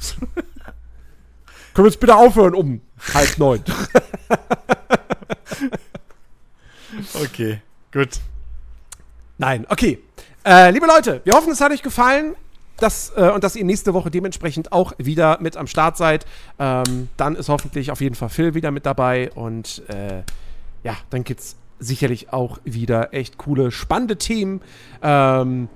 [1.75, 2.81] Können wir jetzt bitte aufhören um
[3.13, 3.65] halb neun?
[7.15, 7.61] Okay,
[7.93, 8.21] gut.
[9.39, 9.99] Nein, okay.
[10.45, 12.37] Äh, liebe Leute, wir hoffen, es hat euch gefallen.
[12.79, 16.27] Das, äh, und dass ihr nächste Woche dementsprechend auch wieder mit am Start seid.
[16.59, 19.31] Ähm, dann ist hoffentlich auf jeden Fall Phil wieder mit dabei.
[19.35, 20.23] Und äh,
[20.83, 24.61] ja, dann gibt es sicherlich auch wieder echt coole, spannende Themen.
[25.03, 25.69] Ähm,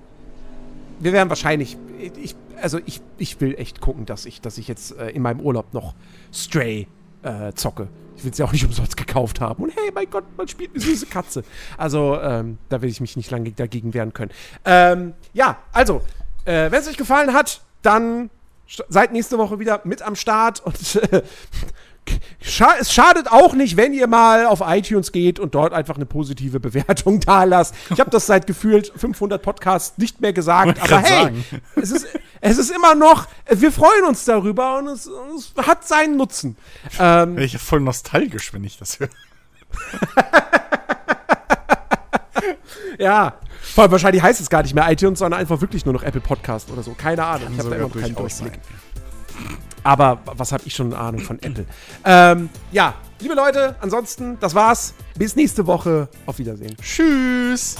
[1.00, 1.76] wir werden wahrscheinlich.
[2.20, 5.40] Ich, also ich, ich will echt gucken, dass ich, dass ich jetzt äh, in meinem
[5.40, 5.94] Urlaub noch
[6.32, 6.88] Stray
[7.22, 7.88] äh, zocke.
[8.16, 9.62] Ich will es ja auch nicht umsonst gekauft haben.
[9.62, 11.44] Und hey, mein Gott, man spielt eine süße Katze.
[11.76, 14.32] Also, ähm, da will ich mich nicht lange dagegen wehren können.
[14.64, 16.02] Ähm, ja, also,
[16.48, 18.30] äh, wenn es euch gefallen hat, dann
[18.88, 20.60] seid nächste Woche wieder mit am Start.
[20.64, 21.22] Und äh,
[22.40, 26.06] scha es schadet auch nicht, wenn ihr mal auf iTunes geht und dort einfach eine
[26.06, 27.74] positive Bewertung da lasst.
[27.90, 30.82] Ich habe das seit gefühlt 500 Podcasts nicht mehr gesagt.
[30.82, 31.44] Aber hey, sagen.
[31.76, 32.06] es ist,
[32.40, 36.56] es ist immer noch, wir freuen uns darüber und es, es hat seinen Nutzen.
[36.98, 39.10] Ähm, ich ja voll nostalgisch, wenn ich das höre.
[42.98, 43.38] ja,
[43.74, 46.20] vor allem wahrscheinlich heißt es gar nicht mehr iTunes, sondern einfach wirklich nur noch Apple
[46.20, 46.94] Podcast oder so.
[46.94, 47.48] Keine Ahnung.
[47.52, 48.58] ich habe da immer noch keinen Durchblick.
[49.84, 51.64] Aber was habe ich schon eine Ahnung von Apple?
[52.04, 54.94] Ähm, ja, liebe Leute, ansonsten, das war's.
[55.16, 56.08] Bis nächste Woche.
[56.26, 56.76] Auf Wiedersehen.
[56.82, 57.76] Tschüss.